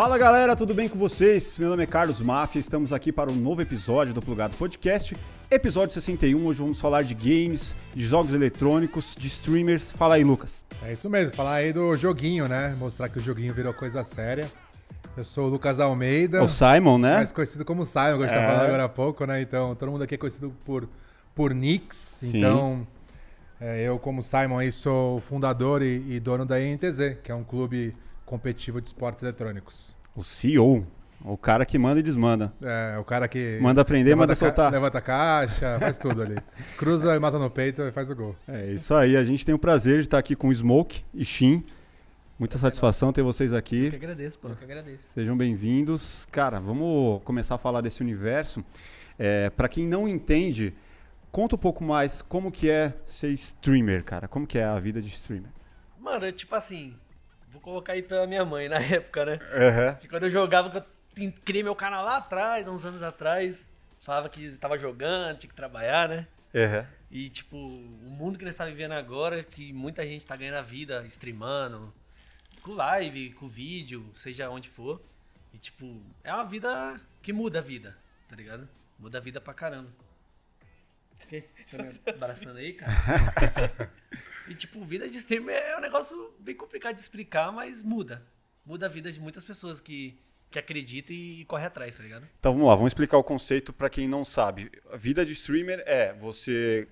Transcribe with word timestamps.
Fala 0.00 0.16
galera, 0.16 0.56
tudo 0.56 0.72
bem 0.72 0.88
com 0.88 0.98
vocês? 0.98 1.58
Meu 1.58 1.68
nome 1.68 1.82
é 1.82 1.86
Carlos 1.86 2.22
Mafia, 2.22 2.58
estamos 2.58 2.90
aqui 2.90 3.12
para 3.12 3.30
um 3.30 3.34
novo 3.34 3.60
episódio 3.60 4.14
do 4.14 4.22
Plugado 4.22 4.56
Podcast, 4.56 5.14
episódio 5.50 5.92
61. 5.92 6.42
Hoje 6.46 6.58
vamos 6.58 6.80
falar 6.80 7.02
de 7.02 7.14
games, 7.14 7.76
de 7.94 8.06
jogos 8.06 8.32
eletrônicos, 8.32 9.14
de 9.14 9.26
streamers. 9.26 9.92
Fala 9.92 10.14
aí, 10.14 10.24
Lucas. 10.24 10.64
É 10.82 10.94
isso 10.94 11.10
mesmo, 11.10 11.36
falar 11.36 11.56
aí 11.56 11.70
do 11.70 11.94
joguinho, 11.96 12.48
né? 12.48 12.74
Mostrar 12.78 13.10
que 13.10 13.18
o 13.18 13.20
joguinho 13.20 13.52
virou 13.52 13.74
coisa 13.74 14.02
séria. 14.02 14.50
Eu 15.14 15.22
sou 15.22 15.48
o 15.48 15.50
Lucas 15.50 15.78
Almeida. 15.78 16.42
O 16.42 16.48
Simon, 16.48 16.96
né? 16.96 17.16
Mais 17.16 17.30
conhecido 17.30 17.66
como 17.66 17.84
Simon, 17.84 18.16
que 18.16 18.24
a 18.24 18.28
gente 18.28 18.38
É. 18.38 18.40
tá 18.40 18.46
falando 18.46 18.66
agora 18.68 18.84
há 18.84 18.88
pouco, 18.88 19.26
né? 19.26 19.42
Então, 19.42 19.74
todo 19.74 19.92
mundo 19.92 20.04
aqui 20.04 20.14
é 20.14 20.18
conhecido 20.18 20.50
por, 20.64 20.88
por 21.34 21.52
Nix. 21.52 22.20
Sim. 22.22 22.38
Então, 22.38 22.86
é, 23.60 23.82
eu, 23.82 23.98
como 23.98 24.22
Simon, 24.22 24.60
aí 24.60 24.72
sou 24.72 25.18
o 25.18 25.20
fundador 25.20 25.82
e, 25.82 26.14
e 26.14 26.18
dono 26.18 26.46
da 26.46 26.58
INTZ, 26.58 27.18
que 27.22 27.30
é 27.30 27.34
um 27.34 27.44
clube 27.44 27.94
competitivo 28.30 28.80
de 28.80 28.86
esportes 28.86 29.24
eletrônicos. 29.24 29.96
O 30.14 30.22
CEO, 30.22 30.86
o 31.24 31.36
cara 31.36 31.66
que 31.66 31.76
manda 31.76 31.98
e 31.98 32.02
desmanda. 32.02 32.52
É, 32.62 32.96
o 32.96 33.04
cara 33.04 33.26
que. 33.26 33.58
Manda 33.60 33.84
prender, 33.84 34.12
levanta 34.12 34.22
manda 34.22 34.34
soltar. 34.36 34.70
Levanta 34.70 34.98
a 34.98 35.00
caixa, 35.00 35.78
faz 35.80 35.98
tudo 35.98 36.22
ali. 36.22 36.36
Cruza 36.78 37.16
e 37.16 37.18
mata 37.18 37.40
no 37.40 37.50
peito 37.50 37.82
e 37.82 37.90
faz 37.90 38.08
o 38.08 38.14
gol. 38.14 38.36
É 38.46 38.70
isso 38.72 38.94
aí, 38.94 39.16
a 39.16 39.24
gente 39.24 39.44
tem 39.44 39.52
o 39.52 39.58
prazer 39.58 39.96
de 39.96 40.02
estar 40.02 40.18
aqui 40.18 40.36
com 40.36 40.48
o 40.48 40.54
Smoke 40.54 41.02
e 41.12 41.24
Shin. 41.24 41.64
Muita 42.38 42.56
satisfação 42.56 43.12
ter 43.12 43.22
vocês 43.22 43.52
Eu 43.52 43.60
que 43.60 43.74
aqui. 43.88 43.96
agradeço, 43.96 44.38
pô. 44.38 44.48
Eu 44.48 44.56
que 44.56 44.64
agradeço. 44.64 45.08
Sejam 45.08 45.36
bem-vindos. 45.36 46.26
Cara, 46.30 46.60
vamos 46.60 47.20
começar 47.24 47.56
a 47.56 47.58
falar 47.58 47.80
desse 47.80 48.00
universo. 48.00 48.64
É, 49.18 49.50
para 49.50 49.68
quem 49.68 49.86
não 49.86 50.08
entende, 50.08 50.72
conta 51.32 51.56
um 51.56 51.58
pouco 51.58 51.84
mais 51.84 52.22
como 52.22 52.50
que 52.50 52.70
é 52.70 52.94
ser 53.04 53.30
streamer, 53.32 54.04
cara. 54.04 54.26
Como 54.28 54.46
que 54.46 54.56
é 54.56 54.64
a 54.64 54.78
vida 54.78 55.02
de 55.02 55.08
streamer? 55.08 55.50
Mano, 55.98 56.24
eu, 56.24 56.32
tipo 56.32 56.54
assim, 56.54 56.94
vou 57.50 57.60
colocar 57.60 57.92
aí 57.92 58.02
pela 58.02 58.26
minha 58.26 58.44
mãe 58.44 58.68
na 58.68 58.80
época, 58.82 59.24
né? 59.24 59.38
Aham. 59.52 59.94
Que 59.96 60.08
quando 60.08 60.24
eu 60.24 60.30
jogava, 60.30 60.70
que 60.70 60.78
eu 60.78 61.32
criei 61.44 61.62
meu 61.62 61.74
canal 61.74 62.04
lá 62.04 62.16
atrás, 62.16 62.66
há 62.66 62.70
uns 62.70 62.84
anos 62.84 63.02
atrás, 63.02 63.66
falava 64.00 64.28
que 64.28 64.56
tava 64.58 64.78
jogando, 64.78 65.38
tinha 65.38 65.50
que 65.50 65.56
trabalhar, 65.56 66.08
né? 66.08 66.26
Aham. 66.54 66.86
E, 67.10 67.28
tipo, 67.28 67.56
o 67.56 68.10
mundo 68.10 68.38
que 68.38 68.44
nós 68.44 68.54
tá 68.54 68.64
vivendo 68.64 68.92
agora, 68.92 69.42
que 69.42 69.72
muita 69.72 70.06
gente 70.06 70.24
tá 70.24 70.36
ganhando 70.36 70.58
a 70.58 70.62
vida 70.62 71.04
streamando, 71.06 71.92
com 72.62 72.72
live, 72.72 73.32
com 73.32 73.48
vídeo, 73.48 74.12
seja 74.14 74.48
onde 74.48 74.68
for. 74.68 75.02
E, 75.52 75.58
tipo, 75.58 76.00
é 76.22 76.32
uma 76.32 76.44
vida 76.44 77.00
que 77.20 77.32
muda 77.32 77.58
a 77.58 77.62
vida, 77.62 77.98
tá 78.28 78.36
ligado? 78.36 78.68
Muda 78.96 79.18
a 79.18 79.20
vida 79.20 79.40
pra 79.40 79.52
caramba. 79.52 79.90
Que? 81.28 81.44
Você 81.66 81.76
tá 81.76 81.82
me 81.82 82.00
abraçando 82.06 82.56
aí, 82.56 82.72
cara? 82.74 82.92
e, 84.50 84.54
tipo, 84.54 84.82
vida 84.84 85.08
de 85.08 85.16
streamer 85.16 85.54
é 85.54 85.78
um 85.78 85.80
negócio 85.80 86.34
bem 86.40 86.56
complicado 86.56 86.96
de 86.96 87.00
explicar, 87.00 87.52
mas 87.52 87.84
muda. 87.84 88.26
Muda 88.66 88.86
a 88.86 88.88
vida 88.88 89.10
de 89.12 89.20
muitas 89.20 89.44
pessoas 89.44 89.80
que, 89.80 90.18
que 90.50 90.58
acreditam 90.58 91.14
e, 91.14 91.44
correm 91.44 91.66
atrás, 91.66 91.94
tá 91.94 92.02
ligado? 92.02 92.28
Então 92.40 92.52
vamos 92.52 92.66
lá, 92.66 92.74
vamos 92.74 92.90
explicar 92.90 93.16
o 93.16 93.22
conceito 93.22 93.72
para 93.72 93.88
quem 93.88 94.08
não 94.08 94.24
sabe. 94.24 94.68
A 94.90 94.96
vida 94.96 95.24
de 95.24 95.32
streamer 95.34 95.82
é 95.86 96.12
você 96.12 96.88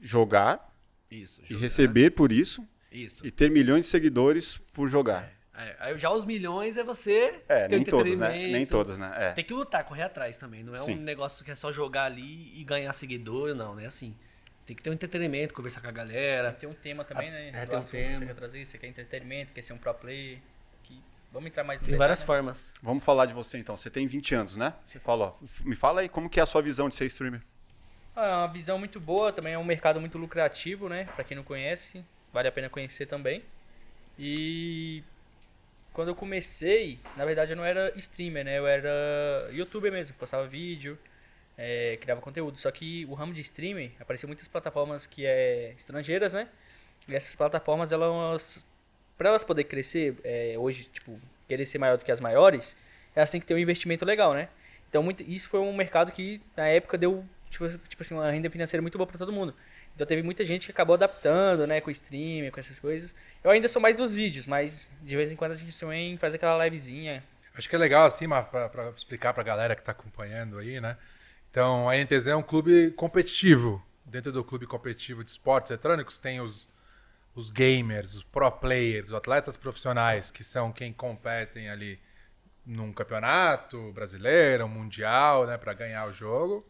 jogar 0.00 0.74
Isso. 1.08 1.40
e 1.44 1.54
jogar. 1.54 1.60
receber 1.60 2.10
por 2.10 2.32
isso 2.32 2.66
Isso. 2.90 3.24
e 3.24 3.30
ter 3.30 3.50
milhões 3.52 3.84
de 3.84 3.90
seguidores 3.92 4.58
por 4.72 4.88
jogar. 4.88 5.32
É, 5.56 5.76
aí 5.78 5.98
já 5.98 6.10
os 6.10 6.24
milhões 6.24 6.76
é 6.76 6.82
você. 6.82 7.40
É, 7.48 7.68
nem 7.68 7.84
todos, 7.84 8.18
né? 8.18 8.30
Nem 8.48 8.66
todos, 8.66 8.98
né? 8.98 9.14
É. 9.16 9.32
Tem 9.32 9.44
que 9.44 9.54
lutar, 9.54 9.84
correr 9.84 10.02
atrás 10.02 10.36
também. 10.36 10.64
Não 10.64 10.74
é 10.74 10.78
Sim. 10.78 10.98
um 10.98 11.02
negócio 11.02 11.44
que 11.44 11.52
é 11.52 11.54
só 11.54 11.70
jogar 11.70 12.06
ali 12.06 12.52
e 12.58 12.64
ganhar 12.64 12.92
seguidor, 12.92 13.54
não, 13.54 13.74
não 13.74 13.80
é 13.80 13.86
assim. 13.86 14.16
Tem 14.66 14.74
que 14.74 14.82
ter 14.82 14.88
um 14.90 14.94
entretenimento, 14.94 15.52
conversar 15.52 15.80
com 15.82 15.88
a 15.88 15.92
galera. 15.92 16.52
Tem 16.52 16.68
um 16.68 16.72
tema 16.74 17.04
também, 17.04 17.30
né? 17.30 17.50
É, 17.52 17.66
tem 17.66 17.76
um 17.76 17.78
assunto 17.78 18.00
que 18.00 18.06
Você 18.06 18.12
tema. 18.12 18.26
quer 18.26 18.34
trazer, 18.34 18.64
você 18.64 18.78
quer 18.78 18.86
entretenimento, 18.86 19.52
quer 19.52 19.62
ser 19.62 19.72
um 19.74 19.78
pro 19.78 19.92
player. 19.94 20.38
Que... 20.82 21.02
Vamos 21.30 21.48
entrar 21.48 21.64
mais 21.64 21.80
no 21.80 21.86
Tem 21.86 21.92
detalhe, 21.92 21.98
várias 21.98 22.20
né? 22.20 22.26
formas. 22.26 22.70
Vamos 22.82 23.04
falar 23.04 23.26
de 23.26 23.34
você 23.34 23.58
então. 23.58 23.76
Você 23.76 23.90
tem 23.90 24.06
20 24.06 24.34
anos, 24.34 24.56
né? 24.56 24.72
Você 24.86 24.98
fala, 24.98 25.26
ó, 25.40 25.44
f- 25.44 25.68
me 25.68 25.74
fala 25.76 26.00
aí 26.00 26.08
como 26.08 26.30
que 26.30 26.40
é 26.40 26.42
a 26.42 26.46
sua 26.46 26.62
visão 26.62 26.88
de 26.88 26.94
ser 26.94 27.04
streamer. 27.06 27.42
Ah, 28.16 28.26
é 28.26 28.34
uma 28.36 28.48
visão 28.52 28.78
muito 28.78 28.98
boa, 29.00 29.32
também 29.32 29.52
é 29.52 29.58
um 29.58 29.64
mercado 29.64 30.00
muito 30.00 30.16
lucrativo, 30.16 30.88
né? 30.88 31.08
Pra 31.14 31.24
quem 31.24 31.36
não 31.36 31.42
conhece, 31.44 32.04
vale 32.32 32.48
a 32.48 32.52
pena 32.52 32.70
conhecer 32.70 33.06
também. 33.06 33.42
E 34.18 35.02
quando 35.92 36.08
eu 36.08 36.14
comecei, 36.14 36.98
na 37.16 37.24
verdade 37.24 37.52
eu 37.52 37.56
não 37.56 37.64
era 37.64 37.92
streamer, 37.98 38.44
né? 38.44 38.58
Eu 38.58 38.66
era 38.66 39.48
youtuber 39.52 39.90
mesmo, 39.92 40.16
postava 40.16 40.46
vídeo, 40.46 40.96
é, 41.56 41.96
criava 42.00 42.20
conteúdo. 42.20 42.58
Só 42.58 42.70
que 42.70 43.04
o 43.06 43.14
ramo 43.14 43.32
de 43.32 43.40
streaming, 43.40 43.92
apareceu 44.00 44.28
muitas 44.28 44.48
plataformas 44.48 45.06
que 45.06 45.24
é 45.26 45.72
estrangeiras, 45.76 46.34
né? 46.34 46.48
E 47.08 47.14
essas 47.14 47.34
plataformas, 47.34 47.92
elas, 47.92 48.66
para 49.16 49.28
elas 49.28 49.44
poderem 49.44 49.68
crescer, 49.68 50.16
é, 50.24 50.54
hoje, 50.58 50.84
tipo, 50.84 51.20
querer 51.48 51.66
ser 51.66 51.78
maior 51.78 51.98
do 51.98 52.04
que 52.04 52.10
as 52.10 52.20
maiores, 52.20 52.76
elas 53.14 53.30
têm 53.30 53.40
que 53.40 53.46
ter 53.46 53.54
um 53.54 53.58
investimento 53.58 54.04
legal, 54.04 54.34
né? 54.34 54.48
Então, 54.88 55.02
muito, 55.02 55.22
isso 55.22 55.48
foi 55.48 55.60
um 55.60 55.74
mercado 55.74 56.12
que, 56.12 56.40
na 56.56 56.66
época, 56.66 56.96
deu, 56.96 57.24
tipo, 57.50 57.68
tipo 57.68 58.02
assim, 58.02 58.14
uma 58.14 58.30
renda 58.30 58.48
financeira 58.50 58.80
muito 58.80 58.96
boa 58.96 59.06
para 59.06 59.18
todo 59.18 59.32
mundo. 59.32 59.54
Então, 59.94 60.06
teve 60.06 60.22
muita 60.22 60.44
gente 60.44 60.66
que 60.66 60.72
acabou 60.72 60.94
adaptando, 60.94 61.66
né, 61.66 61.80
com 61.80 61.90
streaming, 61.90 62.50
com 62.50 62.58
essas 62.58 62.78
coisas. 62.78 63.14
Eu 63.42 63.50
ainda 63.50 63.68
sou 63.68 63.80
mais 63.80 63.96
dos 63.96 64.14
vídeos, 64.14 64.46
mas 64.46 64.88
de 65.02 65.16
vez 65.16 65.30
em 65.30 65.36
quando 65.36 65.52
a 65.52 65.54
gente 65.54 65.78
também 65.78 66.16
faz 66.16 66.34
aquela 66.34 66.64
livezinha. 66.64 67.22
Acho 67.56 67.68
que 67.68 67.76
é 67.76 67.78
legal, 67.78 68.06
assim, 68.06 68.28
para 68.28 68.92
explicar 68.96 69.32
para 69.32 69.42
a 69.42 69.44
galera 69.44 69.74
que 69.76 69.82
está 69.82 69.92
acompanhando 69.92 70.58
aí, 70.58 70.80
né? 70.80 70.96
Então, 71.54 71.88
a 71.88 71.94
NTZ 71.96 72.26
é 72.26 72.34
um 72.34 72.42
clube 72.42 72.90
competitivo. 72.96 73.80
Dentro 74.04 74.32
do 74.32 74.42
clube 74.42 74.66
competitivo 74.66 75.22
de 75.22 75.30
esportes 75.30 75.70
eletrônicos, 75.70 76.18
tem 76.18 76.40
os, 76.40 76.66
os 77.32 77.48
gamers, 77.48 78.12
os 78.12 78.24
pro 78.24 78.50
players, 78.50 79.06
os 79.10 79.14
atletas 79.14 79.56
profissionais, 79.56 80.32
que 80.32 80.42
são 80.42 80.72
quem 80.72 80.92
competem 80.92 81.70
ali 81.70 82.00
num 82.66 82.92
campeonato 82.92 83.92
brasileiro, 83.92 84.64
um 84.64 84.68
mundial, 84.68 85.46
né, 85.46 85.56
para 85.56 85.72
ganhar 85.74 86.08
o 86.08 86.12
jogo. 86.12 86.66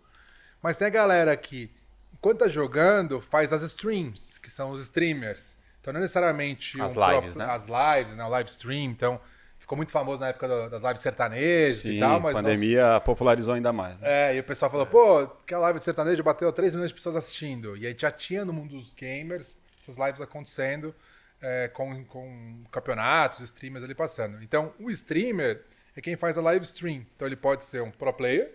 Mas 0.63 0.77
tem 0.77 0.87
a 0.87 0.91
galera 0.91 1.35
que, 1.35 1.71
enquanto 2.13 2.41
tá 2.41 2.49
jogando, 2.49 3.23
faz 3.23 3.55
as 3.55 3.63
streams, 3.63 4.39
que 4.39 4.51
são 4.51 4.71
os 4.71 4.83
streamers. 4.83 5.57
Então, 5.81 5.95
não 5.95 6.01
necessariamente 6.03 6.79
As 6.83 6.93
pro- 6.93 7.11
lives, 7.11 7.37
né? 7.37 7.47
as 7.47 7.69
lives, 7.69 8.15
né, 8.15 8.23
o 8.23 8.29
live 8.29 8.51
stream. 8.51 8.91
Então, 8.91 9.19
ficou 9.65 9.77
muito 9.77 9.93
famoso 9.93 10.21
na 10.21 10.29
época 10.29 10.47
do- 10.47 10.69
das 10.69 10.83
lives 10.83 11.01
sertanejas 11.01 11.79
Sim, 11.83 11.93
e 11.93 12.01
tal, 12.01 12.17
a 12.17 12.21
mas 12.21 12.35
pandemia 12.35 13.01
popularizou 13.03 13.55
ainda 13.55 13.73
mais. 13.73 13.99
Né? 14.03 14.31
é, 14.33 14.37
e 14.37 14.41
o 14.41 14.45
pessoal 14.45 14.71
falou, 14.71 14.85
pô, 14.87 15.21
aquela 15.21 15.63
live 15.63 15.79
de 15.79 15.85
sertanejo 15.85 16.23
bateu 16.23 16.53
3 16.53 16.75
milhões 16.75 16.91
de 16.91 16.95
pessoas 16.95 17.17
assistindo. 17.17 17.75
E 17.77 17.87
aí 17.87 17.97
já 17.99 18.11
tinha 18.11 18.45
no 18.45 18.53
mundo 18.53 18.75
dos 18.77 18.93
gamers 18.93 19.57
essas 19.83 19.97
lives 19.97 20.21
acontecendo 20.21 20.95
é, 21.41 21.69
com, 21.69 22.05
com 22.05 22.63
campeonatos, 22.71 23.41
streamers 23.41 23.83
ali 23.83 23.95
passando. 23.95 24.43
Então, 24.43 24.73
o 24.79 24.91
streamer 24.91 25.63
é 25.97 26.01
quem 26.03 26.17
faz 26.17 26.37
a 26.37 26.43
live 26.43 26.65
stream. 26.65 27.07
Então, 27.17 27.27
ele 27.27 27.37
pode 27.37 27.65
ser 27.65 27.83
um 27.83 27.91
pro 27.91 28.13
player, 28.13 28.53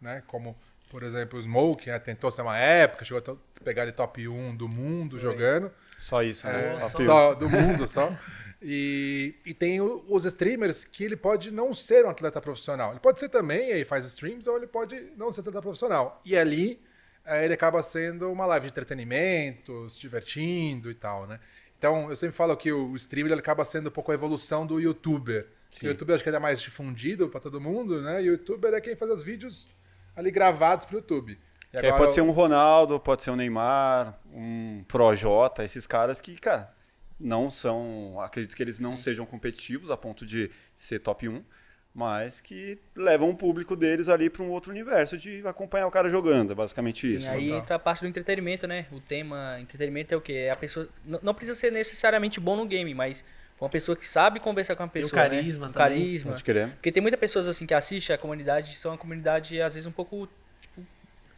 né? 0.00 0.22
Como, 0.28 0.56
por 0.90 1.02
exemplo, 1.02 1.38
o 1.38 1.42
Smoke, 1.42 1.88
né? 1.90 1.98
tentou 1.98 2.30
ser 2.30 2.42
uma 2.42 2.56
época, 2.58 3.04
chegou 3.04 3.22
a 3.34 3.62
pegar 3.64 3.82
ele 3.82 3.92
top 3.92 4.26
1 4.28 4.56
do 4.56 4.68
mundo 4.68 5.18
jogando. 5.18 5.70
Só 5.98 6.22
isso, 6.22 6.46
né? 6.46 6.76
É, 6.80 6.84
A 6.84 6.90
só 6.90 7.34
do 7.34 7.48
mundo 7.48 7.86
só. 7.86 8.12
E, 8.64 9.34
e 9.44 9.52
tem 9.52 9.80
o- 9.80 10.04
os 10.08 10.24
streamers 10.24 10.84
que 10.84 11.02
ele 11.04 11.16
pode 11.16 11.50
não 11.50 11.74
ser 11.74 12.04
um 12.06 12.10
atleta 12.10 12.40
profissional. 12.40 12.90
Ele 12.92 13.00
pode 13.00 13.18
ser 13.18 13.28
também, 13.28 13.70
e 13.70 13.72
aí 13.72 13.84
faz 13.84 14.04
streams, 14.06 14.48
ou 14.48 14.56
ele 14.56 14.66
pode 14.68 15.00
não 15.16 15.32
ser 15.32 15.40
atleta 15.40 15.60
profissional. 15.60 16.20
E 16.24 16.36
ali 16.36 16.80
eh, 17.24 17.44
ele 17.44 17.54
acaba 17.54 17.82
sendo 17.82 18.30
uma 18.30 18.46
live 18.46 18.66
de 18.66 18.72
entretenimento, 18.72 19.88
se 19.90 19.98
divertindo 20.00 20.90
e 20.90 20.94
tal, 20.94 21.26
né? 21.26 21.40
Então 21.78 22.08
eu 22.10 22.16
sempre 22.16 22.36
falo 22.36 22.56
que 22.56 22.72
o 22.72 22.94
streamer 22.96 23.32
ele 23.32 23.40
acaba 23.40 23.64
sendo 23.64 23.88
um 23.88 23.92
pouco 23.92 24.12
a 24.12 24.14
evolução 24.14 24.66
do 24.66 24.78
youtuber. 24.80 25.46
Sim. 25.70 25.86
O 25.86 25.90
youtuber 25.90 26.14
acho 26.14 26.22
que 26.22 26.30
ele 26.30 26.36
é 26.36 26.40
mais 26.40 26.60
difundido 26.60 27.28
para 27.28 27.40
todo 27.40 27.60
mundo, 27.60 28.00
né? 28.00 28.22
E 28.22 28.28
o 28.28 28.32
youtuber 28.32 28.72
é 28.74 28.80
quem 28.80 28.94
faz 28.94 29.10
os 29.10 29.24
vídeos 29.24 29.68
ali 30.14 30.30
gravados 30.30 30.84
pro 30.86 30.98
YouTube. 30.98 31.32
E 31.72 31.78
Que 31.78 31.86
agora 31.86 31.96
pode 32.02 32.14
ser 32.14 32.20
um 32.20 32.30
Ronaldo, 32.30 33.00
pode 33.00 33.22
ser 33.22 33.30
um 33.30 33.36
Neymar, 33.36 34.18
um 34.32 34.84
Projota, 34.86 35.64
esses 35.64 35.86
caras 35.86 36.20
que, 36.20 36.36
cara, 36.36 36.72
não 37.22 37.50
são. 37.50 38.20
Acredito 38.20 38.56
que 38.56 38.62
eles 38.62 38.78
não 38.80 38.96
sejam 38.96 39.24
competitivos 39.24 39.90
a 39.90 39.96
ponto 39.96 40.26
de 40.26 40.50
ser 40.76 40.98
top 40.98 41.28
1, 41.28 41.42
mas 41.94 42.40
que 42.40 42.78
levam 42.96 43.30
o 43.30 43.36
público 43.36 43.76
deles 43.76 44.08
ali 44.08 44.28
para 44.30 44.42
um 44.42 44.50
outro 44.50 44.70
universo 44.70 45.16
de 45.16 45.46
acompanhar 45.46 45.86
o 45.86 45.90
cara 45.90 46.08
jogando. 46.08 46.52
É 46.52 46.54
basicamente 46.54 47.06
Sim, 47.06 47.16
isso. 47.16 47.28
aí 47.30 47.46
Total. 47.48 47.58
entra 47.62 47.74
a 47.76 47.78
parte 47.78 48.00
do 48.00 48.06
entretenimento, 48.08 48.66
né? 48.66 48.86
O 48.90 49.00
tema 49.00 49.58
entretenimento 49.60 50.12
é 50.12 50.16
o 50.16 50.20
quê? 50.20 50.32
É 50.32 50.50
a 50.50 50.56
pessoa. 50.56 50.88
Não 51.22 51.34
precisa 51.34 51.58
ser 51.58 51.70
necessariamente 51.70 52.40
bom 52.40 52.56
no 52.56 52.66
game, 52.66 52.94
mas 52.94 53.24
uma 53.60 53.68
pessoa 53.70 53.94
que 53.94 54.06
sabe 54.06 54.40
conversar 54.40 54.74
com 54.74 54.82
a 54.82 54.86
o 54.86 54.88
pessoa. 54.90 55.22
né? 55.22 55.28
carisma 55.36 55.68
Um 55.68 55.72
também. 55.72 55.88
carisma. 55.98 56.30
Pode 56.32 56.42
querer. 56.44 56.68
Porque 56.70 56.90
tem 56.90 57.00
muitas 57.00 57.20
pessoas 57.20 57.46
assim 57.46 57.64
que 57.66 57.74
assistem 57.74 58.12
a 58.14 58.18
comunidade, 58.18 58.74
são 58.76 58.90
uma 58.90 58.98
comunidade 58.98 59.60
às 59.62 59.74
vezes 59.74 59.86
um 59.86 59.92
pouco 59.92 60.28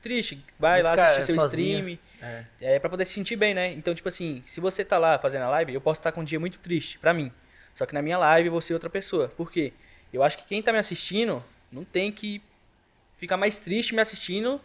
triste. 0.04 0.44
Vai 0.58 0.80
Muito 0.82 0.90
lá 0.90 0.96
cara, 0.96 1.10
assistir 1.10 1.32
seu 1.32 1.40
sozinha. 1.40 1.78
stream. 1.78 1.98
É. 2.60 2.74
É 2.76 2.78
pra 2.78 2.88
poder 2.88 3.04
se 3.04 3.12
sentir 3.14 3.34
bem, 3.36 3.52
né? 3.54 3.72
Então, 3.72 3.92
tipo 3.94 4.06
assim, 4.08 4.42
se 4.46 4.60
você 4.60 4.84
tá 4.84 4.96
lá 4.98 5.18
fazendo 5.18 5.42
a 5.42 5.48
live, 5.48 5.74
eu 5.74 5.80
posso 5.80 5.98
estar 6.00 6.12
com 6.12 6.20
um 6.20 6.24
dia 6.24 6.38
muito 6.38 6.58
triste, 6.58 6.98
pra 6.98 7.12
mim. 7.12 7.32
Só 7.74 7.84
que 7.86 7.92
na 7.92 8.00
minha 8.00 8.16
live 8.16 8.46
eu 8.46 8.52
vou 8.52 8.60
ser 8.60 8.72
outra 8.74 8.88
pessoa. 8.88 9.28
Por 9.28 9.50
quê? 9.50 9.72
Eu 10.12 10.22
acho 10.22 10.38
que 10.38 10.44
quem 10.44 10.62
tá 10.62 10.72
me 10.72 10.78
assistindo 10.78 11.42
não 11.72 11.84
tem 11.84 12.12
que 12.12 12.40
ficar 13.16 13.36
mais 13.36 13.58
triste 13.58 13.94
me 13.94 14.00
assistindo, 14.00 14.60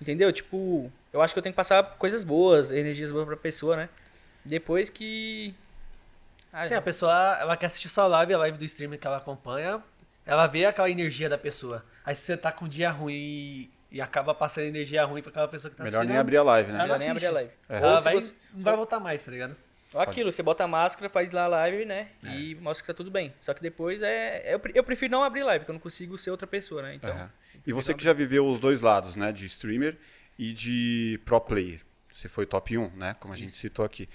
entendeu? 0.00 0.32
Tipo, 0.32 0.90
eu 1.12 1.22
acho 1.22 1.32
que 1.32 1.38
eu 1.38 1.42
tenho 1.42 1.52
que 1.52 1.56
passar 1.56 1.82
coisas 1.96 2.24
boas, 2.24 2.72
energias 2.72 3.12
boas 3.12 3.24
pra 3.26 3.36
pessoa, 3.36 3.76
né? 3.76 3.88
Depois 4.44 4.90
que 4.90 5.54
Ah, 6.52 6.66
Sim, 6.66 6.74
a 6.74 6.82
pessoa, 6.82 7.12
ela 7.40 7.56
quer 7.56 7.66
assistir 7.66 7.88
sua 7.88 8.06
live, 8.08 8.34
a 8.34 8.38
live 8.38 8.58
do 8.58 8.64
streamer 8.64 8.98
que 8.98 9.06
ela 9.06 9.18
acompanha, 9.18 9.80
ela 10.26 10.46
vê 10.48 10.64
aquela 10.64 10.90
energia 10.90 11.28
da 11.28 11.38
pessoa. 11.38 11.84
Aí 12.04 12.14
se 12.16 12.22
você 12.22 12.36
tá 12.36 12.50
com 12.50 12.64
um 12.64 12.68
dia 12.68 12.90
ruim 12.90 13.70
e, 13.90 14.00
acaba 14.00 14.34
passando 14.34 14.64
energia 14.64 15.04
ruim 15.04 15.20
pra 15.22 15.30
aquela 15.30 15.48
pessoa 15.48 15.70
que 15.70 15.76
tá 15.76 15.84
Melhor 15.84 15.98
assistindo. 15.98 16.10
nem 16.12 16.18
abrir 16.20 16.36
a 16.36 16.42
live, 16.42 16.70
né? 16.72 16.78
Ela 16.78 16.84
melhor 16.84 16.98
nem 16.98 17.10
abrir 17.10 17.26
a 17.26 17.30
live. 17.32 17.50
É. 17.68 17.78
Ou 17.78 17.84
Ela 17.84 18.00
vai, 18.00 18.14
você- 18.14 18.34
não 18.54 18.62
vai 18.62 18.76
voltar 18.76 19.00
mais, 19.00 19.22
tá 19.22 19.30
ligado? 19.30 19.56
Ou 19.92 20.00
aquilo, 20.00 20.30
você 20.30 20.42
bota 20.42 20.62
a 20.62 20.68
máscara, 20.68 21.10
faz 21.10 21.32
lá 21.32 21.44
a 21.44 21.48
live, 21.48 21.84
né? 21.84 22.08
É. 22.24 22.28
E 22.38 22.54
mostra 22.54 22.82
que 22.82 22.86
tá 22.86 22.94
tudo 22.94 23.10
bem. 23.10 23.34
Só 23.40 23.52
que 23.52 23.60
depois 23.60 24.00
é. 24.02 24.54
Eu, 24.54 24.60
pre- 24.60 24.72
eu 24.76 24.84
prefiro 24.84 25.10
não 25.10 25.24
abrir 25.24 25.42
live, 25.42 25.60
porque 25.64 25.70
eu 25.72 25.74
não 25.74 25.80
consigo 25.80 26.16
ser 26.16 26.30
outra 26.30 26.46
pessoa, 26.46 26.82
né? 26.82 26.94
Então. 26.94 27.30
E 27.66 27.72
você 27.72 27.92
que 27.92 28.04
já 28.04 28.12
viveu 28.12 28.46
os 28.46 28.60
dois 28.60 28.80
lados, 28.82 29.16
né? 29.16 29.32
De 29.32 29.46
streamer 29.46 29.96
e 30.38 30.52
de 30.52 31.20
pro 31.24 31.40
player. 31.40 31.80
Você 32.12 32.28
foi 32.28 32.46
top 32.46 32.78
1, 32.78 32.90
né? 32.96 33.16
Como 33.18 33.34
a 33.34 33.36
gente 33.36 33.50
citou 33.50 33.84
aqui. 33.84 34.08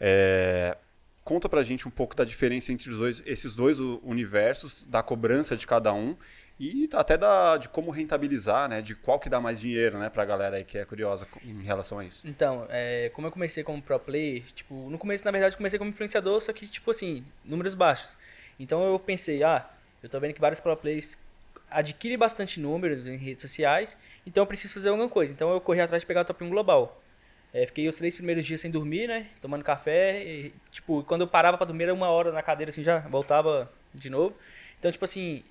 É, 0.00 0.76
Conta 1.22 1.48
pra 1.48 1.62
gente 1.62 1.86
um 1.86 1.90
pouco 1.90 2.16
da 2.16 2.24
diferença 2.24 2.72
entre 2.72 2.90
os 2.90 2.98
dois, 2.98 3.22
esses 3.26 3.54
dois 3.54 3.78
universos, 3.78 4.82
da 4.84 5.02
cobrança 5.02 5.56
de 5.56 5.64
cada 5.66 5.92
um 5.92 6.16
e 6.60 6.86
até 6.92 7.16
da, 7.16 7.56
de 7.56 7.70
como 7.70 7.90
rentabilizar, 7.90 8.68
né? 8.68 8.82
De 8.82 8.94
qual 8.94 9.18
que 9.18 9.30
dá 9.30 9.40
mais 9.40 9.58
dinheiro, 9.58 9.98
né? 9.98 10.10
Pra 10.10 10.26
galera 10.26 10.58
aí 10.58 10.64
que 10.64 10.76
é 10.76 10.84
curiosa 10.84 11.26
em 11.42 11.62
relação 11.62 11.98
a 11.98 12.04
isso. 12.04 12.28
Então, 12.28 12.66
é, 12.68 13.10
como 13.14 13.26
eu 13.26 13.30
comecei 13.30 13.64
como 13.64 13.80
pro 13.80 13.98
player, 13.98 14.42
tipo, 14.52 14.74
no 14.90 14.98
começo, 14.98 15.24
na 15.24 15.30
verdade, 15.30 15.56
comecei 15.56 15.78
como 15.78 15.88
influenciador, 15.90 16.38
só 16.42 16.52
que, 16.52 16.68
tipo 16.68 16.90
assim, 16.90 17.24
números 17.42 17.72
baixos. 17.72 18.14
Então 18.58 18.82
eu 18.82 18.98
pensei, 18.98 19.42
ah, 19.42 19.66
eu 20.02 20.08
tô 20.10 20.20
vendo 20.20 20.34
que 20.34 20.40
vários 20.40 20.60
pro 20.60 20.76
players 20.76 21.16
adquirem 21.70 22.18
bastante 22.18 22.60
números 22.60 23.06
em 23.06 23.16
redes 23.16 23.40
sociais, 23.40 23.96
então 24.26 24.42
eu 24.42 24.46
preciso 24.46 24.74
fazer 24.74 24.90
alguma 24.90 25.08
coisa. 25.08 25.32
Então 25.32 25.50
eu 25.50 25.62
corri 25.62 25.80
atrás 25.80 26.02
de 26.02 26.06
pegar 26.06 26.20
o 26.20 26.24
top 26.26 26.44
1 26.44 26.50
global. 26.50 27.02
É, 27.54 27.64
fiquei 27.64 27.88
os 27.88 27.96
três 27.96 28.16
primeiros 28.16 28.44
dias 28.44 28.60
sem 28.60 28.70
dormir, 28.70 29.08
né? 29.08 29.28
Tomando 29.40 29.64
café. 29.64 30.22
E, 30.22 30.52
tipo, 30.70 31.02
quando 31.04 31.22
eu 31.22 31.26
parava 31.26 31.56
pra 31.56 31.66
dormir, 31.66 31.84
era 31.84 31.94
uma 31.94 32.10
hora 32.10 32.30
na 32.30 32.42
cadeira, 32.42 32.68
assim, 32.68 32.82
já 32.82 32.98
voltava 32.98 33.72
de 33.94 34.10
novo. 34.10 34.36
Então, 34.78 34.90
tipo 34.90 35.04
assim, 35.06 35.42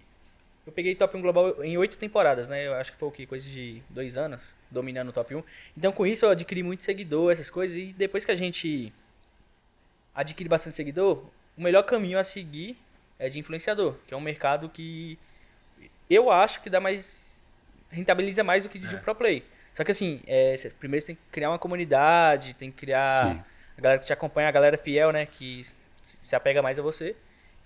eu 0.65 0.71
peguei 0.71 0.93
top 0.95 1.17
1 1.17 1.21
global 1.21 1.63
em 1.63 1.77
oito 1.77 1.97
temporadas, 1.97 2.49
né? 2.49 2.67
Eu 2.67 2.73
acho 2.75 2.91
que 2.91 2.97
foi 2.97 3.09
o 3.09 3.11
quê? 3.11 3.25
Coisa 3.25 3.49
de 3.49 3.81
dois 3.89 4.17
anos, 4.17 4.55
dominando 4.69 5.09
o 5.09 5.11
top 5.11 5.33
1. 5.35 5.43
Então, 5.77 5.91
com 5.91 6.05
isso, 6.05 6.25
eu 6.25 6.29
adquiri 6.29 6.61
muito 6.63 6.83
seguidor, 6.83 7.31
essas 7.31 7.49
coisas. 7.49 7.75
E 7.77 7.93
depois 7.93 8.23
que 8.25 8.31
a 8.31 8.35
gente 8.35 8.93
adquire 10.13 10.49
bastante 10.49 10.75
seguidor, 10.75 11.23
o 11.57 11.61
melhor 11.61 11.83
caminho 11.83 12.19
a 12.19 12.23
seguir 12.23 12.77
é 13.17 13.29
de 13.29 13.39
influenciador, 13.39 13.95
que 14.07 14.13
é 14.13 14.17
um 14.17 14.21
mercado 14.21 14.69
que 14.69 15.17
eu 16.09 16.31
acho 16.31 16.61
que 16.61 16.69
dá 16.69 16.79
mais. 16.79 17.49
rentabiliza 17.89 18.43
mais 18.43 18.63
do 18.63 18.69
que 18.69 18.79
de 18.79 18.95
um 18.95 18.99
pro 18.99 19.15
play. 19.15 19.43
Só 19.73 19.83
que 19.83 19.91
assim, 19.91 20.21
é, 20.27 20.55
cê- 20.57 20.69
primeiro 20.69 21.01
você 21.01 21.07
tem 21.07 21.15
que 21.15 21.21
criar 21.31 21.49
uma 21.49 21.59
comunidade, 21.59 22.53
tem 22.53 22.69
que 22.71 22.77
criar 22.77 23.25
Sim. 23.35 23.43
a 23.77 23.81
galera 23.81 23.99
que 23.99 24.05
te 24.05 24.13
acompanha, 24.13 24.47
a 24.49 24.51
galera 24.51 24.77
fiel, 24.77 25.11
né? 25.11 25.25
Que 25.25 25.61
se 26.05 26.35
apega 26.35 26.61
mais 26.61 26.77
a 26.79 26.81
você. 26.81 27.15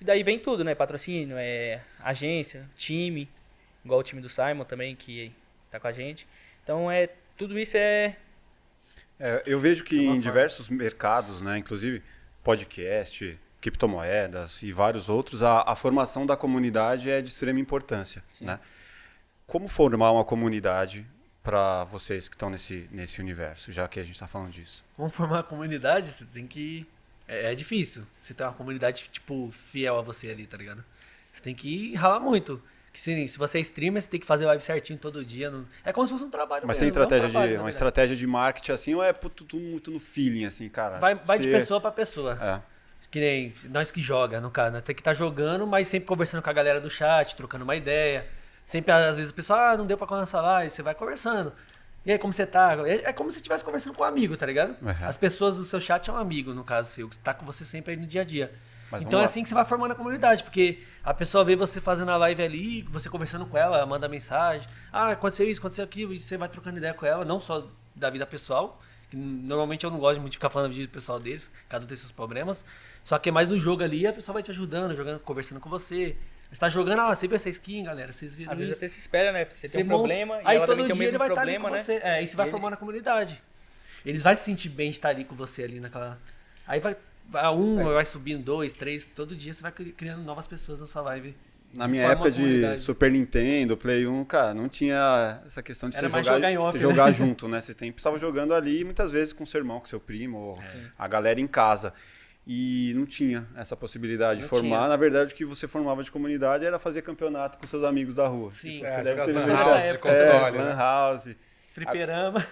E 0.04 0.06
daí 0.06 0.22
vem 0.22 0.38
tudo, 0.38 0.66
né? 0.66 0.76
Patrocínio, 0.76 1.38
é, 1.40 1.80
agência, 2.02 2.70
time, 2.76 3.30
igual 3.86 4.02
o 4.02 4.04
time 4.04 4.22
do 4.22 4.28
Simon 4.28 4.66
também, 4.66 4.98
que 4.98 5.32
tá 5.72 5.80
com 5.80 5.88
a 5.88 5.94
gente. 5.94 6.28
Então 6.62 6.92
é. 6.92 7.08
Tudo 7.38 7.58
isso 7.58 7.78
é. 7.78 8.18
É, 9.18 9.44
eu 9.46 9.62
vejo 9.62 9.86
que 9.86 9.96
É 9.98 10.02
em 10.02 10.06
forma. 10.08 10.22
diversos 10.22 10.70
mercados, 10.70 11.42
né, 11.42 11.58
inclusive 11.58 12.04
podcast, 12.44 13.40
criptomoedas 13.62 14.62
e 14.62 14.74
vários 14.74 15.08
outros, 15.08 15.42
a, 15.42 15.62
a 15.66 15.74
formação 15.74 16.26
da 16.26 16.36
comunidade 16.36 17.10
é 17.10 17.22
de 17.22 17.30
extrema 17.30 17.62
importância. 17.62 18.22
Sim. 18.30 18.44
Né? 18.44 18.60
Como 19.48 19.70
formar 19.70 20.12
uma 20.12 20.26
comunidade 20.26 21.08
para 21.42 21.86
vocês 21.86 22.28
que 22.28 22.36
estão 22.36 22.50
nesse, 22.50 22.90
nesse 22.92 23.22
universo, 23.22 23.72
já 23.72 23.88
que 23.88 24.02
a 24.02 24.04
gente 24.04 24.16
está 24.16 24.28
falando 24.28 24.52
disso? 24.52 24.84
Como 24.98 25.10
formar 25.10 25.38
uma 25.38 25.44
comunidade, 25.44 26.12
você 26.12 26.26
tem 26.26 26.46
que. 26.46 26.86
É, 27.34 27.52
é 27.52 27.56
difícil. 27.56 28.04
Você 28.22 28.34
ter 28.34 28.44
uma 28.44 28.54
comunidade, 28.54 29.10
tipo, 29.12 29.50
fiel 29.52 29.98
a 29.98 30.02
você 30.02 30.30
ali, 30.30 30.46
tá 30.46 30.58
ligado? 30.58 30.84
Você 31.32 31.42
tem 31.42 31.56
que 31.56 31.96
ralar 31.96 32.20
muito. 32.20 32.62
Que 32.92 33.00
se, 33.00 33.28
se 33.28 33.38
você 33.40 33.58
é 33.58 33.62
streamer, 33.62 34.00
você 34.02 34.08
tem 34.08 34.20
que 34.20 34.26
fazer 34.26 34.46
live 34.46 34.64
certinho 34.64 35.00
todo 35.00 35.26
dia. 35.26 35.50
não- 35.50 35.66
É 35.84 35.92
como 35.92 36.06
se 36.06 36.14
fosse 36.14 36.24
um 36.26 36.30
trabalho 36.30 36.68
Mas 36.68 36.78
tem 36.78 36.86
mesmo, 36.86 37.00
é 37.00 37.02
um 37.02 37.04
estratégia 37.04 37.30
trabalho, 37.32 37.50
de, 37.52 37.56
na 37.56 37.62
uma 37.62 37.66
verdade. 37.66 37.74
estratégia 37.76 38.16
de 38.16 38.28
marketing 38.28 38.72
assim 38.72 38.94
ou 38.94 39.04
é 39.04 39.12
tudo 39.14 39.58
muito 39.58 39.90
no 39.90 40.00
feeling, 40.00 40.46
assim, 40.46 40.70
cara? 40.70 41.00
Vai, 41.00 41.16
vai 41.16 41.40
de 41.40 41.46
Você- 41.46 41.58
pessoa 41.58 41.82
pra 41.82 41.92
pessoa. 41.92 42.38
É. 42.40 42.74
Que 43.10 43.20
nem 43.20 43.54
nós 43.70 43.90
que 43.92 44.02
joga, 44.02 44.40
no 44.42 44.50
caso, 44.52 44.74
nós 44.74 44.82
tem 44.84 44.94
que 44.96 45.02
estar 45.02 45.14
jogando, 45.14 45.66
mas 45.68 45.88
sempre 45.88 46.08
conversando 46.08 46.42
com 46.44 46.50
a 46.50 46.54
galera 46.54 46.80
do 46.82 46.90
chat, 46.90 47.36
trocando 47.36 47.64
uma 47.64 47.76
ideia. 47.76 48.26
Sempre, 48.66 48.92
às 48.92 49.18
vezes, 49.18 49.32
o 49.32 49.34
pessoal, 49.36 49.60
ah, 49.60 49.78
não 49.78 49.86
deu 49.86 49.98
pra 49.98 50.08
começar 50.08 50.42
lá, 50.42 50.66
e 50.66 50.70
você 50.70 50.82
vai 50.82 50.96
conversando. 50.96 51.52
E 52.06 52.12
aí, 52.12 52.18
como 52.18 52.34
você 52.34 52.46
tá? 52.46 52.76
É, 52.86 53.10
é 53.10 53.14
como 53.14 53.30
se 53.32 53.36
você 53.36 53.40
estivesse 53.40 53.64
conversando 53.64 53.96
com 53.96 54.04
um 54.04 54.08
amigo, 54.08 54.36
tá 54.36 54.46
ligado? 54.46 54.76
Uhum. 54.82 55.08
As 55.08 55.16
pessoas 55.16 55.56
do 55.56 55.64
seu 55.64 55.80
chat 55.80 56.10
é 56.10 56.14
um 56.14 56.18
amigo, 56.18 56.54
no 56.54 56.64
caso 56.64 56.90
seu, 56.90 57.08
que 57.08 57.18
tá 57.18 57.34
com 57.34 57.46
você 57.46 57.64
sempre 57.64 57.94
aí 57.94 57.98
no 58.00 58.06
dia 58.06 58.22
a 58.22 58.26
dia. 58.26 58.52
Mas 58.92 59.02
então 59.02 59.20
é 59.20 59.24
assim 59.24 59.42
que 59.42 59.50
você 59.50 59.56
vai 59.56 59.66
formando 59.66 59.92
a 59.92 59.96
comunidade, 59.96 60.44
porque 60.44 60.84
a 61.04 61.14
pessoa 61.14 61.44
vê 61.44 61.56
você 61.56 61.82
fazendo 61.82 62.12
a 62.12 62.18
live 62.18 62.44
ali, 62.44 62.82
você 62.84 63.10
conversando 63.10 63.46
com 63.46 63.58
ela, 63.58 63.84
manda 63.86 64.08
mensagem. 64.08 64.68
Ah, 64.92 65.12
aconteceu 65.12 65.50
isso, 65.50 65.60
aconteceu 65.60 65.84
aquilo, 65.84 66.14
e 66.14 66.20
você 66.20 66.38
vai 66.38 66.48
trocando 66.48 66.78
ideia 66.78 66.94
com 66.94 67.06
ela, 67.06 67.26
não 67.26 67.40
só 67.40 67.68
da 67.96 68.10
vida 68.10 68.26
pessoal, 68.26 68.80
que 69.10 69.18
normalmente 69.18 69.84
eu 69.84 69.90
não 69.90 69.98
gosto 69.98 70.20
muito 70.20 70.34
de 70.34 70.38
ficar 70.38 70.50
falando 70.50 70.70
da 70.72 70.76
vida 70.76 70.92
pessoal 70.92 71.20
deles, 71.20 71.52
cada 71.70 71.86
um 71.86 71.88
tem 71.88 71.98
seus 71.98 72.12
problemas. 72.12 72.64
Só 73.04 73.18
que 73.18 73.30
é 73.30 73.32
mais 73.32 73.48
no 73.48 73.58
jogo 73.58 73.82
ali, 73.82 74.06
a 74.06 74.14
pessoa 74.14 74.34
vai 74.34 74.44
te 74.44 74.52
ajudando, 74.52 74.94
jogando, 74.94 75.20
conversando 75.22 75.60
com 75.60 75.70
você. 75.70 76.16
Você 76.54 76.60
tá 76.60 76.70
jogando, 76.70 77.00
ah, 77.00 77.16
você 77.16 77.28
viu 77.28 77.36
essa 77.36 77.50
skin, 77.50 77.84
galera, 77.84 78.14
vocês 78.14 78.36
viram 78.36 78.52
Às 78.52 78.60
vezes 78.60 78.74
isso? 78.74 78.78
até 78.78 78.88
se 78.88 79.00
espera, 79.00 79.32
né? 79.32 79.46
Você 79.52 79.68
tem 79.68 79.82
um 79.82 79.88
monta- 79.88 79.98
problema 79.98 80.36
e 80.36 80.42
aí 80.46 80.56
ela 80.58 80.66
todo 80.68 80.76
também 80.78 80.86
tem 80.86 80.94
o 80.94 80.96
dia 80.96 81.04
mesmo 81.04 81.12
ele 81.14 81.18
vai 81.18 81.28
problema, 81.28 81.52
estar 81.52 81.68
ali 81.68 81.78
né? 81.78 81.80
com 81.80 81.86
você. 82.02 82.08
É, 82.08 82.12
aí 82.20 82.28
você 82.28 82.36
vai 82.36 82.46
E 82.46 82.48
eles- 82.48 82.52
formando 82.52 82.74
a 82.74 82.78
comunidade. 82.78 83.42
Eles 84.06 84.22
vão 84.22 84.36
se 84.36 84.44
sentir 84.44 84.70
bem 84.70 84.90
de 84.92 84.98
estar 84.98 85.10
ali 85.10 85.24
com 85.26 85.36
você 85.36 85.64
ali 85.64 85.80
naquela. 85.80 86.20
Aí 86.68 86.80
vai. 86.80 86.96
vai 87.28 87.50
um, 87.54 87.84
vai 87.84 88.06
subindo, 88.06 88.44
dois, 88.44 88.72
três, 88.74 89.04
todo 89.04 89.36
dia 89.36 89.52
você 89.54 89.62
vai 89.64 89.72
cri- 89.72 89.94
criando 89.94 90.22
novas 90.24 90.46
pessoas 90.46 90.80
na 90.80 90.86
sua 90.86 91.02
live. 91.02 91.36
Na 91.76 91.88
minha 91.88 92.04
época 92.04 92.30
de 92.30 92.44
comunidade. 92.44 92.82
Super 92.82 93.12
Nintendo, 93.12 93.76
Play 93.76 94.06
1, 94.06 94.24
cara, 94.26 94.54
não 94.54 94.70
tinha 94.70 95.42
essa 95.44 95.64
questão 95.64 95.90
de 95.90 95.98
Era 95.98 96.08
você 96.08 96.14
mais 96.14 96.26
jogar, 96.26 96.38
jogar 96.38 96.52
em 96.52 96.58
off, 96.60 96.72
você 96.78 96.84
né? 96.86 96.90
jogar 96.92 97.12
junto, 97.12 97.48
né? 97.48 97.62
Você 97.62 97.74
tem, 97.74 97.92
precisava 97.92 98.20
jogando 98.20 98.54
ali, 98.54 98.84
muitas 98.84 99.12
vezes 99.12 99.34
com 99.34 99.44
seu 99.44 99.60
irmão, 99.60 99.80
com 99.80 99.88
seu 99.88 100.00
primo, 100.00 100.38
ou 100.38 100.60
a 101.00 101.08
galera 101.08 101.42
em 101.42 101.48
casa. 101.48 101.92
E 102.46 102.92
não 102.96 103.06
tinha 103.06 103.48
essa 103.56 103.76
possibilidade 103.76 104.38
de 104.38 104.42
Não 104.44 104.50
formar. 104.50 104.78
tinha. 104.80 104.88
Na 104.90 104.98
verdade, 104.98 105.34
o 105.34 105.36
que 105.36 105.46
você 105.46 105.66
formava 105.68 106.04
de 106.04 106.12
comunidade 106.12 106.66
era 106.66 106.78
fazer 106.78 107.02
campeonato 107.02 107.58
com 107.58 107.66
seus 107.66 107.84
amigos 107.84 108.16
da 108.16 108.28
rua. 108.28 108.52
Sim. 108.52 108.74
Tipo, 108.80 108.86
É, 108.86 108.96
você 108.98 109.04
deve 109.04 109.26
ter 109.26 109.34
visto 109.34 109.48
house 109.48 109.60
essa 109.70 109.82
de 109.82 109.88
época. 109.88 110.10
é, 110.10 110.52
né? 110.52 110.58
Lan 110.64 110.76
House. 110.76 111.36
Fliperama. 111.72 112.46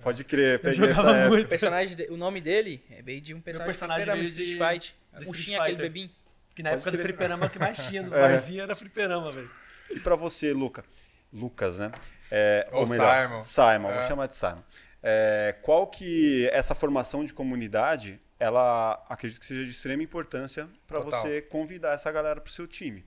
Pode 0.00 0.24
crer, 0.24 0.58
peguei 0.60 0.90
essa 0.90 1.02
época. 1.02 1.26
O 1.26 1.28
muito. 1.30 1.48
personagem, 1.48 1.96
de- 1.96 2.06
o 2.08 2.16
nome 2.16 2.40
dele 2.40 2.82
é 2.90 3.02
veio 3.02 3.20
de 3.20 3.34
um 3.34 3.40
personagem, 3.40 3.66
personagem 3.66 4.04
personagem 4.06 4.32
veio 4.34 4.46
Street 4.46 4.48
de- 4.80 4.80
Fight. 4.80 4.96
de 5.18 5.26
Murchinho, 5.26 5.60
aquele 5.60 5.76
bebinho. 5.76 6.10
Que 6.54 6.62
na 6.62 6.70
Pode 6.70 6.80
época 6.80 6.90
do 6.92 6.96
crer. 6.98 7.06
fliperama 7.08 7.48
que 7.50 7.58
mais 7.58 7.76
tinha 7.78 8.02
nos 8.02 8.12
É. 8.14 8.20
barzinhos 8.20 8.62
era 8.62 8.74
fliperama, 8.74 9.30
velho. 9.32 9.50
E 9.90 9.98
pra 10.00 10.14
você, 10.16 10.52
Luca? 10.52 10.84
Lucas, 11.32 11.78
né? 11.80 11.90
É, 12.30 12.66
Ou 12.72 12.86
melhor, 12.86 13.40
Simon. 13.40 13.40
Simon, 13.40 13.90
É. 13.90 13.94
vou 13.98 14.02
chamar 14.08 14.26
de 14.28 14.36
Simon. 14.36 14.62
É, 15.02 15.54
qual 15.62 15.86
que 15.86 16.48
essa 16.52 16.74
formação 16.74 17.24
de 17.24 17.32
comunidade, 17.34 18.20
ela 18.42 19.04
acredito 19.08 19.40
que 19.40 19.46
seja 19.46 19.64
de 19.64 19.70
extrema 19.70 20.02
importância 20.02 20.68
para 20.86 21.00
você 21.00 21.42
convidar 21.42 21.92
essa 21.94 22.10
galera 22.12 22.40
para 22.40 22.48
o 22.50 22.52
seu 22.52 22.66
time. 22.66 23.04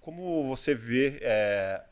Como 0.00 0.46
você 0.48 0.74
vê, 0.74 1.18
é, 1.22 1.84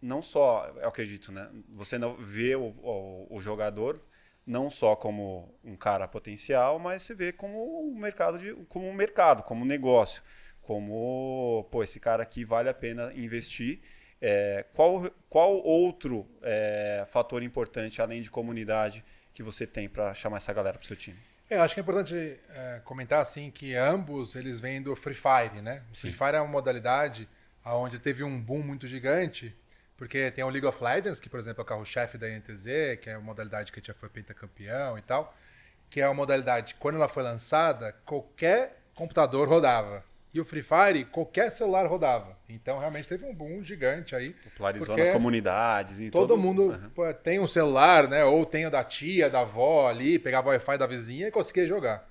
não 0.00 0.22
só, 0.22 0.66
eu 0.80 0.88
acredito, 0.88 1.30
né? 1.32 1.48
Você 1.70 1.98
não 1.98 2.16
vê 2.16 2.54
o, 2.56 2.62
o- 2.82 3.26
o 3.36 3.40
jogador 3.40 4.00
não 4.46 4.70
só 4.70 4.96
como 4.96 5.54
um 5.62 5.76
cara 5.76 6.08
potencial, 6.08 6.78
mas 6.78 7.02
você 7.02 7.14
vê 7.14 7.32
como 7.32 7.86
um 7.88 7.94
mercado, 7.94 8.38
de, 8.38 8.54
como 8.68 8.88
um 8.88 8.94
mercado, 8.94 9.42
como 9.42 9.62
um 9.62 9.66
negócio, 9.66 10.22
como 10.62 11.68
pô, 11.70 11.84
esse 11.84 12.00
cara 12.00 12.22
aqui 12.22 12.44
vale 12.44 12.68
a 12.68 12.74
pena 12.74 13.12
investir. 13.14 13.80
É, 14.20 14.64
qual, 14.74 15.10
qual 15.28 15.52
outro 15.62 16.26
é, 16.42 17.04
fator 17.06 17.42
importante 17.42 18.02
além 18.02 18.20
de 18.22 18.30
comunidade 18.30 19.04
que 19.32 19.42
você 19.42 19.66
tem 19.66 19.88
para 19.88 20.12
chamar 20.14 20.38
essa 20.38 20.52
galera 20.52 20.78
para 20.78 20.84
o 20.84 20.86
seu 20.86 20.96
time? 20.96 21.18
É, 21.50 21.56
eu 21.56 21.62
acho 21.62 21.74
que 21.74 21.80
é 21.80 21.82
importante 21.82 22.40
é, 22.50 22.80
comentar 22.84 23.20
assim 23.20 23.50
que 23.50 23.74
ambos 23.74 24.36
eles 24.36 24.60
vêm 24.60 24.80
do 24.80 24.94
Free 24.94 25.16
Fire, 25.16 25.60
né? 25.60 25.82
O 25.90 25.96
Free 25.96 26.12
Fire 26.12 26.36
é 26.36 26.40
uma 26.40 26.46
modalidade 26.46 27.28
onde 27.64 27.98
teve 27.98 28.22
um 28.22 28.40
boom 28.40 28.62
muito 28.62 28.86
gigante, 28.86 29.54
porque 29.96 30.30
tem 30.30 30.44
o 30.44 30.48
League 30.48 30.64
of 30.64 30.82
Legends, 30.82 31.18
que 31.18 31.28
por 31.28 31.40
exemplo 31.40 31.60
é 31.60 31.64
o 31.64 31.66
carro-chefe 31.66 32.16
da 32.16 32.30
INTZ, 32.30 33.00
que 33.02 33.10
é 33.10 33.18
uma 33.18 33.26
modalidade 33.26 33.72
que 33.72 33.84
já 33.84 33.92
foi 33.92 34.08
pentacampeão 34.08 34.96
e 34.96 35.02
tal, 35.02 35.36
que 35.90 36.00
é 36.00 36.06
uma 36.06 36.14
modalidade 36.14 36.76
quando 36.76 36.94
ela 36.94 37.08
foi 37.08 37.24
lançada, 37.24 37.92
qualquer 38.04 38.80
computador 38.94 39.48
rodava. 39.48 40.04
E 40.32 40.40
o 40.40 40.44
Free 40.44 40.62
Fire, 40.62 41.04
qualquer 41.06 41.50
celular 41.50 41.86
rodava. 41.86 42.36
Então 42.48 42.78
realmente 42.78 43.08
teve 43.08 43.24
um 43.24 43.34
boom 43.34 43.64
gigante 43.64 44.14
aí. 44.14 44.32
Popularizou 44.44 44.96
nas 44.96 45.10
comunidades. 45.10 45.98
Em 45.98 46.08
Todo 46.10 46.28
todos- 46.28 46.44
mundo 46.44 46.90
pô, 46.94 47.12
tem 47.14 47.40
um 47.40 47.48
celular, 47.48 48.06
né? 48.08 48.24
Ou 48.24 48.46
tem 48.46 48.64
o 48.66 48.70
da 48.70 48.84
tia, 48.84 49.28
da 49.28 49.40
avó 49.40 49.88
ali, 49.88 50.18
pegava 50.18 50.48
o 50.48 50.50
Wi-Fi 50.52 50.78
da 50.78 50.86
vizinha 50.86 51.26
e 51.26 51.30
conseguia 51.32 51.66
jogar. 51.66 52.08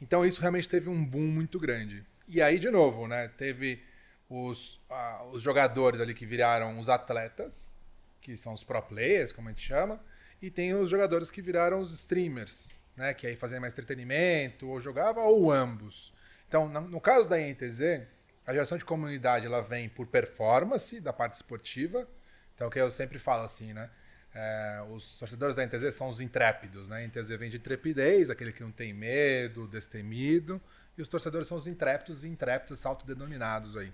Então 0.00 0.24
isso 0.24 0.40
realmente 0.40 0.68
teve 0.68 0.88
um 0.88 1.04
boom 1.04 1.26
muito 1.26 1.58
grande. 1.58 2.04
E 2.28 2.40
aí, 2.40 2.58
de 2.60 2.70
novo, 2.70 3.08
né? 3.08 3.28
Teve 3.36 3.82
os, 4.30 4.80
ah, 4.88 5.24
os 5.32 5.42
jogadores 5.42 6.00
ali 6.00 6.14
que 6.14 6.26
viraram 6.26 6.78
os 6.78 6.88
atletas, 6.88 7.74
que 8.20 8.36
são 8.36 8.52
os 8.52 8.62
pro 8.62 8.80
players, 8.82 9.32
como 9.32 9.48
a 9.48 9.50
gente 9.52 9.66
chama, 9.66 9.98
e 10.40 10.50
tem 10.50 10.74
os 10.74 10.88
jogadores 10.90 11.30
que 11.30 11.40
viraram 11.42 11.80
os 11.80 11.92
streamers, 11.92 12.78
né, 12.96 13.14
que 13.14 13.26
aí 13.26 13.34
fazia 13.34 13.58
mais 13.58 13.72
entretenimento, 13.72 14.68
ou 14.68 14.78
jogava, 14.78 15.22
ou 15.22 15.50
ambos. 15.50 16.12
Então, 16.48 16.66
no, 16.66 17.00
caso 17.00 17.28
da 17.28 17.38
INTZ, 17.38 18.06
a 18.46 18.52
geração 18.54 18.78
de 18.78 18.84
comunidade 18.84 19.44
ela 19.44 19.60
vem 19.60 19.88
por 19.88 20.06
performance 20.06 20.98
da 20.98 21.12
parte 21.12 21.34
esportiva. 21.34 22.08
Então, 22.54 22.68
o 22.68 22.70
que 22.70 22.80
eu 22.80 22.90
sempre 22.90 23.18
falo 23.18 23.42
assim, 23.42 23.74
né? 23.74 23.90
É, 24.34 24.84
os 24.90 25.18
torcedores 25.18 25.56
da 25.56 25.66
NTZ 25.66 25.94
são 25.94 26.08
os 26.08 26.20
intrépidos, 26.20 26.88
né? 26.88 27.04
A 27.04 27.06
NTZ 27.06 27.28
vem 27.38 27.50
de 27.50 27.58
intrepidez, 27.58 28.30
aquele 28.30 28.52
que 28.52 28.62
não 28.62 28.72
tem 28.72 28.94
medo, 28.94 29.66
destemido. 29.68 30.60
E 30.96 31.02
os 31.02 31.08
torcedores 31.08 31.46
são 31.46 31.56
os 31.56 31.66
intrépidos 31.66 32.24
e 32.24 32.28
intrépidos 32.28 32.84
autodenominados 32.86 33.76
aí. 33.76 33.92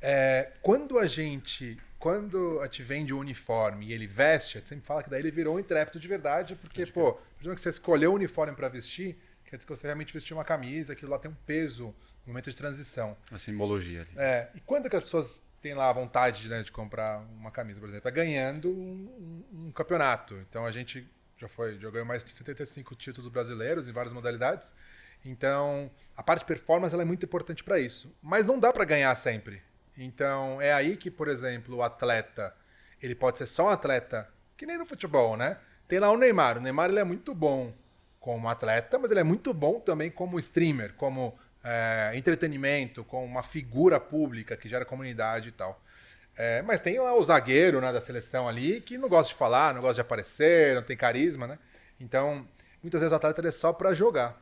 É, 0.00 0.52
quando 0.62 0.98
a 0.98 1.06
gente 1.06 1.78
quando 1.98 2.58
a 2.60 2.64
gente 2.64 2.82
vende 2.82 3.12
o 3.12 3.18
uniforme 3.18 3.88
e 3.88 3.92
ele 3.92 4.06
veste, 4.06 4.56
a 4.56 4.60
gente 4.60 4.70
sempre 4.70 4.86
fala 4.86 5.02
que 5.02 5.10
daí 5.10 5.20
ele 5.20 5.30
virou 5.30 5.56
um 5.56 5.58
intrépido 5.58 6.00
de 6.00 6.08
verdade, 6.08 6.56
porque, 6.56 6.82
Acho 6.82 6.92
pô, 6.94 7.12
que... 7.38 7.54
que 7.54 7.60
você 7.60 7.68
escolheu 7.68 8.12
o 8.12 8.14
uniforme 8.14 8.56
para 8.56 8.70
vestir, 8.70 9.18
quer 9.50 9.56
dizer 9.56 9.66
que 9.66 9.76
você 9.76 9.86
realmente 9.88 10.14
vestiu 10.14 10.36
uma 10.36 10.44
camisa, 10.44 10.92
aquilo 10.92 11.10
lá 11.10 11.18
tem 11.18 11.28
um 11.28 11.34
peso 11.34 11.86
no 12.24 12.28
momento 12.28 12.48
de 12.48 12.56
transição. 12.56 13.16
A 13.32 13.36
simbologia 13.36 14.02
ali. 14.02 14.10
É, 14.16 14.48
e 14.54 14.60
quando 14.60 14.88
que 14.88 14.94
as 14.94 15.02
pessoas 15.02 15.42
têm 15.60 15.74
lá 15.74 15.90
a 15.90 15.92
vontade 15.92 16.48
né, 16.48 16.62
de 16.62 16.70
comprar 16.70 17.18
uma 17.18 17.50
camisa, 17.50 17.80
por 17.80 17.88
exemplo? 17.88 18.08
É 18.08 18.12
ganhando 18.12 18.70
um, 18.70 19.44
um, 19.52 19.66
um 19.66 19.72
campeonato. 19.72 20.36
Então 20.48 20.64
a 20.64 20.70
gente 20.70 21.06
já 21.36 21.48
foi, 21.48 21.78
já 21.78 21.90
ganhou 21.90 22.06
mais 22.06 22.22
de 22.22 22.30
75 22.30 22.94
títulos 22.94 23.28
brasileiros 23.28 23.88
em 23.88 23.92
várias 23.92 24.12
modalidades. 24.12 24.72
Então, 25.24 25.90
a 26.16 26.22
parte 26.22 26.40
de 26.40 26.46
performance 26.46 26.94
é 26.94 27.04
muito 27.04 27.26
importante 27.26 27.64
para 27.64 27.78
isso. 27.78 28.14
Mas 28.22 28.46
não 28.46 28.58
dá 28.58 28.72
para 28.72 28.84
ganhar 28.84 29.14
sempre. 29.16 29.62
Então, 29.96 30.62
é 30.62 30.72
aí 30.72 30.96
que, 30.96 31.10
por 31.10 31.28
exemplo, 31.28 31.76
o 31.76 31.82
atleta, 31.82 32.54
ele 33.02 33.14
pode 33.14 33.36
ser 33.36 33.46
só 33.46 33.66
um 33.66 33.68
atleta, 33.68 34.28
que 34.56 34.64
nem 34.64 34.78
no 34.78 34.86
futebol, 34.86 35.36
né? 35.36 35.58
Tem 35.88 35.98
lá 35.98 36.10
o 36.10 36.16
Neymar. 36.16 36.56
O 36.56 36.60
Neymar 36.60 36.88
ele 36.88 37.00
é 37.00 37.04
muito 37.04 37.34
bom 37.34 37.74
como 38.20 38.48
atleta, 38.48 38.98
mas 38.98 39.10
ele 39.10 39.20
é 39.20 39.24
muito 39.24 39.52
bom 39.54 39.80
também 39.80 40.10
como 40.10 40.38
streamer, 40.38 40.92
como 40.94 41.36
é, 41.64 42.12
entretenimento, 42.14 43.02
como 43.02 43.24
uma 43.24 43.42
figura 43.42 43.98
pública 43.98 44.56
que 44.56 44.68
gera 44.68 44.84
comunidade 44.84 45.48
e 45.48 45.52
tal. 45.52 45.82
É, 46.36 46.62
mas 46.62 46.80
tem 46.80 47.00
o 47.00 47.22
zagueiro 47.22 47.80
né, 47.80 47.92
da 47.92 48.00
seleção 48.00 48.48
ali 48.48 48.80
que 48.80 48.96
não 48.98 49.08
gosta 49.08 49.32
de 49.32 49.38
falar, 49.38 49.74
não 49.74 49.80
gosta 49.80 49.94
de 49.94 50.00
aparecer, 50.02 50.74
não 50.74 50.82
tem 50.82 50.96
carisma, 50.96 51.46
né? 51.46 51.58
Então, 51.98 52.46
muitas 52.82 53.00
vezes 53.00 53.12
o 53.12 53.16
atleta 53.16 53.46
é 53.46 53.50
só 53.50 53.72
para 53.72 53.94
jogar. 53.94 54.40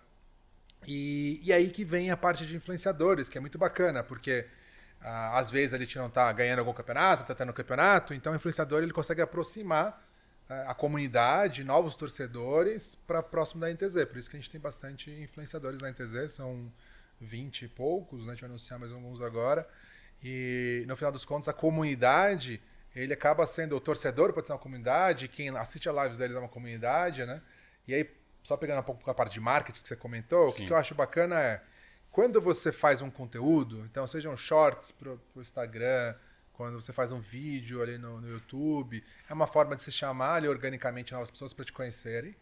E, 0.87 1.41
e 1.43 1.53
aí 1.53 1.71
que 1.71 1.85
vem 1.85 2.11
a 2.11 2.17
parte 2.17 2.47
de 2.47 2.57
influenciadores, 2.57 3.29
que 3.29 3.39
é 3.39 3.41
muito 3.41 3.59
bacana, 3.59 4.03
porque 4.03 4.47
ah, 5.01 5.39
às 5.39 5.51
vezes 5.51 5.75
a 5.75 5.79
gente 5.79 5.97
não 5.97 6.07
está 6.07 6.31
ganhando 6.33 6.61
algum 6.61 6.73
campeonato, 6.73 7.23
está 7.23 7.35
tendo 7.35 7.51
um 7.51 7.55
campeonato, 7.55 8.15
então 8.15 8.33
o 8.33 8.37
influenciador 8.37 8.83
ele 8.83 8.93
consegue 8.93 9.23
aproximar 9.23 10.08
a 10.49 10.75
comunidade, 10.75 11.63
novos 11.63 11.95
torcedores 11.95 12.95
para 12.95 13.23
próximo 13.23 13.61
da 13.61 13.71
NTZ. 13.71 14.05
Por 14.07 14.17
isso 14.17 14.31
que 14.31 14.37
a 14.37 14.41
gente 14.41 14.51
tem 14.51 14.61
bastante 14.61 15.11
influenciadores 15.11 15.83
na 15.83 15.91
NTZ, 15.91 16.33
são 16.33 16.73
20 17.21 17.63
e 17.63 17.69
poucos, 17.69 18.25
né? 18.25 18.33
a 18.33 18.35
gente 18.35 18.41
vai 18.41 18.51
anunciar 18.51 18.79
mais 18.79 18.93
alguns 18.93 19.21
agora. 19.21 19.69
E 20.23 20.85
no 20.89 20.97
final 20.97 21.13
dos 21.13 21.25
contos, 21.25 21.49
a 21.49 21.53
comunidade, 21.53 22.63
ele 22.95 23.13
acaba 23.13 23.45
sendo 23.47 23.77
o 23.77 23.81
torcedor, 23.81 24.33
pode 24.33 24.47
ser 24.47 24.55
uma 24.55 24.59
comunidade, 24.59 25.29
quem 25.29 25.51
assiste 25.51 25.89
a 25.89 25.93
lives 25.93 26.19
deles 26.19 26.35
é 26.35 26.39
uma 26.39 26.49
comunidade, 26.49 27.25
né? 27.27 27.43
E 27.87 27.95
aí, 27.95 28.11
só 28.43 28.57
pegando 28.57 28.81
um 28.81 28.83
pouco 28.83 29.09
a 29.11 29.15
parte 29.15 29.35
de 29.35 29.41
marketing 29.41 29.83
que 29.83 29.89
você 29.89 29.97
comentou, 29.97 30.51
Sim. 30.51 30.65
o 30.65 30.67
que 30.67 30.73
eu 30.73 30.77
acho 30.77 30.95
bacana 30.95 31.39
é 31.41 31.63
quando 32.11 32.41
você 32.41 32.73
faz 32.73 33.03
um 33.03 33.11
conteúdo, 33.11 33.85
então 33.85 34.07
sejam 34.07 34.37
shorts 34.37 34.91
para 34.91 35.11
o 35.37 35.41
Instagram, 35.41 36.15
quando 36.59 36.81
você 36.81 36.93
faz 36.93 37.13
um 37.13 37.21
vídeo 37.21 37.81
ali 37.81 37.97
no, 37.99 38.21
no, 38.21 38.29
YouTube, 38.29 39.05
é 39.31 39.33
uma 39.33 39.47
forma 39.47 39.77
de 39.77 39.83
se 39.83 39.93
chamar 39.93 40.35
ali 40.35 40.49
organicamente 40.49 41.13
novas 41.13 41.31
pessoas 41.31 41.53
para 41.53 41.65
te 41.65 41.73
conhecerem. 41.73 42.35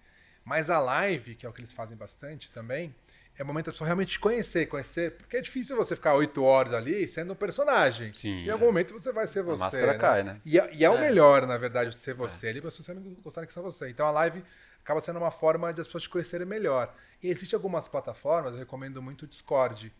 Mas 0.42 0.70
a 0.70 0.78
live, 0.78 1.34
que 1.34 1.44
é 1.44 1.48
o 1.48 1.52
que 1.52 1.60
eles 1.60 1.70
fazem 1.70 1.98
bastante 1.98 2.50
também, 2.50 2.94
é 3.38 3.42
o 3.42 3.46
momento 3.46 3.66
da 3.66 3.72
pessoa 3.72 3.86
realmente 3.86 4.12
te 4.12 4.18
conhecer, 4.18 4.66
conhecer, 4.66 5.18
porque 5.18 5.36
é 5.36 5.42
difícil 5.42 5.76
você 5.76 5.94
ficar 5.94 6.14
oito 6.14 6.42
horas 6.42 6.72
ali 6.72 7.06
sendo 7.06 7.34
um 7.34 7.36
personagem. 7.36 8.14
Sim. 8.14 8.46
Em 8.46 8.48
algum 8.48 8.64
é. 8.64 8.68
momento 8.68 8.94
você 8.94 9.12
vai 9.12 9.26
ser 9.26 9.42
você. 9.42 9.62
A 9.62 9.66
máscara 9.66 9.92
né? 9.92 9.98
cai, 9.98 10.22
né? 10.22 10.40
E, 10.46 10.58
é, 10.58 10.74
e 10.74 10.82
é, 10.82 10.88
o 10.88 10.94
é. 10.94 11.00
melhor, 11.02 11.46
na 11.46 11.58
verdade, 11.58 11.94
ser 11.94 12.14
você 12.14 12.46
é. 12.46 12.50
ali, 12.50 12.60
para 12.62 12.68
as 12.68 12.76
pessoas 12.76 12.96
gostarem 13.22 13.46
que 13.46 13.52
são 13.52 13.62
você. 13.62 13.90
Então 13.90 14.06
a 14.06 14.10
live 14.12 14.42
acaba 14.82 14.98
sendo 14.98 15.18
uma 15.18 15.30
forma 15.30 15.74
de 15.74 15.82
as 15.82 15.86
pessoas 15.86 16.04
te 16.04 16.08
conhecerem 16.08 16.46
melhor. 16.46 16.94
E 17.22 17.28
existem 17.28 17.54
algumas 17.54 17.86
plataformas, 17.86 18.54
eu 18.54 18.60
recomendo 18.60 19.02
muito 19.02 19.24
o 19.24 19.26
Discord, 19.26 19.92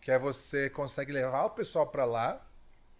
que 0.00 0.10
é 0.10 0.18
você 0.18 0.68
consegue 0.68 1.12
levar 1.12 1.44
o 1.44 1.50
pessoal 1.50 1.86
para 1.86 2.04
lá, 2.04 2.49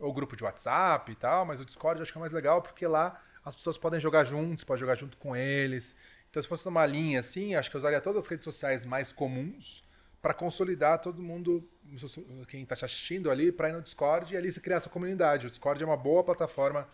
ou 0.00 0.12
grupo 0.12 0.34
de 0.34 0.42
WhatsApp 0.42 1.12
e 1.12 1.14
tal, 1.14 1.44
mas 1.44 1.60
o 1.60 1.64
Discord 1.64 2.00
eu 2.00 2.02
acho 2.02 2.12
que 2.12 2.18
é 2.18 2.20
mais 2.20 2.32
legal 2.32 2.62
porque 2.62 2.86
lá 2.86 3.20
as 3.44 3.54
pessoas 3.54 3.78
podem 3.78 4.00
jogar 4.00 4.24
juntos, 4.24 4.64
pode 4.64 4.80
jogar 4.80 4.96
junto 4.96 5.16
com 5.16 5.36
eles. 5.36 5.94
Então, 6.28 6.42
se 6.42 6.48
fosse 6.48 6.64
numa 6.64 6.86
linha 6.86 7.20
assim, 7.20 7.54
acho 7.54 7.70
que 7.70 7.76
eu 7.76 7.78
usaria 7.78 8.00
todas 8.00 8.24
as 8.24 8.30
redes 8.30 8.44
sociais 8.44 8.84
mais 8.84 9.12
comuns 9.12 9.84
para 10.22 10.34
consolidar 10.34 10.98
todo 11.00 11.22
mundo, 11.22 11.68
quem 12.48 12.62
está 12.62 12.74
assistindo 12.74 13.30
ali, 13.30 13.50
para 13.50 13.70
ir 13.70 13.72
no 13.72 13.82
Discord 13.82 14.34
e 14.34 14.36
ali 14.36 14.52
se 14.52 14.60
criar 14.60 14.76
essa 14.76 14.90
comunidade. 14.90 15.46
O 15.46 15.50
Discord 15.50 15.82
é 15.82 15.86
uma 15.86 15.96
boa 15.96 16.22
plataforma 16.22 16.86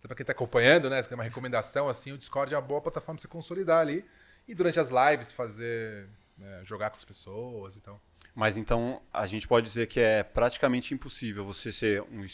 para 0.00 0.14
quem 0.14 0.22
está 0.22 0.32
acompanhando, 0.32 0.90
né? 0.90 1.02
Tem 1.02 1.14
uma 1.14 1.24
recomendação 1.24 1.88
assim, 1.88 2.12
o 2.12 2.18
Discord 2.18 2.52
é 2.52 2.56
uma 2.56 2.66
boa 2.66 2.80
plataforma 2.80 3.16
para 3.16 3.22
você 3.22 3.28
consolidar 3.28 3.80
ali 3.80 4.04
e 4.46 4.54
durante 4.54 4.78
as 4.78 4.90
lives 4.90 5.32
fazer 5.32 6.08
né, 6.36 6.60
jogar 6.64 6.90
com 6.90 6.96
as 6.96 7.04
pessoas 7.04 7.76
e 7.76 7.80
tal. 7.80 8.00
Mas 8.34 8.56
então 8.56 9.00
a 9.12 9.26
gente 9.26 9.46
pode 9.46 9.66
dizer 9.66 9.86
que 9.86 10.00
é 10.00 10.22
praticamente 10.22 10.92
impossível 10.92 11.44
você 11.44 11.72
ser 11.72 12.02
um, 12.02 12.26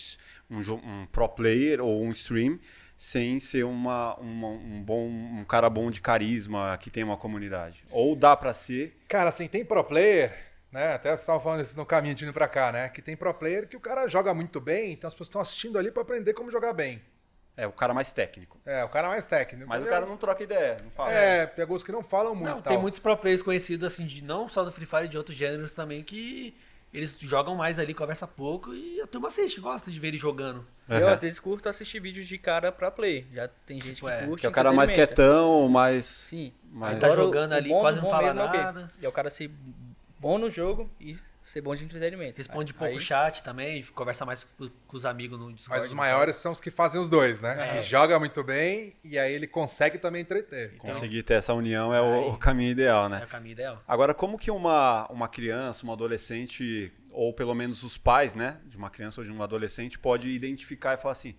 um, 0.50 0.60
um 0.72 1.06
pro 1.06 1.28
player 1.28 1.80
ou 1.80 2.02
um 2.02 2.10
stream 2.10 2.58
sem 2.96 3.40
ser 3.40 3.64
uma, 3.64 4.14
uma, 4.16 4.48
um 4.48 4.82
bom 4.82 5.06
um 5.06 5.44
cara 5.44 5.70
bom 5.70 5.90
de 5.90 6.00
carisma 6.00 6.76
que 6.78 6.90
tem 6.90 7.02
uma 7.02 7.16
comunidade. 7.16 7.84
Ou 7.90 8.14
dá 8.14 8.36
para 8.36 8.52
ser? 8.52 8.98
Cara, 9.08 9.28
assim, 9.28 9.48
tem 9.48 9.64
pro 9.64 9.82
player, 9.84 10.34
né? 10.70 10.94
Até 10.94 11.08
você 11.10 11.22
estava 11.22 11.40
falando 11.40 11.62
isso 11.62 11.76
no 11.76 11.86
caminho 11.86 12.14
de 12.14 12.24
indo 12.24 12.32
para 12.32 12.48
cá, 12.48 12.72
né? 12.72 12.88
Que 12.88 13.00
tem 13.00 13.16
pro 13.16 13.32
player 13.32 13.66
que 13.68 13.76
o 13.76 13.80
cara 13.80 14.06
joga 14.06 14.34
muito 14.34 14.60
bem, 14.60 14.92
então 14.92 15.08
as 15.08 15.14
pessoas 15.14 15.28
estão 15.28 15.40
assistindo 15.40 15.78
ali 15.78 15.90
para 15.90 16.02
aprender 16.02 16.34
como 16.34 16.50
jogar 16.50 16.72
bem. 16.72 17.02
É, 17.56 17.66
o 17.66 17.72
cara 17.72 17.92
mais 17.92 18.12
técnico. 18.12 18.58
É, 18.64 18.82
o 18.84 18.88
cara 18.88 19.08
mais 19.08 19.26
técnico. 19.26 19.68
Mas 19.68 19.82
o 19.82 19.86
cara 19.86 20.06
não 20.06 20.16
troca 20.16 20.42
ideia, 20.42 20.80
não 20.82 20.90
fala. 20.90 21.12
É, 21.12 21.46
tem 21.46 21.62
alguns 21.62 21.82
que 21.82 21.92
não 21.92 22.02
falam 22.02 22.34
muito. 22.34 22.54
Não, 22.54 22.62
tem 22.62 22.78
muitos 22.78 23.00
pro 23.00 23.16
players 23.16 23.42
conhecidos, 23.42 23.92
assim, 23.92 24.06
de 24.06 24.22
não 24.22 24.48
só 24.48 24.64
do 24.64 24.72
Free 24.72 24.86
Fire, 24.86 25.08
de 25.08 25.18
outros 25.18 25.36
gêneros 25.36 25.72
também, 25.72 26.02
que 26.02 26.54
eles 26.92 27.16
jogam 27.20 27.54
mais 27.54 27.78
ali, 27.78 27.94
conversa 27.94 28.26
pouco 28.26 28.74
e 28.74 29.00
a 29.00 29.06
turma 29.06 29.28
assiste, 29.28 29.60
gosta 29.60 29.90
de 29.90 30.00
ver 30.00 30.08
ele 30.08 30.18
jogando. 30.18 30.66
Uhum. 30.88 30.96
Eu, 30.96 31.08
às 31.08 31.22
vezes, 31.22 31.38
curto 31.38 31.68
assistir 31.68 32.00
vídeos 32.00 32.26
de 32.26 32.36
cara 32.36 32.72
pra 32.72 32.90
play. 32.90 33.26
Já 33.32 33.48
tem 33.66 33.80
gente 33.80 33.96
tipo, 33.96 34.08
que 34.08 34.12
é. 34.12 34.26
curte. 34.26 34.40
Que 34.40 34.46
é 34.46 34.50
o 34.50 34.52
cara 34.52 34.72
mais 34.72 34.90
quietão, 34.90 35.68
mais. 35.68 36.06
Sim. 36.06 36.52
Mais... 36.72 36.98
Tá 36.98 37.14
jogando 37.14 37.52
ali, 37.52 37.70
quase 37.70 38.00
não 38.00 38.10
fala 38.10 38.34
nada. 38.34 38.90
É, 39.00 39.06
é 39.06 39.08
o 39.08 39.12
cara 39.12 39.30
ser 39.30 39.50
bom 40.18 40.38
no 40.38 40.50
jogo 40.50 40.90
e 41.00 41.16
ser 41.42 41.60
bom 41.60 41.74
de 41.74 41.84
entretenimento. 41.84 42.38
Responde 42.38 42.74
pouco 42.74 42.94
aí... 42.94 43.00
chat 43.00 43.42
também, 43.42 43.82
conversa 43.94 44.24
mais 44.24 44.44
com, 44.44 44.70
os 44.92 45.06
amigos 45.06 45.38
no 45.38 45.52
Discord. 45.52 45.80
Mas 45.80 45.90
os 45.90 45.96
maiores 45.96 46.36
são 46.36 46.52
os 46.52 46.60
que 46.60 46.70
fazem 46.70 47.00
os 47.00 47.08
dois, 47.08 47.40
né? 47.40 47.56
É. 47.58 47.76
Ele 47.76 47.82
joga 47.82 48.18
muito 48.18 48.42
bem 48.44 48.96
e 49.02 49.18
aí 49.18 49.32
ele 49.32 49.46
consegue 49.46 49.98
também 49.98 50.22
entreter. 50.22 50.74
Então, 50.74 50.92
Conseguir 50.92 51.22
ter 51.22 51.34
essa 51.34 51.54
união 51.54 51.94
é 51.94 52.00
o, 52.00 52.32
o, 52.32 52.38
caminho 52.38 52.70
ideal, 52.70 53.08
né? 53.08 53.20
É 53.22 53.24
o 53.24 53.28
caminho 53.28 53.52
ideal. 53.52 53.82
Agora, 53.86 54.12
como 54.12 54.38
que 54.38 54.50
uma, 54.50 55.06
uma 55.10 55.28
criança, 55.28 55.84
uma 55.84 55.94
adolescente, 55.94 56.92
ou 57.10 57.32
pelo 57.32 57.54
menos 57.54 57.82
os 57.82 57.96
pais, 57.96 58.34
né, 58.34 58.60
de 58.66 58.76
uma 58.76 58.90
criança 58.90 59.20
ou 59.20 59.24
de 59.24 59.32
um 59.32 59.42
adolescente, 59.42 59.98
pode 59.98 60.28
identificar 60.28 60.94
e 60.94 60.96
falar 60.96 61.12
assim, 61.12 61.34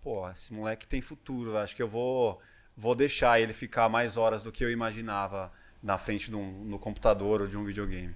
pô, 0.00 0.28
esse 0.30 0.52
moleque 0.52 0.86
tem 0.86 1.00
futuro, 1.00 1.56
acho 1.56 1.74
que 1.74 1.82
eu 1.82 1.88
vou, 1.88 2.40
vou 2.76 2.94
deixar 2.94 3.40
ele 3.40 3.52
ficar 3.52 3.88
mais 3.88 4.16
horas 4.16 4.42
do 4.42 4.52
que 4.52 4.64
eu 4.64 4.70
imaginava 4.70 5.52
na 5.82 5.98
frente 5.98 6.30
de 6.30 6.36
um, 6.36 6.64
no 6.64 6.78
computador 6.78 7.42
ou 7.42 7.46
de 7.46 7.56
um 7.56 7.64
videogame. 7.64 8.14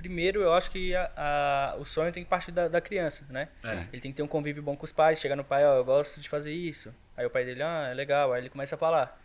Primeiro, 0.00 0.40
eu 0.40 0.54
acho 0.54 0.70
que 0.70 0.94
a, 0.94 1.12
a, 1.14 1.76
o 1.78 1.84
sonho 1.84 2.10
tem 2.10 2.24
que 2.24 2.30
partir 2.30 2.50
da, 2.52 2.68
da 2.68 2.80
criança, 2.80 3.26
né? 3.28 3.48
É. 3.62 3.86
Ele 3.92 4.00
tem 4.00 4.10
que 4.10 4.16
ter 4.16 4.22
um 4.22 4.26
convívio 4.26 4.62
bom 4.62 4.74
com 4.74 4.86
os 4.86 4.92
pais, 4.92 5.20
chegar 5.20 5.36
no 5.36 5.44
pai, 5.44 5.62
ó, 5.66 5.76
eu 5.76 5.84
gosto 5.84 6.22
de 6.22 6.28
fazer 6.28 6.54
isso. 6.54 6.94
Aí 7.14 7.26
o 7.26 7.28
pai 7.28 7.44
dele, 7.44 7.62
ah, 7.62 7.88
é 7.90 7.92
legal. 7.92 8.32
Aí 8.32 8.40
ele 8.40 8.48
começa 8.48 8.76
a 8.76 8.78
falar. 8.78 9.22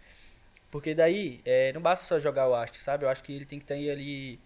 Porque 0.69 0.93
daí, 0.93 1.39
é, 1.45 1.71
não 1.71 1.79
basta 1.79 2.05
só 2.05 2.19
jogar 2.19 2.49
o 2.49 2.53
arte, 2.53 2.77
sabe? 2.83 3.05
Eu 3.05 3.09
acho 3.09 3.23
que 3.23 3.33
ele 3.33 3.45
tem 3.45 3.57
que 3.57 3.63
ter 3.63 3.89
ali 3.89 4.37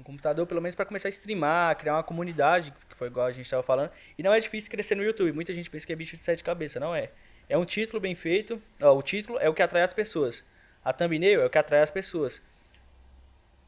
um 0.00 0.02
computador, 0.02 0.46
pelo 0.46 0.62
menos 0.62 0.74
para 0.74 0.86
começar 0.86 1.08
a 1.08 1.10
streamar, 1.10 1.76
criar 1.76 1.92
uma 1.92 2.02
comunidade, 2.02 2.72
que 2.88 2.96
foi 2.96 3.08
igual 3.08 3.26
a 3.26 3.30
gente 3.30 3.44
estava 3.44 3.62
falando. 3.62 3.90
E 4.16 4.22
não 4.22 4.32
é 4.32 4.40
difícil 4.40 4.70
crescer 4.70 4.94
no 4.94 5.02
YouTube. 5.02 5.30
Muita 5.32 5.52
gente 5.52 5.68
pensa 5.68 5.86
que 5.86 5.92
é 5.92 5.96
bicho 5.96 6.16
de 6.16 6.24
sete 6.24 6.42
cabeças, 6.42 6.80
não 6.80 6.94
é. 6.94 7.10
É 7.50 7.58
um 7.58 7.66
título 7.66 8.00
bem 8.00 8.14
feito. 8.14 8.62
Ó, 8.80 8.96
o 8.96 9.02
título 9.02 9.38
é 9.38 9.48
o 9.50 9.52
que 9.52 9.62
atrai 9.62 9.82
as 9.82 9.92
pessoas. 9.92 10.42
A 10.82 10.90
thumbnail 10.90 11.42
é 11.42 11.44
o 11.44 11.50
que 11.50 11.58
atrai 11.58 11.80
as 11.80 11.90
pessoas. 11.90 12.40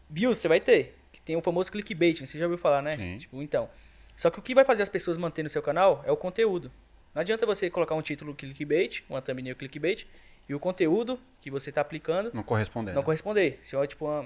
Views 0.09 0.39
você 0.39 0.49
vai 0.49 0.59
ter 0.59 0.98
tem 1.29 1.37
o 1.37 1.43
famoso 1.43 1.71
clickbait, 1.71 2.27
você 2.27 2.39
já 2.39 2.47
ouviu 2.47 2.57
falar, 2.57 2.81
né? 2.81 2.93
Sim. 2.93 3.19
Tipo, 3.19 3.43
então. 3.43 3.69
Só 4.17 4.31
que 4.31 4.39
o 4.39 4.43
que 4.43 4.55
vai 4.55 4.65
fazer 4.65 4.83
as 4.83 4.89
pessoas 4.89 5.19
manterem 5.19 5.45
no 5.45 5.51
seu 5.51 5.61
canal 5.61 6.03
é 6.07 6.11
o 6.11 6.17
conteúdo. 6.17 6.73
Não 7.15 7.21
adianta 7.21 7.45
você 7.45 7.69
colocar 7.69 7.95
um 7.95 8.01
título 8.01 8.35
clickbait, 8.35 9.05
uma 9.11 9.21
thumbnail 9.21 9.55
clickbait, 9.55 10.07
e 10.49 10.55
o 10.55 10.59
conteúdo 10.59 11.21
que 11.43 11.51
você 11.51 11.69
está 11.69 11.83
aplicando 11.83 12.31
não 12.33 12.43
corresponder. 12.43 12.93
Não 12.93 13.03
né? 13.03 13.05
corresponder. 13.05 13.59
Se 13.61 13.77
é 13.77 13.87
tipo 13.87 14.07
uma. 14.07 14.25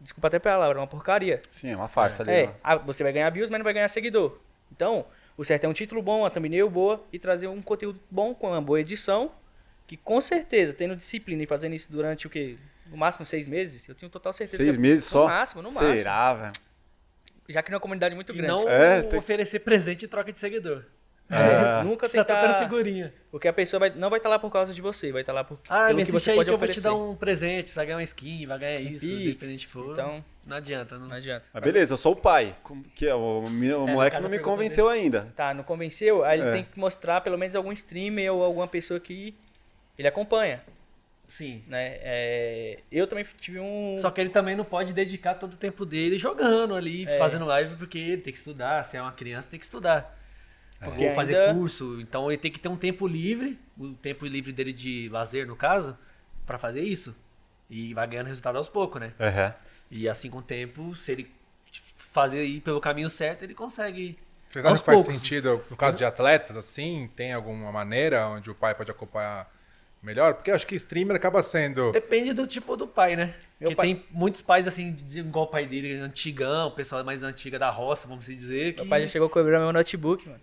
Desculpa 0.00 0.28
até 0.28 0.38
a 0.38 0.40
palavra, 0.40 0.78
uma 0.78 0.86
porcaria. 0.86 1.40
Sim, 1.50 1.72
é 1.72 1.76
uma 1.76 1.88
farsa 1.88 2.22
é. 2.22 2.44
ali. 2.44 2.54
É, 2.64 2.78
você 2.86 3.02
vai 3.02 3.12
ganhar 3.12 3.28
views, 3.28 3.50
mas 3.50 3.58
não 3.58 3.64
vai 3.64 3.74
ganhar 3.74 3.88
seguidor. 3.90 4.38
Então, 4.72 5.04
o 5.36 5.44
certo 5.44 5.64
é 5.64 5.68
um 5.68 5.74
título 5.74 6.00
bom, 6.00 6.20
uma 6.20 6.30
thumbnail 6.30 6.70
boa 6.70 7.04
e 7.12 7.18
trazer 7.18 7.48
um 7.48 7.60
conteúdo 7.60 8.00
bom 8.10 8.34
com 8.34 8.48
uma 8.48 8.62
boa 8.62 8.80
edição 8.80 9.30
que 9.86 9.98
com 9.98 10.22
certeza, 10.22 10.72
tendo 10.72 10.96
disciplina 10.96 11.42
e 11.42 11.46
fazendo 11.46 11.74
isso 11.74 11.92
durante 11.92 12.26
o 12.26 12.30
quê? 12.30 12.56
No 12.90 12.96
máximo 12.96 13.24
seis 13.24 13.46
meses, 13.46 13.88
eu 13.88 13.94
tenho 13.94 14.10
total 14.10 14.32
certeza 14.32 14.62
Seis 14.62 14.74
que 14.76 14.80
meses 14.82 15.04
no 15.06 15.10
só? 15.10 15.26
máximo, 15.26 15.62
no 15.62 15.70
máximo. 15.72 15.96
Será, 15.96 16.34
velho? 16.34 16.52
Já 17.48 17.62
criou 17.62 17.76
uma 17.76 17.80
comunidade 17.80 18.14
muito 18.14 18.32
E 18.32 18.36
grande. 18.36 18.52
não 18.52 18.68
É, 18.68 19.02
tem- 19.02 19.18
oferecer 19.18 19.60
presente 19.60 20.04
em 20.04 20.08
troca 20.08 20.32
de 20.32 20.38
seguidor. 20.38 20.84
Ah, 21.32 21.82
Nunca 21.84 22.08
Você 22.08 22.16
tá 22.16 22.24
trocando 22.24 22.54
tentar. 22.54 22.64
figurinha. 22.64 23.14
Porque 23.30 23.46
a 23.46 23.52
pessoa 23.52 23.78
vai- 23.78 23.90
não 23.90 24.10
vai 24.10 24.18
estar 24.18 24.28
lá 24.28 24.36
por 24.40 24.50
causa 24.50 24.74
de 24.74 24.80
você, 24.82 25.12
vai 25.12 25.22
estar 25.22 25.32
lá 25.32 25.44
por, 25.44 25.60
Ah, 25.68 25.86
pelo 25.86 25.98
que 26.04 26.10
você 26.10 26.32
aí 26.32 26.36
pode 26.36 26.48
que 26.48 26.54
eu 26.54 26.58
vou 26.58 26.66
te 26.66 26.70
oferecer. 26.72 26.80
dar 26.88 26.94
um 26.94 27.14
presente, 27.14 27.70
você 27.70 27.76
vai 27.76 27.86
ganhar 27.86 27.96
uma 27.98 28.02
skin, 28.02 28.46
vai 28.46 28.58
ganhar 28.58 28.80
isso, 28.80 29.06
Pix, 29.06 29.22
independente 29.26 29.66
for. 29.68 29.92
Então, 29.92 30.24
Não 30.44 30.56
adianta, 30.56 30.98
não. 30.98 31.06
não 31.06 31.16
adianta. 31.16 31.46
Mas 31.52 31.62
beleza, 31.62 31.94
eu 31.94 31.98
sou 31.98 32.14
o 32.14 32.16
pai. 32.16 32.52
Que 32.96 33.06
é? 33.06 33.14
O, 33.14 33.48
meu- 33.48 33.82
o 33.82 33.84
É, 33.84 33.86
no 33.86 33.92
moleque 33.94 34.16
não 34.16 34.24
me 34.24 34.30
pergunta 34.38 34.50
convenceu 34.50 34.88
ainda. 34.88 35.32
Tá, 35.36 35.54
não 35.54 35.62
convenceu? 35.62 36.24
Aí 36.24 36.40
ele 36.40 36.48
É. 36.48 36.52
tem 36.52 36.64
que 36.64 36.76
mostrar 36.80 37.20
pelo 37.20 37.38
menos 37.38 37.54
algum 37.54 37.70
streamer 37.70 38.32
ou 38.32 38.42
alguma 38.42 38.66
pessoa 38.66 38.98
que 38.98 39.32
ele 39.96 40.08
acompanha, 40.08 40.60
Sim. 41.30 41.62
né? 41.68 41.96
É, 42.02 42.80
eu 42.90 43.06
também 43.06 43.24
tive 43.38 43.60
um... 43.60 43.96
Só 44.00 44.10
que 44.10 44.20
ele 44.20 44.30
também 44.30 44.56
não 44.56 44.64
pode 44.64 44.92
dedicar 44.92 45.34
todo 45.36 45.54
o 45.54 45.56
tempo 45.56 45.86
dele 45.86 46.18
jogando 46.18 46.74
ali, 46.74 47.06
É. 47.06 47.16
fazendo 47.18 47.44
live, 47.46 47.76
porque 47.76 47.98
ele 47.98 48.20
tem 48.22 48.32
que 48.32 48.38
estudar. 48.38 48.84
Se 48.84 48.96
é 48.96 49.00
uma 49.02 49.12
criança, 49.12 49.48
tem 49.48 49.58
que 49.58 49.64
estudar. 49.64 50.18
Porque 50.80 51.06
Ou 51.08 51.14
fazer 51.14 51.36
ainda- 51.38 51.54
curso. 51.54 52.00
Então 52.00 52.30
ele 52.30 52.38
tem 52.38 52.50
que 52.50 52.58
ter 52.58 52.68
um 52.68 52.76
tempo 52.76 53.06
livre, 53.06 53.58
o 53.78 53.92
tempo 53.94 54.26
livre 54.26 54.52
dele 54.52 54.72
de 54.72 55.08
lazer, 55.10 55.46
no 55.46 55.54
caso, 55.54 55.96
pra 56.44 56.58
fazer 56.58 56.80
isso. 56.80 57.14
E 57.68 57.94
vai 57.94 58.06
ganhando 58.08 58.26
resultado 58.26 58.56
aos 58.56 58.68
poucos, 58.68 59.00
né? 59.00 59.12
Uhum. 59.20 59.52
E 59.90 60.08
assim 60.08 60.28
com 60.28 60.38
o 60.38 60.42
tempo, 60.42 60.96
se 60.96 61.12
ele 61.12 61.30
fazer 61.96 62.42
ir 62.44 62.60
pelo 62.60 62.80
caminho 62.80 63.08
certo, 63.08 63.44
ele 63.44 63.54
consegue. 63.54 64.18
Vocês 64.48 64.64
acham 64.64 64.78
que 64.78 64.84
faz 64.84 65.00
poucos. 65.02 65.14
sentido, 65.14 65.64
no 65.70 65.76
caso 65.76 65.96
de 65.96 66.04
atletas, 66.04 66.56
assim, 66.56 67.08
tem 67.14 67.32
alguma 67.32 67.70
maneira 67.70 68.26
onde 68.26 68.50
o 68.50 68.54
pai 68.54 68.74
pode 68.74 68.90
acompanhar 68.90 69.48
melhor? 70.02 70.34
Porque 70.34 70.50
eu 70.50 70.54
acho 70.54 70.66
que 70.66 70.74
streamer 70.74 71.16
acaba 71.16 71.42
sendo. 71.42 71.92
Depende 71.92 72.32
do 72.32 72.46
tipo 72.46 72.76
do 72.76 72.86
pai, 72.86 73.16
né? 73.16 73.34
Meu 73.60 73.70
Porque 73.70 73.74
pai- 73.76 73.86
tem 73.86 74.06
muitos 74.10 74.40
pais, 74.40 74.66
assim, 74.66 74.96
igual 75.14 75.44
o 75.44 75.48
pai 75.48 75.66
dele, 75.66 75.94
antigão, 76.00 76.68
o 76.68 76.70
pessoal 76.70 77.04
mais 77.04 77.22
antiga 77.22 77.58
da 77.58 77.68
roça, 77.70 78.08
vamos 78.08 78.24
dizer. 78.26 78.74
Que... 78.74 78.80
Meu 78.80 78.88
pai 78.88 79.02
já 79.02 79.08
chegou 79.08 79.28
a 79.28 79.30
quebrar 79.30 79.58
meu 79.58 79.72
notebook, 79.72 80.26
mano. 80.28 80.40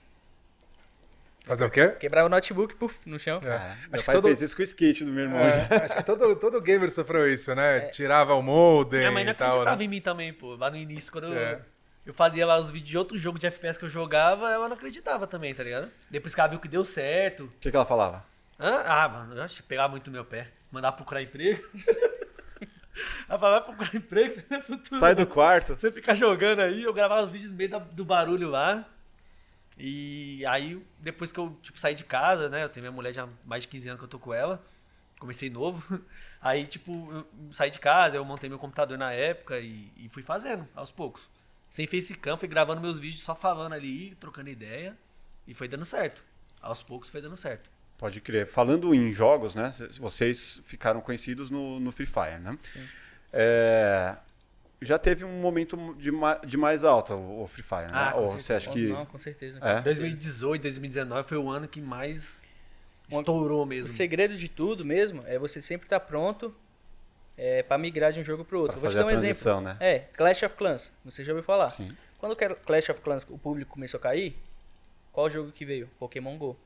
Fazer 1.45 1.63
o 1.63 1.69
quê? 1.69 1.87
Quebrar 1.97 2.25
o 2.25 2.29
notebook 2.29 2.75
puf, 2.75 2.97
no 3.05 3.17
chão. 3.17 3.39
É. 3.41 3.47
Meu 3.47 3.55
Acho 3.57 3.77
que 3.99 4.03
pai 4.03 4.15
todo- 4.15 4.25
fez 4.25 4.41
isso 4.41 4.53
com 4.55 4.61
o 4.61 4.65
skate 4.65 5.05
do 5.05 5.11
meu 5.13 5.23
irmão. 5.23 5.39
É, 5.39 5.83
acho 5.85 5.95
que 5.95 6.03
todo, 6.03 6.35
todo 6.35 6.59
gamer 6.61 6.91
sofreu 6.91 7.25
isso, 7.31 7.55
né? 7.55 7.81
Tirava 7.89 8.33
o 8.35 8.41
modem 8.41 8.99
Minha 8.99 9.11
mãe 9.11 9.23
não 9.23 9.33
tal, 9.33 9.47
acreditava 9.51 9.77
né? 9.77 9.83
em 9.85 9.87
mim 9.87 10.01
também, 10.01 10.33
pô. 10.33 10.55
Lá 10.55 10.69
no 10.69 10.75
início, 10.75 11.09
quando 11.09 11.27
eu, 11.27 11.37
É. 11.39 11.61
eu 12.05 12.13
fazia 12.13 12.45
lá 12.45 12.59
os 12.59 12.69
vídeos 12.69 12.89
de 12.89 12.97
outro 12.97 13.17
jogo 13.17 13.39
de 13.39 13.47
FPS 13.47 13.79
que 13.79 13.85
eu 13.85 13.89
jogava, 13.89 14.51
ela 14.51 14.67
não 14.67 14.75
acreditava 14.75 15.25
também, 15.25 15.55
tá 15.55 15.63
ligado? 15.63 15.89
Depois 16.11 16.35
que 16.35 16.41
ela 16.41 16.49
viu 16.49 16.59
que 16.59 16.67
deu 16.67 16.83
certo. 16.83 17.45
O 17.45 17.51
que, 17.61 17.71
que 17.71 17.75
ela 17.77 17.85
falava? 17.85 18.25
Hã? 18.59 18.81
Ah, 18.85 19.07
mano, 19.07 19.35
eu 19.39 19.47
pegava 19.67 19.89
muito 19.89 20.07
no 20.07 20.13
meu 20.13 20.25
pé. 20.25 20.51
Mandar 20.71 20.91
procurar 20.93 21.21
emprego. 21.21 21.63
ela 23.29 23.37
vai 23.37 23.61
procurar 23.61 23.95
emprego, 23.95 24.31
você 24.31 24.45
não 24.49 24.57
é 24.57 24.61
futuro. 24.61 24.99
Sai 24.99 25.15
do 25.15 25.27
quarto. 25.27 25.75
Você 25.75 25.91
fica 25.91 26.15
jogando 26.15 26.61
aí, 26.61 26.83
eu 26.83 26.93
gravava 26.93 27.25
os 27.25 27.31
vídeos 27.31 27.51
no 27.51 27.57
meio 27.57 27.69
da- 27.69 27.79
do 27.79 28.03
barulho 28.03 28.49
lá. 28.49 28.85
E 29.77 30.43
aí, 30.47 30.83
depois 30.99 31.31
que 31.31 31.39
eu, 31.39 31.55
tipo, 31.61 31.79
saí 31.79 31.93
de 31.93 32.03
casa, 32.03 32.49
né? 32.49 32.63
Eu 32.63 32.69
tenho 32.69 32.83
minha 32.83 32.91
mulher 32.91 33.13
já 33.13 33.25
há 33.25 33.29
mais 33.45 33.63
de 33.63 33.69
15 33.69 33.89
anos 33.89 33.99
que 33.99 34.05
eu 34.05 34.09
tô 34.09 34.17
com 34.17 34.33
ela. 34.33 34.63
Comecei 35.19 35.49
novo. 35.49 35.99
Aí, 36.41 36.65
tipo, 36.67 37.11
eu 37.11 37.27
saí 37.53 37.69
de 37.71 37.79
casa, 37.79 38.15
eu 38.17 38.23
montei 38.25 38.47
meu 38.49 38.59
computador 38.59 38.97
na 38.97 39.11
época 39.11 39.59
e, 39.59 39.91
e 39.97 40.07
fui 40.09 40.21
fazendo, 40.23 40.67
aos 40.75 40.91
poucos. 40.91 41.27
Sem 41.69 41.87
facecam, 41.87 42.37
fui 42.37 42.47
gravando 42.47 42.79
meus 42.81 42.97
vídeos 42.99 43.21
só 43.23 43.33
falando 43.35 43.73
ali, 43.73 44.15
trocando 44.15 44.49
ideia. 44.49 44.95
E 45.47 45.53
foi 45.53 45.67
dando 45.67 45.85
certo. 45.85 46.23
Aos 46.61 46.81
poucos 46.83 47.09
foi 47.09 47.21
dando 47.21 47.35
certo. 47.35 47.69
Pode 47.97 48.21
crer. 48.21 48.45
Falando 48.45 48.93
em 48.93 49.11
jogos, 49.11 49.55
né? 49.55 49.73
Vocês 49.99 50.61
ficaram 50.63 51.01
conhecidos 51.01 51.49
no, 51.49 51.79
no 51.79 51.91
Free 51.91 52.05
Fire, 52.05 52.39
né? 52.39 52.55
É, 53.33 54.15
já 54.81 54.97
teve 54.99 55.25
um 55.25 55.39
momento 55.41 55.95
de, 55.97 56.11
ma- 56.11 56.35
de 56.45 56.57
mais 56.57 56.83
alta 56.83 57.15
o 57.15 57.43
o 57.43 57.47
Free 57.47 57.63
Fire, 57.63 57.81
né? 57.83 57.89
Ah, 57.93 58.11
com 58.13 58.19
Ou 58.21 58.27
certeza. 58.27 58.43
você 58.45 58.53
acha 58.53 58.69
que. 58.69 58.87
Não, 58.87 59.05
com 59.05 59.17
certeza. 59.17 59.59
É? 59.61 59.81
2018, 59.81 60.61
2019 60.61 61.27
foi 61.27 61.37
o 61.37 61.49
ano 61.49 61.67
que 61.67 61.81
mais 61.81 62.41
estourou 63.09 63.63
O 63.63 63.65
mesmo. 63.65 63.89
segredo 63.89 64.35
de 64.37 64.47
tudo 64.47 64.85
mesmo 64.85 65.23
é 65.25 65.39
você 65.39 65.61
sempre 65.61 65.85
estar 65.85 65.99
pronto 66.01 66.53
é, 67.37 67.63
para 67.63 67.77
migrar 67.77 68.11
de 68.11 68.19
um 68.19 68.23
jogo 68.23 68.43
pro 68.45 68.59
outro. 68.59 68.73
Pra 68.79 68.81
Vou 68.81 68.89
te 68.89 68.93
fazer 68.93 69.05
dar 69.05 69.11
a 69.11 69.15
um 69.15 69.17
exemplo. 69.17 69.43
transição, 69.43 69.61
né? 69.61 69.77
É, 69.79 69.99
Clash 70.15 70.43
of 70.43 70.55
Clans. 70.55 70.91
Você 71.05 71.23
já 71.23 71.31
ouviu 71.33 71.43
falar? 71.43 71.71
Sim. 71.71 71.95
Quando 72.19 72.33
o 72.33 72.35
Clash 72.35 72.89
of 72.89 73.01
Clans 73.01 73.25
o 73.29 73.37
público 73.37 73.71
começou 73.71 73.97
a 73.99 74.01
cair, 74.01 74.35
qual 75.11 75.29
jogo 75.29 75.51
que 75.51 75.65
veio? 75.65 75.89
Pokémon 75.99 76.37
Go. 76.37 76.57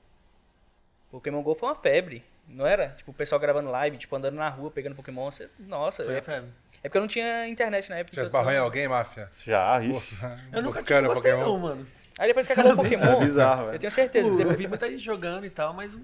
Pokémon 1.11 1.41
Go 1.41 1.53
foi 1.53 1.69
uma 1.69 1.75
febre, 1.75 2.23
não 2.47 2.65
era? 2.65 2.89
Tipo, 2.89 3.11
o 3.11 3.13
pessoal 3.13 3.39
gravando 3.39 3.69
live, 3.69 3.97
tipo, 3.97 4.15
andando 4.15 4.35
na 4.35 4.49
rua, 4.49 4.71
pegando 4.71 4.95
Pokémon. 4.95 5.29
Você... 5.29 5.49
Nossa, 5.59 6.03
Foi 6.03 6.15
é... 6.15 6.19
a 6.19 6.21
febre. 6.21 6.49
é 6.83 6.89
porque 6.89 6.97
eu 6.97 7.01
não 7.01 7.07
tinha 7.07 7.47
internet 7.47 7.89
na 7.89 7.97
época. 7.97 8.15
Já 8.15 8.21
então, 8.21 8.27
esbarrou 8.27 8.51
em 8.51 8.55
assim, 8.55 8.63
alguém, 8.63 8.87
máfia? 8.87 9.29
Já, 9.45 9.81
ixi. 9.81 10.17
Eu 10.51 10.63
nunca 10.63 10.81
gostei 10.81 11.31
Pokémon. 11.33 11.39
não, 11.45 11.57
mano. 11.59 11.87
Aí 12.17 12.27
depois 12.27 12.47
que 12.47 12.53
acabou 12.53 12.73
o. 12.73 12.75
Pokémon, 12.75 13.03
É 13.03 13.19
bizarro, 13.19 13.61
eu 13.61 13.67
velho. 13.67 13.79
tenho 13.79 13.91
certeza 13.91 14.31
que 14.31 14.37
Pô, 14.43 14.43
eu 14.43 14.55
vi 14.57 14.67
muita 14.67 14.89
gente 14.89 15.03
jogando 15.03 15.45
e 15.45 15.49
tal, 15.49 15.73
mas 15.73 15.97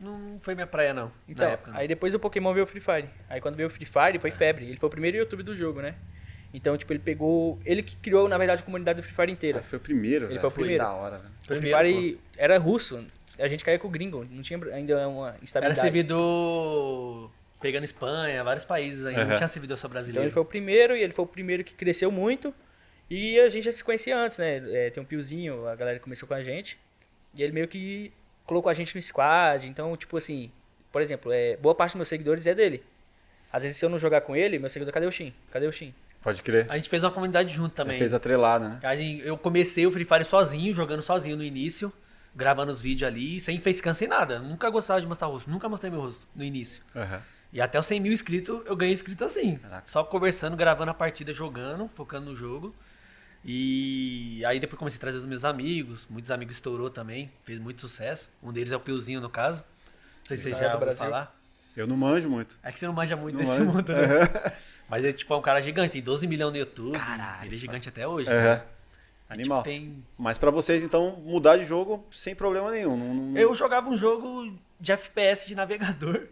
não 0.00 0.38
foi 0.40 0.54
minha 0.54 0.66
praia, 0.66 0.92
não. 0.92 1.12
Então, 1.28 1.46
na 1.46 1.52
época. 1.52 1.70
não. 1.70 1.78
aí 1.78 1.86
depois 1.86 2.14
o 2.14 2.18
Pokémon 2.18 2.52
veio 2.52 2.64
o 2.64 2.66
Free 2.66 2.80
Fire. 2.80 3.08
Aí 3.28 3.40
quando 3.40 3.56
veio 3.56 3.68
o 3.68 3.70
Free 3.70 3.86
Fire, 3.86 4.18
foi 4.18 4.30
febre. 4.30 4.66
Ele 4.66 4.76
foi 4.76 4.88
o 4.88 4.90
primeiro 4.90 5.16
YouTube 5.16 5.42
do 5.42 5.54
jogo, 5.54 5.80
né? 5.80 5.94
Então, 6.54 6.76
tipo, 6.76 6.92
ele 6.92 6.98
pegou... 6.98 7.58
Ele 7.64 7.82
que 7.82 7.96
criou, 7.96 8.28
na 8.28 8.36
verdade, 8.36 8.60
a 8.60 8.64
comunidade 8.64 9.00
do 9.00 9.02
Free 9.02 9.14
Fire 9.14 9.32
inteira. 9.32 9.60
Esse 9.60 9.68
foi 9.70 9.78
o 9.78 9.80
primeiro, 9.80 10.26
Ele 10.26 10.34
velho. 10.34 10.40
foi 10.40 10.50
o 10.50 10.52
primeiro. 10.52 10.84
da 10.84 10.92
hora, 10.92 11.18
velho. 11.18 11.32
O 11.44 11.46
Free 11.46 11.72
Fire 11.72 12.20
era 12.36 12.58
russo. 12.58 13.06
A 13.38 13.48
gente 13.48 13.64
caía 13.64 13.78
com 13.78 13.88
o 13.88 13.90
gringo. 13.90 14.26
Não 14.30 14.42
tinha 14.42 14.58
ainda 14.72 15.08
uma 15.08 15.28
Era 15.28 15.38
estabilidade. 15.42 15.80
servidor 15.80 17.30
pegando 17.60 17.84
Espanha, 17.84 18.42
vários 18.42 18.64
países 18.64 19.04
ainda. 19.06 19.22
Uhum. 19.22 19.28
Não 19.28 19.36
tinha 19.36 19.48
servidor 19.48 19.76
só 19.76 19.86
Então 19.86 19.90
brasileiro. 19.92 20.24
ele 20.26 20.32
foi 20.32 20.42
o 20.42 20.44
primeiro 20.44 20.96
e 20.96 21.02
ele 21.02 21.12
foi 21.12 21.24
o 21.24 21.28
primeiro 21.28 21.62
que 21.64 21.74
cresceu 21.74 22.10
muito. 22.10 22.52
E 23.08 23.38
a 23.38 23.48
gente 23.48 23.64
já 23.64 23.72
se 23.72 23.84
conhecia 23.84 24.16
antes, 24.18 24.38
né? 24.38 24.62
É, 24.72 24.90
tem 24.90 25.02
um 25.02 25.06
piozinho, 25.06 25.66
a 25.68 25.74
galera 25.76 25.98
começou 26.00 26.26
com 26.26 26.34
a 26.34 26.42
gente. 26.42 26.78
E 27.36 27.42
ele 27.42 27.52
meio 27.52 27.68
que 27.68 28.12
colocou 28.44 28.70
a 28.70 28.74
gente 28.74 28.94
no 28.94 29.02
squad. 29.02 29.66
Então, 29.66 29.96
tipo 29.96 30.16
assim, 30.16 30.50
por 30.90 31.00
exemplo, 31.02 31.30
é, 31.32 31.56
boa 31.56 31.74
parte 31.74 31.90
dos 31.92 31.96
meus 31.96 32.08
seguidores 32.08 32.46
é 32.46 32.54
dele. 32.54 32.82
Às 33.52 33.62
vezes, 33.64 33.76
se 33.78 33.84
eu 33.84 33.88
não 33.90 33.98
jogar 33.98 34.22
com 34.22 34.34
ele, 34.34 34.58
meu 34.58 34.70
seguidor, 34.70 34.92
cadê 34.94 35.06
o 35.06 35.10
Shin? 35.12 35.32
Cadê 35.50 35.66
o 35.66 35.72
Shin? 35.72 35.94
Pode 36.22 36.42
crer. 36.42 36.66
A 36.70 36.76
gente 36.76 36.88
fez 36.88 37.04
uma 37.04 37.10
comunidade 37.10 37.52
junto 37.54 37.74
também. 37.74 37.98
fez 37.98 38.14
atrelada, 38.14 38.68
né? 38.68 38.80
A 38.82 38.96
gente- 38.96 39.26
Eu 39.26 39.36
comecei 39.36 39.86
o 39.86 39.90
Free 39.90 40.04
Fire 40.04 40.24
sozinho, 40.24 40.72
jogando 40.72 41.02
sozinho 41.02 41.36
no 41.36 41.42
início, 41.44 41.92
gravando 42.34 42.72
os 42.72 42.80
vídeos 42.80 43.06
ali, 43.08 43.38
sem 43.40 43.58
facecam, 43.58 43.92
sem 43.94 44.08
nada. 44.08 44.38
Nunca 44.38 44.68
gostava 44.70 45.00
de 45.00 45.06
mostrar 45.06 45.28
o 45.28 45.32
rosto, 45.32 45.50
nunca 45.50 45.68
mostrei 45.68 45.90
meu 45.90 46.00
rosto 46.00 46.26
no 46.34 46.42
início. 46.44 46.82
Aham. 46.94 47.20
E 47.52 47.60
até 47.60 47.78
os 47.78 47.84
100 47.86 48.00
mil 48.00 48.12
inscritos, 48.12 48.62
eu 48.64 48.74
ganhei 48.74 48.94
inscrito 48.94 49.24
assim. 49.24 49.56
Caraca. 49.56 49.86
Só 49.86 50.02
conversando, 50.02 50.56
gravando 50.56 50.90
a 50.90 50.94
partida, 50.94 51.32
jogando, 51.34 51.86
focando 51.94 52.30
no 52.30 52.34
jogo. 52.34 52.74
E 53.44 54.42
aí 54.46 54.60
depois 54.60 54.78
comecei 54.78 54.96
a 54.96 55.00
trazer 55.00 55.18
os 55.18 55.24
meus 55.24 55.44
amigos. 55.44 56.06
Muitos 56.08 56.30
amigos 56.30 56.56
estourou 56.56 56.88
também, 56.88 57.30
fez 57.44 57.58
muito 57.58 57.80
sucesso. 57.80 58.28
Um 58.42 58.52
deles 58.52 58.72
é 58.72 58.76
o 58.76 58.80
Piozinho, 58.80 59.20
no 59.20 59.28
caso. 59.28 59.62
Não 60.20 60.26
sei 60.28 60.36
se 60.36 60.42
vocês 60.44 60.56
Ah, 60.62 60.68
já 60.70 60.76
Brasil. 60.76 61.04
falar. 61.06 61.38
Eu 61.76 61.86
não 61.86 61.96
manjo 61.96 62.28
muito. 62.30 62.56
É 62.62 62.70
que 62.70 62.78
você 62.78 62.86
não 62.86 62.92
manja 62.92 63.16
muito 63.16 63.34
Não 63.36 63.44
desse 63.44 63.58
manjo. 63.60 63.72
mundo, 63.72 63.92
né? 63.92 64.08
Mas 64.88 65.02
ele 65.04 65.12
tipo, 65.12 65.32
é 65.34 65.36
um 65.36 65.42
cara 65.42 65.60
gigante, 65.60 65.90
tem 65.92 66.02
12 66.02 66.26
milhões 66.26 66.52
no 66.52 66.58
YouTube. 66.58 66.92
Caralho, 66.98 67.46
Ele 67.48 67.54
é 67.54 67.58
gigante 67.58 67.88
até 67.88 68.06
hoje. 68.06 68.30
Aham. 68.30 68.42
cara. 68.42 68.66
E, 69.32 69.40
Animal. 69.40 69.62
tem 69.62 70.04
Mas 70.18 70.38
pra 70.38 70.50
vocês, 70.50 70.82
então, 70.82 71.16
mudar 71.24 71.56
de 71.56 71.64
jogo 71.64 72.06
sem 72.10 72.34
problema 72.34 72.70
nenhum. 72.70 72.96
Não, 72.96 73.14
não- 73.14 73.38
Eu 73.38 73.54
jogava 73.54 73.88
um 73.88 73.96
jogo 73.96 74.56
de 74.80 74.92
FPS 74.92 75.46
de 75.46 75.54
navegador. 75.54 76.26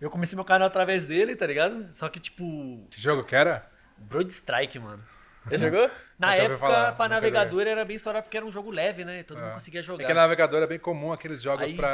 Eu 0.00 0.10
comecei 0.10 0.36
meu 0.36 0.44
canal 0.44 0.66
através 0.68 1.06
dele, 1.06 1.34
tá 1.34 1.46
ligado? 1.46 1.88
Só 1.92 2.08
que, 2.08 2.20
tipo, 2.20 2.44
Que 2.90 3.00
jogo 3.00 3.24
que 3.24 3.34
era? 3.34 3.68
Broad 3.96 4.30
Strike, 4.32 4.78
mano. 4.78 5.02
Já 5.50 5.56
jogou? 5.58 5.88
Na 6.18 6.36
Eu 6.36 6.42
época, 6.44 6.58
falar, 6.58 6.92
pra 6.96 7.08
navegador 7.08 7.62
era 7.66 7.84
bem 7.84 7.94
estourado 7.96 8.24
porque 8.24 8.36
era 8.36 8.44
um 8.44 8.50
jogo 8.50 8.70
leve, 8.70 9.04
né? 9.04 9.22
Todo 9.22 9.38
mundo 9.38 9.50
É. 9.50 9.52
conseguia 9.52 9.80
É 9.80 9.82
jogar. 9.82 10.06
que 10.06 10.12
navegador 10.12 10.62
é 10.62 10.66
bem 10.66 10.78
comum 10.78 11.12
aqueles 11.12 11.40
jogos 11.40 11.62
Aí, 11.64 11.74
pra 11.74 11.92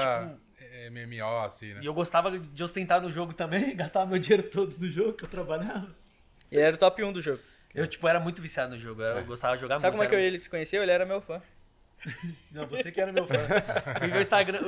tipo, 0.58 0.90
MMO, 0.90 1.44
assim, 1.44 1.74
né? 1.74 1.80
E 1.82 1.87
eu 1.87 1.92
gostava 1.92 2.37
de 2.38 2.64
ostentar 2.64 3.00
no 3.00 3.11
jogo 3.11 3.35
também, 3.35 3.74
gastava 3.76 4.06
meu 4.06 4.18
dinheiro 4.18 4.42
todo 4.48 4.74
no 4.78 4.88
jogo 4.88 5.12
que 5.12 5.24
eu 5.24 5.28
trabalhava. 5.28 5.87
Ele 6.50 6.61
era 6.62 6.74
o 6.74 6.78
top 6.78 7.02
1 7.04 7.12
do 7.12 7.20
jogo. 7.20 7.40
Eu, 7.74 7.87
tipo, 7.87 8.06
era 8.06 8.20
muito 8.20 8.42
viciado 8.42 8.72
no 8.74 8.78
jogo, 8.80 9.02
eu 9.02 9.24
gostava 9.24 9.54
de 9.56 9.62
jogar 9.62 9.78
Sabe 9.78 9.92
como 9.92 10.02
é 10.02 10.06
muito. 10.06 10.11
que 10.11 10.16
era- 10.16 10.24
ele 10.26 10.38
se 10.38 10.48
conheceu? 10.50 10.82
Ele 10.82 10.92
era 10.92 11.04
meu 11.06 11.20
fã. 11.20 11.40
Não, 12.50 12.66
você 12.66 12.90
que 12.90 13.00
era 13.00 13.12
meu 13.12 13.24
fã. 13.26 13.37
Fui 13.98 14.08
ver 14.08 14.18
o 14.18 14.20
Instagram, 14.20 14.61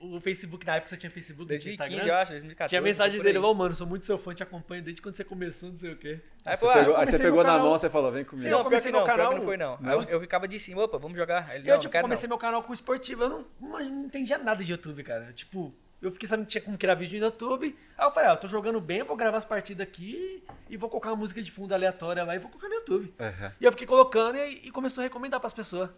o, 0.00 0.16
o 0.16 0.20
Facebook, 0.20 0.66
na 0.66 0.76
época 0.76 0.90
você 0.90 0.96
tinha 0.98 1.10
Facebook, 1.10 1.50
não 1.50 1.58
tinha 1.58 1.76
2015, 1.76 1.94
Instagram. 1.94 2.12
eu 2.14 2.20
acho, 2.20 2.30
2014. 2.32 2.68
Tinha 2.68 2.80
mensagem 2.82 3.22
dele, 3.22 3.38
ô 3.38 3.54
mano, 3.54 3.74
sou 3.74 3.86
muito 3.86 4.04
seu 4.04 4.18
fã, 4.18 4.34
te 4.34 4.42
acompanho 4.42 4.82
desde 4.82 5.00
quando 5.00 5.16
você 5.16 5.24
começou, 5.24 5.70
não 5.70 5.78
sei 5.78 5.92
o 5.92 5.96
quê. 5.96 6.20
Aí, 6.44 6.54
Você 6.56 6.64
pô, 6.66 6.70
ah, 6.70 6.74
pegou, 6.74 6.96
aí 6.96 7.06
você 7.06 7.18
pegou 7.18 7.42
na 7.42 7.48
canal- 7.52 7.66
mão, 7.66 7.78
você 7.78 7.88
falou, 7.88 8.12
vem 8.12 8.22
comigo. 8.22 8.42
Sim, 8.44 8.50
Não, 8.50 8.58
eu 8.58 8.64
comecei 8.64 8.92
meu 8.92 9.04
canal- 9.06 9.34
não 9.34 9.42
foi 9.42 9.56
não. 9.56 9.78
Não? 9.80 9.92
Eu, 9.92 10.02
eu 10.10 10.20
ficava 10.20 10.46
de 10.46 10.60
cima, 10.60 10.82
opa, 10.82 10.98
vamos 10.98 11.16
jogar. 11.16 11.56
Ele, 11.56 11.68
eu, 11.70 11.72
não, 11.72 11.80
tipo, 11.80 11.84
não 11.84 11.90
quero 11.90 12.02
comecei 12.04 12.28
não. 12.28 12.34
meu 12.36 12.38
canal 12.38 12.62
com 12.62 12.72
esportivo, 12.74 13.22
eu 13.24 13.28
não, 13.30 13.46
não, 13.60 13.78
não 13.78 14.04
entendia 14.04 14.36
nada 14.36 14.62
de 14.62 14.70
YouTube, 14.70 15.02
cara. 15.02 15.32
Tipo, 15.32 15.74
eu 16.06 16.12
fiquei 16.12 16.28
sabendo 16.28 16.46
que 16.46 16.52
tinha 16.52 16.62
como 16.62 16.76
criar 16.78 16.94
vídeo 16.94 17.18
no 17.18 17.26
YouTube. 17.26 17.76
Aí 17.96 18.06
eu 18.06 18.10
falei, 18.12 18.30
ah, 18.30 18.32
eu 18.34 18.36
tô 18.36 18.46
jogando 18.48 18.80
bem, 18.80 19.02
vou 19.02 19.16
gravar 19.16 19.38
as 19.38 19.44
partidas 19.44 19.86
aqui 19.86 20.42
e 20.68 20.76
vou 20.76 20.88
colocar 20.90 21.10
uma 21.10 21.16
música 21.16 21.42
de 21.42 21.50
fundo 21.50 21.72
aleatória 21.74 22.22
lá 22.24 22.34
e 22.34 22.38
vou 22.38 22.50
colocar 22.50 22.68
no 22.68 22.74
YouTube. 22.74 23.14
Aham. 23.18 23.52
E 23.60 23.64
eu 23.64 23.72
fiquei 23.72 23.86
colocando 23.86 24.36
e, 24.38 24.66
e 24.68 24.70
começou 24.70 25.00
a 25.02 25.04
recomendar 25.04 25.40
pras 25.40 25.52
pessoas. 25.52 25.90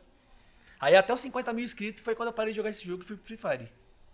Aí 0.78 0.94
até 0.94 1.12
os 1.12 1.20
50 1.20 1.52
mil 1.52 1.64
inscritos 1.64 2.02
foi 2.02 2.14
quando 2.14 2.28
eu 2.28 2.32
parei 2.32 2.52
de 2.52 2.56
jogar 2.56 2.70
esse 2.70 2.84
jogo 2.86 3.02
e 3.02 3.06
fui 3.06 3.16
pro 3.16 3.26
Free 3.26 3.36
Fire. 3.36 3.68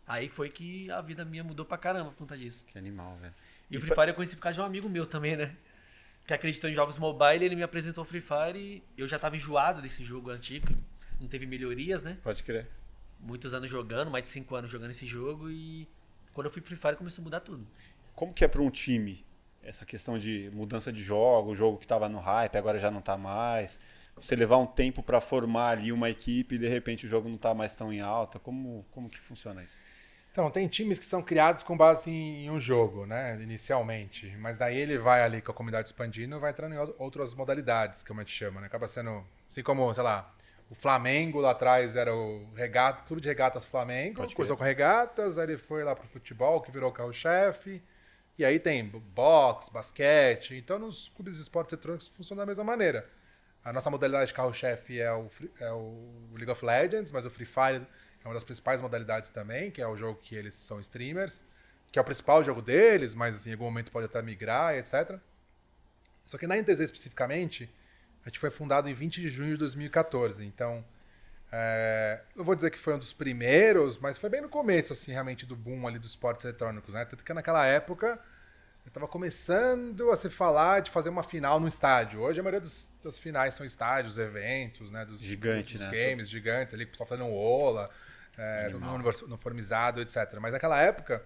Aí 0.06 0.28
foi 0.28 0.48
que 0.48 0.90
a 0.90 1.00
vida 1.00 1.24
minha 1.24 1.42
mudou 1.44 1.64
pra 1.64 1.76
caramba 1.78 2.10
por 2.10 2.16
conta 2.18 2.36
disso. 2.36 2.64
Que 2.66 2.78
animal, 2.78 3.16
velho. 3.20 3.34
E 3.70 3.76
o 3.76 3.78
E 3.78 3.80
Free 3.80 3.88
pra- 3.94 4.02
Fire 4.02 4.10
eu 4.10 4.14
conheci 4.14 4.36
por 4.36 4.42
causa 4.42 4.54
de 4.56 4.60
um 4.60 4.64
amigo 4.64 4.88
meu 4.88 5.06
também, 5.06 5.36
né? 5.36 5.54
Que 6.26 6.34
acreditou 6.34 6.70
em 6.70 6.74
jogos 6.74 6.98
mobile, 6.98 7.44
ele 7.44 7.56
me 7.56 7.62
apresentou 7.64 8.02
o 8.02 8.04
Free 8.06 8.20
Fire 8.20 8.58
e 8.58 8.82
eu 8.96 9.06
já 9.08 9.18
tava 9.18 9.34
enjoado 9.36 9.82
desse 9.82 10.04
jogo 10.04 10.30
antigo, 10.30 10.68
não 11.20 11.26
teve 11.26 11.46
melhorias, 11.46 12.02
né? 12.02 12.16
Pode 12.22 12.42
crer. 12.44 12.68
Muitos 13.22 13.54
anos 13.54 13.70
jogando, 13.70 14.10
mais 14.10 14.24
de 14.24 14.30
5 14.30 14.54
anos 14.54 14.70
jogando 14.70 14.90
esse 14.90 15.06
jogo 15.06 15.48
e 15.50 15.88
quando 16.34 16.46
eu 16.46 16.52
fui 16.52 16.60
pro 16.60 16.68
Free 16.70 16.78
Fire 16.78 16.96
começou 16.96 17.22
a 17.22 17.24
mudar 17.24 17.40
tudo. 17.40 17.66
Como 18.14 18.32
que 18.34 18.44
é 18.44 18.48
para 18.48 18.60
um 18.62 18.70
time 18.70 19.24
essa 19.62 19.86
questão 19.86 20.18
de 20.18 20.50
mudança 20.52 20.92
de 20.92 21.02
jogo, 21.02 21.50
o 21.52 21.54
jogo 21.54 21.78
que 21.78 21.84
estava 21.84 22.08
no 22.08 22.18
hype, 22.18 22.56
agora 22.56 22.78
já 22.78 22.90
não 22.90 23.00
tá 23.00 23.16
mais? 23.16 23.78
Você 24.16 24.34
levar 24.36 24.58
um 24.58 24.66
tempo 24.66 25.02
para 25.02 25.20
formar 25.20 25.70
ali 25.70 25.92
uma 25.92 26.10
equipe 26.10 26.56
e 26.56 26.58
de 26.58 26.68
repente 26.68 27.06
o 27.06 27.08
jogo 27.08 27.28
não 27.28 27.38
tá 27.38 27.54
mais 27.54 27.74
tão 27.74 27.92
em 27.92 28.00
alta, 28.00 28.38
como, 28.38 28.84
como 28.90 29.08
que 29.08 29.18
funciona 29.18 29.62
isso? 29.62 29.78
Então, 30.30 30.50
tem 30.50 30.66
times 30.66 30.98
que 30.98 31.04
são 31.04 31.22
criados 31.22 31.62
com 31.62 31.76
base 31.76 32.10
em 32.10 32.50
um 32.50 32.58
jogo, 32.58 33.04
né? 33.04 33.40
Inicialmente. 33.42 34.34
Mas 34.38 34.56
daí 34.56 34.76
ele 34.78 34.96
vai 34.98 35.22
ali 35.22 35.42
com 35.42 35.52
a 35.52 35.54
comunidade 35.54 35.88
expandindo 35.88 36.40
vai 36.40 36.50
entrando 36.52 36.74
em 36.74 36.78
ou- 36.78 36.94
outras 36.98 37.34
modalidades, 37.34 38.02
como 38.02 38.20
a 38.20 38.24
gente 38.24 38.34
chama, 38.34 38.60
né? 38.60 38.66
Acaba 38.66 38.88
sendo. 38.88 39.22
Assim 39.46 39.62
como, 39.62 39.92
sei 39.92 40.02
lá, 40.02 40.32
o 40.72 40.74
Flamengo 40.74 41.38
lá 41.38 41.50
atrás 41.50 41.96
era 41.96 42.16
o 42.16 42.50
regata, 42.54 43.02
Clube 43.02 43.20
de 43.20 43.28
Regatas 43.28 43.62
Flamengo, 43.62 44.16
Pode 44.16 44.34
começou 44.34 44.56
com 44.56 44.64
regatas, 44.64 45.36
aí 45.36 45.44
ele 45.44 45.58
foi 45.58 45.84
lá 45.84 45.94
pro 45.94 46.08
futebol, 46.08 46.62
que 46.62 46.72
virou 46.72 46.90
carro-chefe. 46.90 47.82
E 48.38 48.44
aí 48.44 48.58
tem 48.58 48.82
boxe, 48.88 49.70
basquete. 49.70 50.56
Então, 50.56 50.78
nos 50.78 51.10
clubes 51.10 51.36
de 51.36 51.42
esportes 51.42 51.74
eletrônicos 51.74 52.08
funciona 52.08 52.40
da 52.40 52.46
mesma 52.46 52.64
maneira. 52.64 53.06
A 53.62 53.70
nossa 53.70 53.90
modalidade 53.90 54.28
de 54.28 54.32
carro-chefe 54.32 54.98
é 54.98 55.12
o, 55.12 55.28
é 55.60 55.70
o 55.72 56.08
League 56.32 56.50
of 56.50 56.64
Legends, 56.64 57.12
mas 57.12 57.26
o 57.26 57.30
Free 57.30 57.44
Fire 57.44 57.86
é 58.24 58.26
uma 58.26 58.32
das 58.32 58.42
principais 58.42 58.80
modalidades 58.80 59.28
também, 59.28 59.70
que 59.70 59.82
é 59.82 59.86
o 59.86 59.94
jogo 59.94 60.18
que 60.22 60.34
eles 60.34 60.54
são 60.54 60.80
streamers, 60.80 61.44
que 61.92 61.98
é 61.98 62.02
o 62.02 62.04
principal 62.04 62.42
jogo 62.42 62.62
deles, 62.62 63.14
mas 63.14 63.46
em 63.46 63.52
algum 63.52 63.64
momento 63.64 63.92
pode 63.92 64.06
até 64.06 64.22
migrar, 64.22 64.74
etc. 64.74 65.18
Só 66.24 66.38
que 66.38 66.46
na 66.46 66.56
NTZ 66.56 66.80
especificamente, 66.80 67.70
a 68.24 68.28
gente 68.28 68.38
foi 68.38 68.50
fundado 68.50 68.88
em 68.88 68.94
20 68.94 69.20
de 69.20 69.28
junho 69.28 69.52
de 69.52 69.58
2014. 69.58 70.44
Então, 70.44 70.84
é, 71.50 72.20
não 72.34 72.44
vou 72.44 72.54
dizer 72.54 72.70
que 72.70 72.78
foi 72.78 72.94
um 72.94 72.98
dos 72.98 73.12
primeiros, 73.12 73.98
mas 73.98 74.16
foi 74.16 74.30
bem 74.30 74.40
no 74.40 74.48
começo, 74.48 74.92
assim, 74.92 75.12
realmente, 75.12 75.44
do 75.44 75.54
boom 75.54 75.86
ali 75.86 75.98
dos 75.98 76.10
esportes 76.10 76.44
eletrônicos, 76.44 76.94
né? 76.94 77.04
Tanto 77.04 77.22
que 77.24 77.32
naquela 77.34 77.66
época 77.66 78.18
estava 78.86 79.06
começando 79.06 80.10
a 80.10 80.16
se 80.16 80.28
falar 80.28 80.80
de 80.80 80.90
fazer 80.90 81.08
uma 81.08 81.22
final 81.22 81.60
no 81.60 81.68
estádio. 81.68 82.20
Hoje 82.20 82.40
a 82.40 82.42
maioria 82.42 82.60
dos, 82.60 82.88
dos 83.00 83.18
finais 83.18 83.54
são 83.54 83.64
estádios, 83.64 84.18
eventos, 84.18 84.90
né? 84.90 85.04
Dos, 85.04 85.20
Gigante, 85.20 85.78
dos 85.78 85.86
né? 85.86 85.92
games 85.92 86.28
gigantes 86.28 86.74
ali, 86.74 86.84
que 86.84 86.90
o 86.90 86.92
pessoal 86.92 87.08
fazendo 87.08 87.28
ola, 87.28 87.90
é, 88.38 88.68
todo 88.70 88.80
mundo 88.80 89.10
uniformizado, 89.26 90.00
etc. 90.00 90.38
Mas 90.40 90.52
naquela 90.52 90.80
época, 90.80 91.22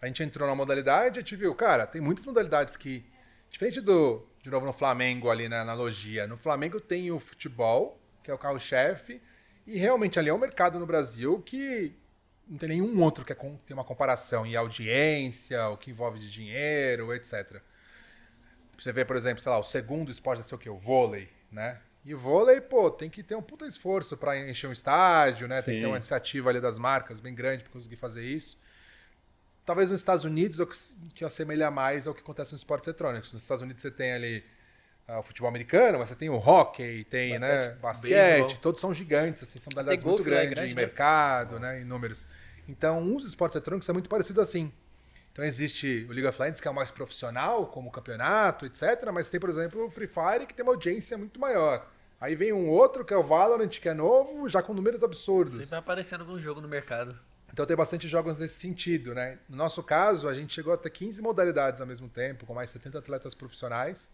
a 0.00 0.06
gente 0.06 0.22
entrou 0.22 0.48
na 0.48 0.54
modalidade 0.54 1.18
e 1.18 1.20
a 1.20 1.22
gente 1.22 1.36
viu, 1.36 1.54
cara, 1.54 1.86
tem 1.86 2.00
muitas 2.00 2.24
modalidades 2.26 2.76
que, 2.76 3.04
diferente 3.50 3.80
do, 3.80 4.26
de 4.42 4.50
novo 4.50 4.64
no 4.66 4.72
Flamengo 4.72 5.30
ali 5.30 5.48
na 5.48 5.60
analogia, 5.60 6.26
no 6.26 6.36
Flamengo 6.36 6.80
tem 6.80 7.10
o 7.10 7.18
futebol, 7.18 8.00
que 8.22 8.30
é 8.30 8.34
o 8.34 8.38
carro-chefe, 8.38 9.20
e 9.66 9.78
realmente 9.78 10.18
ali 10.18 10.28
é 10.28 10.34
um 10.34 10.38
mercado 10.38 10.78
no 10.78 10.86
Brasil 10.86 11.40
que 11.42 11.94
não 12.48 12.58
tem 12.58 12.70
nenhum 12.70 13.00
outro 13.02 13.24
que 13.24 13.32
é 13.32 13.36
com- 13.36 13.56
tem 13.58 13.74
uma 13.74 13.84
comparação 13.84 14.44
em 14.44 14.56
audiência, 14.56 15.68
o 15.68 15.76
que 15.76 15.90
envolve 15.90 16.18
de 16.18 16.30
dinheiro, 16.30 17.14
etc. 17.14 17.62
Você 18.78 18.92
vê, 18.92 19.04
por 19.04 19.14
exemplo, 19.16 19.42
sei 19.42 19.52
lá, 19.52 19.58
o 19.58 19.62
segundo 19.62 20.10
esporte 20.10 20.42
é 20.50 20.54
o 20.54 20.58
quê? 20.58 20.70
O 20.70 20.78
vôlei, 20.78 21.28
né? 21.52 21.80
E 22.04 22.14
o 22.14 22.18
vôlei, 22.18 22.60
pô, 22.62 22.90
tem 22.90 23.10
que 23.10 23.22
ter 23.22 23.34
um 23.34 23.42
puta 23.42 23.66
esforço 23.66 24.16
para 24.16 24.38
encher 24.48 24.68
um 24.68 24.72
estádio, 24.72 25.46
né? 25.46 25.56
Tem 25.56 25.74
que 25.74 25.80
ter 25.80 25.86
Sim. 25.86 25.90
uma 25.90 25.96
iniciativa 25.96 26.48
ali 26.48 26.60
das 26.60 26.78
marcas 26.78 27.20
bem 27.20 27.34
grande 27.34 27.62
para 27.62 27.72
conseguir 27.72 27.96
fazer 27.96 28.24
isso. 28.24 28.58
Talvez 29.70 29.88
nos 29.88 30.00
Estados 30.00 30.24
Unidos 30.24 30.58
é 30.58 30.64
o 30.64 30.66
que, 30.66 30.76
que 31.14 31.24
assemelha 31.24 31.70
mais 31.70 32.08
ao 32.08 32.12
que 32.12 32.22
acontece 32.22 32.50
nos 32.50 32.60
esportes 32.60 32.88
eletrônicos. 32.88 33.32
Nos 33.32 33.42
Estados 33.42 33.62
Unidos 33.62 33.80
você 33.80 33.88
tem 33.88 34.12
ali 34.12 34.44
ah, 35.06 35.20
o 35.20 35.22
futebol 35.22 35.48
americano, 35.48 36.00
mas 36.00 36.08
você 36.08 36.16
tem 36.16 36.28
o 36.28 36.34
hockey, 36.34 37.04
tem 37.04 37.38
né, 37.38 37.68
Basquete. 37.68 37.80
basquete, 37.80 38.10
Beisebol. 38.10 38.56
todos 38.56 38.80
são 38.80 38.92
gigantes, 38.92 39.44
assim, 39.44 39.60
são 39.60 39.70
modalidades 39.70 40.02
muito 40.02 40.22
é 40.22 40.24
grandes 40.24 40.50
grande, 40.50 40.72
em 40.72 40.74
né? 40.74 40.82
mercado, 40.82 41.60
né, 41.60 41.82
em 41.82 41.84
números. 41.84 42.26
Então, 42.66 43.14
os 43.14 43.24
esportes 43.24 43.54
eletrônicos 43.54 43.86
são 43.86 43.92
muito 43.92 44.08
parecidos 44.08 44.42
assim. 44.42 44.72
Então 45.30 45.44
existe 45.44 46.04
o 46.10 46.12
League 46.12 46.26
of 46.26 46.42
Legends, 46.42 46.60
que 46.60 46.66
é 46.66 46.70
o 46.72 46.74
mais 46.74 46.90
profissional, 46.90 47.64
como 47.68 47.92
campeonato, 47.92 48.66
etc. 48.66 49.08
Mas 49.14 49.30
tem, 49.30 49.38
por 49.38 49.50
exemplo, 49.50 49.86
o 49.86 49.88
Free 49.88 50.08
Fire, 50.08 50.46
que 50.48 50.52
tem 50.52 50.64
uma 50.64 50.72
audiência 50.72 51.16
muito 51.16 51.38
maior. 51.38 51.88
Aí 52.20 52.34
vem 52.34 52.52
um 52.52 52.68
outro, 52.68 53.04
que 53.04 53.14
é 53.14 53.16
o 53.16 53.22
Valorant, 53.22 53.68
que 53.68 53.88
é 53.88 53.94
novo, 53.94 54.48
já 54.48 54.64
com 54.64 54.74
números 54.74 55.04
absurdos. 55.04 55.54
Sempre 55.60 55.78
aparecendo 55.78 56.22
algum 56.22 56.40
jogo 56.40 56.60
no 56.60 56.66
mercado. 56.66 57.16
Então 57.52 57.66
tem 57.66 57.76
bastante 57.76 58.06
jogos 58.08 58.40
nesse 58.40 58.54
sentido, 58.54 59.14
né? 59.14 59.38
No 59.48 59.56
nosso 59.56 59.82
caso, 59.82 60.28
a 60.28 60.34
gente 60.34 60.52
chegou 60.52 60.72
até 60.72 60.88
15 60.88 61.20
modalidades 61.20 61.80
ao 61.80 61.86
mesmo 61.86 62.08
tempo, 62.08 62.46
com 62.46 62.54
mais 62.54 62.70
70 62.70 62.98
atletas 62.98 63.34
profissionais. 63.34 64.12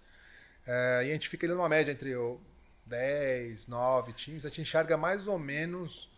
É, 0.66 1.04
e 1.06 1.10
a 1.10 1.12
gente 1.12 1.28
fica 1.28 1.46
ali 1.46 1.54
numa 1.54 1.68
média 1.68 1.92
entre 1.92 2.14
o 2.16 2.40
10, 2.86 3.66
9 3.66 4.12
times. 4.12 4.44
A 4.44 4.48
gente 4.48 4.62
enxerga 4.62 4.96
mais 4.96 5.26
ou 5.28 5.38
menos 5.38 6.10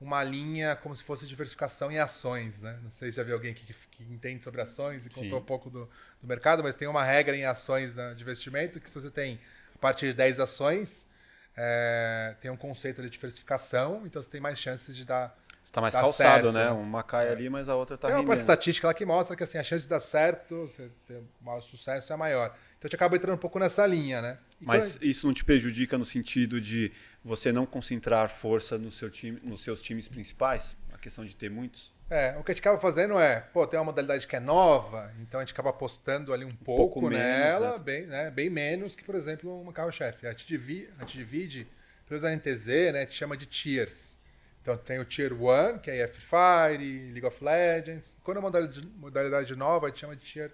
uma 0.00 0.22
linha 0.24 0.74
como 0.74 0.94
se 0.94 1.02
fosse 1.02 1.26
diversificação 1.26 1.90
em 1.90 1.98
ações, 1.98 2.60
né? 2.60 2.78
Não 2.82 2.90
sei 2.90 3.10
se 3.10 3.16
já 3.18 3.22
viu 3.22 3.34
alguém 3.34 3.54
que, 3.54 3.72
que 3.72 4.02
entende 4.02 4.42
sobre 4.42 4.60
ações 4.60 5.06
e 5.06 5.10
contou 5.10 5.30
Sim. 5.30 5.36
um 5.36 5.44
pouco 5.44 5.70
do, 5.70 5.88
do 6.20 6.26
mercado, 6.26 6.62
mas 6.62 6.74
tem 6.74 6.88
uma 6.88 7.04
regra 7.04 7.36
em 7.36 7.44
ações 7.44 7.94
né, 7.94 8.12
de 8.14 8.22
investimento 8.22 8.80
que 8.80 8.90
se 8.90 9.00
você 9.00 9.10
tem 9.10 9.40
a 9.74 9.78
partir 9.78 10.08
de 10.08 10.14
10 10.14 10.40
ações, 10.40 11.08
é, 11.56 12.34
tem 12.40 12.50
um 12.50 12.56
conceito 12.56 13.00
de 13.00 13.10
diversificação, 13.10 14.02
então 14.04 14.20
você 14.20 14.28
tem 14.28 14.40
mais 14.40 14.58
chances 14.58 14.96
de 14.96 15.04
dar 15.04 15.38
Você 15.62 15.72
tá 15.72 15.80
mais 15.80 15.94
Tá 15.94 16.00
calçado, 16.00 16.44
certo, 16.44 16.52
né? 16.52 16.64
né? 16.64 16.70
Uma 16.72 17.02
cai 17.02 17.28
ali, 17.28 17.48
mas 17.48 17.68
a 17.68 17.76
outra 17.76 17.96
tá 17.96 18.08
tem 18.08 18.16
uma 18.16 18.24
parte 18.24 18.40
estatística 18.40 18.86
lá 18.88 18.92
que 18.94 19.04
mostra 19.06 19.36
que 19.36 19.44
assim, 19.44 19.58
a 19.58 19.62
chance 19.62 19.84
de 19.84 19.88
dar 19.90 20.00
certo, 20.00 20.62
você 20.66 20.90
ter 21.06 21.22
maior 21.40 21.60
sucesso 21.60 22.12
é 22.12 22.16
maior. 22.16 22.46
Então 22.78 22.82
a 22.82 22.86
gente 22.88 22.96
acaba 22.96 23.14
entrando 23.14 23.34
um 23.36 23.38
pouco 23.38 23.60
nessa 23.60 23.86
linha, 23.86 24.20
né? 24.20 24.38
E 24.60 24.64
Mas 24.64 24.96
quando- 24.96 25.04
isso 25.04 25.26
não 25.26 25.32
te 25.34 25.44
prejudica 25.44 25.96
no 25.96 26.04
sentido 26.04 26.60
de 26.60 26.90
você 27.24 27.52
não 27.52 27.64
concentrar 27.64 28.28
força 28.28 28.76
no 28.76 28.90
seu 28.90 29.08
time, 29.08 29.38
nos 29.44 29.62
seus 29.62 29.80
times 29.80 30.08
principais? 30.08 30.76
A 30.92 30.98
questão 30.98 31.24
de 31.24 31.34
ter 31.36 31.48
muitos? 31.48 31.92
É, 32.10 32.36
o 32.38 32.42
que 32.44 32.50
a 32.50 32.54
gente 32.54 32.60
acaba 32.60 32.78
fazendo 32.78 33.18
é, 33.18 33.40
pô, 33.40 33.66
tem 33.66 33.78
uma 33.78 33.86
modalidade 33.86 34.26
que 34.26 34.36
é 34.36 34.40
nova, 34.40 35.10
então 35.20 35.40
a 35.40 35.44
gente 35.44 35.52
acaba 35.54 35.70
apostando 35.70 36.32
ali 36.32 36.44
um 36.44 36.54
pouco, 36.54 36.94
pouco 36.94 37.00
menos, 37.08 37.16
nela, 37.24 37.70
né? 37.76 37.82
bem, 37.82 38.06
né, 38.06 38.30
bem 38.30 38.50
menos 38.50 38.94
que, 38.94 39.02
por 39.02 39.14
exemplo, 39.14 39.58
uma 39.62 39.72
carro-chefe. 39.72 40.26
A 40.26 40.30
gente 40.32 40.46
divide, 40.46 40.90
a 40.98 41.02
gente 41.04 41.16
divide 41.16 41.66
pelo 42.06 42.20
NTZ, 42.26 42.66
né, 42.92 42.98
a 42.98 43.04
gente 43.04 43.14
chama 43.14 43.34
de 43.36 43.46
tiers. 43.46 44.20
Então 44.62 44.76
tem 44.76 45.00
o 45.00 45.04
Tier 45.04 45.32
1, 45.32 45.80
que 45.80 45.90
é 45.90 46.06
Free 46.06 46.24
Fire, 46.24 47.10
League 47.10 47.26
of 47.26 47.44
Legends. 47.44 48.16
Quando 48.22 48.38
é 48.38 48.40
modalidade, 48.40 48.86
modalidade 48.96 49.56
nova, 49.56 49.86
a 49.86 49.88
gente 49.90 49.98
chama 49.98 50.16
de 50.16 50.24
Tier 50.24 50.52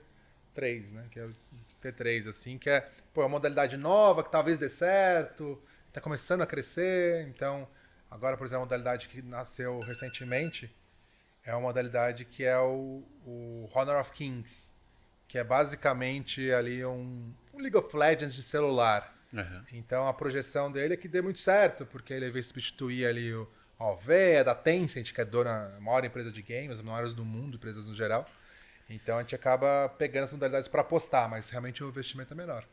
3, 0.55 0.95
né? 0.95 1.07
Que 1.11 1.21
é 1.21 1.27
o 1.27 1.35
T3, 1.83 2.27
assim, 2.29 2.57
que 2.57 2.71
é 2.71 2.89
pô, 3.13 3.21
é 3.21 3.25
uma 3.25 3.31
modalidade 3.31 3.77
nova, 3.77 4.23
que 4.23 4.31
talvez 4.31 4.59
dê 4.59 4.69
certo, 4.69 5.63
está 5.87 6.01
começando 6.01 6.41
a 6.41 6.47
crescer. 6.47 7.29
Então, 7.29 7.69
agora, 8.11 8.37
por 8.37 8.47
exemplo, 8.47 8.63
a 8.63 8.67
modalidade 8.67 9.09
que 9.09 9.21
nasceu 9.21 9.81
recentemente 9.81 10.75
é 11.45 11.53
uma 11.53 11.61
modalidade 11.61 12.25
que 12.25 12.45
é 12.45 12.59
o, 12.59 13.03
o 13.27 13.69
Honor 13.75 14.01
of 14.01 14.13
Kings, 14.13 14.73
que 15.27 15.39
é 15.39 15.45
basicamente 15.45 16.51
ali 16.51 16.85
um, 16.85 17.33
um 17.53 17.61
League 17.61 17.77
of 17.77 17.95
Legends 17.95 18.35
de 18.35 18.43
celular. 18.43 19.15
Então 19.73 20.09
a 20.09 20.15
projeção 20.15 20.73
dele 20.73 20.95
é 20.95 20.97
que 20.97 21.09
dê 21.09 21.21
muito 21.21 21.39
certo, 21.41 21.85
porque 21.85 22.15
ele 22.15 22.31
vai 22.31 22.43
substituir 22.43 23.07
ali 23.07 23.35
o 23.35 23.49
a 23.79 23.85
Alvea, 23.85 24.45
da 24.45 24.55
Tencent, 24.55 25.13
que 25.13 25.21
é 25.21 25.25
dona, 25.25 25.75
a 25.77 25.81
maior 25.81 26.05
empresa 26.05 26.31
de 26.33 26.43
games, 26.43 26.73
as 26.73 26.81
maiores 26.83 27.13
do 27.15 27.25
mundo, 27.25 27.57
empresas 27.57 27.87
no 27.87 27.95
geral. 27.95 28.29
Então 28.89 29.19
a 29.19 29.21
gente 29.23 29.35
acaba 29.35 29.89
pegando 29.99 30.25
as 30.25 30.33
modalidades 30.33 30.69
para 30.69 30.81
apostar, 30.83 31.29
mas 31.29 31.51
realmente 31.51 31.85
o 31.85 31.89
investimento 31.89 32.33
é 32.35 32.37
menor. 32.37 32.65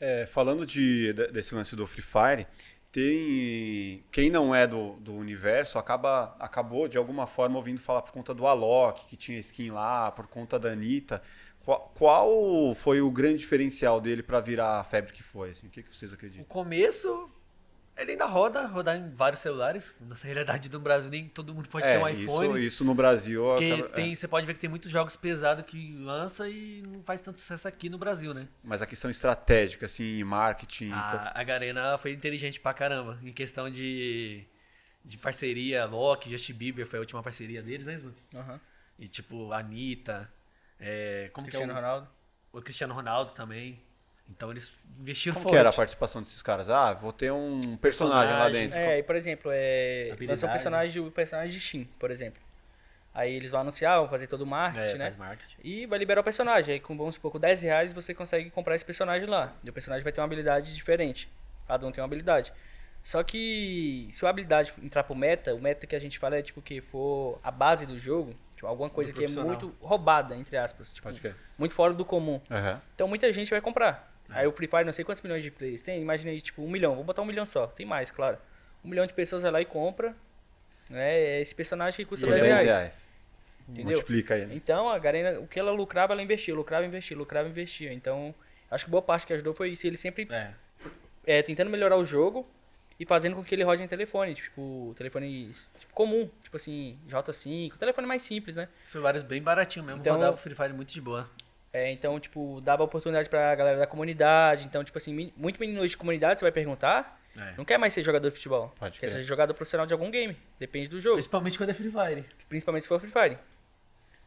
É, 0.00 0.26
falando 0.26 0.64
de, 0.64 1.12
de- 1.12 1.28
desse 1.28 1.54
lance 1.54 1.74
do 1.74 1.86
Free 1.86 2.02
Fire, 2.02 2.46
tem 2.92 4.04
quem 4.10 4.30
não 4.30 4.54
é 4.54 4.66
do, 4.66 4.94
do 5.00 5.14
universo 5.14 5.78
acaba 5.78 6.36
acabou 6.38 6.88
de 6.88 6.96
alguma 6.96 7.26
forma 7.26 7.56
ouvindo 7.56 7.80
falar 7.80 8.02
por 8.02 8.12
conta 8.12 8.32
do 8.34 8.46
Alok, 8.46 9.06
que 9.06 9.16
tinha 9.16 9.38
skin 9.38 9.70
lá, 9.70 10.10
por 10.12 10.26
conta 10.26 10.58
da 10.58 10.70
Anitta. 10.72 11.22
Qual, 11.60 11.92
qual 11.94 12.74
foi 12.74 13.00
o 13.02 13.10
grande 13.10 13.38
diferencial 13.38 14.00
dele 14.00 14.22
para 14.22 14.40
virar 14.40 14.80
a 14.80 14.84
febre 14.84 15.12
que 15.12 15.22
foi? 15.22 15.50
Assim? 15.50 15.66
O 15.66 15.70
que, 15.70 15.82
que 15.82 15.94
vocês 15.94 16.12
O 16.12 16.14
acreditam? 16.14 16.44
começo, 16.44 17.30
ele 17.98 18.12
ainda 18.12 18.24
roda, 18.26 18.66
rodar 18.66 18.96
em 18.96 19.10
vários 19.10 19.40
celulares. 19.42 19.94
Nossa 20.00 20.26
realidade 20.26 20.68
do 20.68 20.78
Brasil, 20.80 21.10
nem 21.10 21.28
todo 21.28 21.52
mundo 21.54 21.68
pode 21.68 21.84
ter 21.84 21.98
um 21.98 22.06
É, 22.06 22.12
iPhone. 22.12 22.24
isso, 22.24 22.58
isso 22.58 22.84
no 22.84 22.94
Brasil. 22.94 23.42
Porque 23.44 23.72
acaba- 23.72 23.88
tem, 23.90 24.12
é. 24.12 24.14
você 24.14 24.28
pode 24.28 24.46
ver 24.46 24.54
que 24.54 24.60
tem 24.60 24.70
muitos 24.70 24.90
jogos 24.90 25.16
pesados 25.16 25.64
que 25.64 25.92
lança 25.98 26.48
e 26.48 26.82
não 26.86 27.02
faz 27.02 27.20
tanto 27.20 27.38
sucesso 27.38 27.66
aqui 27.68 27.88
no 27.90 27.98
Brasil, 27.98 28.32
né? 28.32 28.48
Mas 28.62 28.80
a 28.82 28.86
questão 28.86 29.10
estratégica, 29.10 29.86
assim, 29.86 30.22
marketing. 30.24 30.90
A, 30.92 31.32
a 31.38 31.42
Garena 31.44 31.98
foi 31.98 32.12
inteligente 32.12 32.60
pra 32.60 32.72
caramba. 32.72 33.18
Em 33.22 33.32
questão 33.32 33.68
de, 33.68 34.44
de 35.04 35.16
parceria, 35.18 35.84
Loki, 35.84 36.30
Justin 36.30 36.54
Bieber 36.54 36.86
foi 36.86 36.98
a 36.98 37.00
última 37.00 37.22
parceria 37.22 37.62
deles, 37.62 37.86
né, 37.86 37.96
Smook? 37.96 38.16
Aham. 38.34 38.60
E 38.98 39.06
tipo, 39.08 39.52
Anitta, 39.52 40.28
é, 40.80 41.30
como 41.32 41.46
Cristiano 41.46 41.72
que 41.72 41.78
é 41.78 41.80
o, 41.80 41.84
Ronaldo. 41.84 42.08
o 42.52 42.60
Cristiano 42.62 42.94
Ronaldo 42.94 43.32
também. 43.32 43.80
Então 44.30 44.50
eles 44.50 44.72
investiram 45.00 45.34
Como 45.34 45.44
forte. 45.44 45.54
que 45.54 45.58
era 45.58 45.68
a 45.70 45.72
participação 45.72 46.22
desses 46.22 46.42
caras? 46.42 46.68
Ah, 46.70 46.92
vou 46.92 47.12
ter 47.12 47.32
um 47.32 47.60
personagem 47.80 48.32
lá 48.32 48.40
Personagem. 48.44 48.68
dentro. 48.68 48.78
É, 48.78 48.98
e 48.98 49.02
por 49.02 49.16
exemplo, 49.16 49.50
é, 49.54 50.14
lançou 50.20 50.48
o 50.48 50.52
personagem, 50.52 51.02
o 51.02 51.10
personagem 51.10 51.50
de 51.52 51.60
Shin, 51.60 51.84
por 51.98 52.10
exemplo. 52.10 52.40
Aí 53.14 53.34
eles 53.34 53.50
vão 53.50 53.60
anunciar, 53.62 53.98
vão 53.98 54.08
fazer 54.08 54.26
todo 54.28 54.42
o 54.42 54.46
marketing, 54.46 54.94
É, 54.94 54.98
né? 54.98 55.04
faz 55.06 55.16
marketing. 55.16 55.56
E 55.64 55.86
vai 55.86 55.98
liberar 55.98 56.20
o 56.20 56.24
personagem. 56.24 56.74
Aí, 56.74 56.80
com, 56.80 56.96
vamos 56.96 57.16
supor, 57.16 57.32
com 57.32 57.40
10 57.40 57.62
reais 57.62 57.92
você 57.92 58.14
consegue 58.14 58.48
comprar 58.50 58.76
esse 58.76 58.84
personagem 58.84 59.26
lá. 59.26 59.52
E 59.64 59.70
o 59.70 59.72
personagem 59.72 60.04
vai 60.04 60.12
ter 60.12 60.20
uma 60.20 60.26
habilidade 60.26 60.72
diferente. 60.74 61.28
Cada 61.66 61.84
um 61.86 61.90
tem 61.90 62.00
uma 62.00 62.06
habilidade. 62.06 62.52
Só 63.02 63.22
que 63.22 64.08
se 64.12 64.24
a 64.24 64.28
habilidade 64.28 64.72
entrar 64.82 65.02
pro 65.04 65.16
meta, 65.16 65.54
o 65.54 65.60
meta 65.60 65.86
que 65.86 65.96
a 65.96 65.98
gente 65.98 66.18
fala 66.18 66.36
é 66.36 66.42
tipo 66.42 66.60
que 66.60 66.80
for 66.80 67.40
a 67.42 67.50
base 67.50 67.86
do 67.86 67.96
jogo, 67.96 68.34
tipo, 68.54 68.66
alguma 68.66 68.90
coisa 68.90 69.12
que 69.12 69.24
é 69.24 69.28
muito 69.28 69.74
roubada, 69.80 70.36
entre 70.36 70.56
aspas. 70.56 70.92
Tipo, 70.92 71.08
Pode 71.08 71.20
crer. 71.20 71.34
muito 71.56 71.74
fora 71.74 71.94
do 71.94 72.04
comum. 72.04 72.40
Aham. 72.50 72.80
Então 72.94 73.08
muita 73.08 73.32
gente 73.32 73.50
vai 73.50 73.60
comprar. 73.60 74.12
Aí 74.30 74.46
o 74.46 74.52
Free 74.52 74.68
Fire, 74.68 74.84
não 74.84 74.92
sei 74.92 75.04
quantos 75.04 75.22
milhões 75.22 75.42
de 75.42 75.50
players 75.50 75.80
tem, 75.82 76.00
imagina 76.02 76.30
aí, 76.30 76.40
tipo, 76.40 76.62
um 76.62 76.68
milhão. 76.70 76.94
Vou 76.94 77.04
botar 77.04 77.22
um 77.22 77.24
milhão 77.24 77.46
só. 77.46 77.66
Tem 77.66 77.86
mais, 77.86 78.10
claro. 78.10 78.38
Um 78.84 78.88
milhão 78.88 79.06
de 79.06 79.14
pessoas 79.14 79.42
vai 79.42 79.50
lá 79.50 79.60
e 79.60 79.64
compra. 79.64 80.14
Né? 80.90 81.40
Esse 81.40 81.54
personagem 81.54 81.96
que 81.96 82.04
custa 82.04 82.26
Por 82.26 82.32
10 82.32 82.42
10 82.44 82.54
reais. 82.54 82.68
reais. 82.78 83.10
Entendeu? 83.68 83.92
Multiplica 83.92 84.34
aí. 84.34 84.46
né? 84.46 84.54
Então, 84.54 84.88
a 84.88 84.98
Garena, 84.98 85.38
o 85.40 85.46
que 85.46 85.58
ela 85.58 85.70
lucrava, 85.72 86.12
ela 86.14 86.22
investia, 86.22 86.54
lucrava, 86.54 86.86
investia, 86.86 87.16
lucrava, 87.16 87.48
investia. 87.48 87.92
Então, 87.92 88.34
acho 88.70 88.84
que 88.84 88.90
boa 88.90 89.02
parte 89.02 89.26
que 89.26 89.32
ajudou 89.34 89.52
foi 89.52 89.70
isso. 89.70 89.86
Ele 89.86 89.96
sempre 89.96 90.26
É. 90.30 90.52
é, 91.26 91.42
tentando 91.42 91.70
melhorar 91.70 91.96
o 91.96 92.04
jogo 92.04 92.48
e 92.98 93.04
fazendo 93.04 93.36
com 93.36 93.44
que 93.44 93.54
ele 93.54 93.62
rode 93.62 93.82
em 93.82 93.86
telefone, 93.86 94.34
tipo, 94.34 94.94
telefone 94.96 95.50
tipo, 95.78 95.92
comum, 95.92 96.28
tipo 96.42 96.56
assim, 96.56 96.98
J5, 97.08 97.76
telefone 97.76 98.06
mais 98.06 98.22
simples, 98.22 98.56
né? 98.56 98.68
Celulares 98.84 99.20
bem 99.22 99.42
baratinho 99.42 99.84
mesmo. 99.84 100.00
Então- 100.00 100.14
rodava 100.14 100.34
o 100.34 100.38
Free 100.38 100.54
Fire 100.54 100.72
muito 100.72 100.92
de 100.92 101.00
boa. 101.00 101.28
É, 101.78 101.90
então, 101.92 102.18
tipo, 102.18 102.60
dava 102.60 102.82
oportunidade 102.82 103.28
pra 103.28 103.54
galera 103.54 103.78
da 103.78 103.86
comunidade. 103.86 104.66
Então, 104.66 104.82
tipo 104.82 104.98
assim, 104.98 105.32
muito 105.36 105.60
menino 105.60 105.80
hoje 105.80 105.90
de 105.90 105.96
comunidade, 105.96 106.40
você 106.40 106.44
vai 106.44 106.50
perguntar, 106.52 107.20
É. 107.36 107.54
não 107.56 107.64
quer 107.64 107.78
mais 107.78 107.92
ser 107.94 108.02
jogador 108.02 108.28
de 108.28 108.34
futebol. 108.34 108.74
Pode 108.78 108.98
quer 108.98 109.06
crer. 109.08 109.20
ser 109.20 109.24
jogador 109.24 109.54
profissional 109.54 109.86
de 109.86 109.92
algum 109.92 110.10
game. 110.10 110.36
Depende 110.58 110.88
do 110.88 111.00
jogo. 111.00 111.16
Principalmente 111.16 111.56
quando 111.56 111.70
é 111.70 111.74
Free 111.74 111.90
Fire. 111.90 112.24
Principalmente 112.48 112.82
se 112.82 112.88
for 112.88 112.98
Free 112.98 113.10
Fire. 113.10 113.38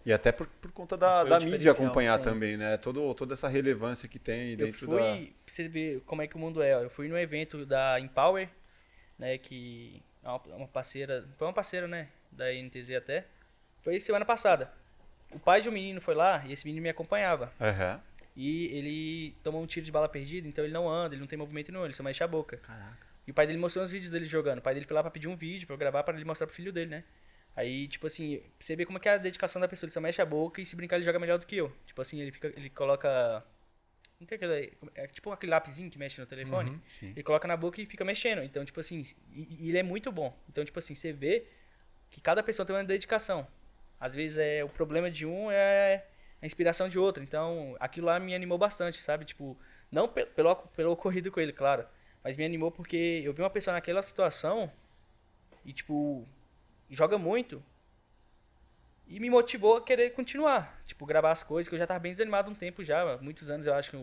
E 0.05 0.11
até 0.11 0.31
por, 0.31 0.47
por 0.47 0.71
conta 0.71 0.97
da, 0.97 1.23
da 1.23 1.39
mídia 1.39 1.73
acompanhar 1.73 2.17
sim. 2.17 2.23
também, 2.23 2.57
né? 2.57 2.75
Todo, 2.77 3.13
toda 3.13 3.33
essa 3.33 3.47
relevância 3.47 4.07
que 4.09 4.17
tem 4.17 4.51
Eu 4.51 4.57
dentro 4.57 4.87
fui, 4.87 4.97
da. 4.97 5.03
pra 5.03 5.27
você 5.45 5.67
ver 5.67 6.01
como 6.05 6.21
é 6.21 6.27
que 6.27 6.35
o 6.35 6.39
mundo 6.39 6.61
é. 6.63 6.73
Eu 6.83 6.89
fui 6.89 7.07
no 7.07 7.17
evento 7.17 7.65
da 7.65 7.99
Empower, 7.99 8.49
né, 9.19 9.37
que 9.37 10.01
é 10.23 10.27
uma, 10.27 10.41
uma 10.55 10.67
parceira, 10.67 11.27
foi 11.37 11.47
uma 11.47 11.53
parceira, 11.53 11.87
né, 11.87 12.07
da 12.31 12.45
NTZ 12.51 12.91
até. 12.91 13.27
Foi 13.81 13.99
semana 13.99 14.25
passada. 14.25 14.71
O 15.33 15.39
pai 15.39 15.61
de 15.61 15.69
um 15.69 15.71
menino 15.71 16.01
foi 16.01 16.15
lá 16.15 16.43
e 16.45 16.51
esse 16.51 16.65
menino 16.65 16.83
me 16.83 16.89
acompanhava. 16.89 17.51
Aham. 17.59 18.01
E 18.35 18.67
ele 18.67 19.35
tomou 19.43 19.61
um 19.61 19.65
tiro 19.65 19.85
de 19.85 19.91
bala 19.91 20.07
perdida, 20.07 20.47
então 20.47 20.63
ele 20.63 20.73
não 20.73 20.89
anda, 20.89 21.15
ele 21.15 21.19
não 21.19 21.27
tem 21.27 21.37
movimento 21.37 21.71
nenhum, 21.71 21.83
ele 21.83 21.93
só 21.93 22.01
mexe 22.01 22.23
a 22.23 22.27
boca. 22.27 22.57
Caraca. 22.57 23.07
E 23.27 23.31
o 23.31 23.33
pai 23.33 23.45
dele 23.45 23.59
mostrou 23.59 23.83
uns 23.83 23.91
vídeos 23.91 24.09
dele 24.11 24.25
jogando. 24.25 24.59
O 24.59 24.61
pai 24.61 24.73
dele 24.73 24.85
foi 24.85 24.95
lá 24.95 25.01
pra 25.01 25.11
pedir 25.11 25.27
um 25.27 25.35
vídeo, 25.35 25.67
pra 25.67 25.73
eu 25.73 25.77
gravar, 25.77 26.03
pra 26.03 26.15
ele 26.15 26.25
mostrar 26.25 26.47
pro 26.47 26.55
filho 26.55 26.71
dele, 26.71 26.89
né? 26.89 27.03
Aí, 27.55 27.87
tipo 27.87 28.07
assim, 28.07 28.41
você 28.57 28.75
vê 28.75 28.85
como 28.85 28.97
é 28.97 29.01
que 29.01 29.09
é 29.09 29.13
a 29.13 29.17
dedicação 29.17 29.61
da 29.61 29.67
pessoa. 29.67 29.87
Ele 29.87 29.93
só 29.93 29.99
mexe 30.01 30.21
a 30.21 30.25
boca 30.25 30.61
e 30.61 30.65
se 30.65 30.75
brincar 30.75 30.95
ele 30.95 31.03
joga 31.03 31.19
melhor 31.19 31.37
do 31.37 31.45
que 31.45 31.57
eu. 31.57 31.71
Tipo 31.85 32.01
assim, 32.01 32.19
ele 32.21 32.31
fica, 32.31 32.47
ele 32.47 32.69
coloca... 32.69 33.45
Não 34.19 34.25
tem 34.25 34.37
aquele... 34.37 34.73
É 34.95 35.07
tipo 35.07 35.31
aquele 35.31 35.51
lapisinho 35.51 35.89
que 35.89 35.99
mexe 35.99 36.19
no 36.19 36.25
telefone. 36.25 36.71
Uhum, 36.71 36.79
sim. 36.87 37.09
Ele 37.09 37.23
coloca 37.23 37.47
na 37.47 37.57
boca 37.57 37.81
e 37.81 37.85
fica 37.85 38.05
mexendo. 38.05 38.41
Então, 38.43 38.63
tipo 38.63 38.79
assim, 38.79 39.03
e, 39.33 39.65
e 39.65 39.69
ele 39.69 39.77
é 39.77 39.83
muito 39.83 40.11
bom. 40.11 40.35
Então, 40.47 40.63
tipo 40.63 40.79
assim, 40.79 40.95
você 40.95 41.11
vê 41.11 41.45
que 42.09 42.21
cada 42.21 42.41
pessoa 42.41 42.65
tem 42.65 42.75
uma 42.75 42.83
dedicação. 42.83 43.45
Às 44.01 44.15
vezes 44.15 44.37
é 44.39 44.65
o 44.65 44.69
problema 44.69 45.11
de 45.11 45.27
um 45.27 45.51
é 45.51 46.05
a 46.41 46.47
inspiração 46.47 46.89
de 46.89 46.99
outro. 46.99 47.23
Então, 47.23 47.77
aquilo 47.79 48.07
lá 48.07 48.19
me 48.19 48.35
animou 48.35 48.57
bastante, 48.59 49.01
sabe? 49.03 49.25
Tipo, 49.25 49.57
não 49.91 50.09
pe- 50.09 50.25
pelo, 50.27 50.55
pelo 50.55 50.91
ocorrido 50.93 51.31
com 51.31 51.39
ele, 51.41 51.53
claro. 51.53 51.85
Mas 52.23 52.37
me 52.37 52.45
animou 52.45 52.71
porque 52.71 53.21
eu 53.25 53.33
vi 53.33 53.43
uma 53.43 53.51
pessoa 53.51 53.75
naquela 53.75 54.03
situação 54.03 54.71
e, 55.65 55.73
tipo, 55.73 56.27
joga 56.89 57.17
muito. 57.17 57.63
E 59.07 59.19
me 59.19 59.29
motivou 59.29 59.77
a 59.77 59.83
querer 59.83 60.11
continuar. 60.11 60.81
Tipo, 60.85 61.05
gravar 61.05 61.31
as 61.31 61.43
coisas, 61.43 61.67
que 61.67 61.75
eu 61.75 61.79
já 61.79 61.85
tava 61.87 61.99
bem 61.99 62.13
desanimado 62.13 62.49
um 62.49 62.55
tempo 62.55 62.83
já. 62.83 63.17
Muitos 63.17 63.49
anos 63.51 63.65
eu 63.65 63.73
acho 63.73 63.91
que 63.91 63.97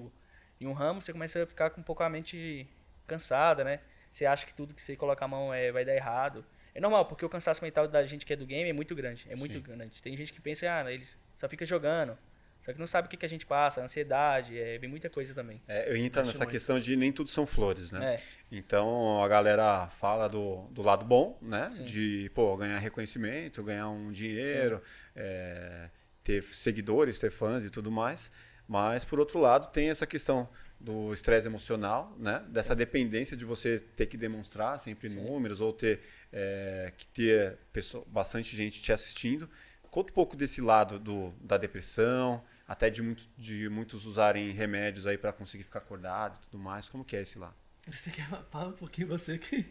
em 0.61 0.66
um 0.66 0.72
ramo 0.72 1.00
você 1.00 1.12
começa 1.12 1.42
a 1.42 1.46
ficar 1.46 1.70
com 1.70 1.80
um 1.80 1.84
pouco 1.84 2.02
a 2.02 2.08
mente 2.11 2.66
cansada, 3.06 3.64
né? 3.64 3.80
Você 4.12 4.26
acha 4.26 4.44
que 4.46 4.52
tudo 4.52 4.74
que 4.74 4.80
você 4.82 4.96
coloca 4.96 5.24
a 5.24 5.28
mão 5.28 5.52
é, 5.52 5.72
vai 5.72 5.84
dar 5.84 5.94
errado. 5.94 6.44
É 6.74 6.81
normal, 6.81 7.07
porque 7.07 7.24
o 7.24 7.28
cansaço 7.28 7.62
mental 7.62 7.88
da 7.88 8.04
gente 8.04 8.24
que 8.24 8.33
é 8.33 8.37
do 8.37 8.46
game 8.46 8.68
é 8.68 8.72
muito 8.72 8.94
grande. 8.94 9.26
É 9.28 9.37
muito 9.37 9.54
Sim. 9.54 9.61
grande. 9.61 10.02
Tem 10.02 10.16
gente 10.16 10.33
que 10.33 10.40
pensa, 10.40 10.66
ah, 10.72 10.92
eles 10.92 11.18
só 11.37 11.48
fica 11.48 11.64
jogando. 11.64 12.16
Só 12.61 12.72
que 12.72 12.78
não 12.78 12.87
sabe 12.87 13.07
o 13.07 13.11
que, 13.11 13.16
que 13.16 13.24
a 13.24 13.28
gente 13.28 13.46
passa, 13.46 13.81
ansiedade, 13.83 14.59
é, 14.59 14.78
vem 14.78 14.90
muita 14.90 15.09
coisa 15.09 15.35
também. 15.35 15.62
É, 15.68 15.90
eu 15.90 15.96
entra 15.96 16.22
Acho 16.22 16.33
nessa 16.33 16.44
muito. 16.44 16.50
questão 16.50 16.78
de 16.78 16.96
nem 16.96 17.12
tudo 17.12 17.31
são 17.31 17.46
flores, 17.46 17.90
né? 17.90 18.16
É. 18.16 18.22
Então 18.50 19.22
a 19.22 19.28
galera 19.28 19.87
fala 19.88 20.28
do, 20.28 20.64
do 20.70 20.83
lado 20.83 21.04
bom, 21.04 21.38
né? 21.40 21.70
Sim. 21.72 21.85
De 21.85 22.31
pô, 22.35 22.57
ganhar 22.57 22.78
reconhecimento, 22.78 23.62
ganhar 23.62 23.88
um 23.88 24.11
dinheiro, 24.11 24.83
é, 25.14 25.88
ter 26.22 26.42
seguidores, 26.42 27.18
ter 27.18 27.31
fãs 27.31 27.64
e 27.64 27.70
tudo 27.70 27.90
mais. 27.90 28.31
Mas 28.66 29.04
por 29.04 29.18
outro 29.18 29.38
lado 29.38 29.72
tem 29.72 29.88
essa 29.88 30.07
questão 30.07 30.48
do 30.81 31.12
estresse 31.12 31.47
emocional, 31.49 32.14
né? 32.19 32.45
Dessa 32.49 32.75
dependência 32.75 33.37
de 33.37 33.45
você 33.45 33.81
ter 33.81 34.07
que 34.07 34.17
demonstrar 34.17 34.79
sempre 34.79 35.11
Sim. 35.11 35.23
números 35.23 35.61
ou 35.61 35.73
ter 35.73 36.01
é, 36.33 36.93
que 36.97 37.07
ter 37.09 37.59
pessoa, 37.73 38.05
bastante 38.07 38.55
gente 38.57 38.81
te 38.81 38.93
assistindo. 38.93 39.49
Conta 39.91 40.11
um 40.11 40.14
pouco 40.14 40.37
desse 40.37 40.61
lado 40.61 40.99
do, 40.99 41.33
da 41.41 41.57
depressão, 41.57 42.45
até 42.67 42.91
de, 42.91 43.03
muito, 43.03 43.27
de 43.37 43.69
muitos 43.69 44.07
usarem 44.07 44.51
remédios 44.53 45.07
aí 45.07 45.17
para 45.19 45.33
conseguir 45.33 45.64
ficar 45.64 45.79
acordado 45.81 46.37
e 46.37 46.41
tudo 46.41 46.59
mais. 46.59 46.88
Como 46.88 47.05
que 47.05 47.17
é 47.17 47.23
esse 47.23 47.38
lá? 47.38 47.53
Você 47.91 48.11
quer 48.11 48.29
falar 48.51 48.69
um 48.69 48.73
pouquinho 48.73 49.09
você 49.09 49.38
que. 49.38 49.64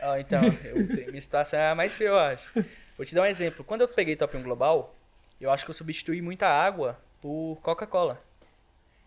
Ah, 0.00 0.18
então, 0.20 0.42
eu 0.64 0.86
tenho- 0.94 1.08
minha 1.10 1.20
situação 1.20 1.58
é 1.58 1.70
a 1.70 1.74
mais 1.74 1.96
feia, 1.96 2.08
eu 2.08 2.18
acho. 2.18 2.50
Vou 2.96 3.04
te 3.04 3.14
dar 3.14 3.22
um 3.22 3.26
exemplo. 3.26 3.64
Quando 3.64 3.80
eu 3.82 3.88
peguei 3.88 4.14
Top 4.16 4.34
1 4.36 4.42
Global, 4.42 4.96
eu 5.40 5.50
acho 5.50 5.64
que 5.64 5.70
eu 5.70 5.74
substituí 5.74 6.22
muita 6.22 6.46
água 6.46 6.98
por 7.20 7.58
Coca-Cola. 7.60 8.22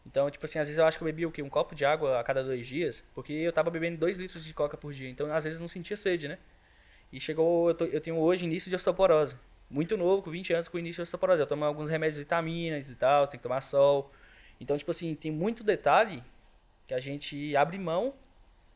Então, 0.10 0.30
tipo 0.30 0.46
assim, 0.46 0.60
às 0.60 0.68
vezes 0.68 0.80
eu 0.80 0.86
acho 0.86 0.98
que 0.98 1.04
eu 1.04 1.06
bebia 1.08 1.28
o 1.28 1.32
quê? 1.32 1.42
Um 1.44 1.50
copo 1.50 1.76
de 1.76 1.86
água 1.86 2.20
a 2.20 2.24
cada 2.24 2.44
dois 2.44 2.68
dias, 2.68 3.04
porque 3.14 3.32
eu 3.34 3.54
tava 3.54 3.70
bebendo 3.70 3.98
dois 3.98 4.18
litros 4.18 4.44
de 4.44 4.54
coca 4.54 4.76
por 4.78 4.92
dia. 4.94 5.10
Então, 5.10 5.32
às 5.34 5.44
vezes, 5.44 5.60
não 5.60 5.68
sentia 5.68 5.96
sede, 5.98 6.28
né? 6.28 6.38
E 7.12 7.20
chegou, 7.20 7.70
eu, 7.70 7.76
tô- 7.76 7.86
eu 7.86 8.02
tenho 8.02 8.18
hoje 8.18 8.46
início 8.46 8.70
de 8.70 8.76
osteoporose. 8.76 9.36
Muito 9.70 9.98
novo, 9.98 10.22
com 10.24 10.32
20 10.32 10.54
anos, 10.54 10.68
com 10.68 10.80
início 10.80 10.98
de 10.98 11.04
osteoporose. 11.04 11.42
Eu 11.42 11.48
tomo 11.48 11.66
alguns 11.66 11.90
remédios, 11.90 12.18
vitaminas 12.18 12.90
e 12.92 12.96
tal, 12.96 13.28
tem 13.28 13.40
que 13.40 13.44
tomar 13.44 13.62
sol. 13.62 14.12
Então, 14.60 14.78
tipo 14.78 14.92
assim, 14.92 15.16
tem 15.16 15.32
muito 15.32 15.64
detalhe 15.64 16.24
que 16.88 16.94
a 16.94 17.00
gente 17.00 17.56
abre 17.56 17.78
mão 17.78 18.14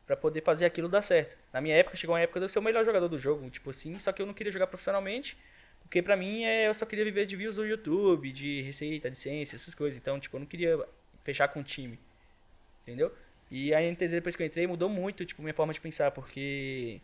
Pra 0.06 0.16
poder 0.16 0.42
fazer 0.42 0.66
aquilo 0.66 0.86
dar 0.88 1.00
certo. 1.00 1.36
Na 1.52 1.60
minha 1.62 1.74
época, 1.74 1.96
chegou 1.96 2.14
uma 2.14 2.20
época 2.20 2.38
de 2.38 2.44
eu 2.44 2.48
ser 2.48 2.58
o 2.58 2.62
melhor 2.62 2.84
jogador 2.84 3.08
do 3.08 3.16
jogo, 3.16 3.48
tipo 3.48 3.70
assim, 3.70 3.98
só 3.98 4.12
que 4.12 4.20
eu 4.20 4.26
não 4.26 4.34
queria 4.34 4.52
jogar 4.52 4.66
profissionalmente, 4.66 5.34
porque 5.80 6.02
pra 6.02 6.14
mim 6.16 6.44
é, 6.44 6.68
eu 6.68 6.74
só 6.74 6.84
queria 6.84 7.04
viver 7.04 7.24
de 7.24 7.34
views 7.36 7.56
do 7.56 7.64
YouTube, 7.64 8.30
de 8.30 8.60
receita, 8.62 9.08
de 9.10 9.16
ciência, 9.16 9.56
essas 9.56 9.74
coisas. 9.74 9.98
Então, 9.98 10.20
tipo, 10.20 10.36
eu 10.36 10.40
não 10.40 10.46
queria 10.46 10.78
fechar 11.24 11.48
com 11.48 11.60
um 11.60 11.62
time. 11.62 11.98
Entendeu? 12.82 13.12
E 13.50 13.74
a 13.74 13.80
NTZ, 13.80 14.12
depois 14.12 14.36
que 14.36 14.42
eu 14.42 14.46
entrei, 14.46 14.66
mudou 14.66 14.88
muito, 14.88 15.24
tipo, 15.24 15.42
minha 15.42 15.54
forma 15.54 15.72
de 15.72 15.80
pensar, 15.80 16.10
porque. 16.12 17.00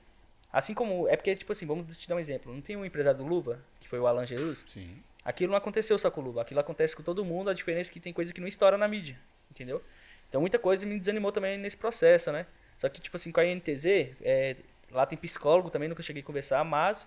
Assim 0.52 0.74
como. 0.74 1.08
É 1.08 1.16
porque, 1.16 1.34
tipo 1.34 1.50
assim, 1.50 1.66
vamos 1.66 1.96
te 1.96 2.08
dar 2.08 2.14
um 2.14 2.18
exemplo. 2.20 2.52
Não 2.52 2.60
tem 2.60 2.76
um 2.76 2.84
empresário 2.84 3.18
do 3.18 3.26
Luva, 3.26 3.60
que 3.80 3.88
foi 3.88 3.98
o 3.98 4.06
Alan 4.06 4.26
Jesus? 4.26 4.64
Sim. 4.68 5.02
Aquilo 5.24 5.50
não 5.50 5.58
aconteceu 5.58 5.98
só 5.98 6.10
com 6.10 6.20
o 6.20 6.24
Luva, 6.24 6.42
aquilo 6.42 6.60
acontece 6.60 6.96
com 6.96 7.02
todo 7.02 7.24
mundo, 7.24 7.50
a 7.50 7.54
diferença 7.54 7.90
é 7.90 7.92
que 7.92 8.00
tem 8.00 8.12
coisa 8.12 8.32
que 8.32 8.40
não 8.40 8.48
estoura 8.48 8.78
na 8.78 8.88
mídia, 8.88 9.18
entendeu? 9.50 9.82
Então 10.28 10.40
muita 10.40 10.58
coisa 10.58 10.86
me 10.86 10.98
desanimou 10.98 11.30
também 11.30 11.58
nesse 11.58 11.76
processo, 11.76 12.32
né? 12.32 12.46
Só 12.78 12.88
que, 12.88 13.00
tipo 13.00 13.16
assim, 13.16 13.30
com 13.30 13.40
a 13.40 13.44
INTZ, 13.44 13.84
é, 14.22 14.56
lá 14.90 15.04
tem 15.04 15.18
psicólogo 15.18 15.68
também, 15.68 15.88
nunca 15.88 16.02
cheguei 16.02 16.22
a 16.22 16.24
conversar, 16.24 16.64
mas 16.64 17.06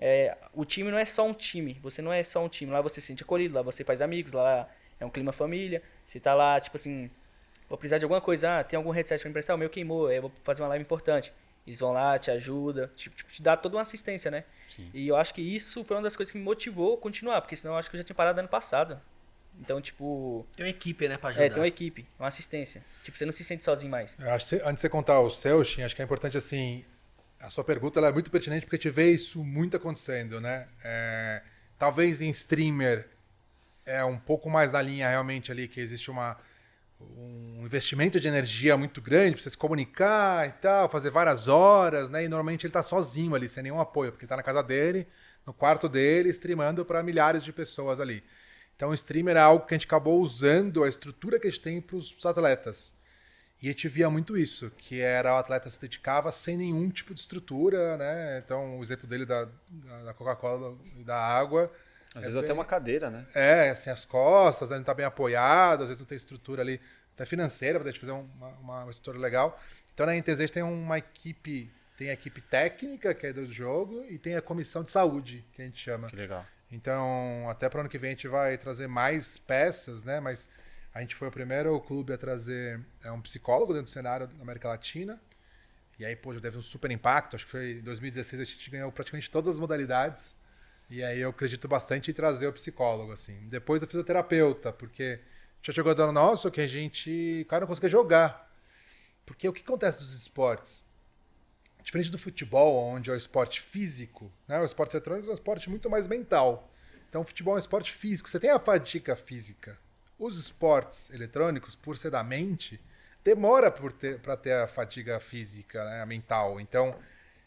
é, 0.00 0.36
o 0.52 0.64
time 0.64 0.90
não 0.90 0.98
é 0.98 1.04
só 1.04 1.24
um 1.24 1.32
time, 1.32 1.78
você 1.80 2.02
não 2.02 2.12
é 2.12 2.24
só 2.24 2.44
um 2.44 2.48
time, 2.48 2.72
lá 2.72 2.80
você 2.80 3.00
se 3.00 3.06
sente 3.06 3.22
acolhido, 3.22 3.54
lá 3.54 3.62
você 3.62 3.84
faz 3.84 4.02
amigos, 4.02 4.32
lá 4.32 4.68
é 5.00 5.04
um 5.06 5.10
clima 5.10 5.32
família, 5.32 5.82
você 6.04 6.18
tá 6.20 6.34
lá, 6.34 6.58
tipo 6.60 6.76
assim, 6.76 7.10
vou 7.68 7.76
precisar 7.78 7.98
de 7.98 8.04
alguma 8.04 8.20
coisa, 8.20 8.60
ah, 8.60 8.64
tem 8.64 8.76
algum 8.76 8.90
headset 8.90 9.20
pra 9.22 9.28
emprestar, 9.30 9.56
o 9.56 9.58
meu 9.58 9.68
queimou, 9.70 10.10
eu 10.10 10.22
vou 10.22 10.32
fazer 10.42 10.62
uma 10.62 10.68
live 10.68 10.82
importante. 10.82 11.32
Eles 11.66 11.80
vão 11.80 11.92
lá, 11.92 12.16
te 12.16 12.30
ajudam, 12.30 12.88
tipo, 12.94 13.16
tipo, 13.16 13.30
te 13.32 13.42
dá 13.42 13.56
toda 13.56 13.76
uma 13.76 13.82
assistência, 13.82 14.30
né? 14.30 14.44
Sim. 14.68 14.88
E 14.94 15.08
eu 15.08 15.16
acho 15.16 15.34
que 15.34 15.42
isso 15.42 15.82
foi 15.84 15.96
uma 15.96 16.02
das 16.04 16.14
coisas 16.16 16.30
que 16.30 16.38
me 16.38 16.44
motivou 16.44 16.94
a 16.94 16.98
continuar, 16.98 17.40
porque 17.40 17.56
senão 17.56 17.74
eu 17.74 17.78
acho 17.78 17.90
que 17.90 17.96
eu 17.96 17.98
já 17.98 18.04
tinha 18.04 18.14
parado 18.14 18.38
ano 18.38 18.48
passado. 18.48 19.00
Então, 19.58 19.80
tipo, 19.80 20.46
Tem 20.54 20.64
uma 20.64 20.70
equipe, 20.70 21.08
né, 21.08 21.16
pra 21.16 21.30
ajudar. 21.30 21.46
é, 21.46 21.48
tem 21.48 21.58
uma 21.58 21.66
equipe, 21.66 22.06
uma 22.18 22.28
assistência. 22.28 22.84
Tipo, 23.02 23.18
você 23.18 23.24
não 23.24 23.32
se 23.32 23.42
sente 23.42 23.64
sozinho 23.64 23.90
mais. 23.90 24.16
Eu 24.20 24.30
acho 24.30 24.48
que, 24.48 24.54
antes 24.56 24.74
de 24.76 24.80
você 24.82 24.88
contar 24.88 25.18
o 25.20 25.28
seu, 25.30 25.64
Shin, 25.64 25.82
acho 25.82 25.96
que 25.96 26.02
é 26.02 26.04
importante 26.04 26.36
assim. 26.36 26.84
A 27.40 27.50
sua 27.50 27.64
pergunta 27.64 27.98
ela 27.98 28.08
é 28.08 28.12
muito 28.12 28.30
pertinente 28.30 28.64
porque 28.64 28.76
a 28.76 28.78
gente 28.78 28.90
vê 28.90 29.10
isso 29.10 29.42
muito 29.42 29.76
acontecendo, 29.76 30.40
né? 30.40 30.68
É, 30.84 31.42
talvez 31.78 32.20
em 32.20 32.28
streamer 32.30 33.08
é 33.86 34.04
um 34.04 34.18
pouco 34.18 34.50
mais 34.50 34.72
na 34.72 34.82
linha 34.82 35.08
realmente 35.08 35.50
ali 35.50 35.68
que 35.68 35.80
existe 35.80 36.10
uma, 36.10 36.36
um 37.00 37.62
investimento 37.64 38.18
de 38.20 38.28
energia 38.28 38.76
muito 38.76 39.00
grande 39.00 39.40
você 39.40 39.50
se 39.50 39.56
comunicar 39.56 40.48
e 40.48 40.52
tal, 40.52 40.88
fazer 40.88 41.10
várias 41.10 41.48
horas, 41.48 42.10
né? 42.10 42.24
E 42.24 42.28
normalmente 42.28 42.66
ele 42.66 42.72
tá 42.72 42.82
sozinho 42.82 43.34
ali, 43.34 43.48
sem 43.48 43.62
nenhum 43.62 43.80
apoio, 43.80 44.10
porque 44.12 44.24
ele 44.24 44.28
tá 44.28 44.36
na 44.36 44.42
casa 44.42 44.62
dele, 44.62 45.06
no 45.46 45.54
quarto 45.54 45.88
dele, 45.88 46.28
streamando 46.30 46.84
para 46.84 47.02
milhares 47.02 47.44
de 47.44 47.52
pessoas 47.52 48.00
ali. 48.00 48.22
Então, 48.74 48.90
o 48.90 48.94
streamer 48.94 49.36
é 49.36 49.40
algo 49.40 49.64
que 49.64 49.74
a 49.74 49.78
gente 49.78 49.86
acabou 49.86 50.20
usando 50.20 50.84
a 50.84 50.88
estrutura 50.88 51.40
que 51.40 51.46
a 51.46 51.50
gente 51.50 51.62
tem 51.62 51.80
para 51.80 51.96
os 51.96 52.26
atletas. 52.26 52.94
E 53.62 53.68
a 53.68 53.70
gente 53.70 53.88
via 53.88 54.10
muito 54.10 54.36
isso, 54.36 54.70
que 54.76 55.00
era 55.00 55.34
o 55.34 55.38
atleta 55.38 55.70
se 55.70 55.80
dedicava 55.80 56.30
sem 56.30 56.58
nenhum 56.58 56.90
tipo 56.90 57.14
de 57.14 57.20
estrutura, 57.20 57.96
né? 57.96 58.42
Então, 58.44 58.78
o 58.78 58.82
exemplo 58.82 59.08
dele 59.08 59.24
da, 59.24 59.48
da 59.70 60.02
da 60.04 60.14
Coca-Cola 60.14 60.76
e 60.98 61.02
da 61.02 61.16
água, 61.16 61.72
Às 62.16 62.24
vezes 62.24 62.36
até 62.36 62.52
uma 62.52 62.64
cadeira, 62.64 63.10
né? 63.10 63.26
É, 63.34 63.70
assim, 63.70 63.90
as 63.90 64.04
costas, 64.04 64.70
né, 64.70 64.76
não 64.76 64.84
tá 64.84 64.94
bem 64.94 65.04
apoiado, 65.04 65.82
às 65.82 65.88
vezes 65.88 66.00
não 66.00 66.06
tem 66.06 66.16
estrutura 66.16 66.62
ali, 66.62 66.80
até 67.14 67.26
financeira, 67.26 67.78
pra 67.78 67.90
gente 67.90 68.00
fazer 68.00 68.12
uma, 68.12 68.48
uma, 68.60 68.82
uma 68.84 68.90
estrutura 68.90 69.18
legal. 69.18 69.60
Então 69.92 70.06
na 70.06 70.14
NTZ 70.14 70.30
a 70.30 70.34
gente 70.42 70.52
tem 70.52 70.62
uma 70.62 70.98
equipe, 70.98 71.70
tem 71.96 72.10
a 72.10 72.12
equipe 72.12 72.40
técnica, 72.40 73.14
que 73.14 73.26
é 73.26 73.32
do 73.32 73.46
jogo, 73.50 74.04
e 74.08 74.18
tem 74.18 74.34
a 74.34 74.42
comissão 74.42 74.82
de 74.82 74.90
saúde, 74.90 75.44
que 75.52 75.62
a 75.62 75.64
gente 75.64 75.78
chama. 75.78 76.08
Que 76.08 76.16
legal. 76.16 76.44
Então, 76.70 77.48
até 77.48 77.68
para 77.68 77.78
o 77.78 77.80
ano 77.80 77.88
que 77.88 77.98
vem 77.98 78.10
a 78.10 78.12
gente 78.12 78.28
vai 78.28 78.58
trazer 78.58 78.86
mais 78.86 79.38
peças, 79.38 80.02
né? 80.02 80.18
Mas 80.18 80.48
a 80.92 81.00
gente 81.00 81.14
foi 81.14 81.28
o 81.28 81.30
primeiro 81.30 81.78
clube 81.80 82.12
a 82.12 82.18
trazer 82.18 82.80
é, 83.04 83.10
um 83.12 83.20
psicólogo 83.20 83.72
dentro 83.72 83.84
do 83.84 83.90
cenário 83.90 84.26
da 84.26 84.42
América 84.42 84.68
Latina. 84.68 85.20
E 85.98 86.04
aí, 86.04 86.16
pô, 86.16 86.34
já 86.34 86.40
teve 86.40 86.58
um 86.58 86.62
super 86.62 86.90
impacto. 86.90 87.36
Acho 87.36 87.44
que 87.44 87.50
foi 87.50 87.72
em 87.72 87.82
2016 87.82 88.40
a 88.40 88.44
gente 88.44 88.70
ganhou 88.70 88.90
praticamente 88.90 89.30
todas 89.30 89.54
as 89.54 89.58
modalidades. 89.58 90.34
E 90.88 91.02
aí 91.02 91.20
eu 91.20 91.30
acredito 91.30 91.66
bastante 91.66 92.10
em 92.10 92.14
trazer 92.14 92.46
o 92.46 92.52
psicólogo, 92.52 93.12
assim. 93.12 93.46
Depois 93.48 93.82
o 93.82 93.86
fisioterapeuta, 93.86 94.72
porque 94.72 95.20
já 95.60 95.72
chegou 95.72 95.94
dando 95.94 96.12
nosso 96.12 96.50
que 96.50 96.60
a 96.60 96.66
gente, 96.66 97.44
cara, 97.48 97.62
não 97.62 97.66
conseguia 97.66 97.90
jogar. 97.90 98.54
Porque 99.24 99.48
o 99.48 99.52
que 99.52 99.62
acontece 99.62 99.98
dos 99.98 100.12
esportes? 100.12 100.84
Diferente 101.82 102.10
do 102.10 102.18
futebol, 102.18 102.76
onde 102.76 103.10
é 103.10 103.12
o 103.12 103.16
esporte 103.16 103.60
físico, 103.60 104.32
né? 104.46 104.60
O 104.60 104.64
esporte 104.64 104.94
eletrônico 104.94 105.28
é 105.28 105.30
um 105.30 105.34
esporte 105.34 105.68
muito 105.68 105.90
mais 105.90 106.06
mental. 106.06 106.72
Então, 107.08 107.22
o 107.22 107.24
futebol 107.24 107.54
é 107.54 107.56
um 107.56 107.60
esporte 107.60 107.92
físico. 107.92 108.28
Você 108.28 108.38
tem 108.38 108.50
a 108.50 108.58
fadiga 108.58 109.16
física. 109.16 109.78
Os 110.18 110.38
esportes 110.38 111.10
eletrônicos, 111.10 111.74
por 111.74 111.96
ser 111.96 112.10
da 112.10 112.22
mente, 112.22 112.80
demora 113.24 113.70
para 113.70 113.90
ter, 113.90 114.20
ter 114.38 114.52
a 114.52 114.68
fadiga 114.68 115.18
física, 115.18 115.84
né? 115.84 116.02
a 116.02 116.06
mental. 116.06 116.60
Então, 116.60 116.96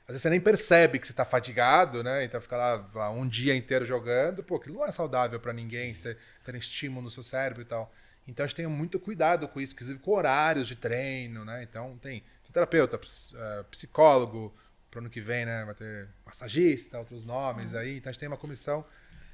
às 0.09 0.13
vezes 0.13 0.23
você 0.23 0.29
nem 0.31 0.41
percebe 0.41 0.97
que 0.97 1.05
você 1.05 1.13
está 1.13 1.23
fadigado, 1.23 2.01
né? 2.01 2.23
Então 2.23 2.41
fica 2.41 2.57
lá 2.57 3.11
um 3.11 3.27
dia 3.27 3.55
inteiro 3.55 3.85
jogando. 3.85 4.41
Pô, 4.41 4.55
aquilo 4.55 4.79
não 4.79 4.85
é 4.85 4.91
saudável 4.91 5.39
para 5.39 5.53
ninguém, 5.53 5.93
você 5.93 6.17
ter 6.43 6.55
estímulo 6.55 7.03
no 7.03 7.11
seu 7.11 7.21
cérebro 7.21 7.61
e 7.61 7.65
tal. 7.65 7.93
Então 8.27 8.43
a 8.43 8.47
gente 8.47 8.55
tem 8.55 8.65
muito 8.65 8.99
cuidado 8.99 9.47
com 9.47 9.61
isso, 9.61 9.75
inclusive 9.75 9.99
com 9.99 10.09
horários 10.09 10.67
de 10.67 10.75
treino, 10.75 11.45
né? 11.45 11.61
Então 11.61 11.95
tem 12.01 12.23
terapeuta, 12.51 12.99
eh, 12.99 13.63
psicólogo, 13.69 14.51
para 14.89 14.97
o 14.97 15.01
ano 15.01 15.11
que 15.11 15.21
vem, 15.21 15.45
né? 15.45 15.63
Vai 15.63 15.75
ter 15.75 16.07
massagista, 16.25 16.97
outros 16.97 17.23
nomes 17.23 17.75
aí. 17.75 17.97
Então 17.97 18.09
a 18.09 18.11
gente 18.11 18.19
tem 18.19 18.27
uma 18.27 18.35
comissão 18.35 18.83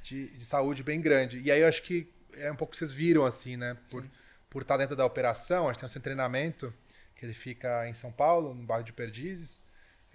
de, 0.04 0.28
de 0.28 0.46
saúde 0.46 0.84
bem 0.84 1.00
grande. 1.00 1.40
E 1.40 1.50
aí 1.50 1.62
eu 1.62 1.70
acho 1.70 1.84
que 1.84 2.12
é 2.34 2.52
um 2.52 2.56
pouco 2.58 2.72
que 2.72 2.78
vocês 2.78 2.92
viram, 2.92 3.24
assim, 3.24 3.56
né? 3.56 3.78
Por, 3.90 4.06
por 4.50 4.64
estar 4.64 4.76
dentro 4.76 4.94
da 4.94 5.06
operação, 5.06 5.70
a 5.70 5.72
gente 5.72 5.80
tem 5.80 5.86
um 5.86 5.88
centro 5.88 6.02
de 6.02 6.04
treinamento 6.04 6.74
que 7.16 7.26
ele 7.26 7.34
fica 7.34 7.88
em 7.88 7.94
São 7.94 8.12
Paulo, 8.12 8.54
no 8.54 8.64
bairro 8.64 8.84
de 8.84 8.92
Perdizes. 8.92 9.64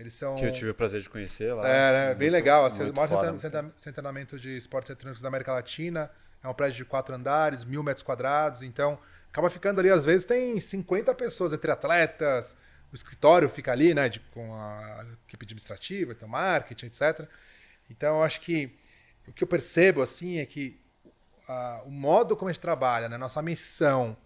Eles 0.00 0.14
são. 0.14 0.34
Que 0.34 0.46
eu 0.46 0.52
tive 0.52 0.70
o 0.70 0.74
prazer 0.74 1.02
de 1.02 1.10
conhecer 1.10 1.52
lá. 1.52 1.68
É, 1.68 1.92
né? 1.92 2.14
bem 2.14 2.30
legal. 2.30 2.64
Assim, 2.64 2.88
o 2.88 2.94
maior 2.94 3.36
de 3.36 3.92
treinamento 3.92 4.40
de 4.40 4.56
esportes 4.56 4.88
eletrônicos 4.88 5.20
da 5.20 5.28
América 5.28 5.52
Latina. 5.52 6.10
É 6.42 6.48
um 6.48 6.54
prédio 6.54 6.78
de 6.78 6.84
quatro 6.86 7.14
andares, 7.14 7.64
mil 7.64 7.82
metros 7.82 8.02
quadrados. 8.02 8.62
Então, 8.62 8.98
acaba 9.30 9.50
ficando 9.50 9.78
ali, 9.78 9.90
às 9.90 10.06
vezes, 10.06 10.24
tem 10.24 10.58
50 10.58 11.14
pessoas 11.14 11.52
entre 11.52 11.70
atletas. 11.70 12.56
O 12.90 12.94
escritório 12.94 13.46
fica 13.46 13.72
ali, 13.72 13.92
né? 13.92 14.08
De, 14.08 14.20
com 14.20 14.54
a 14.54 15.04
equipe 15.28 15.44
administrativa, 15.44 16.12
então 16.12 16.26
marketing, 16.26 16.86
etc. 16.86 17.28
Então, 17.90 18.16
eu 18.16 18.22
acho 18.22 18.40
que 18.40 18.74
o 19.28 19.34
que 19.34 19.44
eu 19.44 19.48
percebo, 19.48 20.00
assim, 20.00 20.38
é 20.38 20.46
que 20.46 20.80
uh, 21.46 21.86
o 21.86 21.90
modo 21.90 22.34
como 22.34 22.48
a 22.48 22.52
gente 22.52 22.62
trabalha, 22.62 23.06
né? 23.06 23.18
Nossa 23.18 23.42
missão 23.42 24.16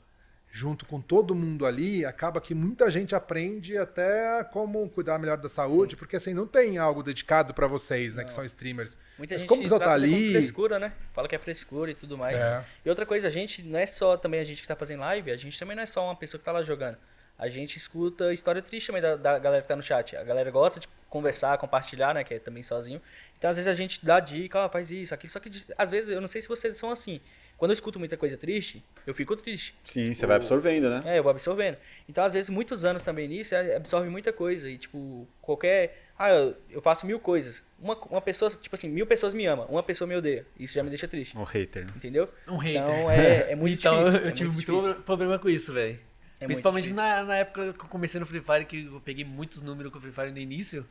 junto 0.55 0.87
com 0.87 1.01
todo 1.01 1.35
mundo 1.35 1.67
ali, 1.67 2.05
acaba 2.05 2.41
que 2.41 2.55
muita 2.55 2.89
gente 2.89 3.13
aprende 3.13 3.77
até 3.77 4.45
como 4.45 4.89
cuidar 4.89 5.19
melhor 5.19 5.37
da 5.37 5.49
saúde, 5.49 5.95
Sim. 5.95 5.99
porque 5.99 6.15
assim, 6.15 6.33
não 6.33 6.47
tem 6.47 6.79
algo 6.79 7.03
dedicado 7.03 7.53
para 7.53 7.67
vocês, 7.67 8.15
né, 8.15 8.23
não. 8.23 8.29
que 8.29 8.33
são 8.33 8.45
streamers. 8.45 8.97
Muita 9.19 9.35
Mas 9.35 9.41
gente 9.41 9.49
como 9.49 9.81
tá 9.81 9.93
ali, 9.93 10.31
frescura, 10.31 10.79
né? 10.79 10.93
Fala 11.13 11.27
que 11.27 11.35
é 11.35 11.41
frescura 11.41 11.91
e 11.91 11.95
tudo 11.95 12.17
mais. 12.17 12.37
É. 12.37 12.65
E 12.85 12.89
outra 12.89 13.05
coisa, 13.05 13.27
a 13.27 13.31
gente 13.33 13.65
não 13.65 13.81
é 13.81 13.85
só 13.85 14.17
também 14.17 14.39
a 14.39 14.45
gente 14.45 14.63
que 14.63 14.69
tá 14.69 14.77
fazendo 14.77 15.01
live, 15.01 15.33
a 15.33 15.37
gente 15.37 15.59
também 15.59 15.75
não 15.75 15.83
é 15.83 15.87
só 15.87 16.05
uma 16.05 16.15
pessoa 16.15 16.39
que 16.39 16.45
tá 16.45 16.53
lá 16.53 16.63
jogando. 16.63 16.99
A 17.37 17.49
gente 17.49 17.77
escuta 17.77 18.33
história 18.33 18.63
triste 18.63 18.87
também 18.87 19.03
da, 19.03 19.17
da 19.17 19.37
galera 19.41 19.61
que 19.61 19.67
tá 19.67 19.75
no 19.75 19.83
chat. 19.83 20.17
A 20.17 20.23
galera 20.23 20.53
gosta 20.53 20.79
de 20.79 20.87
conversar, 21.11 21.59
compartilhar, 21.59 22.15
né, 22.15 22.23
que 22.23 22.35
é 22.35 22.39
também 22.39 22.63
sozinho. 22.63 23.03
Então, 23.37 23.51
às 23.51 23.57
vezes 23.57 23.67
a 23.67 23.75
gente 23.75 24.07
dá 24.07 24.21
dica, 24.21 24.61
ó, 24.61 24.67
oh, 24.67 24.69
faz 24.69 24.93
isso, 24.93 25.13
aquilo, 25.13 25.33
só 25.33 25.41
que 25.41 25.51
às 25.77 25.91
vezes 25.91 26.11
eu 26.11 26.21
não 26.21 26.29
sei 26.29 26.41
se 26.41 26.47
vocês 26.47 26.77
são 26.77 26.93
assim. 26.93 27.21
Quando 27.57 27.71
eu 27.71 27.75
escuto 27.75 27.99
muita 27.99 28.17
coisa 28.17 28.37
triste, 28.37 28.85
eu 29.07 29.15
fico 29.15 29.37
triste. 29.37 29.75
Sim, 29.85 30.05
tipo, 30.05 30.15
você 30.15 30.27
vai 30.27 30.37
absorvendo, 30.37 30.91
né? 30.91 31.01
É, 31.05 31.19
eu 31.19 31.23
vou 31.23 31.31
absorvendo. 31.31 31.77
Então, 32.09 32.25
às 32.25 32.33
vezes, 32.33 32.51
muitos 32.51 32.85
anos 32.85 33.05
também 33.05 33.29
nisso, 33.29 33.55
é, 33.55 33.77
absorve 33.77 34.09
muita 34.09 34.33
coisa. 34.33 34.69
E, 34.69 34.77
tipo, 34.77 35.27
qualquer. 35.41 36.05
Ah, 36.19 36.31
eu, 36.71 36.83
faço 36.83 37.07
mil 37.07 37.21
coisas. 37.21 37.63
Uma, 37.79 37.97
uma 38.11 38.21
pessoa, 38.21 38.51
tipo 38.51 38.75
assim, 38.75 38.89
mil 38.89 39.07
pessoas 39.07 39.35
me 39.35 39.47
amam, 39.47 39.67
uma 39.67 39.83
pessoa 39.83 40.07
me 40.07 40.17
odeia. 40.17 40.47
Isso 40.59 40.75
já 40.75 40.83
me 40.83 40.89
deixa 40.89 41.07
triste. 41.07 41.37
Um 41.37 41.45
hater. 41.45 41.87
Entendeu? 41.97 42.29
Um 42.49 42.57
hater. 42.57 42.83
Então, 42.83 43.11
é, 43.11 43.53
é 43.53 43.55
muito 43.57 43.79
então, 43.79 43.99
difícil. 43.99 44.19
Eu, 44.19 44.25
eu 44.25 44.29
é 44.29 44.33
tive 44.33 44.51
muito, 44.51 44.73
muito 44.73 45.03
problema 45.03 45.39
com 45.39 45.49
isso, 45.49 45.73
velho. 45.73 45.99
É 46.41 46.47
Principalmente 46.47 46.93
na, 46.93 47.23
na 47.23 47.37
época 47.37 47.73
que 47.73 47.85
eu 47.85 47.89
comecei 47.89 48.21
no 48.21 48.27
Free 48.27 48.41
Fire, 48.41 48.65
que 48.65 48.85
eu 48.85 49.01
peguei 49.01 49.25
muitos 49.25 49.63
números 49.63 49.93
com 49.93 49.99
o 49.99 50.01
Free 50.01 50.13
Fire 50.13 50.31
no 50.31 50.39
início. 50.39 50.87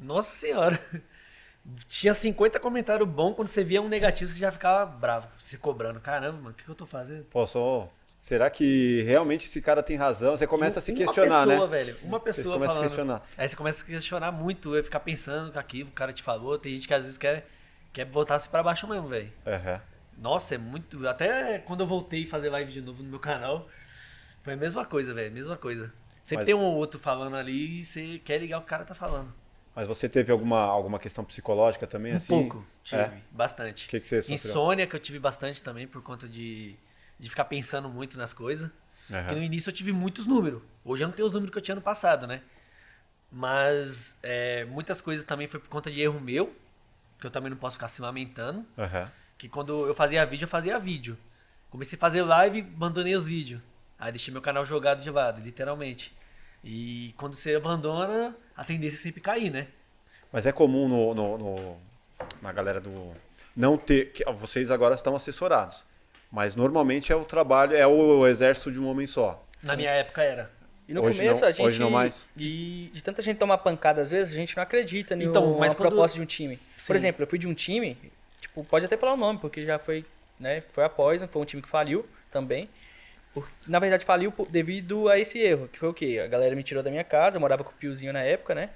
Nossa 0.00 0.34
senhora. 0.34 0.80
Tinha 1.88 2.14
50 2.14 2.60
comentários 2.60 3.08
bons, 3.08 3.34
quando 3.34 3.48
você 3.48 3.64
via 3.64 3.82
um 3.82 3.88
negativo, 3.88 4.30
você 4.30 4.38
já 4.38 4.50
ficava 4.50 4.86
bravo, 4.86 5.28
se 5.38 5.58
cobrando. 5.58 6.00
Caramba, 6.00 6.38
mano, 6.38 6.50
o 6.50 6.54
que, 6.54 6.64
que 6.64 6.70
eu 6.70 6.74
tô 6.74 6.86
fazendo? 6.86 7.24
Pô, 7.24 7.46
só. 7.46 7.90
Será 8.18 8.50
que 8.50 9.02
realmente 9.02 9.46
esse 9.46 9.60
cara 9.60 9.82
tem 9.82 9.96
razão? 9.96 10.36
Você 10.36 10.46
começa 10.46 10.78
a 10.78 10.82
se 10.82 10.92
questionar, 10.92 11.44
uma 11.44 11.46
pessoa, 11.46 11.66
né? 11.66 11.84
Velho, 11.84 11.96
uma 12.04 12.20
pessoa 12.20 12.44
você 12.44 12.52
começa 12.52 12.74
falando, 12.74 12.84
a 12.84 12.88
questionar. 12.88 13.22
Aí 13.36 13.48
você 13.48 13.56
começa 13.56 13.84
a 13.84 13.86
questionar 13.86 14.32
muito, 14.32 14.70
vai 14.70 14.82
ficar 14.82 15.00
pensando 15.00 15.52
com 15.52 15.58
aquilo, 15.58 15.90
o 15.90 15.92
cara 15.92 16.12
te 16.12 16.22
falou. 16.22 16.58
Tem 16.58 16.74
gente 16.74 16.88
que 16.88 16.94
às 16.94 17.04
vezes 17.04 17.18
quer, 17.18 17.46
quer 17.92 18.04
botar-se 18.04 18.48
pra 18.48 18.62
baixo 18.62 18.88
mesmo, 18.88 19.08
velho. 19.08 19.32
Uhum. 19.46 19.80
Nossa, 20.18 20.54
é 20.54 20.58
muito. 20.58 21.06
Até 21.06 21.58
quando 21.58 21.80
eu 21.82 21.86
voltei 21.86 22.24
a 22.24 22.26
fazer 22.26 22.48
live 22.48 22.72
de 22.72 22.80
novo 22.80 23.02
no 23.02 23.08
meu 23.08 23.20
canal, 23.20 23.68
foi 24.42 24.54
a 24.54 24.56
mesma 24.56 24.84
coisa, 24.84 25.12
velho. 25.12 25.30
Mesma 25.30 25.56
coisa. 25.56 25.92
Sempre 26.24 26.38
Mas... 26.38 26.46
tem 26.46 26.54
um 26.54 26.64
outro 26.64 26.98
falando 26.98 27.36
ali 27.36 27.80
e 27.80 27.84
você 27.84 28.20
quer 28.24 28.38
ligar 28.38 28.58
o 28.58 28.60
que 28.62 28.66
o 28.66 28.70
cara 28.70 28.84
tá 28.84 28.94
falando. 28.94 29.32
Mas 29.76 29.86
você 29.86 30.08
teve 30.08 30.32
alguma, 30.32 30.58
alguma 30.62 30.98
questão 30.98 31.22
psicológica 31.22 31.86
também, 31.86 32.14
um 32.14 32.16
assim? 32.16 32.32
pouco, 32.32 32.66
tive, 32.82 33.02
é? 33.02 33.20
bastante. 33.30 33.86
O 33.86 33.90
que, 33.90 34.00
que 34.00 34.08
você 34.08 34.22
sofreu? 34.22 34.34
Insônia, 34.34 34.86
que 34.86 34.96
eu 34.96 35.00
tive 35.00 35.18
bastante 35.18 35.62
também, 35.62 35.86
por 35.86 36.02
conta 36.02 36.26
de, 36.26 36.74
de 37.18 37.28
ficar 37.28 37.44
pensando 37.44 37.86
muito 37.86 38.16
nas 38.16 38.32
coisas. 38.32 38.70
Uhum. 39.10 39.18
Porque 39.18 39.34
no 39.34 39.42
início 39.42 39.68
eu 39.68 39.74
tive 39.74 39.92
muitos 39.92 40.24
números. 40.24 40.62
Hoje 40.82 41.04
eu 41.04 41.08
não 41.08 41.14
tenho 41.14 41.26
os 41.26 41.32
números 41.32 41.52
que 41.52 41.58
eu 41.58 41.62
tinha 41.62 41.74
no 41.74 41.82
passado, 41.82 42.26
né? 42.26 42.40
Mas 43.30 44.16
é, 44.22 44.64
muitas 44.64 45.02
coisas 45.02 45.26
também 45.26 45.46
foi 45.46 45.60
por 45.60 45.68
conta 45.68 45.90
de 45.90 46.00
erro 46.00 46.18
meu, 46.18 46.56
que 47.20 47.26
eu 47.26 47.30
também 47.30 47.50
não 47.50 47.58
posso 47.58 47.76
ficar 47.76 47.88
se 47.88 48.00
lamentando. 48.00 48.60
Uhum. 48.78 49.08
Que 49.36 49.46
quando 49.46 49.86
eu 49.86 49.94
fazia 49.94 50.24
vídeo, 50.24 50.44
eu 50.44 50.48
fazia 50.48 50.78
vídeo. 50.78 51.18
Comecei 51.68 51.98
a 51.98 52.00
fazer 52.00 52.22
live, 52.22 52.60
abandonei 52.60 53.14
os 53.14 53.26
vídeos. 53.26 53.60
Aí 53.98 54.10
deixei 54.10 54.32
meu 54.32 54.40
canal 54.40 54.64
jogado 54.64 55.02
de 55.02 55.10
lado, 55.10 55.42
literalmente. 55.42 56.16
E 56.68 57.14
quando 57.16 57.36
você 57.36 57.54
abandona, 57.54 58.36
a 58.56 58.64
tendência 58.64 58.96
é 58.96 58.98
sempre 58.98 59.20
cair, 59.20 59.50
né? 59.50 59.68
Mas 60.32 60.46
é 60.46 60.52
comum 60.52 60.88
no, 60.88 61.14
no, 61.14 61.38
no 61.38 61.76
na 62.42 62.52
galera 62.52 62.80
do. 62.80 63.12
Não 63.54 63.76
ter. 63.78 64.06
Que, 64.06 64.24
vocês 64.32 64.68
agora 64.72 64.96
estão 64.96 65.14
assessorados. 65.14 65.86
Mas 66.28 66.56
normalmente 66.56 67.12
é 67.12 67.16
o 67.16 67.24
trabalho, 67.24 67.76
é 67.76 67.86
o 67.86 68.26
exército 68.26 68.72
de 68.72 68.80
um 68.80 68.88
homem 68.88 69.06
só. 69.06 69.46
Na 69.62 69.74
Sim. 69.74 69.76
minha 69.76 69.90
época 69.92 70.24
era. 70.24 70.50
E 70.88 70.92
no 70.92 71.04
hoje 71.04 71.20
começo 71.20 71.42
não, 71.42 71.48
a 71.48 71.50
gente. 71.52 71.66
Hoje 71.66 71.78
não 71.78 71.90
mais. 71.90 72.26
De, 72.34 72.88
de 72.88 73.02
tanta 73.02 73.22
gente 73.22 73.38
tomar 73.38 73.58
pancada 73.58 74.02
às 74.02 74.10
vezes, 74.10 74.34
a 74.34 74.36
gente 74.36 74.56
não 74.56 74.62
acredita 74.64 75.14
no, 75.14 75.22
então, 75.22 75.58
mas 75.58 75.72
quando... 75.72 75.88
proposta 75.88 76.16
de 76.16 76.22
um 76.22 76.26
time. 76.26 76.56
Sim. 76.56 76.84
Por 76.84 76.96
exemplo, 76.96 77.22
eu 77.22 77.28
fui 77.28 77.38
de 77.38 77.46
um 77.46 77.54
time, 77.54 77.96
tipo, 78.40 78.64
pode 78.64 78.84
até 78.84 78.96
falar 78.96 79.14
o 79.14 79.16
nome, 79.16 79.38
porque 79.38 79.64
já 79.64 79.78
foi, 79.78 80.04
né? 80.38 80.64
Foi 80.72 80.84
a 80.84 80.88
Poison, 80.88 81.28
foi 81.28 81.42
um 81.42 81.44
time 81.44 81.62
que 81.62 81.68
faliu 81.68 82.04
também. 82.28 82.68
Por, 83.36 83.46
na 83.68 83.78
verdade, 83.78 84.02
faliu 84.02 84.32
devido 84.48 85.10
a 85.10 85.18
esse 85.18 85.38
erro, 85.38 85.68
que 85.68 85.78
foi 85.78 85.90
o 85.90 85.92
quê? 85.92 86.22
A 86.24 86.26
galera 86.26 86.56
me 86.56 86.62
tirou 86.62 86.82
da 86.82 86.90
minha 86.90 87.04
casa, 87.04 87.36
eu 87.36 87.40
morava 87.42 87.62
com 87.62 87.68
o 87.68 87.74
Piozinho 87.74 88.10
na 88.10 88.22
época, 88.22 88.54
né? 88.54 88.70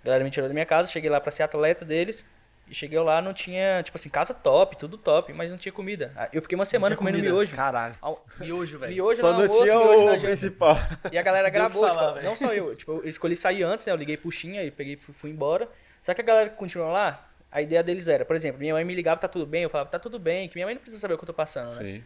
A 0.00 0.06
galera 0.06 0.22
me 0.22 0.30
tirou 0.30 0.48
da 0.48 0.54
minha 0.54 0.64
casa, 0.64 0.88
cheguei 0.88 1.10
lá 1.10 1.20
pra 1.20 1.32
ser 1.32 1.42
atleta 1.42 1.84
deles. 1.84 2.24
E 2.68 2.74
cheguei 2.74 3.00
lá, 3.00 3.20
não 3.20 3.34
tinha, 3.34 3.82
tipo 3.82 3.98
assim, 3.98 4.08
casa 4.08 4.32
top, 4.32 4.76
tudo 4.76 4.96
top, 4.96 5.32
mas 5.32 5.50
não 5.50 5.58
tinha 5.58 5.72
comida. 5.72 6.12
Ah, 6.14 6.28
eu 6.32 6.40
fiquei 6.40 6.54
uma 6.54 6.64
semana 6.64 6.94
comendo 6.94 7.18
comida. 7.18 7.34
miojo. 7.34 7.56
Caralho. 7.56 7.96
Miojo, 8.38 8.78
velho. 8.78 8.92
Miojo 8.92 9.20
Só 9.20 9.32
não 9.32 9.40
almoço, 9.40 9.64
tinha 9.64 9.76
o 9.76 10.20
principal. 10.20 10.76
E 11.10 11.18
a 11.18 11.22
galera 11.22 11.50
gravou, 11.50 11.88
falar, 11.88 12.12
tipo, 12.12 12.24
não 12.24 12.36
só 12.36 12.54
eu. 12.54 12.76
Tipo, 12.76 12.92
eu 12.98 13.08
escolhi 13.08 13.34
sair 13.34 13.64
antes, 13.64 13.86
né? 13.86 13.92
Eu 13.92 13.96
liguei 13.96 14.16
puxinha 14.16 14.62
e 14.62 14.70
peguei 14.70 14.96
fui, 14.96 15.12
fui 15.14 15.30
embora. 15.30 15.68
Só 16.00 16.14
que 16.14 16.20
a 16.20 16.24
galera 16.24 16.50
que 16.50 16.56
continuou 16.56 16.92
lá, 16.92 17.28
a 17.50 17.60
ideia 17.60 17.82
deles 17.82 18.06
era, 18.06 18.24
por 18.24 18.36
exemplo, 18.36 18.60
minha 18.60 18.74
mãe 18.74 18.84
me 18.84 18.94
ligava, 18.94 19.20
tá 19.20 19.26
tudo 19.26 19.46
bem? 19.46 19.64
Eu 19.64 19.70
falava, 19.70 19.90
tá 19.90 19.98
tudo 19.98 20.16
bem, 20.20 20.48
que 20.48 20.54
minha 20.54 20.66
mãe 20.66 20.76
não 20.76 20.80
precisa 20.80 21.00
saber 21.00 21.14
o 21.14 21.18
que 21.18 21.24
eu 21.24 21.26
tô 21.26 21.34
passando, 21.34 21.72
né? 21.72 21.76
Sim. 21.76 22.04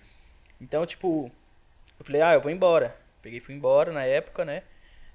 Então, 0.61 0.85
tipo, 0.85 1.33
eu 2.01 2.07
falei, 2.07 2.23
ah, 2.23 2.35
eu 2.35 2.41
vou 2.41 2.51
embora. 2.51 2.97
Peguei 3.23 3.39
e 3.39 3.41
fui 3.41 3.55
embora 3.55 3.93
na 3.93 4.05
época, 4.05 4.45
né? 4.45 4.63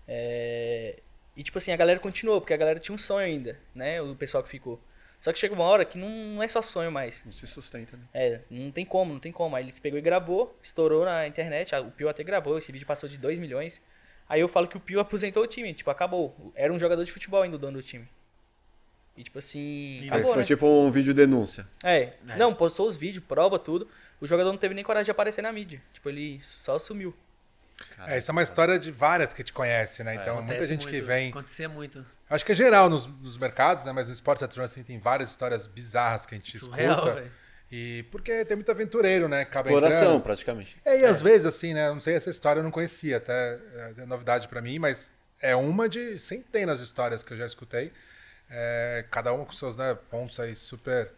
É... 0.07 0.99
E, 1.35 1.43
tipo 1.43 1.57
assim, 1.57 1.71
a 1.71 1.75
galera 1.75 1.99
continuou, 1.99 2.39
porque 2.39 2.53
a 2.53 2.57
galera 2.57 2.79
tinha 2.79 2.95
um 2.95 2.97
sonho 2.97 3.25
ainda, 3.25 3.59
né? 3.73 4.01
O 4.01 4.15
pessoal 4.15 4.41
que 4.43 4.49
ficou. 4.49 4.79
Só 5.19 5.33
que 5.33 5.39
chega 5.39 5.53
uma 5.53 5.63
hora 5.63 5.83
que 5.83 5.97
não, 5.97 6.07
não 6.07 6.43
é 6.43 6.47
só 6.47 6.61
sonho 6.61 6.91
mais. 6.91 7.23
Não 7.25 7.31
se 7.31 7.47
sustenta, 7.47 7.97
né? 7.97 8.03
É, 8.13 8.41
não 8.49 8.71
tem 8.71 8.85
como, 8.85 9.11
não 9.11 9.19
tem 9.19 9.31
como. 9.31 9.55
Aí 9.55 9.63
eles 9.63 9.79
pegou 9.79 9.97
e 9.97 10.01
gravou, 10.01 10.57
estourou 10.61 11.03
na 11.03 11.27
internet. 11.27 11.73
O 11.75 11.91
Pio 11.91 12.07
até 12.07 12.23
gravou, 12.23 12.57
esse 12.57 12.71
vídeo 12.71 12.85
passou 12.85 13.09
de 13.09 13.17
2 13.17 13.39
milhões. 13.39 13.81
Aí 14.29 14.39
eu 14.39 14.47
falo 14.47 14.67
que 14.67 14.77
o 14.77 14.79
Pio 14.79 14.99
aposentou 14.99 15.43
o 15.43 15.47
time, 15.47 15.73
tipo, 15.73 15.89
acabou. 15.89 16.53
Era 16.53 16.71
um 16.71 16.79
jogador 16.79 17.03
de 17.03 17.11
futebol 17.11 17.41
ainda 17.41 17.55
o 17.55 17.59
dono 17.59 17.77
do 17.77 17.83
time. 17.83 18.07
E 19.17 19.23
tipo 19.23 19.39
assim. 19.39 20.01
Acabou, 20.05 20.33
foi 20.33 20.37
né? 20.37 20.43
tipo 20.43 20.67
um 20.67 20.91
vídeo 20.91 21.13
denúncia. 21.13 21.67
É. 21.83 22.13
É. 22.29 22.35
Não, 22.37 22.53
postou 22.53 22.87
os 22.87 22.95
vídeos, 22.95 23.23
prova 23.25 23.57
tudo. 23.57 23.87
O 24.19 24.25
jogador 24.27 24.51
não 24.51 24.57
teve 24.57 24.73
nem 24.73 24.83
coragem 24.83 25.05
de 25.05 25.11
aparecer 25.11 25.41
na 25.41 25.51
mídia. 25.51 25.81
Tipo, 25.93 26.09
ele 26.09 26.39
só 26.41 26.79
sumiu. 26.79 27.15
É, 28.07 28.17
isso 28.17 28.31
é 28.31 28.33
uma 28.33 28.43
história 28.43 28.79
de 28.79 28.91
várias 28.91 29.33
que 29.33 29.43
te 29.43 29.51
conhece, 29.51 30.03
né? 30.03 30.15
Então, 30.15 30.41
muita 30.41 30.65
gente 30.65 30.85
que 30.85 30.93
muito, 30.93 31.07
vem. 31.07 31.29
Acontecia 31.29 31.67
muito. 31.67 32.05
Acho 32.29 32.45
que 32.45 32.53
é 32.53 32.55
geral 32.55 32.89
nos, 32.89 33.05
nos 33.05 33.37
mercados, 33.37 33.83
né? 33.83 33.91
Mas 33.91 34.07
no 34.07 34.13
esporte 34.13 34.43
eletrônico 34.43 34.71
assim, 34.71 34.83
tem 34.83 34.97
várias 34.99 35.29
histórias 35.29 35.67
bizarras 35.67 36.25
que 36.25 36.35
a 36.35 36.37
gente 36.37 36.57
Surreal, 36.57 36.95
escuta. 36.95 37.13
velho. 37.15 37.31
E 37.71 38.03
porque 38.11 38.45
tem 38.45 38.55
muito 38.55 38.71
aventureiro, 38.71 39.27
né? 39.27 39.41
Acaba 39.41 39.69
Exploração, 39.69 40.03
entrando. 40.03 40.21
praticamente. 40.21 40.77
É, 40.85 41.01
e 41.01 41.05
às 41.05 41.19
vezes, 41.19 41.45
assim, 41.45 41.73
né? 41.73 41.89
Não 41.89 41.99
sei 41.99 42.15
essa 42.15 42.29
história, 42.29 42.59
eu 42.59 42.63
não 42.63 42.71
conhecia, 42.71 43.17
até 43.17 43.59
é 43.97 44.05
novidade 44.05 44.47
pra 44.47 44.61
mim, 44.61 44.79
mas 44.79 45.11
é 45.41 45.55
uma 45.55 45.89
de 45.89 46.17
centenas 46.17 46.79
de 46.79 46.85
histórias 46.85 47.23
que 47.23 47.33
eu 47.33 47.37
já 47.37 47.45
escutei. 47.45 47.91
É, 48.49 49.05
cada 49.09 49.33
uma 49.33 49.43
com 49.43 49.51
seus 49.51 49.75
né, 49.75 49.97
pontos 50.09 50.39
aí 50.39 50.55
super 50.55 51.11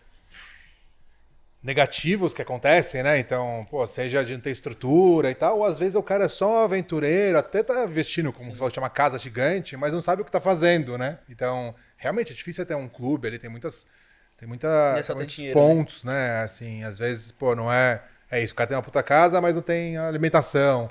negativos 1.67 2.33
que 2.33 2.41
acontecem, 2.41 3.03
né? 3.03 3.19
Então, 3.19 3.65
pô, 3.69 3.85
seja 3.85 4.23
de 4.23 4.31
não 4.31 4.39
ter 4.39 4.51
estrutura 4.51 5.29
e 5.29 5.35
tal, 5.35 5.57
ou 5.57 5.65
às 5.65 5.77
vezes 5.77 5.95
o 5.95 6.01
cara 6.01 6.23
é 6.23 6.27
só 6.29 6.63
aventureiro, 6.63 7.37
até 7.37 7.61
tá 7.61 7.85
vestindo, 7.85 8.31
como 8.31 8.49
você 8.49 8.55
falou, 8.55 8.71
tinha 8.71 8.81
uma 8.81 8.89
casa 8.89 9.17
gigante, 9.17 9.75
mas 9.75 9.91
não 9.91 10.01
sabe 10.01 10.21
o 10.21 10.25
que 10.25 10.31
tá 10.31 10.39
fazendo, 10.39 10.97
né? 10.97 11.19
Então, 11.27 11.75
realmente 11.97 12.31
é 12.31 12.35
difícil 12.35 12.65
ter 12.65 12.75
um 12.75 12.87
clube, 12.87 13.27
ele 13.27 13.37
tem 13.37 13.49
muitas. 13.49 13.85
Tem, 14.37 14.47
muita, 14.47 14.95
é 14.97 15.01
tem 15.01 15.15
muitos 15.15 15.35
dinheiro, 15.35 15.59
né? 15.59 15.65
pontos, 15.65 16.03
né? 16.05 16.41
Assim, 16.41 16.85
às 16.85 16.97
vezes, 16.97 17.33
pô, 17.33 17.53
não 17.53 17.71
é. 17.71 18.01
É 18.31 18.41
isso, 18.41 18.53
o 18.53 18.55
cara 18.55 18.67
tem 18.69 18.77
uma 18.77 18.83
puta 18.83 19.03
casa, 19.03 19.41
mas 19.41 19.55
não 19.55 19.61
tem 19.61 19.97
alimentação. 19.97 20.89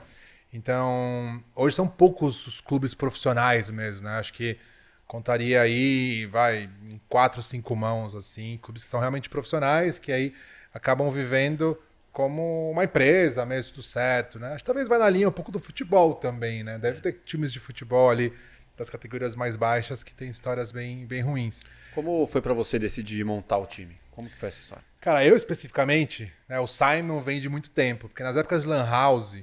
Então, 0.52 1.42
hoje 1.54 1.74
são 1.74 1.88
poucos 1.88 2.46
os 2.46 2.60
clubes 2.60 2.92
profissionais 2.92 3.70
mesmo, 3.70 4.06
né? 4.06 4.18
Acho 4.18 4.32
que 4.34 4.58
contaria 5.06 5.62
aí, 5.62 6.26
vai, 6.26 6.68
em 6.90 7.00
quatro, 7.08 7.42
cinco 7.42 7.74
mãos, 7.74 8.14
assim, 8.14 8.58
clubes 8.60 8.84
que 8.84 8.90
são 8.90 9.00
realmente 9.00 9.30
profissionais, 9.30 9.98
que 9.98 10.12
aí 10.12 10.34
acabam 10.76 11.10
vivendo 11.10 11.76
como 12.12 12.70
uma 12.70 12.84
empresa 12.84 13.44
mesmo, 13.44 13.74
tudo 13.74 13.82
certo, 13.82 14.38
né? 14.38 14.48
Acho 14.48 14.58
que 14.58 14.64
talvez 14.64 14.88
vai 14.88 14.98
na 14.98 15.08
linha 15.08 15.28
um 15.28 15.32
pouco 15.32 15.52
do 15.52 15.58
futebol 15.58 16.14
também, 16.14 16.62
né? 16.62 16.78
Deve 16.78 17.00
ter 17.00 17.20
times 17.24 17.52
de 17.52 17.60
futebol 17.60 18.08
ali 18.08 18.32
das 18.76 18.88
categorias 18.90 19.34
mais 19.34 19.56
baixas 19.56 20.02
que 20.02 20.14
tem 20.14 20.28
histórias 20.28 20.70
bem, 20.70 21.06
bem 21.06 21.22
ruins. 21.22 21.64
Como 21.94 22.26
foi 22.26 22.40
pra 22.40 22.52
você 22.52 22.78
decidir 22.78 23.24
montar 23.24 23.58
o 23.58 23.66
time? 23.66 23.98
Como 24.10 24.28
que 24.28 24.36
foi 24.36 24.48
essa 24.48 24.60
história? 24.60 24.84
Cara, 25.00 25.24
eu 25.24 25.36
especificamente, 25.36 26.32
né, 26.48 26.58
o 26.60 26.66
Simon 26.66 27.20
vem 27.20 27.40
de 27.40 27.48
muito 27.48 27.70
tempo, 27.70 28.08
porque 28.08 28.22
nas 28.22 28.36
épocas 28.36 28.62
de 28.62 28.68
Lan 28.68 28.88
House, 28.88 29.36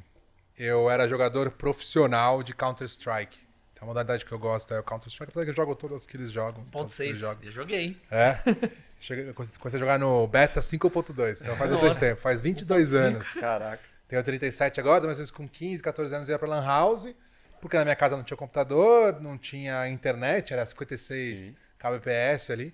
eu 0.58 0.90
era 0.90 1.08
jogador 1.08 1.52
profissional 1.52 2.44
de 2.44 2.54
Counter-Strike. 2.54 3.40
Então, 3.74 3.84
a 3.84 3.86
modalidade 3.88 4.26
que 4.26 4.32
eu 4.32 4.40
gosto 4.40 4.74
é 4.74 4.80
o 4.80 4.84
Counter-Strike, 4.84 5.32
apesar 5.32 5.46
que 5.46 5.52
eu 5.52 5.56
jogo 5.56 5.76
todas 5.76 6.06
que 6.06 6.18
eles 6.18 6.32
jogam. 6.32 6.64
Ponto 6.66 6.72
todas 6.72 6.98
que 6.98 7.04
eles 7.04 7.20
6. 7.20 7.30
jogam. 7.30 7.44
Já 7.44 7.52
joguei. 7.52 8.02
É. 8.10 8.38
Cheguei- 9.04 9.34
comecei 9.34 9.60
a 9.76 9.80
jogar 9.80 10.00
no 10.00 10.26
Beta 10.28 10.62
5.2, 10.62 11.42
então 11.42 11.58
faz 11.58 11.70
bastante 11.72 12.00
tempo, 12.00 12.22
faz 12.22 12.40
22 12.42 12.94
anos. 12.94 13.34
Caraca. 13.34 13.84
Tenho 14.08 14.24
37 14.24 14.80
agora, 14.80 15.06
mas 15.06 15.30
com 15.30 15.46
15, 15.46 15.84
14 15.84 16.16
anos 16.16 16.30
eu 16.30 16.34
ia 16.34 16.40
pra 16.40 16.48
Lan 16.48 16.66
House, 16.66 17.14
porque 17.60 17.76
na 17.78 17.84
minha 17.84 17.96
casa 17.98 18.16
não 18.16 18.24
tinha 18.24 18.38
computador, 18.38 19.20
não 19.22 19.38
tinha 19.38 19.90
internet, 19.90 20.54
era 20.54 20.66
56 20.66 21.40
Sim. 21.40 21.56
kbps 21.78 22.50
ali. 22.50 22.74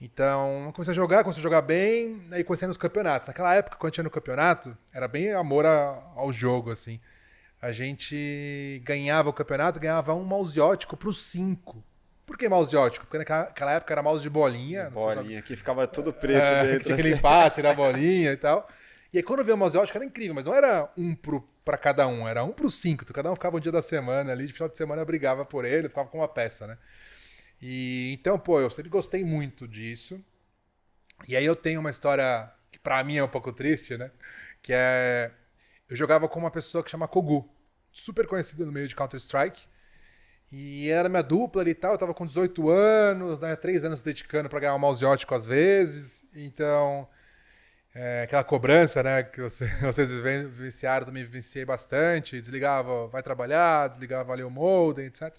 Então, 0.00 0.70
comecei 0.74 0.92
a 0.92 0.94
jogar, 0.94 1.24
comecei 1.24 1.40
a 1.40 1.42
jogar 1.42 1.62
bem, 1.62 2.24
aí 2.30 2.44
comecei 2.44 2.68
nos 2.68 2.76
campeonatos. 2.76 3.26
Naquela 3.26 3.52
época, 3.54 3.76
quando 3.78 3.92
tinha 3.94 4.04
no 4.04 4.10
campeonato, 4.10 4.78
era 4.92 5.08
bem 5.08 5.32
amor 5.32 5.66
a- 5.66 6.00
ao 6.14 6.32
jogo, 6.32 6.70
assim. 6.70 7.00
A 7.60 7.72
gente 7.72 8.80
ganhava 8.84 9.28
o 9.28 9.32
campeonato, 9.32 9.80
ganhava 9.80 10.14
um 10.14 10.22
mouse 10.22 10.60
ótico 10.60 10.96
pro 10.96 11.12
5. 11.12 11.82
Por 12.28 12.36
que 12.36 12.46
mouse 12.46 12.76
ótico? 12.76 13.06
Porque 13.06 13.16
naquela 13.16 13.72
época 13.72 13.94
era 13.94 14.02
mouse 14.02 14.22
de 14.22 14.28
bolinha. 14.28 14.92
sei 15.00 15.08
se 15.08 15.16
Bolinha 15.16 15.40
que 15.40 15.56
ficava 15.56 15.86
tudo 15.86 16.12
preto 16.12 16.42
é, 16.42 16.62
dentro. 16.62 16.78
que 16.80 16.84
tinha 16.84 16.96
que 16.98 17.02
limpar, 17.02 17.50
tirar 17.50 17.70
a 17.70 17.74
bolinha 17.74 18.32
e 18.32 18.36
tal. 18.36 18.68
E 19.10 19.16
aí 19.16 19.22
quando 19.22 19.42
vi 19.42 19.50
o 19.50 19.56
mouse 19.56 19.78
ótico 19.78 19.96
era 19.96 20.04
incrível, 20.04 20.34
mas 20.34 20.44
não 20.44 20.54
era 20.54 20.92
um 20.94 21.14
pro, 21.14 21.40
pra 21.64 21.78
cada 21.78 22.06
um, 22.06 22.28
era 22.28 22.44
um 22.44 22.52
pro 22.52 22.70
cinco. 22.70 23.02
Então, 23.02 23.14
cada 23.14 23.32
um 23.32 23.34
ficava 23.34 23.56
um 23.56 23.60
dia 23.60 23.72
da 23.72 23.80
semana 23.80 24.30
ali, 24.30 24.46
de 24.46 24.52
final 24.52 24.68
de 24.68 24.76
semana 24.76 25.02
brigava 25.06 25.42
por 25.42 25.64
ele, 25.64 25.88
ficava 25.88 26.06
com 26.06 26.18
uma 26.18 26.28
peça, 26.28 26.66
né? 26.66 26.76
E 27.62 28.12
então, 28.12 28.38
pô, 28.38 28.60
eu 28.60 28.68
sempre 28.68 28.90
gostei 28.90 29.24
muito 29.24 29.66
disso. 29.66 30.22
E 31.26 31.34
aí 31.34 31.46
eu 31.46 31.56
tenho 31.56 31.80
uma 31.80 31.88
história 31.88 32.52
que 32.70 32.78
pra 32.78 33.02
mim 33.02 33.16
é 33.16 33.24
um 33.24 33.28
pouco 33.28 33.50
triste, 33.54 33.96
né? 33.96 34.10
Que 34.60 34.74
é 34.74 35.30
eu 35.88 35.96
jogava 35.96 36.28
com 36.28 36.38
uma 36.38 36.50
pessoa 36.50 36.84
que 36.84 36.90
chama 36.90 37.08
Kogu, 37.08 37.48
super 37.90 38.26
conhecido 38.26 38.66
no 38.66 38.72
meio 38.72 38.86
de 38.86 38.94
Counter-Strike. 38.94 39.66
E 40.50 40.88
era 40.88 41.08
minha 41.08 41.22
dupla 41.22 41.62
ali 41.62 41.72
e 41.72 41.74
tal. 41.74 41.92
Eu 41.92 41.98
tava 41.98 42.14
com 42.14 42.24
18 42.26 42.70
anos, 42.70 43.40
né? 43.40 43.54
Três 43.56 43.84
anos 43.84 44.00
se 44.00 44.04
dedicando 44.04 44.48
pra 44.48 44.60
ganhar 44.60 44.74
um 44.74 44.78
mouse 44.78 45.04
ótico 45.04 45.34
às 45.34 45.46
vezes. 45.46 46.24
Então, 46.34 47.06
é, 47.94 48.22
aquela 48.22 48.44
cobrança, 48.44 49.02
né? 49.02 49.22
Que 49.22 49.42
você- 49.42 49.66
vocês 49.82 50.10
viven- 50.10 50.48
vivenciaram, 50.48 51.04
também 51.06 51.24
vivenciei 51.24 51.64
bastante. 51.64 52.40
Desligava, 52.40 53.06
vai 53.08 53.22
trabalhar, 53.22 53.88
desligava 53.88 54.32
ali 54.32 54.42
o 54.42 54.50
modem, 54.50 55.06
etc. 55.06 55.34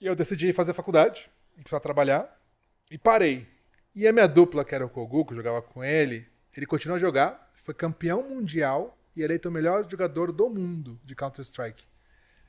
E 0.00 0.06
eu 0.06 0.14
decidi 0.14 0.52
fazer 0.52 0.72
faculdade, 0.72 1.30
precisar 1.56 1.80
trabalhar. 1.80 2.40
E 2.90 2.98
parei. 2.98 3.46
E 3.94 4.06
a 4.06 4.12
minha 4.12 4.26
dupla, 4.28 4.64
que 4.64 4.74
era 4.74 4.84
o 4.84 4.88
Kogu, 4.90 5.24
que 5.24 5.32
eu 5.32 5.36
jogava 5.36 5.62
com 5.62 5.82
ele, 5.82 6.28
ele 6.56 6.66
continuou 6.66 6.96
a 6.96 7.00
jogar, 7.00 7.48
foi 7.54 7.72
campeão 7.74 8.22
mundial 8.28 8.96
e 9.16 9.22
eleito 9.22 9.48
o 9.48 9.52
melhor 9.52 9.88
jogador 9.90 10.30
do 10.32 10.48
mundo 10.50 11.00
de 11.04 11.14
Counter-Strike. 11.14 11.84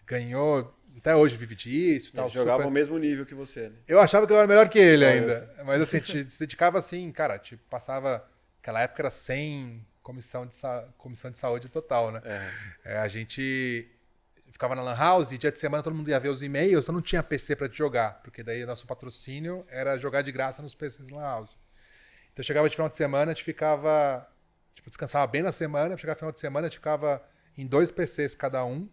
Ganhou, 0.05 0.76
até 0.97 1.15
hoje 1.15 1.35
vive 1.35 1.55
disso 1.55 2.11
tal. 2.13 2.29
Jogava 2.29 2.57
super- 2.57 2.65
ao 2.65 2.71
mesmo 2.71 2.97
nível 2.97 3.25
que 3.25 3.33
você, 3.35 3.69
né? 3.69 3.75
eu 3.87 3.99
achava 3.99 4.25
que 4.25 4.33
eu 4.33 4.37
era 4.37 4.47
melhor 4.47 4.69
que 4.69 4.79
ele 4.79 5.05
Ah, 5.05 5.09
ainda. 5.09 5.53
Mas 5.65 5.81
assim, 5.81 5.99
te- 6.01 6.29
se 6.29 6.39
dedicava 6.39 6.77
assim, 6.77 7.11
cara, 7.11 7.37
tipo, 7.39 7.63
passava. 7.69 8.25
Aquela 8.61 8.81
época 8.81 9.01
era 9.03 9.09
sem 9.09 9.85
comissão 10.01 10.45
de, 10.45 10.55
sa- 10.55 10.87
comissão 10.97 11.29
de 11.31 11.37
saúde 11.37 11.69
total, 11.69 12.11
né? 12.11 12.21
É, 12.83 12.97
a 12.97 13.07
gente 13.07 13.89
ficava 14.51 14.73
na 14.75 14.81
Lan 14.81 14.95
House 14.95 15.31
e 15.31 15.37
dia 15.37 15.51
de 15.51 15.59
semana 15.59 15.83
todo 15.83 15.93
mundo 15.95 16.09
ia 16.09 16.19
ver 16.19 16.29
os 16.29 16.41
e-mails, 16.41 16.85
então 16.85 16.95
não 16.95 17.01
tinha 17.01 17.21
PC 17.21 17.55
pra 17.57 17.67
te 17.67 17.77
jogar, 17.77 18.21
porque 18.23 18.41
daí 18.41 18.63
o 18.63 18.67
nosso 18.67 18.87
patrocínio 18.87 19.65
era 19.69 19.97
jogar 19.97 20.21
de 20.21 20.31
graça 20.31 20.61
nos 20.61 20.73
PCs 20.73 21.09
Lan 21.09 21.21
House. 21.21 21.57
Então 22.31 22.43
chegava 22.43 22.69
de 22.69 22.75
final 22.75 22.87
de 22.89 22.95
semana, 22.97 23.31
a 23.31 23.33
gente 23.33 23.43
ficava. 23.43 24.27
Tipo, 24.73 24.89
descansava 24.89 25.25
bem 25.27 25.41
na 25.41 25.51
semana, 25.51 25.97
chegava 25.97 26.17
final 26.17 26.31
de 26.31 26.39
semana, 26.39 26.67
a 26.67 26.69
gente 26.69 26.77
ficava 26.79 27.21
em 27.57 27.65
dois 27.65 27.91
PCs 27.91 28.35
cada 28.35 28.63
um, 28.65 28.89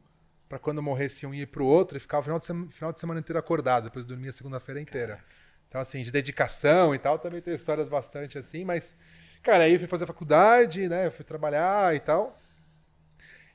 pra 0.53 0.59
quando 0.59 0.83
morresse 0.83 1.25
um 1.25 1.33
ir 1.33 1.47
pro 1.47 1.65
outro, 1.65 1.97
e 1.97 2.01
ficava 2.01 2.21
o 2.21 2.25
final 2.25 2.39
de, 2.39 2.45
sema- 2.45 2.71
final 2.71 2.93
de 2.93 3.01
semana 3.01 3.21
inteiro 3.21 3.39
acordado, 3.39 3.85
depois 3.85 4.05
dormia 4.05 4.29
a 4.29 4.33
segunda-feira 4.35 4.79
inteira. 4.79 5.19
Então, 5.67 5.81
assim, 5.81 6.03
de 6.03 6.11
dedicação 6.11 6.95
e 6.95 6.99
tal, 6.99 7.19
também 7.19 7.41
tem 7.41 7.55
histórias 7.55 7.89
bastante 7.89 8.37
assim, 8.37 8.63
mas, 8.63 8.95
cara, 9.43 9.65
aí 9.65 9.73
eu 9.73 9.79
fui 9.79 9.89
fazer 9.89 10.05
faculdade, 10.07 10.91
né? 10.91 11.07
Eu 11.07 11.11
fui 11.11 11.25
trabalhar 11.25 11.95
e 11.97 12.01
tal. 12.01 12.39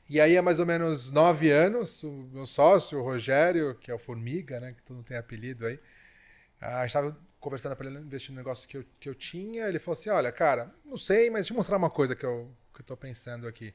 E 0.09 0.21
aí, 0.21 0.37
há 0.37 0.41
mais 0.41 0.59
ou 0.59 0.65
menos 0.65 1.11
nove 1.11 1.51
anos, 1.51 2.01
o 2.03 2.11
meu 2.31 2.45
sócio, 2.45 2.97
o 2.97 3.03
Rogério, 3.03 3.75
que 3.75 3.91
é 3.91 3.93
o 3.93 3.99
Formiga, 3.99 4.59
né? 4.59 4.73
Que 4.73 4.81
todo 4.81 4.95
mundo 4.97 5.05
tem 5.05 5.17
apelido 5.17 5.65
aí, 5.65 5.79
a 6.61 6.81
gente 6.81 6.87
estava 6.87 7.17
conversando 7.39 7.75
para 7.75 7.87
ele 7.87 7.99
investir 7.99 8.31
no 8.31 8.37
negócio 8.37 8.67
que 8.67 8.77
eu, 8.77 8.85
que 8.99 9.09
eu 9.09 9.15
tinha. 9.15 9.67
Ele 9.67 9.79
falou 9.79 9.93
assim: 9.93 10.09
Olha, 10.09 10.31
cara, 10.31 10.73
não 10.85 10.97
sei, 10.97 11.29
mas 11.29 11.41
deixa 11.41 11.53
eu 11.53 11.57
mostrar 11.57 11.77
uma 11.77 11.89
coisa 11.89 12.15
que 12.15 12.25
eu, 12.25 12.51
que 12.73 12.81
eu 12.81 12.85
tô 12.85 12.97
pensando 12.97 13.47
aqui. 13.47 13.73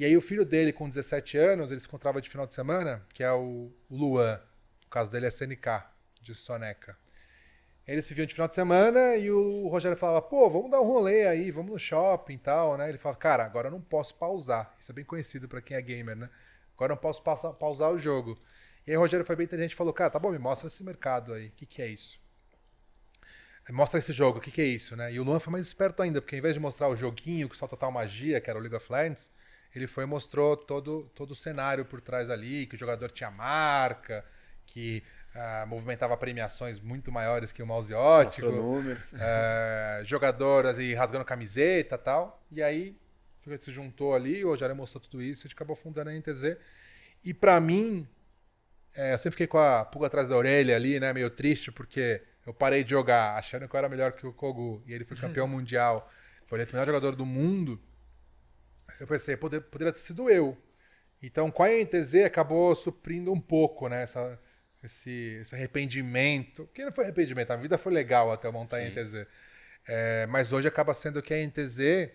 E 0.00 0.04
aí, 0.06 0.16
o 0.16 0.20
filho 0.22 0.46
dele, 0.46 0.72
com 0.72 0.88
17 0.88 1.36
anos, 1.36 1.70
ele 1.70 1.78
se 1.78 1.86
encontrava 1.86 2.22
de 2.22 2.30
final 2.30 2.46
de 2.46 2.54
semana, 2.54 3.06
que 3.12 3.22
é 3.22 3.30
o, 3.30 3.70
Luan. 3.90 4.40
O 4.86 4.88
caso 4.88 5.12
dele 5.12 5.26
é 5.26 5.28
SNK, 5.28 5.84
de 6.22 6.34
Soneca. 6.34 6.96
Eles 7.86 8.06
se 8.06 8.14
viam 8.14 8.24
de 8.24 8.32
final 8.32 8.48
de 8.48 8.54
semana 8.54 9.16
e 9.16 9.30
o 9.30 9.68
Rogério 9.68 9.98
falava, 9.98 10.22
pô, 10.22 10.48
vamos 10.48 10.70
dar 10.70 10.80
um 10.80 10.86
rolê 10.86 11.26
aí, 11.26 11.50
vamos 11.50 11.72
no 11.72 11.78
shopping 11.78 12.32
e 12.32 12.38
tal, 12.38 12.78
né? 12.78 12.88
Ele 12.88 12.96
falava, 12.96 13.18
cara, 13.18 13.44
agora 13.44 13.68
eu 13.68 13.72
não 13.72 13.82
posso 13.82 14.14
pausar. 14.14 14.74
Isso 14.80 14.90
é 14.90 14.94
bem 14.94 15.04
conhecido 15.04 15.46
pra 15.46 15.60
quem 15.60 15.76
é 15.76 15.82
gamer, 15.82 16.16
né? 16.16 16.30
Agora 16.74 16.92
eu 16.92 16.94
não 16.94 17.02
posso 17.02 17.22
pausar, 17.22 17.52
pausar 17.52 17.92
o 17.92 17.98
jogo. 17.98 18.40
E 18.86 18.92
aí 18.92 18.96
o 18.96 19.00
Rogério 19.00 19.26
foi 19.26 19.36
bem 19.36 19.44
inteligente 19.44 19.72
e 19.72 19.76
falou, 19.76 19.92
cara, 19.92 20.08
tá 20.08 20.18
bom, 20.18 20.30
me 20.30 20.38
mostra 20.38 20.66
esse 20.66 20.82
mercado 20.82 21.34
aí. 21.34 21.48
O 21.48 21.52
que, 21.52 21.66
que 21.66 21.82
é 21.82 21.86
isso? 21.86 22.18
Mostra 23.70 23.98
esse 23.98 24.14
jogo, 24.14 24.38
o 24.38 24.40
que, 24.40 24.50
que 24.50 24.62
é 24.62 24.66
isso, 24.66 24.96
né? 24.96 25.12
E 25.12 25.20
o 25.20 25.24
Luan 25.24 25.40
foi 25.40 25.52
mais 25.52 25.66
esperto 25.66 26.02
ainda, 26.02 26.22
porque 26.22 26.36
ao 26.36 26.38
invés 26.38 26.54
de 26.54 26.60
mostrar 26.60 26.88
o 26.88 26.96
joguinho 26.96 27.50
que 27.50 27.58
só 27.58 27.66
total 27.66 27.92
magia, 27.92 28.40
que 28.40 28.48
era 28.48 28.58
o 28.58 28.62
League 28.62 28.74
of 28.74 28.90
Legends, 28.90 29.30
ele 29.74 29.86
foi 29.86 30.04
e 30.04 30.06
mostrou 30.06 30.56
todo, 30.56 31.10
todo 31.14 31.32
o 31.32 31.34
cenário 31.34 31.84
por 31.84 32.00
trás 32.00 32.30
ali, 32.30 32.66
que 32.66 32.74
o 32.74 32.78
jogador 32.78 33.10
tinha 33.10 33.30
marca, 33.30 34.24
que 34.66 35.02
ah, 35.34 35.64
movimentava 35.66 36.16
premiações 36.16 36.80
muito 36.80 37.12
maiores 37.12 37.52
que 37.52 37.62
o 37.62 37.66
mouse 37.66 37.94
ótico. 37.94 38.48
Mostrou 38.48 38.74
números. 38.74 39.14
É, 39.14 40.02
jogador 40.04 40.66
assim, 40.66 40.92
rasgando 40.94 41.24
camiseta 41.24 41.94
e 41.94 41.98
tal. 41.98 42.42
E 42.50 42.62
aí 42.62 42.96
a 43.46 43.50
gente 43.50 43.64
se 43.64 43.70
juntou 43.70 44.14
ali, 44.14 44.44
o 44.44 44.48
Rogério 44.48 44.74
mostrou 44.74 45.00
tudo 45.00 45.22
isso, 45.22 45.42
a 45.42 45.44
gente 45.48 45.54
acabou 45.54 45.76
fundando 45.76 46.10
a 46.10 46.12
NTZ. 46.12 46.56
E 47.24 47.32
pra 47.32 47.60
mim, 47.60 48.06
é, 48.94 49.14
eu 49.14 49.18
sempre 49.18 49.32
fiquei 49.32 49.46
com 49.46 49.58
a 49.58 49.84
pulga 49.84 50.08
atrás 50.08 50.28
da 50.28 50.36
orelha 50.36 50.74
ali, 50.74 50.98
né? 50.98 51.12
Meio 51.12 51.30
triste, 51.30 51.70
porque 51.70 52.22
eu 52.46 52.52
parei 52.52 52.82
de 52.82 52.90
jogar 52.90 53.36
achando 53.36 53.68
que 53.68 53.74
eu 53.74 53.78
era 53.78 53.88
melhor 53.88 54.12
que 54.12 54.26
o 54.26 54.32
Kogu. 54.32 54.82
E 54.86 54.92
ele 54.92 55.04
foi 55.04 55.16
campeão 55.16 55.46
mundial, 55.48 56.10
foi 56.46 56.58
eleito 56.58 56.72
o 56.72 56.74
melhor 56.74 56.86
jogador 56.86 57.14
do 57.14 57.24
mundo. 57.24 57.80
Eu 59.00 59.06
pensei, 59.06 59.36
poder, 59.36 59.62
poderia 59.62 59.92
ter 59.92 59.98
sido 59.98 60.28
eu. 60.30 60.56
Então, 61.22 61.50
com 61.50 61.62
a 61.62 61.70
NTZ 61.70 62.24
acabou 62.24 62.74
suprindo 62.74 63.32
um 63.32 63.40
pouco, 63.40 63.88
né? 63.88 64.02
Essa, 64.02 64.38
esse, 64.82 65.38
esse 65.40 65.54
arrependimento. 65.54 66.68
Que 66.72 66.84
não 66.84 66.92
foi 66.92 67.04
arrependimento, 67.04 67.50
a 67.50 67.56
vida 67.56 67.76
foi 67.78 67.92
legal 67.92 68.30
até 68.32 68.48
eu 68.48 68.52
montar 68.52 68.76
a 68.76 68.80
Sim. 68.80 68.86
NTZ. 68.86 69.26
É, 69.88 70.26
mas 70.26 70.52
hoje 70.52 70.68
acaba 70.68 70.94
sendo 70.94 71.22
que 71.22 71.32
a 71.34 71.38
NTZ, 71.38 72.10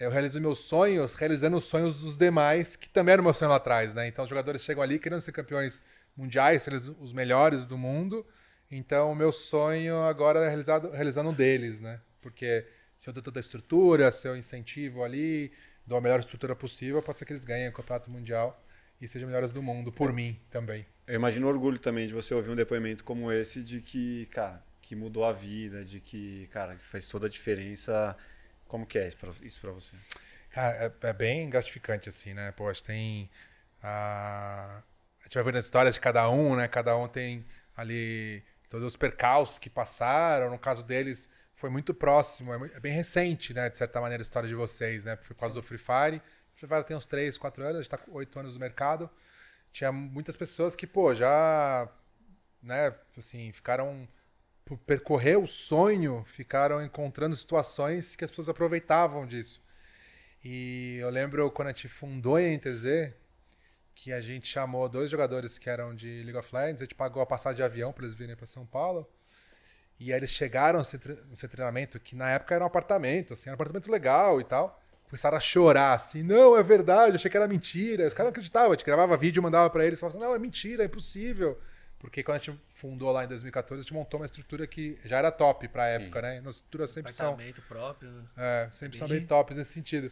eu 0.00 0.10
realizo 0.10 0.40
meus 0.40 0.58
sonhos, 0.60 1.14
realizando 1.14 1.56
os 1.56 1.64
sonhos 1.64 1.96
dos 1.98 2.16
demais, 2.16 2.76
que 2.76 2.88
também 2.88 3.12
era 3.12 3.22
o 3.22 3.24
meu 3.24 3.34
sonho 3.34 3.50
lá 3.50 3.56
atrás, 3.56 3.94
né? 3.94 4.06
Então 4.06 4.24
os 4.24 4.30
jogadores 4.30 4.62
chegam 4.64 4.82
ali 4.82 4.98
querendo 4.98 5.20
ser 5.20 5.32
campeões 5.32 5.82
mundiais, 6.16 6.62
ser 6.62 6.74
os- 6.74 6.88
os 7.00 7.12
melhores 7.12 7.66
do 7.66 7.78
mundo. 7.78 8.26
Então 8.70 9.12
o 9.12 9.14
meu 9.14 9.30
sonho 9.32 10.02
agora 10.02 10.40
é 10.44 10.48
realizado, 10.48 10.90
realizando 10.90 11.30
um 11.30 11.34
deles, 11.34 11.80
né? 11.80 12.00
Porque 12.20 12.66
se 12.96 13.08
eu 13.08 13.12
dou 13.12 13.22
toda 13.22 13.38
a 13.38 13.42
estrutura, 13.42 14.10
se 14.10 14.26
eu 14.26 14.36
incentivo 14.36 15.02
ali, 15.04 15.52
dou 15.86 15.98
a 15.98 16.00
melhor 16.00 16.20
estrutura 16.20 16.54
possível, 16.56 17.02
pode 17.02 17.18
ser 17.18 17.24
que 17.24 17.32
eles 17.32 17.44
ganhem 17.44 17.68
o 17.68 17.72
campeonato 17.72 18.10
mundial 18.10 18.62
e 19.00 19.08
sejam 19.08 19.26
melhores 19.26 19.52
do 19.52 19.62
mundo, 19.62 19.92
por 19.92 20.12
mim 20.12 20.40
também. 20.50 20.86
Eu 21.06 21.16
imagino 21.16 21.46
orgulho 21.46 21.78
também 21.78 22.06
de 22.06 22.14
você 22.14 22.34
ouvir 22.34 22.50
um 22.50 22.54
depoimento 22.54 23.04
como 23.04 23.30
esse 23.30 23.62
de 23.62 23.80
que, 23.80 24.26
cara, 24.26 24.62
que 24.80 24.94
mudou 24.94 25.24
a 25.24 25.32
vida, 25.32 25.84
de 25.84 26.00
que, 26.00 26.48
cara, 26.52 26.74
fez 26.76 27.06
toda 27.06 27.26
a 27.26 27.30
diferença. 27.30 28.16
Como 28.66 28.86
que 28.86 28.98
é 28.98 29.08
isso 29.42 29.60
pra 29.60 29.70
você? 29.72 29.96
Cara, 30.50 30.92
é, 31.02 31.08
é 31.08 31.12
bem 31.12 31.50
gratificante, 31.50 32.08
assim, 32.08 32.32
né? 32.32 32.52
Pô, 32.52 32.68
a 32.68 32.72
gente 32.72 32.84
tem. 32.84 33.30
A, 33.82 34.82
a 35.20 35.24
gente 35.24 35.34
vai 35.34 35.44
vendo 35.44 35.58
as 35.58 35.64
histórias 35.64 35.94
de 35.94 36.00
cada 36.00 36.28
um, 36.30 36.56
né? 36.56 36.68
Cada 36.68 36.96
um 36.96 37.08
tem 37.08 37.44
ali 37.76 38.42
todos 38.68 38.86
os 38.86 38.96
percalços 38.96 39.58
que 39.58 39.68
passaram. 39.68 40.50
No 40.50 40.58
caso 40.58 40.84
deles, 40.84 41.28
foi 41.54 41.70
muito 41.70 41.94
próximo, 41.94 42.52
é, 42.52 42.70
é 42.74 42.80
bem 42.80 42.92
recente, 42.92 43.54
né? 43.54 43.70
De 43.70 43.78
certa 43.78 44.00
maneira, 44.00 44.20
a 44.20 44.24
história 44.24 44.48
de 44.48 44.54
vocês, 44.54 45.04
né? 45.04 45.16
Foi 45.16 45.34
por 45.34 45.40
causa 45.40 45.54
do 45.54 45.62
Free 45.62 45.78
Fire. 45.78 46.20
O 46.54 46.58
Free 46.58 46.68
Fire 46.68 46.84
tem 46.84 46.96
uns 46.96 47.06
3, 47.06 47.38
4 47.38 47.62
anos, 47.62 47.76
a 47.76 47.82
gente 47.82 47.90
tá 47.90 47.98
com 47.98 48.12
8 48.12 48.38
anos 48.38 48.54
no 48.54 48.60
mercado. 48.60 49.08
Tinha 49.72 49.92
muitas 49.92 50.36
pessoas 50.36 50.74
que, 50.76 50.86
pô, 50.86 51.14
já. 51.14 51.88
Né? 52.62 52.92
Assim, 53.16 53.52
ficaram. 53.52 54.08
Por 54.64 54.78
percorrer 54.78 55.36
o 55.36 55.46
sonho, 55.46 56.24
ficaram 56.26 56.82
encontrando 56.82 57.36
situações 57.36 58.16
que 58.16 58.24
as 58.24 58.30
pessoas 58.30 58.48
aproveitavam 58.48 59.26
disso. 59.26 59.62
E 60.42 60.96
eu 61.02 61.10
lembro 61.10 61.50
quando 61.50 61.68
a 61.68 61.72
gente 61.72 61.86
fundou 61.86 62.36
a 62.36 62.40
NTZ, 62.40 63.12
que 63.94 64.10
a 64.10 64.22
gente 64.22 64.46
chamou 64.46 64.88
dois 64.88 65.10
jogadores 65.10 65.58
que 65.58 65.68
eram 65.68 65.94
de 65.94 66.22
League 66.22 66.38
of 66.38 66.54
Legends, 66.54 66.80
a 66.80 66.84
gente 66.86 66.94
pagou 66.94 67.22
a 67.22 67.26
passagem 67.26 67.56
de 67.56 67.62
avião 67.62 67.92
para 67.92 68.04
eles 68.04 68.14
virem 68.14 68.34
para 68.34 68.46
São 68.46 68.64
Paulo. 68.64 69.06
E 69.98 70.12
aí 70.12 70.18
eles 70.18 70.30
chegaram 70.30 70.82
seu 70.82 71.48
treinamento, 71.48 72.00
que 72.00 72.16
na 72.16 72.30
época 72.30 72.54
era 72.54 72.64
um 72.64 72.66
apartamento, 72.66 73.32
assim, 73.32 73.48
era 73.48 73.52
um 73.52 73.54
apartamento 73.54 73.90
legal 73.90 74.40
e 74.40 74.44
tal. 74.44 74.80
Começaram 75.04 75.36
a 75.36 75.40
chorar, 75.40 75.92
assim, 75.92 76.22
não, 76.22 76.56
é 76.56 76.62
verdade, 76.62 77.16
achei 77.16 77.30
que 77.30 77.36
era 77.36 77.46
mentira. 77.46 78.06
Os 78.06 78.14
caras 78.14 78.26
não 78.26 78.30
acreditavam, 78.30 78.72
a 78.72 78.74
gente 78.74 78.84
gravava 78.84 79.16
vídeo, 79.16 79.42
mandava 79.42 79.70
para 79.70 79.86
eles, 79.86 80.00
falavam 80.00 80.18
assim, 80.18 80.28
não, 80.28 80.34
é 80.34 80.38
mentira, 80.38 80.82
é 80.82 80.86
impossível. 80.86 81.60
Porque 81.98 82.22
quando 82.22 82.36
a 82.36 82.38
gente 82.38 82.60
fundou 82.68 83.10
lá 83.12 83.24
em 83.24 83.28
2014, 83.28 83.80
a 83.80 83.82
gente 83.82 83.94
montou 83.94 84.20
uma 84.20 84.26
estrutura 84.26 84.66
que 84.66 84.98
já 85.04 85.18
era 85.18 85.30
top 85.30 85.68
pra 85.68 85.88
época, 85.88 86.20
né? 86.20 86.40
Nossas 86.40 86.56
estruturas 86.56 86.90
sempre 86.90 87.12
são 87.12 87.36
próprio. 87.68 88.10
né? 88.10 88.24
é, 88.36 88.68
sempre 88.72 88.98
são 88.98 89.08
bem 89.08 89.24
tops 89.24 89.56
nesse 89.56 89.72
sentido. 89.72 90.10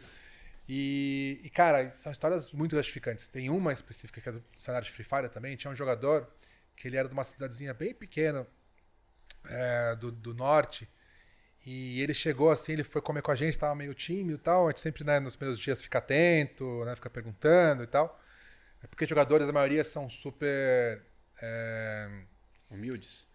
E, 0.67 1.39
e, 1.43 1.49
cara, 1.49 1.91
são 1.91 2.11
histórias 2.11 2.51
muito 2.51 2.71
gratificantes. 2.71 3.27
Tem 3.27 3.49
uma 3.49 3.73
específica 3.73 4.21
que 4.21 4.29
é 4.29 4.31
do 4.31 4.43
cenário 4.55 4.85
de 4.85 4.91
Free 4.91 5.03
Fire 5.03 5.29
também. 5.29 5.55
Tinha 5.55 5.69
um 5.69 5.75
jogador 5.75 6.27
que 6.75 6.87
ele 6.87 6.97
era 6.97 7.07
de 7.07 7.13
uma 7.13 7.23
cidadezinha 7.23 7.73
bem 7.73 7.93
pequena 7.93 8.47
é, 9.45 9.95
do, 9.95 10.11
do 10.11 10.33
norte. 10.33 10.89
E 11.65 12.01
ele 12.01 12.13
chegou 12.13 12.51
assim, 12.51 12.73
ele 12.73 12.83
foi 12.83 13.01
comer 13.01 13.21
com 13.21 13.31
a 13.31 13.35
gente, 13.35 13.57
tava 13.57 13.73
meio 13.75 13.93
tímido 13.93 14.35
e 14.35 14.41
tal. 14.41 14.67
A 14.67 14.69
gente 14.71 14.81
sempre, 14.81 15.03
né, 15.03 15.19
nos 15.19 15.35
primeiros 15.35 15.59
dias 15.59 15.81
fica 15.81 15.99
atento, 15.99 16.83
né, 16.85 16.95
fica 16.95 17.09
perguntando 17.09 17.83
e 17.83 17.87
tal. 17.87 18.19
É 18.83 18.87
porque 18.87 19.05
jogadores, 19.05 19.47
a 19.47 19.53
maioria, 19.53 19.83
são 19.83 20.09
super. 20.09 21.01
é, 21.41 22.09
Humildes? 22.69 23.25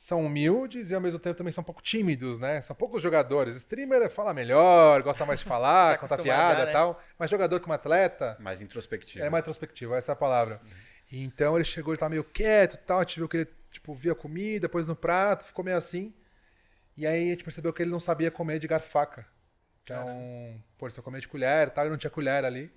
são 0.00 0.24
humildes 0.24 0.90
e 0.90 0.94
ao 0.94 1.00
mesmo 1.00 1.18
tempo 1.18 1.36
também 1.36 1.52
são 1.52 1.60
um 1.60 1.64
pouco 1.64 1.82
tímidos, 1.82 2.38
né? 2.38 2.58
São 2.62 2.74
poucos 2.74 3.02
jogadores. 3.02 3.54
Streamer 3.56 4.08
fala 4.08 4.32
melhor, 4.32 5.02
gosta 5.02 5.26
mais 5.26 5.40
de 5.40 5.44
falar, 5.46 5.92
Tá 5.92 5.98
conta 5.98 6.16
piada 6.22 6.62
e 6.62 6.66
né? 6.66 6.72
tal. 6.72 6.98
Mas 7.18 7.28
jogador 7.28 7.60
como 7.60 7.74
atleta 7.74 8.34
Mais 8.40 8.62
introspectivo. 8.62 9.22
é 9.22 9.28
mais 9.28 9.42
introspectivo, 9.42 9.94
essa 9.94 10.12
é 10.12 10.14
a 10.14 10.16
palavra. 10.16 10.58
E 11.12 11.22
então 11.22 11.54
ele 11.54 11.66
chegou, 11.66 11.92
ele 11.92 11.98
tava 12.00 12.08
meio 12.08 12.24
quieto 12.24 12.74
e 12.74 12.78
tal, 12.78 13.00
a 13.00 13.02
gente 13.02 13.16
viu 13.16 13.28
que 13.28 13.36
ele 13.36 13.50
tipo, 13.70 13.94
via 13.94 14.14
comida, 14.14 14.60
depois 14.60 14.86
no 14.86 14.96
prato, 14.96 15.44
ficou 15.44 15.64
meio 15.64 15.76
assim. 15.76 16.14
E 16.96 17.06
aí 17.06 17.28
a 17.28 17.30
gente 17.30 17.44
percebeu 17.44 17.72
que 17.72 17.82
ele 17.82 17.90
não 17.90 18.00
sabia 18.00 18.30
comer 18.30 18.58
de 18.58 18.68
garfo 18.68 18.88
e 18.88 18.92
faca. 18.92 19.26
Então, 19.82 20.62
pô, 20.78 20.86
ele 20.86 20.94
só 20.94 21.02
comia 21.02 21.20
de 21.20 21.28
colher 21.28 21.68
e 21.68 21.70
tal, 21.70 21.86
e 21.86 21.90
não 21.90 21.96
tinha 21.96 22.10
colher 22.10 22.44
ali. 22.44 22.72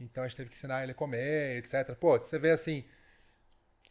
Então 0.00 0.24
a 0.24 0.28
gente 0.28 0.36
teve 0.36 0.50
que 0.50 0.56
ensinar 0.56 0.82
ele 0.82 0.92
a 0.92 0.94
comer, 0.94 1.56
etc. 1.58 1.94
Pô, 1.94 2.18
você 2.18 2.38
vê 2.38 2.50
assim, 2.50 2.84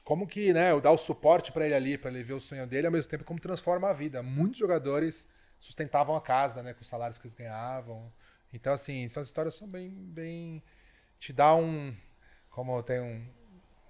como 0.04 0.28
que, 0.28 0.52
né, 0.54 0.72
eu 0.72 0.82
dar 0.82 0.92
o 0.92 0.98
suporte 0.98 1.52
pra 1.52 1.66
ele 1.66 1.76
ali, 1.76 1.98
pra 1.98 2.12
ele 2.12 2.24
ver 2.24 2.34
o 2.34 2.39
sonho 2.39 2.68
dele, 2.68 2.88
ao 2.88 2.92
mesmo 2.92 3.10
tempo 3.10 3.24
como 3.24 3.39
transforma 3.39 3.89
a 3.89 3.94
vida. 3.94 4.22
Muitos 4.22 4.60
jogadores 4.60 5.28
sustentavam 5.60 6.16
a 6.16 6.22
casa, 6.22 6.62
né, 6.62 6.74
com 6.74 6.82
os 6.82 6.88
salários 6.88 7.18
que 7.18 7.26
eles 7.26 7.36
ganhavam. 7.36 8.12
Então, 8.52 8.74
assim, 8.74 9.06
essas 9.06 9.28
histórias 9.28 9.56
são 9.56 9.70
bem, 9.70 9.89
bem, 9.89 10.62
te 11.20 11.32
dá 11.32 11.56
um, 11.56 11.96
como 12.50 12.82
tem 12.84 13.00
um, 13.00 13.26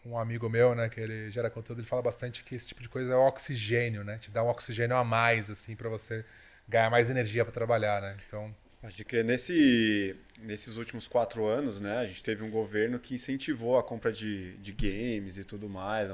um 0.06 0.18
amigo 0.18 0.50
meu, 0.50 0.74
né, 0.76 0.90
que 0.90 1.00
ele 1.00 1.30
gera 1.32 1.50
conteúdo, 1.50 1.80
ele 1.80 1.88
fala 1.88 2.02
bastante 2.02 2.44
que 2.44 2.56
esse 2.56 2.68
tipo 2.68 2.82
de 2.82 2.90
coisa 2.90 3.14
é 3.14 3.16
o 3.16 3.28
oxigênio, 3.28 4.04
né, 4.04 4.18
te 4.18 4.32
dá 4.32 4.44
um 4.44 4.48
oxigênio 4.48 4.96
a 4.96 5.04
mais, 5.04 5.50
assim, 5.50 5.76
pra 5.76 5.90
você 5.90 6.26
ganhar 6.68 6.90
mais 6.90 7.10
energia 7.10 7.44
pra 7.44 7.54
trabalhar, 7.54 8.02
né. 8.02 8.18
Então, 8.26 8.54
Pode 8.82 9.06
crer. 9.06 9.24
Nesse, 9.24 10.16
nesses 10.40 10.76
últimos 10.76 11.08
quatro 11.08 11.46
anos, 11.46 11.80
né, 11.80 12.00
a 12.00 12.08
gente 12.08 12.24
teve 12.24 12.44
um 12.44 12.50
governo 12.50 13.00
que 13.00 13.14
incentivou 13.14 13.78
a 13.78 13.84
compra 13.84 14.12
de, 14.12 14.58
de 14.58 14.72
games 14.72 15.38
e 15.38 15.44
tudo 15.44 15.70
mais. 15.70 16.12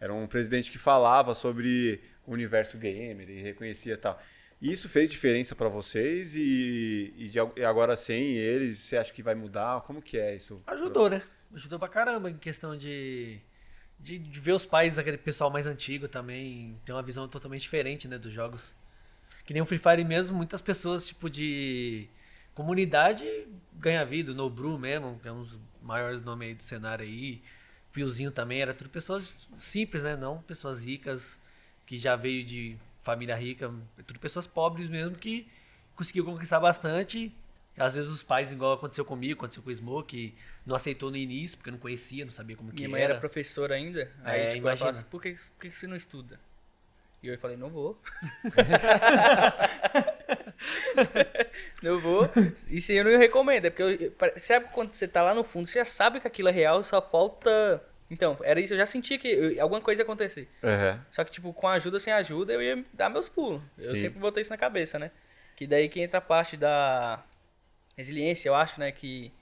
Era 0.00 0.14
um 0.14 0.26
presidente 0.26 0.70
que 0.70 0.78
falava 0.78 1.34
sobre 1.34 2.00
o 2.26 2.32
universo 2.32 2.78
gamer 2.78 3.28
e 3.28 3.42
reconhecia 3.42 3.98
tal. 3.98 4.18
E 4.62 4.72
Isso 4.72 4.88
fez 4.88 5.10
diferença 5.10 5.54
para 5.54 5.68
vocês 5.68 6.34
e, 6.34 7.12
e, 7.18 7.28
de 7.28 7.38
e 7.56 7.64
agora 7.64 7.94
sem 7.94 8.32
eles, 8.36 8.78
você 8.78 8.96
acha 8.96 9.12
que 9.12 9.22
vai 9.22 9.34
mudar? 9.34 9.82
Como 9.82 10.00
que 10.00 10.18
é 10.18 10.34
isso? 10.34 10.62
Ajudou, 10.66 11.10
né? 11.10 11.20
Ajudou 11.54 11.78
pra 11.78 11.88
caramba 11.88 12.30
em 12.30 12.36
questão 12.36 12.76
de, 12.76 13.40
de, 13.98 14.18
de 14.18 14.40
ver 14.40 14.52
os 14.52 14.66
pais 14.66 14.96
daquele 14.96 15.16
pessoal 15.16 15.50
mais 15.50 15.66
antigo 15.66 16.08
também 16.08 16.78
ter 16.84 16.92
uma 16.92 17.02
visão 17.02 17.26
totalmente 17.28 17.62
diferente, 17.62 18.08
né, 18.08 18.18
dos 18.18 18.32
jogos. 18.32 18.74
Que 19.44 19.52
nem 19.52 19.62
o 19.62 19.64
Free 19.64 19.78
Fire 19.78 20.04
mesmo, 20.04 20.36
muitas 20.36 20.60
pessoas, 20.60 21.06
tipo, 21.06 21.30
de 21.30 22.08
comunidade 22.54 23.24
ganha 23.74 24.04
vida, 24.04 24.32
o 24.32 24.34
Nobru 24.34 24.78
mesmo, 24.78 25.18
que 25.20 25.28
é 25.28 25.32
um 25.32 25.42
dos 25.42 25.58
maiores 25.82 26.20
nomes 26.22 26.48
aí 26.48 26.54
do 26.54 26.62
cenário 26.62 27.04
aí. 27.04 27.42
Piozinho 27.92 28.30
também, 28.30 28.60
era 28.60 28.74
tudo 28.74 28.90
pessoas 28.90 29.32
simples, 29.56 30.02
né? 30.02 30.16
Não 30.16 30.42
pessoas 30.42 30.84
ricas, 30.84 31.38
que 31.86 31.96
já 31.96 32.16
veio 32.16 32.44
de 32.44 32.76
família 33.02 33.36
rica, 33.36 33.72
é 33.96 34.02
tudo 34.02 34.18
pessoas 34.18 34.46
pobres 34.46 34.88
mesmo 34.88 35.16
que 35.16 35.48
conseguiu 35.94 36.24
conquistar 36.24 36.60
bastante. 36.60 37.32
Às 37.78 37.94
vezes 37.94 38.10
os 38.10 38.22
pais, 38.22 38.52
igual 38.52 38.72
aconteceu 38.72 39.04
comigo, 39.04 39.34
aconteceu 39.34 39.62
com 39.62 39.68
o 39.68 39.74
Smoke, 39.74 40.34
não 40.64 40.74
aceitou 40.74 41.10
no 41.10 41.16
início, 41.16 41.58
porque 41.58 41.70
não 41.70 41.78
conhecia, 41.78 42.24
não 42.24 42.32
sabia 42.32 42.56
como 42.56 42.70
que 42.70 42.76
Minha 42.76 42.88
mãe 42.88 43.02
era. 43.02 43.12
era 43.14 43.20
professora 43.20 43.74
ainda. 43.74 44.10
É, 44.24 44.30
Aí, 44.30 44.40
tipo, 44.46 44.66
ela 44.66 44.76
imagina. 44.76 44.90
assim, 44.90 45.04
por 45.04 45.20
que, 45.20 45.32
por 45.34 45.60
que 45.60 45.70
você 45.70 45.86
não 45.86 45.96
estuda? 45.96 46.40
E 47.22 47.28
eu 47.28 47.36
falei, 47.38 47.56
não 47.56 47.68
vou. 47.68 48.00
não 51.82 52.00
vou. 52.00 52.28
Isso 52.68 52.92
aí 52.92 52.98
eu 52.98 53.04
não 53.04 53.18
recomendo. 53.18 53.66
É 53.66 53.70
porque, 53.70 54.12
eu, 54.22 54.40
sabe 54.40 54.66
quando 54.72 54.92
você 54.92 55.06
tá 55.08 55.22
lá 55.22 55.34
no 55.34 55.44
fundo, 55.44 55.66
você 55.68 55.78
já 55.78 55.84
sabe 55.84 56.20
que 56.20 56.26
aquilo 56.26 56.48
é 56.48 56.52
real, 56.52 56.82
só 56.82 57.00
falta... 57.02 57.82
Então, 58.08 58.38
era 58.44 58.60
isso, 58.60 58.72
eu 58.72 58.78
já 58.78 58.86
sentia 58.86 59.18
que 59.18 59.26
eu- 59.26 59.60
alguma 59.60 59.80
coisa 59.80 60.02
ia 60.02 60.04
acontecer. 60.04 60.48
Uhum. 60.62 61.00
Só 61.10 61.24
que, 61.24 61.32
tipo, 61.32 61.52
com 61.52 61.66
ajuda, 61.66 61.98
sem 61.98 62.12
ajuda, 62.12 62.52
eu 62.52 62.62
ia 62.62 62.84
dar 62.94 63.10
meus 63.10 63.28
pulos. 63.28 63.60
Eu 63.76 63.96
Sim. 63.96 64.00
sempre 64.02 64.20
botei 64.20 64.42
isso 64.42 64.52
na 64.52 64.56
cabeça, 64.56 64.96
né? 64.96 65.10
Que 65.56 65.66
daí 65.66 65.88
que 65.88 66.00
entra 66.00 66.18
a 66.18 66.20
parte 66.20 66.56
da 66.56 67.20
resiliência, 67.96 68.48
eu 68.48 68.54
acho, 68.54 68.78
né? 68.78 68.92
Que. 68.92 69.32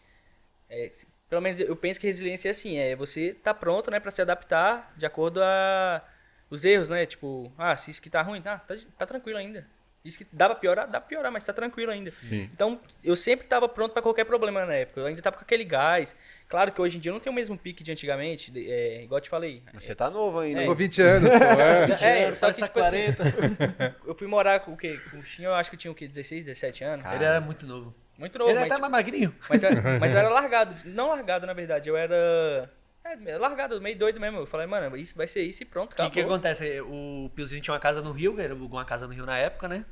é, 0.70 0.90
pelo 1.28 1.42
menos 1.42 1.60
eu 1.60 1.74
penso 1.74 2.00
que 2.00 2.06
resiliência 2.06 2.48
é 2.48 2.50
assim, 2.50 2.76
é 2.76 2.94
você 2.94 3.34
tá 3.34 3.52
pronto, 3.52 3.90
né, 3.90 3.98
pra 3.98 4.10
se 4.10 4.22
adaptar 4.22 4.92
de 4.96 5.04
acordo 5.04 5.42
a 5.42 6.02
os 6.50 6.64
erros, 6.64 6.88
né? 6.88 7.04
Tipo, 7.06 7.52
ah, 7.58 7.74
se 7.74 7.90
isso 7.90 8.00
que 8.00 8.10
tá 8.10 8.22
ruim, 8.22 8.40
tá, 8.40 8.58
tá, 8.58 8.76
tá 8.96 9.06
tranquilo 9.06 9.38
ainda. 9.38 9.66
Isso 10.04 10.18
que 10.18 10.26
dá 10.30 10.50
pra 10.50 10.54
piorar, 10.54 10.86
dá 10.86 11.00
pra 11.00 11.08
piorar, 11.08 11.32
mas 11.32 11.44
tá 11.44 11.52
tranquilo 11.52 11.90
ainda. 11.90 12.10
Sim. 12.10 12.50
Então, 12.52 12.78
eu 13.02 13.16
sempre 13.16 13.46
tava 13.46 13.66
pronto 13.66 13.92
pra 13.92 14.02
qualquer 14.02 14.24
problema 14.24 14.66
na 14.66 14.74
época. 14.74 15.00
Eu 15.00 15.06
ainda 15.06 15.22
tava 15.22 15.36
com 15.36 15.42
aquele 15.42 15.64
gás. 15.64 16.14
Claro 16.46 16.70
que 16.70 16.80
hoje 16.80 16.98
em 16.98 17.00
dia 17.00 17.08
eu 17.08 17.14
não 17.14 17.20
tenho 17.20 17.32
o 17.32 17.34
mesmo 17.34 17.56
pique 17.56 17.82
de 17.82 17.90
antigamente, 17.90 18.52
é, 18.54 19.02
igual 19.02 19.16
eu 19.16 19.22
te 19.22 19.30
falei. 19.30 19.62
Mas 19.72 19.82
você 19.82 19.94
tá 19.94 20.10
novo 20.10 20.40
ainda. 20.40 20.62
É. 20.62 20.66
com 20.66 20.74
20 20.74 21.02
anos, 21.02 21.30
pô, 21.30 22.04
é. 22.04 22.26
É, 22.28 22.32
só 22.32 22.52
que, 22.52 22.62
tipo 22.62 22.78
assim, 22.78 23.14
40. 23.14 23.96
eu 24.06 24.14
fui 24.14 24.26
morar 24.26 24.60
com 24.60 24.74
o 24.74 24.76
quê? 24.76 25.00
Com 25.10 25.20
o 25.20 25.24
Xinho, 25.24 25.46
eu 25.46 25.54
acho 25.54 25.70
que 25.70 25.76
eu 25.76 25.80
tinha 25.80 25.90
o 25.90 25.94
quê? 25.94 26.06
16, 26.06 26.44
17 26.44 26.84
anos? 26.84 27.02
Cara. 27.02 27.16
Ele 27.16 27.24
era 27.24 27.40
muito 27.40 27.66
novo. 27.66 27.94
Muito 28.18 28.38
novo, 28.38 28.50
Ele 28.50 28.60
mas, 28.60 28.66
era 28.66 28.74
até 28.74 28.80
mais 28.80 28.92
magrinho. 28.92 29.34
mas, 29.48 29.62
eu, 29.62 29.70
mas 30.00 30.12
eu 30.12 30.18
era 30.18 30.28
largado. 30.28 30.76
Não 30.84 31.08
largado, 31.08 31.46
na 31.46 31.52
verdade. 31.52 31.88
Eu 31.88 31.96
era. 31.96 32.70
É, 33.04 33.36
largado, 33.36 33.80
meio 33.80 33.98
doido 33.98 34.18
mesmo. 34.18 34.38
Eu 34.38 34.46
falei, 34.46 34.66
mano, 34.66 34.96
isso 34.96 35.14
vai 35.16 35.26
ser 35.28 35.42
isso 35.42 35.62
e 35.62 35.66
pronto, 35.66 35.92
O 35.92 35.96
que, 35.96 36.10
que 36.10 36.20
acontece? 36.20 36.80
O 36.80 37.30
Piozinho 37.34 37.60
tinha 37.60 37.74
uma 37.74 37.80
casa 37.80 38.00
no 38.00 38.12
Rio, 38.12 38.40
ele 38.40 38.52
alugou 38.52 38.78
uma 38.78 38.84
casa 38.84 39.06
no 39.06 39.12
Rio 39.12 39.26
na 39.26 39.36
época, 39.36 39.68
né? 39.68 39.84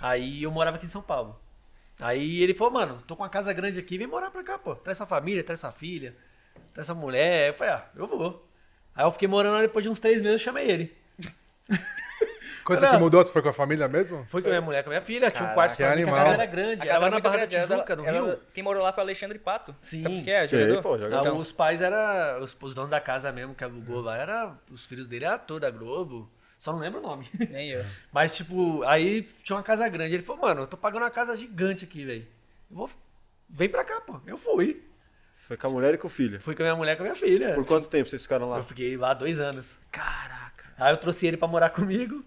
Aí 0.00 0.42
eu 0.42 0.50
morava 0.50 0.76
aqui 0.76 0.86
em 0.86 0.88
São 0.88 1.02
Paulo. 1.02 1.40
Aí 2.00 2.42
ele 2.42 2.52
falou, 2.54 2.72
mano, 2.72 3.02
tô 3.06 3.16
com 3.16 3.22
uma 3.22 3.28
casa 3.28 3.52
grande 3.52 3.78
aqui, 3.78 3.96
vem 3.96 4.06
morar 4.06 4.30
pra 4.30 4.42
cá, 4.42 4.58
pô. 4.58 4.74
Traz 4.74 4.98
sua 4.98 5.06
família, 5.06 5.42
traz 5.44 5.60
sua 5.60 5.72
filha, 5.72 6.14
traz 6.74 6.86
sua 6.86 6.94
mulher. 6.94 7.48
Eu 7.48 7.54
falei, 7.54 7.74
ah, 7.74 7.86
eu 7.94 8.06
vou. 8.06 8.46
Aí 8.94 9.04
eu 9.04 9.10
fiquei 9.10 9.28
morando 9.28 9.54
lá 9.54 9.62
depois 9.62 9.84
de 9.84 9.88
uns 9.88 9.98
três 9.98 10.20
meses, 10.20 10.40
eu 10.40 10.44
chamei 10.44 10.68
ele. 10.68 10.96
Quando 12.66 12.80
você 12.80 12.88
se 12.88 12.96
mudou, 12.98 13.22
você 13.24 13.32
foi 13.32 13.40
com 13.42 13.48
a 13.48 13.52
família 13.52 13.86
mesmo? 13.88 14.24
Foi 14.26 14.42
com 14.42 14.48
a 14.48 14.50
minha 14.50 14.60
mulher, 14.60 14.82
com 14.82 14.90
a 14.90 14.92
minha 14.92 15.00
filha, 15.00 15.30
tinha 15.30 15.44
um 15.44 15.48
Caraca, 15.48 15.54
quarto 15.54 15.70
que 15.72 15.76
que 15.78 15.82
a 15.84 15.92
animal. 15.92 16.16
casa 16.16 16.32
era 16.34 16.46
grande. 16.46 16.88
Era 16.88 16.98
lá 16.98 17.10
na 17.10 17.20
Barra 17.20 17.36
da 17.38 17.46
Tijuca, 17.46 17.96
no 17.96 18.04
era- 18.04 18.20
Rio. 18.22 18.38
Quem 18.52 18.62
morou 18.64 18.82
lá 18.82 18.92
foi 18.92 19.02
Alexandre 19.04 19.38
Pato. 19.38 19.74
Sim. 19.80 20.00
Sabe 20.02 20.18
o 20.20 20.24
que 20.24 20.30
é? 20.30 20.46
Sei, 20.46 20.60
Jogador? 20.68 20.82
pô, 20.82 20.96
Então. 20.96 21.38
Os 21.38 21.52
pais 21.52 21.80
eram. 21.80 22.42
Os, 22.42 22.56
os 22.60 22.74
donos 22.74 22.90
da 22.90 23.00
casa 23.00 23.30
mesmo 23.32 23.54
que 23.54 23.62
alugou 23.64 24.00
lá, 24.00 24.16
era, 24.16 24.52
os 24.70 24.84
filhos 24.84 25.06
dele 25.06 25.24
eram 25.24 25.38
toda 25.38 25.70
Globo. 25.70 26.28
Só 26.58 26.72
não 26.72 26.80
lembro 26.80 26.98
o 27.00 27.02
nome. 27.02 27.28
Nem 27.50 27.68
eu. 27.70 27.84
Mas, 28.10 28.34
tipo, 28.34 28.82
aí 28.84 29.22
tinha 29.42 29.56
uma 29.56 29.62
casa 29.62 29.86
grande. 29.88 30.14
Ele 30.14 30.22
falou, 30.22 30.42
mano, 30.42 30.62
eu 30.62 30.66
tô 30.66 30.76
pagando 30.76 31.02
uma 31.02 31.10
casa 31.10 31.36
gigante 31.36 31.84
aqui, 31.84 32.04
velho. 32.04 32.26
Vou. 32.70 32.90
Vem 33.48 33.68
pra 33.68 33.84
cá, 33.84 34.00
pô. 34.00 34.20
Eu 34.26 34.36
fui. 34.38 34.82
Foi 35.36 35.56
com 35.56 35.66
a 35.66 35.70
mulher 35.70 35.94
e 35.94 35.98
com 35.98 36.06
o 36.06 36.10
filho. 36.10 36.40
Fui 36.40 36.54
com 36.56 36.62
a 36.62 36.64
minha 36.64 36.74
mulher 36.74 36.94
e 36.94 36.96
com 36.96 37.02
a 37.02 37.04
minha 37.04 37.14
filha. 37.14 37.52
Por 37.54 37.64
quanto 37.64 37.88
tempo 37.88 38.08
vocês 38.08 38.22
ficaram 38.22 38.48
lá? 38.48 38.56
Eu 38.56 38.62
fiquei 38.64 38.96
lá 38.96 39.12
dois 39.14 39.38
anos. 39.38 39.78
Caraca. 39.92 40.64
Aí 40.78 40.92
eu 40.92 40.96
trouxe 40.96 41.26
ele 41.26 41.36
pra 41.36 41.46
morar 41.46 41.70
comigo. 41.70 42.24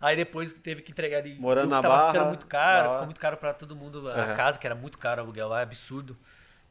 Aí 0.00 0.16
depois 0.16 0.52
teve 0.52 0.80
que 0.82 0.92
entregar 0.92 1.18
ele. 1.26 1.38
Morando 1.38 1.68
na 1.70 1.82
tava 1.82 1.94
Barra, 1.96 2.12
ficando 2.12 2.28
muito 2.28 2.46
caro, 2.46 2.90
ficou 2.92 3.04
muito 3.04 3.20
caro 3.20 3.36
pra 3.36 3.52
todo 3.52 3.76
mundo. 3.76 4.08
A 4.08 4.14
Aham. 4.14 4.36
casa, 4.36 4.58
que 4.58 4.66
era 4.66 4.74
muito 4.74 4.96
caro 4.98 5.20
o 5.20 5.24
aluguel 5.24 5.48
lá, 5.48 5.60
é 5.60 5.62
absurdo. 5.62 6.16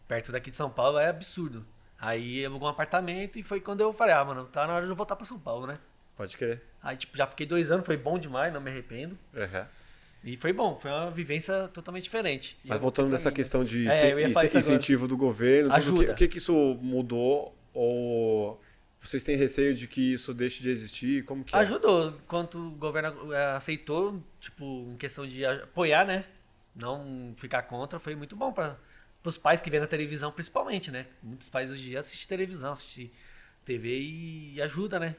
Perto 0.08 0.32
daqui 0.32 0.50
de 0.50 0.56
São 0.56 0.70
Paulo 0.70 0.98
é 0.98 1.08
absurdo. 1.10 1.64
Aí 2.00 2.44
alugou 2.44 2.68
um 2.68 2.72
apartamento 2.72 3.38
e 3.38 3.44
foi 3.44 3.60
quando 3.60 3.82
eu 3.82 3.94
falei, 3.94 4.16
ah, 4.16 4.26
mano, 4.26 4.46
tá 4.46 4.66
na 4.66 4.74
hora 4.74 4.86
de 4.86 4.92
eu 4.92 4.96
voltar 4.96 5.16
pra 5.16 5.26
São 5.26 5.38
Paulo, 5.38 5.68
né? 5.68 5.78
Pode 6.18 6.36
crer. 6.36 6.64
Aí, 6.82 6.98
tipo, 6.98 7.16
já 7.16 7.28
fiquei 7.28 7.46
dois 7.46 7.70
anos, 7.72 7.86
foi 7.86 7.98
bom 7.98 8.18
demais, 8.18 8.52
não 8.52 8.60
me 8.62 8.72
arrependo. 8.72 9.18
Uhum. 9.34 9.66
E 10.24 10.36
foi 10.36 10.52
bom, 10.52 10.76
foi 10.76 10.90
uma 10.92 11.12
vivência 11.12 11.70
totalmente 11.70 12.04
diferente. 12.04 12.58
Mas 12.66 12.80
voltando 12.80 13.10
nessa 13.10 13.32
questão 13.32 13.64
de 13.64 13.88
É, 13.88 14.28
incentivo 14.28 15.08
do 15.08 15.16
governo, 15.16 15.70
tudo, 15.70 15.80
o, 15.80 15.82
que, 15.82 15.88
Ajuda. 16.02 16.12
o 16.12 16.16
que 16.16 16.28
que 16.28 16.38
isso 16.40 16.78
mudou? 16.82 17.56
Ou 17.74 18.60
vocês 19.02 19.24
têm 19.24 19.36
receio 19.36 19.74
de 19.74 19.88
que 19.88 20.14
isso 20.14 20.34
deixe 20.34 20.62
de 20.62 20.70
existir? 20.70 21.24
Como 21.26 21.44
que 21.44 21.56
é? 21.56 21.60
Ajudou, 21.60 22.14
quanto 22.28 22.58
o 22.58 22.72
governo 22.72 23.34
eh, 23.34 23.52
aceitou, 23.56 24.22
tipo, 24.40 24.88
em 24.92 24.98
questão 24.98 25.26
de 25.26 25.46
a- 25.46 25.64
apoiar, 25.64 26.06
né? 26.06 26.26
Não 26.76 27.34
ficar 27.38 27.64
contra, 27.64 27.98
foi 28.00 28.16
muito 28.16 28.36
bom 28.36 28.52
para 28.54 28.78
os 29.24 29.38
pais 29.38 29.62
que 29.62 29.70
vêem 29.70 29.82
na 29.82 29.88
televisão, 29.88 30.32
principalmente, 30.32 30.92
né? 30.92 31.08
Muitos 31.24 31.50
pais 31.50 31.72
hoje 31.72 31.82
em 31.82 31.86
dia 31.90 32.00
assistem 32.00 32.28
televisão, 32.28 32.72
assistem 32.74 33.12
TV 33.66 34.00
e 34.00 34.62
ajuda, 34.62 35.00
né? 35.00 35.16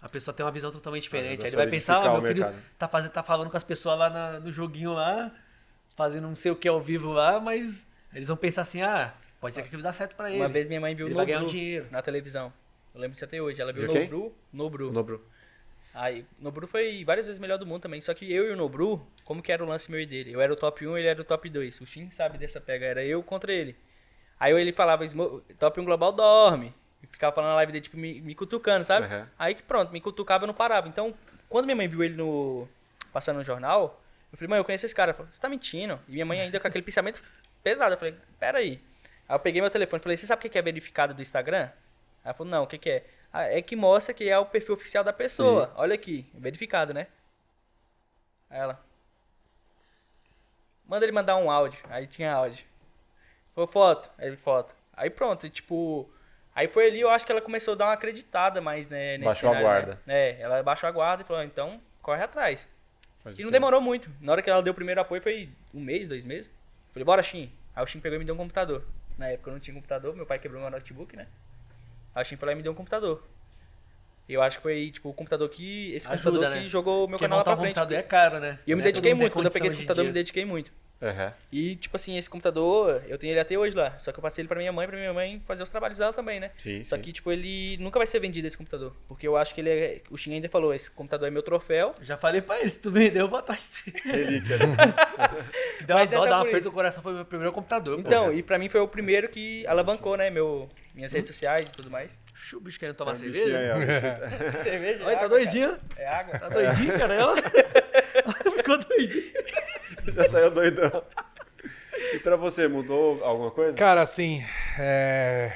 A 0.00 0.08
pessoa 0.08 0.34
tem 0.34 0.44
uma 0.44 0.52
visão 0.52 0.70
totalmente 0.70 1.02
diferente. 1.02 1.42
Aí 1.42 1.48
ele 1.48 1.56
vai 1.56 1.66
pensar, 1.68 1.98
ah, 1.98 2.12
meu 2.12 2.20
filho 2.22 2.44
mercado. 2.44 2.62
tá, 2.78 2.86
fazendo, 2.88 3.10
tá 3.10 3.22
falando 3.22 3.50
com 3.50 3.56
as 3.56 3.64
pessoas 3.64 3.98
lá 3.98 4.10
na- 4.10 4.40
no 4.40 4.52
joguinho 4.52 4.92
lá, 4.92 5.32
fazendo 5.96 6.28
não 6.28 6.34
sei 6.34 6.50
o 6.52 6.56
que 6.56 6.68
ao 6.68 6.80
vivo 6.80 7.12
lá, 7.12 7.40
mas 7.40 7.86
eles 8.12 8.28
vão 8.28 8.36
pensar 8.36 8.62
assim, 8.62 8.82
ah, 8.82 9.14
pode 9.40 9.54
ser 9.54 9.62
que 9.62 9.68
aquilo 9.68 9.82
dá 9.82 9.92
certo 9.92 10.14
para 10.14 10.28
ele. 10.30 10.38
Uma 10.40 10.48
vez 10.48 10.68
minha 10.68 10.80
mãe 10.80 10.94
viu 10.94 11.06
Ele 11.06 11.14
o 11.14 11.16
vai 11.16 11.26
ganhar 11.26 11.42
um 11.42 11.46
dinheiro. 11.46 11.86
na 11.90 12.02
televisão. 12.02 12.52
Eu 12.96 13.00
lembro 13.02 13.12
disso 13.12 13.24
até 13.24 13.40
hoje. 13.40 13.60
Ela 13.60 13.72
viu 13.72 13.82
o? 13.90 13.92
Nobru. 14.02 14.34
Nobru. 14.52 14.92
Nobru. 14.92 15.24
Aí, 15.94 16.26
Nobru 16.38 16.66
foi 16.66 17.04
várias 17.04 17.26
vezes 17.26 17.38
melhor 17.38 17.58
do 17.58 17.64
mundo 17.66 17.82
também. 17.82 18.00
Só 18.00 18.12
que 18.12 18.30
eu 18.30 18.48
e 18.48 18.50
o 18.50 18.56
Nobru, 18.56 19.06
como 19.24 19.42
que 19.42 19.52
era 19.52 19.62
o 19.64 19.66
lance 19.66 19.90
meu 19.90 20.00
e 20.00 20.06
dele? 20.06 20.32
Eu 20.32 20.40
era 20.40 20.52
o 20.52 20.56
top 20.56 20.86
1, 20.86 20.98
ele 20.98 21.06
era 21.06 21.20
o 21.20 21.24
top 21.24 21.48
2. 21.48 21.80
O 21.80 21.86
Shin 21.86 22.10
sabe 22.10 22.36
dessa 22.38 22.60
pega, 22.60 22.84
era 22.84 23.04
eu 23.04 23.22
contra 23.22 23.52
ele. 23.52 23.76
Aí 24.38 24.52
ele 24.52 24.72
falava, 24.72 25.04
"Smo- 25.04 25.40
top 25.58 25.80
1 25.80 25.84
global 25.84 26.12
dorme. 26.12 26.74
E 27.02 27.06
ficava 27.06 27.34
falando 27.34 27.50
na 27.50 27.56
live 27.56 27.72
dele, 27.72 27.82
tipo, 27.82 27.96
me, 27.96 28.20
me 28.20 28.34
cutucando, 28.34 28.84
sabe? 28.84 29.06
Uhum. 29.06 29.26
Aí 29.38 29.54
que 29.54 29.62
pronto, 29.62 29.92
me 29.92 30.00
cutucava 30.00 30.44
e 30.44 30.46
não 30.46 30.54
parava. 30.54 30.88
Então, 30.88 31.14
quando 31.48 31.64
minha 31.64 31.76
mãe 31.76 31.88
viu 31.88 32.02
ele 32.02 32.14
no 32.16 32.68
passando 33.12 33.36
no 33.38 33.44
jornal, 33.44 34.02
eu 34.32 34.36
falei, 34.36 34.48
mãe, 34.50 34.58
eu 34.58 34.64
conheço 34.64 34.84
esse 34.84 34.94
cara. 34.94 35.10
Ela 35.10 35.16
falou, 35.16 35.32
você 35.32 35.40
tá 35.40 35.48
mentindo? 35.48 35.98
E 36.08 36.12
minha 36.12 36.26
mãe 36.26 36.40
ainda 36.40 36.58
com 36.60 36.66
aquele 36.66 36.84
pensamento 36.84 37.22
pesado. 37.62 37.94
Eu 37.94 37.98
falei, 37.98 38.14
pera 38.38 38.58
aí. 38.58 38.80
Eu 39.28 39.38
peguei 39.38 39.60
meu 39.62 39.70
telefone 39.70 40.00
e 40.00 40.02
falei, 40.02 40.16
você 40.18 40.26
sabe 40.26 40.46
o 40.46 40.50
que 40.50 40.58
é 40.58 40.62
verificado 40.62 41.14
do 41.14 41.22
Instagram? 41.22 41.70
Ela 42.26 42.34
falou, 42.34 42.50
não, 42.50 42.64
o 42.64 42.66
que 42.66 42.76
que 42.76 42.90
é? 42.90 43.04
Ah, 43.32 43.44
é 43.44 43.62
que 43.62 43.76
mostra 43.76 44.12
que 44.12 44.28
é 44.28 44.36
o 44.36 44.44
perfil 44.44 44.74
oficial 44.74 45.04
da 45.04 45.12
pessoa. 45.12 45.72
Olha 45.76 45.94
aqui, 45.94 46.28
verificado, 46.34 46.92
né? 46.92 47.06
Aí 48.50 48.58
ela. 48.58 48.84
Manda 50.84 51.04
ele 51.04 51.12
mandar 51.12 51.36
um 51.36 51.48
áudio. 51.50 51.78
Aí 51.88 52.06
tinha 52.08 52.32
áudio. 52.32 52.64
Foi 53.54 53.66
foto. 53.68 54.10
Aí 54.18 54.26
ele 54.26 54.36
foto. 54.36 54.74
Aí 54.92 55.08
pronto, 55.08 55.48
tipo. 55.48 56.10
Aí 56.52 56.66
foi 56.66 56.86
ali, 56.88 57.00
eu 57.00 57.10
acho 57.10 57.24
que 57.24 57.30
ela 57.30 57.40
começou 57.40 57.74
a 57.74 57.76
dar 57.76 57.84
uma 57.86 57.92
acreditada 57.92 58.60
mais, 58.60 58.88
né? 58.88 59.18
Nesse 59.18 59.24
Baixou 59.26 59.50
a 59.50 59.56
cenário, 59.56 59.66
guarda. 59.86 60.02
Né? 60.06 60.30
É, 60.30 60.40
ela 60.40 60.62
baixou 60.64 60.88
a 60.88 60.92
guarda 60.92 61.22
e 61.22 61.26
falou, 61.26 61.42
então, 61.44 61.80
corre 62.02 62.22
atrás. 62.24 62.66
Pode 63.22 63.36
E 63.40 63.44
não 63.44 63.50
crer. 63.50 63.60
demorou 63.60 63.80
muito. 63.80 64.10
Na 64.20 64.32
hora 64.32 64.42
que 64.42 64.50
ela 64.50 64.62
deu 64.62 64.72
o 64.72 64.74
primeiro 64.74 65.00
apoio 65.00 65.22
foi 65.22 65.48
um 65.72 65.80
mês, 65.80 66.08
dois 66.08 66.24
meses. 66.24 66.50
Falei, 66.92 67.04
bora, 67.04 67.22
Shin. 67.22 67.52
Aí 67.74 67.84
o 67.84 67.86
Shin 67.86 68.00
pegou 68.00 68.16
e 68.16 68.18
me 68.18 68.24
deu 68.24 68.34
um 68.34 68.38
computador. 68.38 68.84
Na 69.18 69.28
época 69.28 69.50
eu 69.50 69.52
não 69.52 69.60
tinha 69.60 69.74
computador, 69.74 70.16
meu 70.16 70.26
pai 70.26 70.38
quebrou 70.38 70.60
meu 70.60 70.70
notebook, 70.70 71.14
né? 71.14 71.26
Aí 72.16 72.22
o 72.22 72.24
Shin 72.24 72.36
foi 72.38 72.46
lá 72.46 72.52
e 72.54 72.56
me 72.56 72.62
deu 72.62 72.72
um 72.72 72.74
computador. 72.74 73.22
Eu 74.26 74.40
acho 74.40 74.56
que 74.56 74.62
foi, 74.62 74.90
tipo, 74.90 75.10
o 75.10 75.12
computador 75.12 75.48
que. 75.50 75.92
Esse 75.92 76.08
Ajuda, 76.08 76.30
computador 76.30 76.56
né? 76.56 76.62
que 76.62 76.68
jogou 76.68 77.04
o 77.04 77.08
meu 77.08 77.10
Porque 77.10 77.24
canal 77.24 77.38
lá 77.38 77.44
pra 77.44 77.56
frente. 77.58 77.74
computador 77.74 77.98
é 77.98 78.02
caro, 78.02 78.40
né? 78.40 78.58
E 78.66 78.70
eu 78.70 78.76
me 78.76 78.82
é 78.82 78.86
dediquei 78.86 79.12
todo 79.12 79.20
muito. 79.20 79.32
Quando 79.34 79.46
eu 79.46 79.52
peguei 79.52 79.68
esse 79.68 79.76
computador, 79.76 80.02
eu 80.02 80.08
me 80.08 80.12
dediquei 80.14 80.44
muito. 80.46 80.72
Uhum. 81.00 81.32
E, 81.52 81.76
tipo 81.76 81.94
assim, 81.96 82.16
esse 82.16 82.28
computador, 82.28 83.02
eu 83.06 83.18
tenho 83.18 83.32
ele 83.32 83.40
até 83.40 83.56
hoje 83.58 83.76
lá. 83.76 83.98
Só 83.98 84.12
que 84.12 84.18
eu 84.18 84.22
passei 84.22 84.42
ele 84.42 84.48
pra 84.48 84.58
minha 84.58 84.72
mãe, 84.72 84.86
pra 84.86 84.96
minha 84.96 85.12
mãe 85.12 85.42
fazer 85.46 85.62
os 85.62 85.68
trabalhos 85.70 85.98
dela 85.98 86.12
também, 86.12 86.40
né? 86.40 86.50
Sim, 86.56 86.82
Só 86.84 86.96
sim. 86.96 87.02
que, 87.02 87.12
tipo, 87.12 87.30
ele 87.30 87.76
nunca 87.78 87.98
vai 87.98 88.06
ser 88.06 88.18
vendido 88.18 88.46
esse 88.46 88.56
computador. 88.56 88.94
Porque 89.06 89.26
eu 89.28 89.36
acho 89.36 89.54
que 89.54 89.60
ele 89.60 89.70
é. 89.70 90.00
O 90.10 90.16
Shin 90.16 90.32
ainda 90.34 90.48
falou, 90.48 90.72
esse 90.74 90.90
computador 90.90 91.28
é 91.28 91.30
meu 91.30 91.42
troféu. 91.42 91.94
Já 92.00 92.16
falei 92.16 92.40
pra 92.40 92.60
ele, 92.60 92.70
se 92.70 92.78
tu 92.80 92.90
vendeu, 92.90 93.24
eu 93.26 93.28
vou 93.28 93.38
atrás 93.38 93.74
de 93.84 93.92
você. 94.00 94.08
Relíquia. 94.08 94.58
Deu 95.86 95.96
uma 95.96 96.00
Mas 96.02 96.10
dó, 96.10 96.26
é 96.26 96.28
dar 96.28 96.42
uma 96.42 96.60
no 96.60 96.72
coração, 96.72 97.02
foi 97.02 97.12
o 97.12 97.16
meu 97.16 97.24
primeiro 97.24 97.52
computador. 97.52 97.94
pô. 97.96 98.00
Então, 98.00 98.32
e 98.32 98.42
pra 98.42 98.58
mim 98.58 98.68
foi 98.68 98.80
o 98.80 98.88
primeiro 98.88 99.28
que 99.28 99.66
alavancou, 99.66 100.16
né? 100.16 100.30
Meu, 100.30 100.68
minhas 100.94 101.12
redes 101.12 101.28
sociais 101.28 101.68
e 101.68 101.72
tudo 101.72 101.90
mais. 101.90 102.18
O 102.54 102.60
bicho 102.60 102.78
querendo 102.78 102.96
tomar 102.96 103.12
Tem 103.12 103.30
cerveja. 103.32 103.58
aí, 103.58 103.70
ó. 103.70 104.56
Cerveja? 104.62 105.04
Olha, 105.04 105.16
tá 105.16 105.24
água, 105.24 105.28
doidinho. 105.28 105.68
cara. 105.68 106.02
É 106.02 106.06
água. 106.08 106.38
Tá 106.38 106.48
doidinho, 106.48 106.98
cara. 106.98 107.14
Ela, 107.14 107.34
ela 108.14 108.50
ficou 108.50 108.78
doidinha. 108.78 109.32
Já 110.14 110.24
saiu 110.24 110.50
doidão. 110.50 111.02
E 112.14 112.18
pra 112.18 112.36
você, 112.36 112.68
mudou 112.68 113.22
alguma 113.24 113.50
coisa? 113.50 113.74
Cara, 113.74 114.02
assim, 114.02 114.44
é, 114.78 115.52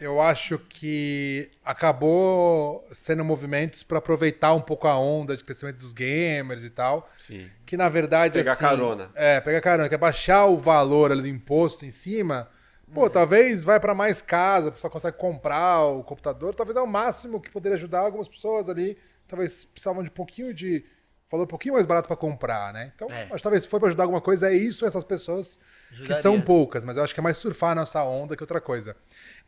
eu 0.00 0.20
acho 0.20 0.58
que 0.58 1.50
acabou 1.64 2.84
sendo 2.90 3.24
movimentos 3.24 3.82
para 3.82 3.98
aproveitar 3.98 4.52
um 4.52 4.60
pouco 4.60 4.88
a 4.88 4.98
onda 4.98 5.36
de 5.36 5.44
crescimento 5.44 5.78
dos 5.78 5.92
gamers 5.92 6.64
e 6.64 6.70
tal. 6.70 7.08
Sim. 7.16 7.48
Que 7.64 7.76
na 7.76 7.88
verdade 7.88 8.38
Pegar 8.38 8.52
assim, 8.52 8.60
carona. 8.60 9.10
É, 9.14 9.40
pegar 9.40 9.60
carona, 9.60 9.88
que 9.88 9.94
é 9.94 9.98
baixar 9.98 10.46
o 10.46 10.56
valor 10.56 11.12
ali 11.12 11.22
do 11.22 11.28
imposto 11.28 11.84
em 11.84 11.90
cima. 11.90 12.48
Pô, 12.92 13.10
talvez 13.10 13.62
vai 13.62 13.80
para 13.80 13.92
mais 13.92 14.22
casa, 14.22 14.68
a 14.68 14.72
pessoa 14.72 14.90
consegue 14.90 15.16
comprar 15.16 15.84
o 15.84 16.04
computador, 16.04 16.54
talvez 16.54 16.76
é 16.76 16.80
o 16.80 16.86
máximo 16.86 17.40
que 17.40 17.50
poderia 17.50 17.76
ajudar 17.76 18.00
algumas 18.00 18.28
pessoas 18.28 18.68
ali, 18.68 18.96
talvez 19.26 19.64
precisavam 19.64 20.04
de 20.04 20.10
um 20.10 20.12
pouquinho 20.12 20.54
de 20.54 20.84
valor 21.34 21.44
um 21.44 21.48
pouquinho 21.48 21.74
mais 21.74 21.86
barato 21.86 22.08
para 22.08 22.16
comprar, 22.16 22.72
né? 22.72 22.92
Então, 22.94 23.08
É. 23.10 23.24
acho 23.24 23.36
que 23.36 23.42
talvez 23.42 23.62
se 23.64 23.68
for 23.68 23.78
para 23.78 23.88
ajudar 23.88 24.04
alguma 24.04 24.20
coisa 24.20 24.50
é 24.50 24.54
isso 24.56 24.86
essas 24.86 25.04
pessoas 25.04 25.56
que 25.90 25.94
Ajudaria. 25.94 26.22
são 26.22 26.40
poucas, 26.40 26.84
mas 26.84 26.96
eu 26.96 27.04
acho 27.04 27.12
que 27.14 27.20
é 27.20 27.22
mais 27.22 27.38
surfar 27.38 27.72
a 27.72 27.74
nossa 27.74 28.02
onda 28.04 28.36
que 28.36 28.42
outra 28.42 28.60
coisa. 28.60 28.96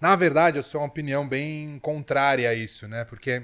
Na 0.00 0.14
verdade, 0.16 0.58
eu 0.58 0.62
sou 0.62 0.80
uma 0.80 0.86
opinião 0.86 1.26
bem 1.28 1.78
contrária 1.80 2.48
a 2.50 2.54
isso, 2.54 2.86
né? 2.86 3.04
Porque 3.04 3.42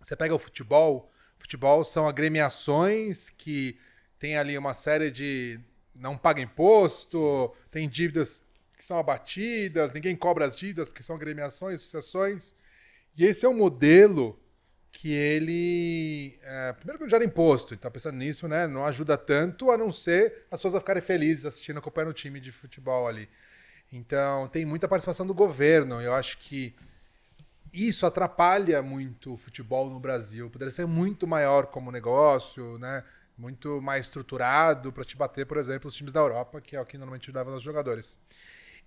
você 0.00 0.16
pega 0.16 0.34
o 0.34 0.38
futebol, 0.38 1.10
futebol 1.38 1.84
são 1.84 2.08
agremiações 2.08 3.30
que 3.30 3.78
tem 4.18 4.36
ali 4.36 4.56
uma 4.56 4.74
série 4.74 5.10
de 5.10 5.60
não 5.94 6.16
paga 6.16 6.40
imposto, 6.40 7.54
tem 7.70 7.88
dívidas 7.88 8.42
que 8.76 8.84
são 8.84 8.98
abatidas, 8.98 9.92
ninguém 9.92 10.16
cobra 10.16 10.44
as 10.46 10.56
dívidas 10.56 10.88
porque 10.88 11.02
são 11.02 11.14
agremiações, 11.14 11.80
associações. 11.80 12.54
E 13.16 13.24
esse 13.24 13.44
é 13.44 13.48
um 13.48 13.54
modelo 13.56 14.38
que 14.92 15.10
ele. 15.10 16.38
é, 16.42 16.72
primeiro 16.74 16.98
que 16.98 17.04
não 17.04 17.10
gera 17.10 17.24
imposto, 17.24 17.72
então 17.74 17.90
pensando 17.90 18.18
nisso, 18.18 18.46
né? 18.46 18.66
Não 18.66 18.84
ajuda 18.84 19.16
tanto 19.16 19.70
a 19.70 19.78
não 19.78 19.90
ser 19.90 20.44
as 20.50 20.60
pessoas 20.60 20.74
a 20.74 20.80
ficarem 20.80 21.02
felizes 21.02 21.46
assistindo, 21.46 21.78
acompanhando 21.78 22.10
o 22.10 22.14
time 22.14 22.38
de 22.38 22.52
futebol 22.52 23.08
ali. 23.08 23.28
Então 23.90 24.46
tem 24.48 24.66
muita 24.66 24.86
participação 24.86 25.26
do 25.26 25.34
governo. 25.34 26.00
Eu 26.00 26.14
acho 26.14 26.38
que 26.38 26.74
isso 27.72 28.04
atrapalha 28.04 28.82
muito 28.82 29.32
o 29.32 29.36
futebol 29.36 29.88
no 29.88 29.98
Brasil. 29.98 30.50
Poderia 30.50 30.70
ser 30.70 30.86
muito 30.86 31.26
maior 31.26 31.66
como 31.66 31.90
negócio, 31.90 32.78
né? 32.78 33.02
Muito 33.36 33.80
mais 33.80 34.04
estruturado 34.04 34.92
para 34.92 35.04
te 35.04 35.16
bater, 35.16 35.46
por 35.46 35.56
exemplo, 35.56 35.88
os 35.88 35.94
times 35.94 36.12
da 36.12 36.20
Europa, 36.20 36.60
que 36.60 36.76
é 36.76 36.80
o 36.80 36.84
que 36.84 36.98
normalmente 36.98 37.32
dava 37.32 37.50
nos 37.50 37.62
jogadores. 37.62 38.18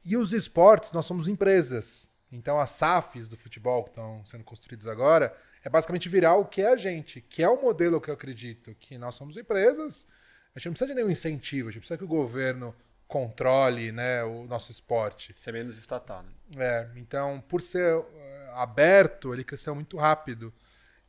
E 0.05 0.15
os 0.15 0.33
esportes, 0.33 0.91
nós 0.91 1.05
somos 1.05 1.27
empresas. 1.27 2.07
Então, 2.31 2.59
as 2.59 2.69
SAFs 2.71 3.27
do 3.27 3.35
futebol 3.35 3.83
que 3.83 3.89
estão 3.89 4.23
sendo 4.25 4.43
construídas 4.43 4.87
agora 4.87 5.35
é 5.65 5.69
basicamente 5.69 6.07
virar 6.07 6.35
o 6.35 6.45
que 6.45 6.61
é 6.61 6.69
a 6.69 6.77
gente, 6.77 7.19
que 7.19 7.43
é 7.43 7.49
o 7.49 7.61
modelo 7.61 7.99
que 7.99 8.09
eu 8.09 8.13
acredito, 8.13 8.73
que 8.75 8.97
nós 8.97 9.15
somos 9.15 9.35
empresas, 9.35 10.07
a 10.55 10.59
gente 10.59 10.67
não 10.67 10.73
precisa 10.73 10.87
de 10.87 10.95
nenhum 10.95 11.09
incentivo, 11.11 11.67
a 11.67 11.71
gente 11.73 11.81
precisa 11.81 11.97
que 11.97 12.03
o 12.05 12.07
governo 12.07 12.73
controle 13.07 13.91
né, 13.91 14.23
o 14.23 14.45
nosso 14.45 14.71
esporte. 14.71 15.33
Ser 15.35 15.51
menos 15.51 15.77
estatal, 15.77 16.23
né? 16.23 16.31
É, 16.57 16.89
então, 16.95 17.41
por 17.49 17.61
ser 17.61 17.93
eh, 18.13 18.51
aberto, 18.53 19.33
ele 19.33 19.43
cresceu 19.43 19.75
muito 19.75 19.97
rápido. 19.97 20.53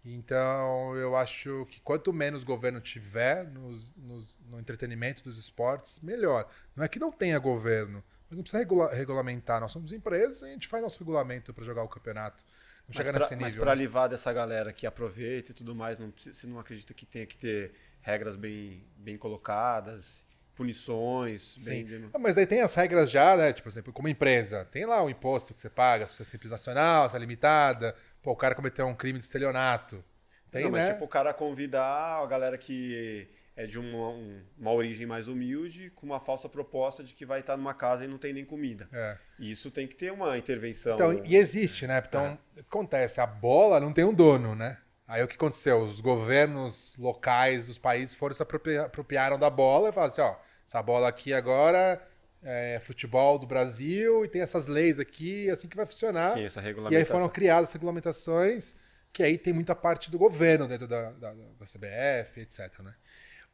Então, 0.04 0.94
eu 0.96 1.16
acho 1.16 1.66
que 1.68 1.80
quanto 1.80 2.12
menos 2.12 2.44
governo 2.44 2.80
tiver 2.80 3.44
nos, 3.44 3.92
nos- 3.96 4.38
no 4.48 4.58
entretenimento 4.60 5.22
dos 5.24 5.36
esportes, 5.38 5.98
melhor. 6.00 6.48
Não 6.76 6.84
é 6.84 6.88
que 6.88 6.98
não 6.98 7.10
tenha 7.10 7.38
governo, 7.38 8.04
Mas 8.28 8.36
não 8.36 8.42
precisa 8.42 8.58
regula- 8.60 8.92
regulamentar. 8.94 9.60
Nós 9.60 9.72
somos 9.72 9.92
empresas 9.92 10.42
e 10.42 10.44
a 10.46 10.48
gente 10.48 10.68
faz 10.68 10.82
nosso 10.82 10.98
regulamento 10.98 11.52
para 11.52 11.64
jogar 11.64 11.82
o 11.82 11.88
campeonato. 11.88 12.44
Não 12.88 12.94
Mas 12.94 12.96
chega 12.96 13.10
pra, 13.10 13.20
nesse 13.20 13.36
mas 13.36 13.54
nível. 13.54 13.62
pra 13.64 13.74
né? 13.74 13.82
livrar 13.82 14.08
dessa 14.08 14.32
galera 14.32 14.72
que 14.72 14.86
aproveita 14.86 15.50
e 15.50 15.54
tudo 15.54 15.74
mais, 15.74 15.98
não, 15.98 16.12
você 16.16 16.46
não 16.46 16.58
acredita 16.58 16.94
que 16.94 17.04
tenha 17.04 17.26
que 17.26 17.36
ter 17.36 17.72
regras 18.00 18.36
bem, 18.36 18.84
bem 18.96 19.18
colocadas, 19.18 20.24
punições, 20.54 21.42
Sim. 21.42 21.84
bem... 21.84 22.10
Ah, 22.14 22.18
mas 22.18 22.38
aí 22.38 22.46
tem 22.46 22.60
as 22.62 22.74
regras 22.74 23.10
já, 23.10 23.36
né? 23.36 23.52
Tipo, 23.52 23.64
por 23.64 23.72
exemplo, 23.72 23.92
como 23.92 24.08
empresa, 24.08 24.64
tem 24.66 24.86
lá 24.86 25.02
o 25.02 25.10
imposto 25.10 25.52
que 25.52 25.60
você 25.60 25.68
paga, 25.68 26.06
se 26.06 26.22
é 26.22 26.24
simples 26.24 26.52
nacional, 26.52 27.10
se 27.10 27.16
é 27.16 27.18
limitada. 27.18 27.94
Pô, 28.22 28.32
o 28.32 28.36
cara 28.36 28.54
cometeu 28.54 28.86
um 28.86 28.94
crime 28.94 29.18
de 29.18 29.24
estelionato. 29.24 30.02
Tem, 30.50 30.64
não, 30.64 30.70
mas 30.70 30.86
né? 30.86 30.92
tipo, 30.92 31.04
o 31.04 31.08
cara 31.08 31.34
convidar 31.34 32.22
a 32.22 32.26
galera 32.26 32.56
que 32.56 33.28
é 33.56 33.64
de 33.66 33.78
uma, 33.78 34.10
um- 34.10 34.42
uma 34.58 34.72
origem 34.72 35.06
mais 35.06 35.26
humilde 35.28 35.90
com 35.94 36.04
uma 36.04 36.20
falsa 36.20 36.48
proposta 36.48 37.02
de 37.02 37.14
que 37.14 37.24
vai 37.24 37.40
estar 37.40 37.56
numa 37.56 37.72
casa 37.72 38.04
e 38.04 38.08
não 38.08 38.18
tem 38.18 38.32
nem 38.32 38.44
comida. 38.44 38.86
É. 38.92 39.16
E 39.38 39.50
isso 39.50 39.70
tem 39.70 39.86
que 39.86 39.94
ter 39.94 40.12
uma 40.12 40.36
intervenção. 40.36 40.94
Então, 40.94 41.24
e 41.24 41.34
existe, 41.36 41.86
né? 41.86 42.02
Então, 42.06 42.38
acontece, 42.58 43.20
a 43.20 43.26
bola 43.26 43.80
não 43.80 43.92
tem 43.92 44.04
um 44.04 44.12
dono, 44.14 44.54
né? 44.54 44.78
Aí 45.08 45.22
o 45.22 45.28
que 45.28 45.36
aconteceu? 45.36 45.80
Os 45.82 46.00
governos 46.00 46.96
locais 46.98 47.68
dos 47.68 47.78
países 47.78 48.14
foram 48.14 48.34
se 48.34 48.42
apropria- 48.42 48.82
apropriaram 48.82 49.38
da 49.38 49.48
bola 49.48 49.88
e 49.88 49.92
falaram 49.92 50.12
assim, 50.12 50.20
ó, 50.20 50.36
essa 50.66 50.82
bola 50.82 51.08
aqui 51.08 51.32
agora 51.32 52.00
é 52.42 52.78
futebol 52.80 53.38
do 53.38 53.46
Brasil 53.46 54.24
e 54.24 54.28
tem 54.28 54.42
essas 54.42 54.66
leis 54.66 55.00
aqui, 55.00 55.48
é 55.48 55.52
assim 55.52 55.68
que 55.68 55.76
vai 55.76 55.86
funcionar. 55.86 56.30
Sim, 56.30 56.44
essa 56.44 56.58
E 56.58 56.62
aí 56.62 56.66
regulamentação. 56.66 57.16
foram 57.16 57.28
criadas 57.28 57.72
regulamentações 57.72 58.76
que 59.12 59.22
aí 59.22 59.38
tem 59.38 59.52
muita 59.54 59.74
parte 59.74 60.10
do 60.10 60.18
governo 60.18 60.68
dentro 60.68 60.86
da, 60.86 61.10
da, 61.12 61.32
da 61.32 61.64
CBF, 61.64 62.40
etc. 62.40 62.80
Né? 62.80 62.94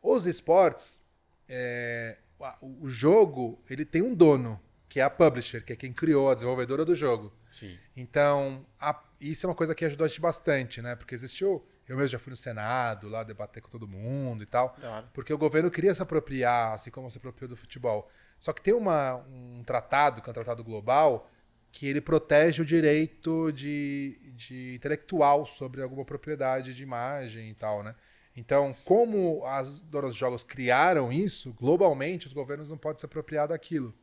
Os 0.03 0.26
esportes, 0.26 1.00
é, 1.48 2.18
o, 2.61 2.88
jogo, 2.88 3.62
ele 3.70 3.84
tem 3.84 4.03
um 4.03 4.14
dono, 4.14 4.61
que 4.88 4.98
é 5.00 5.03
a 5.03 5.11
publisher, 5.11 5.64
que 5.64 5.72
é 5.72 5.76
quem 5.76 5.92
criou, 5.92 6.28
a 6.30 6.34
desenvolvedora 6.34 6.84
do 6.84 6.94
jogo. 6.94 7.32
Sim. 7.53 7.78
Então, 7.96 8.66
a- 8.80 9.00
isso 9.20 9.46
é 9.46 9.48
uma 9.48 9.55
coisa 9.55 9.74
que 9.74 9.84
ajudou 9.84 10.05
a 10.05 10.09
gente 10.09 10.20
bastante, 10.20 10.82
né? 10.82 10.96
Porque 10.96 11.14
existiu. 11.14 11.64
Eu 11.88 11.96
mesmo 11.96 12.09
já 12.09 12.18
fui 12.18 12.30
no 12.30 12.36
Senado, 12.36 13.09
lá 13.09 13.22
debater 13.22 13.62
com 13.62 13.68
todo 13.68 13.86
mundo 13.86 14.42
e 14.42 14.46
tal. 14.46 14.76
Hora. 14.82 15.09
Porque 15.12 15.32
o 15.32 15.38
governo 15.38 15.70
queria 15.70 15.94
se 15.94 16.03
apropriar, 16.03 16.72
assim 16.72 16.90
como 16.90 17.11
se 17.11 17.18
apropriou 17.18 17.48
do 17.48 17.57
futebol. 17.57 18.09
Só 18.40 18.53
que 18.53 18.62
tem 18.62 18.74
uma, 18.74 19.16
um 19.28 19.62
tratado, 19.64 20.20
que 20.20 20.28
é 20.28 20.30
um 20.30 20.34
tratado 20.34 20.64
global, 20.64 21.30
que 21.70 21.86
ele 21.86 22.00
protege 22.00 22.62
o 22.62 22.64
direito 22.64 23.50
de, 23.53 24.18
de 24.34 24.74
intelectual 24.74 25.46
sobre 25.46 25.82
alguma 25.82 26.05
propriedade 26.05 26.74
de 26.74 26.82
imagem 26.82 27.50
e 27.50 27.55
tal, 27.55 27.82
né? 27.82 27.94
Então, 28.37 28.74
como 28.85 29.45
as 29.47 29.80
donas 29.83 30.14
de 30.14 30.20
jogos 30.20 30.43
criaram 30.43 31.12
isso, 31.12 31.53
globalmente 31.53 32.26
os 32.26 32.33
governos 32.33 32.68
não 32.68 32.78
podem 32.78 32.99
se 32.99 33.07
apropriar 33.07 33.49
daquilo. 33.49 33.95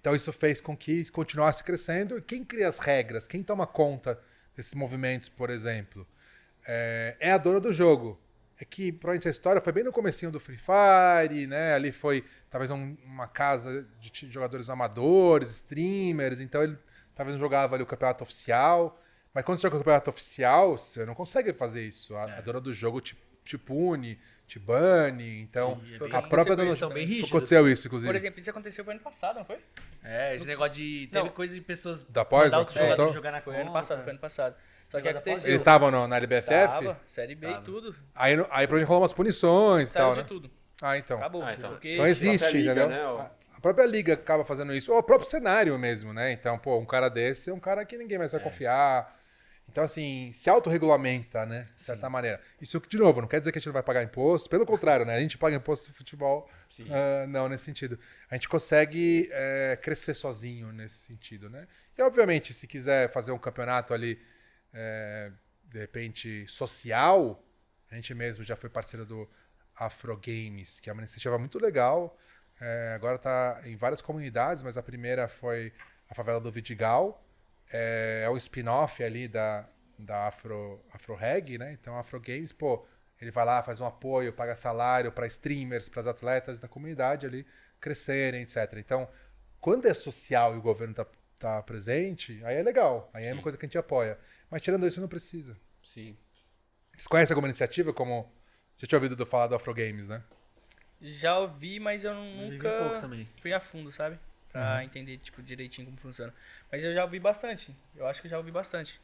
Então 0.00 0.14
isso 0.14 0.32
fez 0.32 0.60
com 0.60 0.76
que 0.76 1.10
continuasse 1.10 1.64
crescendo. 1.64 2.18
E 2.18 2.22
quem 2.22 2.44
cria 2.44 2.68
as 2.68 2.78
regras, 2.78 3.26
quem 3.26 3.42
toma 3.42 3.66
conta 3.66 4.20
desses 4.56 4.74
movimentos, 4.74 5.28
por 5.28 5.50
exemplo, 5.50 6.06
é, 6.66 7.16
é 7.20 7.32
a 7.32 7.38
dona 7.38 7.60
do 7.60 7.72
jogo. 7.72 8.20
É 8.58 8.64
que, 8.64 8.92
provavelmente, 8.92 9.26
essa 9.28 9.36
história 9.36 9.60
foi 9.60 9.72
bem 9.72 9.82
no 9.82 9.90
comecinho 9.90 10.30
do 10.30 10.38
Free 10.38 10.58
Fire, 10.58 11.46
né? 11.46 11.74
Ali 11.74 11.90
foi, 11.90 12.24
talvez, 12.48 12.70
um- 12.70 12.96
uma 13.04 13.26
casa 13.26 13.88
de 13.98 14.30
jogadores 14.30 14.70
amadores, 14.70 15.50
streamers. 15.56 16.38
Então, 16.38 16.62
ele 16.62 16.78
talvez 17.14 17.34
não 17.34 17.40
jogava 17.40 17.74
ali 17.74 17.82
o 17.82 17.86
campeonato 17.86 18.22
oficial. 18.22 19.00
Mas 19.34 19.44
quando 19.44 19.58
você 19.58 19.62
joga 19.62 19.76
o 19.76 19.78
campeonato 19.80 20.10
oficial, 20.10 20.78
você 20.78 21.04
não 21.04 21.14
consegue 21.14 21.52
fazer 21.52 21.82
isso. 21.84 22.14
A, 22.14 22.22
a 22.24 22.40
dona 22.40 22.60
do 22.60 22.72
jogo 22.72 23.00
te, 23.00 23.16
te 23.44 23.58
pune, 23.58 24.16
te 24.46 24.58
bane. 24.60 25.40
Então, 25.40 25.80
Sim, 25.84 26.04
é 26.12 26.16
a 26.16 26.22
própria 26.22 26.54
dona 26.56 26.70
do 26.70 26.76
jogo... 26.76 26.94
Aconteceu 27.26 27.68
isso, 27.68 27.88
inclusive. 27.88 28.08
Por 28.08 28.14
exemplo, 28.16 28.38
isso 28.38 28.50
aconteceu 28.50 28.84
ano 28.88 29.00
passado, 29.00 29.38
não 29.38 29.44
foi? 29.44 29.58
É, 30.04 30.34
esse 30.36 30.46
negócio 30.46 30.74
de. 30.74 31.08
Teve 31.10 31.24
Não. 31.24 31.32
coisa 31.34 31.54
de 31.54 31.60
pessoas. 31.62 32.02
Da 32.04 32.24
pós, 32.24 32.44
mandar 32.44 32.58
outro 32.58 32.74
que 32.74 32.78
você 32.78 32.84
jogador 32.84 33.12
jogar 33.12 33.32
na 33.32 33.40
Foi 33.40 33.56
ano 33.60 33.72
passado, 33.72 34.02
foi 34.02 34.10
ano 34.12 34.20
passado. 34.20 34.54
Só 34.88 35.00
que 35.00 35.08
aconteceu. 35.08 35.50
Eles 35.50 35.60
estavam 35.60 35.90
no- 35.90 36.06
na 36.06 36.16
LBFF? 36.18 36.66
Tava, 36.68 37.00
Série 37.06 37.34
B 37.34 37.48
e 37.50 37.60
tudo. 37.62 37.92
Aí, 38.14 38.36
no- 38.36 38.42
aí 38.44 38.66
provavelmente 38.66 38.86
rolou 38.86 39.02
umas 39.02 39.12
punições 39.14 39.88
e 39.88 39.92
Saiu 39.92 40.04
tal, 40.04 40.12
de 40.12 40.20
né? 40.20 40.26
tudo. 40.28 40.50
Ah, 40.82 40.98
então. 40.98 41.16
Acabou. 41.18 41.42
Ah, 41.42 41.54
então. 41.54 41.70
Porque 41.70 41.94
Então 41.94 42.06
existe, 42.06 42.52
liga, 42.52 42.72
entendeu? 42.72 42.88
né. 42.90 43.00
A- 43.22 43.30
A 43.56 43.60
própria 43.64 43.86
liga 43.86 44.12
acaba 44.12 44.44
fazendo 44.44 44.74
isso. 44.74 44.92
Ou 44.92 44.98
o 44.98 45.02
próprio 45.02 45.26
cenário 45.28 45.76
mesmo, 45.78 46.12
né? 46.12 46.30
Então, 46.32 46.58
pô, 46.58 46.78
um 46.78 46.84
cara 46.84 47.08
desse 47.08 47.48
é 47.48 47.54
um 47.54 47.58
cara 47.58 47.82
que 47.86 47.96
ninguém 47.96 48.18
mais 48.18 48.30
vai 48.30 48.40
confiar. 48.42 49.10
Então, 49.68 49.82
assim, 49.82 50.30
se 50.32 50.48
autorregulamenta, 50.48 51.44
né? 51.44 51.66
De 51.74 51.82
certa 51.82 52.08
maneira. 52.08 52.40
Isso, 52.60 52.80
de 52.80 52.96
novo, 52.96 53.20
não 53.20 53.28
quer 53.28 53.40
dizer 53.40 53.50
que 53.50 53.58
a 53.58 53.60
gente 53.60 53.66
não 53.66 53.72
vai 53.72 53.82
pagar 53.82 54.02
imposto. 54.02 54.48
Pelo 54.48 54.64
contrário, 54.64 55.04
né? 55.04 55.16
A 55.16 55.20
gente 55.20 55.36
paga 55.36 55.56
imposto 55.56 55.90
de 55.90 55.96
futebol. 55.96 56.48
Sim. 56.70 56.86
Ah, 56.90 57.26
não, 57.26 57.48
nesse 57.48 57.64
sentido. 57.64 57.98
A 58.30 58.34
gente 58.34 58.48
consegue 58.48 59.28
é, 59.32 59.76
crescer 59.82 60.14
sozinho 60.14 60.72
nesse 60.72 60.98
sentido, 60.98 61.50
né? 61.50 61.66
E, 61.96 62.02
obviamente, 62.02 62.54
se 62.54 62.66
quiser 62.66 63.10
fazer 63.10 63.32
um 63.32 63.38
campeonato 63.38 63.92
ali, 63.92 64.20
é, 64.72 65.32
de 65.64 65.78
repente, 65.80 66.46
social, 66.46 67.42
a 67.90 67.96
gente 67.96 68.14
mesmo 68.14 68.44
já 68.44 68.54
foi 68.54 68.70
parceiro 68.70 69.04
do 69.04 69.28
Afro 69.74 70.16
Games, 70.16 70.78
que 70.78 70.88
é 70.88 70.92
uma 70.92 71.02
iniciativa 71.02 71.38
muito 71.38 71.58
legal. 71.58 72.16
É, 72.60 72.92
agora 72.94 73.16
está 73.16 73.60
em 73.64 73.76
várias 73.76 74.00
comunidades, 74.00 74.62
mas 74.62 74.76
a 74.76 74.82
primeira 74.82 75.26
foi 75.26 75.72
a 76.08 76.14
favela 76.14 76.40
do 76.40 76.52
Vidigal. 76.52 77.23
É, 77.76 78.22
é 78.24 78.30
um 78.30 78.36
spin-off 78.36 79.02
ali 79.02 79.26
da, 79.26 79.68
da 79.98 80.28
Afro, 80.28 80.80
Afro 80.92 81.16
Reg, 81.16 81.58
né? 81.58 81.72
Então, 81.72 81.98
Afro 81.98 82.20
Games, 82.20 82.52
pô, 82.52 82.86
ele 83.20 83.32
vai 83.32 83.44
lá, 83.44 83.62
faz 83.64 83.80
um 83.80 83.84
apoio, 83.84 84.32
paga 84.32 84.54
salário 84.54 85.10
para 85.10 85.26
streamers, 85.26 85.88
para 85.88 85.98
as 85.98 86.06
atletas 86.06 86.60
da 86.60 86.68
comunidade 86.68 87.26
ali 87.26 87.44
crescerem, 87.80 88.42
etc. 88.42 88.74
Então, 88.76 89.08
quando 89.60 89.86
é 89.86 89.94
social 89.94 90.54
e 90.54 90.58
o 90.58 90.62
governo 90.62 90.94
tá, 90.94 91.04
tá 91.36 91.62
presente, 91.64 92.40
aí 92.44 92.56
é 92.56 92.62
legal. 92.62 93.10
Aí 93.12 93.26
é 93.26 93.32
uma 93.32 93.42
coisa 93.42 93.58
que 93.58 93.64
a 93.64 93.66
gente 93.66 93.76
apoia. 93.76 94.18
Mas 94.48 94.62
tirando 94.62 94.86
isso, 94.86 95.00
não 95.00 95.08
precisa. 95.08 95.56
Sim. 95.82 96.16
Vocês 96.92 97.08
conhecem 97.08 97.34
alguma 97.34 97.48
iniciativa 97.48 97.92
como. 97.92 98.32
Você 98.76 98.86
tinha 98.86 98.96
ouvido 98.96 99.16
do 99.16 99.26
falar 99.26 99.48
do 99.48 99.56
Afro 99.56 99.74
Games, 99.74 100.06
né? 100.06 100.22
Já 101.00 101.38
ouvi, 101.38 101.80
mas 101.80 102.04
eu 102.04 102.14
nunca 102.14 102.68
um 102.68 102.78
pouco 102.78 103.00
também. 103.00 103.28
fui 103.40 103.52
a 103.52 103.58
fundo, 103.58 103.90
sabe? 103.90 104.18
Pra 104.54 104.84
entender, 104.84 105.16
tipo, 105.16 105.42
direitinho 105.42 105.86
como 105.86 105.98
funciona. 105.98 106.32
Mas 106.70 106.84
eu 106.84 106.94
já 106.94 107.02
ouvi 107.04 107.18
bastante. 107.18 107.74
Eu 107.96 108.06
acho 108.06 108.20
que 108.20 108.28
eu 108.28 108.30
já 108.30 108.38
ouvi 108.38 108.52
bastante. 108.52 109.00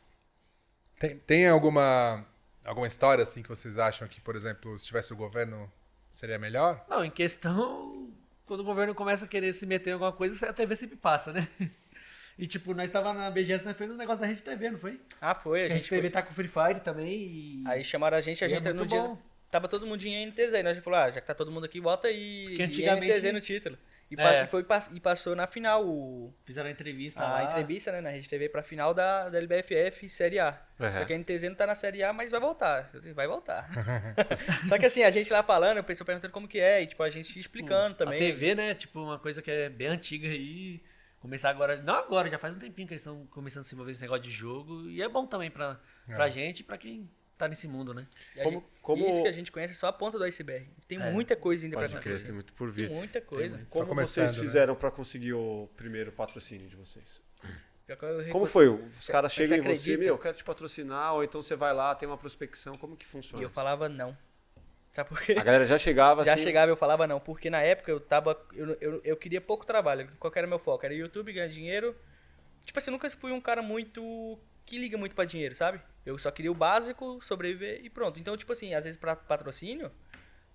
Tem, 0.98 1.16
tem 1.18 1.48
alguma, 1.48 2.24
alguma 2.64 2.86
história 2.86 3.22
assim 3.24 3.42
que 3.42 3.48
vocês 3.48 3.76
acham 3.78 4.06
que, 4.06 4.20
por 4.20 4.36
exemplo, 4.36 4.78
se 4.78 4.86
tivesse 4.86 5.12
o 5.12 5.16
governo, 5.16 5.70
seria 6.12 6.38
melhor? 6.38 6.84
Não, 6.88 7.04
em 7.04 7.10
questão. 7.10 8.12
Quando 8.46 8.60
o 8.60 8.64
governo 8.64 8.94
começa 8.94 9.24
a 9.24 9.28
querer 9.28 9.52
se 9.52 9.66
meter 9.66 9.90
em 9.90 9.92
alguma 9.94 10.12
coisa, 10.12 10.48
a 10.48 10.52
TV 10.52 10.74
sempre 10.76 10.96
passa, 10.96 11.32
né? 11.32 11.48
E 12.38 12.46
tipo, 12.46 12.72
nós 12.72 12.90
tava 12.90 13.12
na 13.12 13.30
BGS, 13.30 13.64
nós 13.64 13.76
fez 13.76 13.90
um 13.90 13.96
negócio 13.96 14.20
da 14.20 14.26
Rede 14.26 14.42
TV, 14.42 14.70
não 14.70 14.78
foi? 14.78 15.00
Ah, 15.20 15.34
foi. 15.34 15.62
A 15.62 15.66
a 15.66 15.68
gente 15.68 15.88
TV 15.88 16.02
foi... 16.02 16.10
tá 16.10 16.22
com 16.22 16.32
Free 16.32 16.48
Fire 16.48 16.80
também 16.80 17.12
e. 17.12 17.64
Aí 17.66 17.82
chamaram 17.84 18.16
a 18.16 18.20
gente, 18.20 18.42
a 18.44 18.46
E 18.48 18.52
é 18.52 18.56
gente 18.56 18.64
muito 18.64 18.78
no 18.80 18.86
dia. 18.86 19.00
bom. 19.00 19.18
Tava 19.50 19.66
todo 19.68 19.84
mundo 19.86 20.02
em 20.04 20.26
NTZ, 20.26 20.52
né? 20.62 20.70
A 20.70 20.74
gente 20.74 20.82
falou, 20.84 21.00
ah, 21.00 21.10
já 21.10 21.20
que 21.20 21.26
tá 21.26 21.34
todo 21.34 21.50
mundo 21.50 21.64
aqui, 21.66 21.80
bota 21.80 22.06
aí 22.08 22.44
Porque 22.50 22.62
e 22.62 22.64
antigamente- 22.66 23.12
NTZ 23.12 23.32
no 23.32 23.40
título. 23.40 23.76
E, 24.10 24.20
É. 24.20 24.46
foi, 24.46 24.66
e 24.92 24.98
passou 25.00 25.36
na 25.36 25.46
final 25.46 25.86
o, 25.86 26.34
Fizeram 26.44 26.68
a 26.68 26.72
entrevista 26.72 27.20
a 27.20 27.28
lá. 27.30 27.44
entrevista, 27.44 27.92
né, 27.92 28.00
na 28.00 28.10
Rede 28.10 28.28
TV 28.28 28.48
pra 28.48 28.62
final 28.62 28.92
da, 28.92 29.28
da 29.28 29.38
LBFF 29.38 30.08
Série 30.08 30.38
A. 30.40 30.60
Uhum. 30.80 30.92
Só 30.92 31.04
que 31.04 31.12
a 31.12 31.18
NTZ 31.18 31.42
não 31.44 31.54
tá 31.54 31.66
na 31.66 31.74
Série 31.76 32.02
A, 32.02 32.12
mas 32.12 32.30
vai 32.32 32.40
voltar. 32.40 32.90
Vai 33.14 33.28
voltar. 33.28 33.68
Só 34.68 34.78
que 34.78 34.86
assim, 34.86 35.02
a 35.04 35.10
gente 35.10 35.32
lá 35.32 35.42
falando, 35.42 35.78
o 35.78 35.84
pessoal 35.84 36.06
perguntando 36.06 36.32
como 36.32 36.48
que 36.48 36.58
é, 36.58 36.82
e 36.82 36.86
tipo, 36.86 37.02
a 37.02 37.10
gente 37.10 37.38
explicando 37.38 37.94
também. 37.94 38.16
A 38.16 38.18
TV, 38.18 38.54
né? 38.54 38.74
Tipo, 38.74 39.00
uma 39.00 39.18
coisa 39.18 39.40
que 39.40 39.50
é 39.50 39.68
bem 39.68 39.88
antiga 39.88 40.26
aí. 40.28 40.82
Começar 41.20 41.50
agora. 41.50 41.76
Não 41.82 41.94
agora, 41.96 42.28
já 42.30 42.38
faz 42.38 42.54
um 42.54 42.58
tempinho 42.58 42.88
que 42.88 42.94
eles 42.94 43.02
estão 43.02 43.26
começando 43.26 43.60
a 43.60 43.64
se 43.64 43.74
envolver 43.74 43.90
nesse 43.90 44.02
negócio 44.02 44.22
de 44.22 44.30
jogo. 44.30 44.88
E 44.88 45.02
é 45.02 45.08
bom 45.08 45.26
também 45.26 45.50
pra, 45.50 45.78
pra 46.06 46.26
É. 46.26 46.30
gente 46.30 46.60
e 46.60 46.62
pra 46.64 46.78
quem 46.78 47.08
tá 47.40 47.48
nesse 47.48 47.66
mundo, 47.68 47.92
né? 47.92 48.06
E 48.36 48.42
Como- 48.42 48.50
gente- 48.60 48.66
como- 48.82 49.08
Isso 49.08 49.22
que 49.22 49.28
a 49.28 49.32
gente 49.32 49.50
conhece 49.52 49.72
é 49.72 49.76
só 49.76 49.88
a 49.88 49.92
ponta 49.92 50.16
do 50.18 50.24
iceberg. 50.24 50.68
Tem 50.86 51.00
É. 51.00 51.10
muita 51.10 51.34
coisa 51.36 51.66
ainda 51.66 51.76
crer, 51.76 51.90
acontecer. 51.90 52.24
tem 52.24 52.34
muito 52.34 52.52
por 52.54 52.66
Tem 52.72 52.86
vir. 52.86 52.90
muita 52.90 53.20
coisa. 53.20 53.56
muito. 53.56 53.68
Como 53.68 53.94
vocês 53.94 54.36
né? 54.36 54.42
fizeram 54.42 54.74
pra 54.74 54.90
conseguir 54.90 55.32
o 55.34 55.68
primeiro 55.76 56.12
patrocínio 56.12 56.68
de 56.68 56.76
vocês? 56.76 57.22
Como 58.30 58.46
foi? 58.46 58.68
Os 58.68 59.08
caras 59.08 59.32
chegam 59.32 59.58
em 59.58 59.62
você, 59.76 59.96
meu, 59.96 60.08
eu 60.08 60.18
quero 60.18 60.36
te 60.36 60.44
patrocinar, 60.44 61.14
ou 61.14 61.24
então 61.24 61.42
você 61.42 61.56
vai 61.56 61.74
lá, 61.74 61.92
tem 61.94 62.08
uma 62.08 62.16
prospecção, 62.16 62.76
como 62.76 62.96
que 62.96 63.04
E 63.04 63.08
funciona? 63.08 63.42
eu 63.42 63.50
falava 63.50 63.88
não. 63.88 64.16
Sabe 64.92 65.08
por 65.08 65.20
quê? 65.20 65.32
A 65.32 65.42
galera 65.42 65.64
já 65.66 65.76
chegava 65.78 66.22
Já 66.24 66.34
assim, 66.34 66.42
chegava 66.44 66.70
e 66.70 66.72
eu 66.72 66.76
falava 66.76 67.06
não, 67.06 67.18
porque 67.20 67.50
na 67.50 67.60
época 67.62 67.90
eu 67.90 67.98
tava. 68.00 68.40
Eu, 68.52 68.76
eu, 68.80 69.00
eu 69.04 69.16
queria 69.16 69.40
pouco 69.40 69.64
trabalho. 69.66 70.08
Qual 70.20 70.30
que 70.30 70.38
era 70.38 70.46
o 70.46 70.50
meu 70.50 70.58
foco? 70.58 70.84
Era 70.84 70.94
YouTube, 70.94 71.32
ganhar 71.32 71.48
dinheiro. 71.48 71.96
Tipo 72.64 72.78
assim, 72.78 72.90
eu 72.90 72.92
nunca 72.92 73.08
fui 73.10 73.32
um 73.32 73.40
cara 73.40 73.62
muito. 73.62 74.38
que 74.66 74.78
liga 74.78 74.96
muito 74.96 75.14
pra 75.16 75.24
dinheiro, 75.24 75.54
sabe? 75.56 75.80
Eu 76.04 76.18
só 76.18 76.30
queria 76.30 76.50
o 76.50 76.54
básico, 76.54 77.18
sobreviver 77.22 77.80
e 77.84 77.90
pronto. 77.90 78.18
Então, 78.18 78.36
tipo 78.36 78.52
assim, 78.52 78.74
às 78.74 78.84
vezes 78.84 78.96
pra 78.96 79.14
patrocínio, 79.14 79.90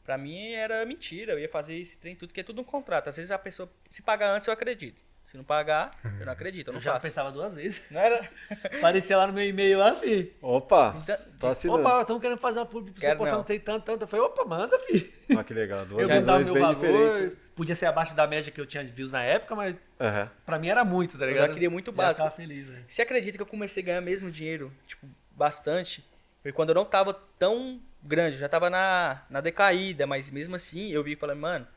pra 0.03 0.17
mim 0.17 0.51
era 0.53 0.85
mentira. 0.85 1.33
Eu 1.33 1.39
ia 1.39 1.49
fazer 1.49 1.75
esse 1.77 1.97
trem 1.97 2.15
tudo, 2.15 2.33
que 2.33 2.39
é 2.39 2.43
tudo 2.43 2.61
um 2.61 2.65
contrato. 2.65 3.07
Às 3.09 3.17
vezes 3.17 3.31
a 3.31 3.37
pessoa 3.37 3.69
se 3.89 4.01
pagar 4.01 4.31
antes, 4.35 4.47
eu 4.47 4.53
acredito. 4.53 5.03
Se 5.23 5.35
não 5.37 5.43
pagar, 5.43 5.89
eu 6.19 6.25
não 6.25 6.33
acredito, 6.33 6.67
eu 6.67 6.73
não 6.73 6.77
Eu 6.79 6.83
já 6.83 6.93
faço. 6.93 7.07
pensava 7.07 7.31
duas 7.31 7.51
vezes. 7.53 7.81
Não 7.89 7.99
era? 7.99 8.29
Aparecia 8.77 9.17
lá 9.17 9.25
no 9.25 9.33
meu 9.33 9.43
e-mail 9.47 9.79
lá, 9.79 9.95
fi. 9.95 10.31
Opa, 10.41 10.95
Então, 11.01 11.15
tô 11.39 11.47
assinando. 11.47 11.79
Opa, 11.81 12.01
estamos 12.01 12.21
querendo 12.21 12.37
fazer 12.37 12.59
uma 12.59 12.65
publi 12.67 12.91
pra 12.91 13.01
você 13.01 13.15
postar 13.15 13.31
não. 13.31 13.39
não 13.39 13.47
sei 13.47 13.59
tanto, 13.59 13.83
tanto. 13.85 14.01
Eu 14.03 14.07
falei, 14.07 14.25
opa, 14.25 14.45
manda, 14.45 14.77
fi. 14.79 15.11
Ah, 15.35 15.43
que 15.43 15.53
legal. 15.53 15.83
Duas 15.85 16.03
Eu 16.09 16.15
visões 16.15 16.45
meu 16.45 16.53
bem 16.53 16.63
valor. 16.63 16.75
diferentes. 16.75 17.37
Podia 17.55 17.73
ser 17.73 17.85
abaixo 17.85 18.13
da 18.13 18.27
média 18.27 18.51
que 18.51 18.59
eu 18.61 18.65
tinha 18.65 18.83
de 18.83 18.91
views 18.91 19.13
na 19.13 19.23
época, 19.23 19.55
mas 19.55 19.75
Aham. 19.99 20.29
pra 20.45 20.59
mim 20.59 20.67
era 20.67 20.83
muito, 20.83 21.17
tá 21.17 21.23
Eu 21.25 21.29
ligado? 21.29 21.47
já 21.47 21.53
queria 21.53 21.69
muito 21.69 21.89
Já 21.91 21.97
básico. 21.97 22.17
ficava 22.27 22.35
feliz, 22.35 22.69
né? 22.69 22.83
Você 22.87 23.01
acredita 23.01 23.37
que 23.37 23.41
eu 23.41 23.47
comecei 23.47 23.81
a 23.81 23.85
ganhar 23.85 24.01
mesmo 24.01 24.29
dinheiro, 24.29 24.71
tipo, 24.85 25.07
bastante? 25.35 26.03
Foi 26.41 26.51
quando 26.51 26.69
eu 26.69 26.75
não 26.75 26.85
tava 26.85 27.13
tão 27.37 27.81
grande, 28.03 28.35
eu 28.35 28.39
já 28.39 28.49
tava 28.49 28.69
na, 28.69 29.23
na 29.29 29.41
decaída, 29.41 30.05
mas 30.05 30.29
mesmo 30.29 30.55
assim 30.55 30.91
eu 30.91 31.03
vi 31.03 31.13
e 31.13 31.15
falei, 31.15 31.35
mano, 31.35 31.67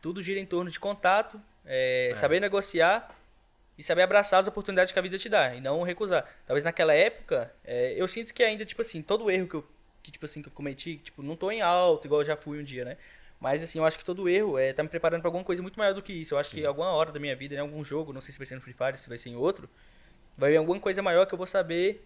tudo 0.00 0.22
gira 0.22 0.38
em 0.38 0.46
torno 0.46 0.70
de 0.70 0.78
contato, 0.78 1.40
é, 1.64 2.12
saber 2.14 2.40
negociar 2.40 3.14
e 3.76 3.82
saber 3.82 4.02
abraçar 4.02 4.40
as 4.40 4.46
oportunidades 4.46 4.92
que 4.92 4.98
a 4.98 5.02
vida 5.02 5.18
te 5.18 5.28
dá 5.28 5.54
e 5.54 5.60
não 5.60 5.82
recusar. 5.82 6.28
Talvez 6.46 6.64
naquela 6.64 6.94
época, 6.94 7.52
é, 7.64 7.94
eu 7.96 8.06
sinto 8.06 8.34
que 8.34 8.42
ainda, 8.42 8.64
tipo 8.64 8.82
assim, 8.82 9.00
todo 9.02 9.30
erro 9.30 9.46
que 9.46 9.54
eu, 9.54 9.66
que, 10.02 10.10
tipo 10.10 10.24
assim, 10.24 10.42
que 10.42 10.48
eu 10.48 10.52
cometi, 10.52 10.96
tipo, 10.96 11.22
não 11.22 11.36
tô 11.36 11.50
em 11.50 11.62
alto, 11.62 12.06
igual 12.06 12.20
eu 12.20 12.24
já 12.24 12.36
fui 12.36 12.60
um 12.60 12.64
dia, 12.64 12.84
né? 12.84 12.96
Mas 13.40 13.62
assim, 13.62 13.78
eu 13.78 13.84
acho 13.84 13.96
que 13.96 14.04
todo 14.04 14.28
erro 14.28 14.58
é, 14.58 14.72
tá 14.72 14.82
me 14.82 14.88
preparando 14.88 15.20
pra 15.20 15.28
alguma 15.28 15.44
coisa 15.44 15.62
muito 15.62 15.78
maior 15.78 15.94
do 15.94 16.02
que 16.02 16.12
isso. 16.12 16.34
Eu 16.34 16.38
acho 16.38 16.50
que 16.50 16.66
alguma 16.66 16.90
hora 16.90 17.12
da 17.12 17.20
minha 17.20 17.36
vida, 17.36 17.54
em 17.54 17.58
algum 17.58 17.84
jogo, 17.84 18.12
não 18.12 18.20
sei 18.20 18.32
se 18.32 18.38
vai 18.38 18.46
ser 18.46 18.56
no 18.56 18.60
Free 18.60 18.72
Fire, 18.74 18.98
se 18.98 19.08
vai 19.08 19.16
ser 19.16 19.30
em 19.30 19.36
outro, 19.36 19.70
vai 20.36 20.50
vir 20.50 20.56
alguma 20.56 20.80
coisa 20.80 21.00
maior 21.02 21.24
que 21.24 21.34
eu 21.34 21.38
vou 21.38 21.46
saber 21.46 22.04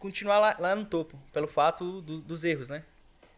continuar 0.00 0.38
lá, 0.40 0.56
lá 0.58 0.74
no 0.74 0.84
topo, 0.84 1.16
pelo 1.32 1.46
fato 1.46 2.00
do- 2.02 2.20
dos 2.20 2.42
erros, 2.42 2.68
né? 2.68 2.82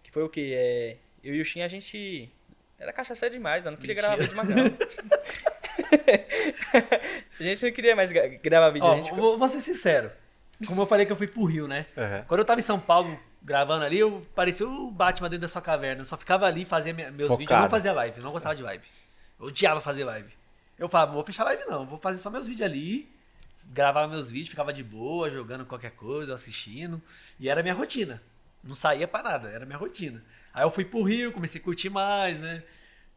Que 0.02 0.10
foi 0.10 0.22
o 0.22 0.28
que? 0.30 0.54
É, 0.54 0.96
eu 1.22 1.34
e 1.34 1.40
o 1.40 1.44
Shin, 1.44 1.60
a 1.60 1.68
gente. 1.68 2.30
Era 2.78 2.92
cachaça 2.92 3.28
demais, 3.30 3.64
né? 3.64 3.70
não 3.70 3.76
queria 3.78 3.94
Mentira. 3.94 4.16
gravar 4.16 4.22
vídeo 4.22 4.36
mais 4.36 4.48
não. 4.56 4.76
a 7.38 7.42
gente 7.42 7.64
não 7.64 7.72
queria 7.72 7.94
mais 7.96 8.10
gra- 8.12 8.26
gravar 8.28 8.70
vídeo. 8.70 8.86
Ó, 8.88 8.92
a 8.92 8.96
gente... 8.96 9.12
vou, 9.14 9.38
vou 9.38 9.48
ser 9.48 9.60
sincero. 9.60 10.10
Como 10.66 10.82
eu 10.82 10.86
falei 10.86 11.04
que 11.06 11.12
eu 11.12 11.16
fui 11.16 11.26
pro 11.28 11.44
Rio, 11.44 11.66
né? 11.68 11.86
Aham. 11.96 12.24
Quando 12.28 12.40
eu 12.40 12.44
tava 12.44 12.60
em 12.60 12.62
São 12.62 12.78
Paulo 12.78 13.18
gravando 13.42 13.84
ali, 13.84 13.98
eu 13.98 14.26
parecia 14.34 14.66
o 14.68 14.90
Batman 14.90 15.28
dentro 15.28 15.42
da 15.42 15.48
sua 15.48 15.60
caverna. 15.62 16.02
Eu 16.02 16.06
só 16.06 16.16
ficava 16.16 16.46
ali, 16.46 16.64
fazia 16.64 16.92
meus 16.94 17.10
Focado. 17.28 17.36
vídeos. 17.38 17.50
Eu 17.56 17.62
não 17.62 17.70
fazia 17.70 17.92
live, 17.92 18.16
eu 18.18 18.24
não 18.24 18.32
gostava 18.32 18.54
de 18.54 18.62
live. 18.62 18.84
Eu 19.40 19.46
odiava 19.46 19.80
fazer 19.80 20.04
live. 20.04 20.32
Eu 20.78 20.88
falava, 20.88 21.10
não 21.10 21.16
vou 21.16 21.24
fechar 21.24 21.44
live 21.44 21.64
não, 21.66 21.86
vou 21.86 21.98
fazer 21.98 22.18
só 22.18 22.30
meus 22.30 22.46
vídeos 22.46 22.68
ali. 22.68 23.08
Gravava 23.70 24.08
meus 24.08 24.30
vídeos, 24.30 24.48
ficava 24.48 24.72
de 24.72 24.82
boa, 24.82 25.28
jogando 25.28 25.64
qualquer 25.64 25.92
coisa, 25.92 26.34
assistindo. 26.34 27.00
E 27.38 27.48
era 27.48 27.62
minha 27.62 27.74
rotina. 27.74 28.22
Não 28.62 28.74
saía 28.74 29.08
pra 29.08 29.22
nada, 29.22 29.48
era 29.48 29.64
minha 29.66 29.78
rotina. 29.78 30.22
Aí 30.52 30.62
eu 30.62 30.70
fui 30.70 30.84
pro 30.84 31.02
Rio, 31.02 31.32
comecei 31.32 31.60
a 31.60 31.64
curtir 31.64 31.90
mais, 31.90 32.40
né? 32.40 32.62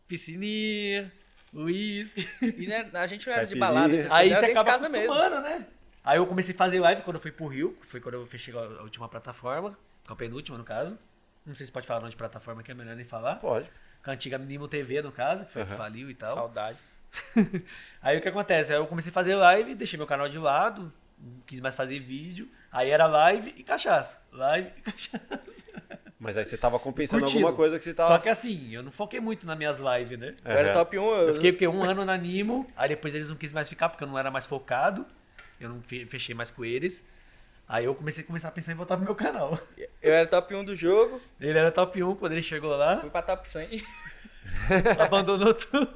Piscininha, 0.07 1.11
uísque. 1.53 2.27
E 2.41 2.67
né, 2.67 2.89
a 2.93 3.07
gente 3.07 3.27
não 3.27 3.33
era 3.33 3.45
de 3.45 3.55
balada, 3.55 3.95
essas 3.95 4.11
Aí 4.11 4.33
você 4.33 4.45
acaba 4.45 4.71
casa 4.71 4.89
mesmo. 4.89 5.11
acostumando, 5.13 5.41
né? 5.41 5.67
Aí 6.03 6.17
eu 6.17 6.27
comecei 6.27 6.53
a 6.53 6.57
fazer 6.57 6.79
live 6.79 7.01
quando 7.01 7.15
eu 7.15 7.21
fui 7.21 7.31
pro 7.31 7.47
Rio, 7.47 7.73
que 7.81 7.85
foi 7.85 7.99
quando 7.99 8.15
eu 8.15 8.25
fechei 8.25 8.53
a 8.53 8.83
última 8.83 9.09
plataforma, 9.09 9.77
com 10.05 10.13
a 10.13 10.15
penúltima 10.15 10.57
no 10.57 10.63
caso. 10.63 10.97
Não 11.45 11.55
sei 11.55 11.65
se 11.65 11.71
pode 11.71 11.85
falar 11.87 11.99
o 11.99 12.01
nome 12.01 12.11
de 12.11 12.17
plataforma 12.17 12.63
que 12.63 12.71
é 12.71 12.73
melhor 12.73 12.95
nem 12.95 13.05
falar. 13.05 13.35
Pode. 13.35 13.69
Com 14.03 14.11
a 14.11 14.13
antiga 14.13 14.37
Nimo 14.37 14.67
TV, 14.67 15.01
no 15.01 15.11
caso, 15.11 15.45
que 15.45 15.51
foi 15.51 15.63
que 15.63 15.69
Aham. 15.69 15.77
faliu 15.77 16.09
e 16.09 16.13
tal. 16.15 16.35
Saudade. 16.35 16.77
Aí 18.01 18.18
o 18.18 18.22
que 18.22 18.28
acontece? 18.30 18.72
Aí 18.74 18.80
eu 18.80 18.88
comecei 18.88 19.09
a 19.09 19.13
fazer 19.13 19.36
live, 19.36 19.76
deixei 19.76 19.97
meu 19.97 20.07
canal 20.07 20.28
de 20.30 20.38
lado, 20.38 20.91
não 21.20 21.39
quis 21.45 21.59
mais 21.59 21.76
fazer 21.76 21.99
vídeo. 21.99 22.47
Aí 22.72 22.89
era 22.89 23.05
live 23.07 23.53
e 23.57 23.63
cachaça. 23.63 24.22
Live 24.32 24.72
e 24.78 24.82
cachaça. 24.91 25.41
Mas 26.20 26.38
aí 26.38 26.45
você 26.45 26.57
tava 26.57 26.80
compensando 26.80 27.24
Curtindo. 27.24 27.45
alguma 27.45 27.55
coisa 27.55 27.78
que 27.78 27.84
você 27.84 27.93
tava. 27.93 28.09
Só 28.09 28.18
que 28.20 28.30
assim, 28.30 28.74
eu 28.74 28.82
não 28.82 28.91
foquei 28.91 29.20
muito 29.20 29.45
nas 29.45 29.57
minhas 29.57 29.80
lives, 29.80 30.18
né? 30.18 30.34
Eu 30.43 30.51
era 30.51 30.74
top 30.74 30.97
1. 30.97 31.01
Eu, 31.03 31.28
Eu 31.30 31.34
fiquei 31.36 31.51
porque, 31.51 31.68
um 31.68 31.84
ano 31.84 32.03
na 32.05 32.18
Nimo, 32.18 32.66
aí 32.76 32.89
depois 32.89 33.13
eles 33.13 33.30
não 33.30 33.36
quis 33.36 33.51
mais 33.53 33.70
ficar 33.70 33.89
porque 33.89 34.03
eu 34.03 34.07
não 34.07 34.18
era 34.18 34.32
mais 34.32 34.45
focado. 34.45 35.05
Eu 35.59 35.70
não 35.70 35.82
fe- 35.82 36.05
fechei 36.05 36.34
mais 36.34 36.49
com 36.49 36.66
eles. 36.66 37.03
Aí 37.68 37.86
eu 37.86 37.95
comecei 37.95 38.24
a 38.24 38.28
começar 38.28 38.47
a 38.47 38.51
pensar 38.51 38.72
em 38.72 38.76
voltar 38.76 38.95
pro 38.95 39.05
meu 39.05 39.16
canal. 39.16 39.59
eu 40.01 40.13
era 40.13 40.28
top 40.28 40.53
1 40.55 40.63
do 40.66 40.76
jogo, 40.76 41.20
Ele 41.39 41.57
era 41.57 41.72
top 41.72 42.01
1 42.03 42.16
quando 42.16 42.34
ele 42.34 42.41
chegou 42.41 42.76
lá, 42.76 42.99
fui 43.01 43.09
pra 43.09 43.22
top 43.22 43.47
100. 43.49 43.82
abandonou 44.99 45.53
tudo. 45.53 45.91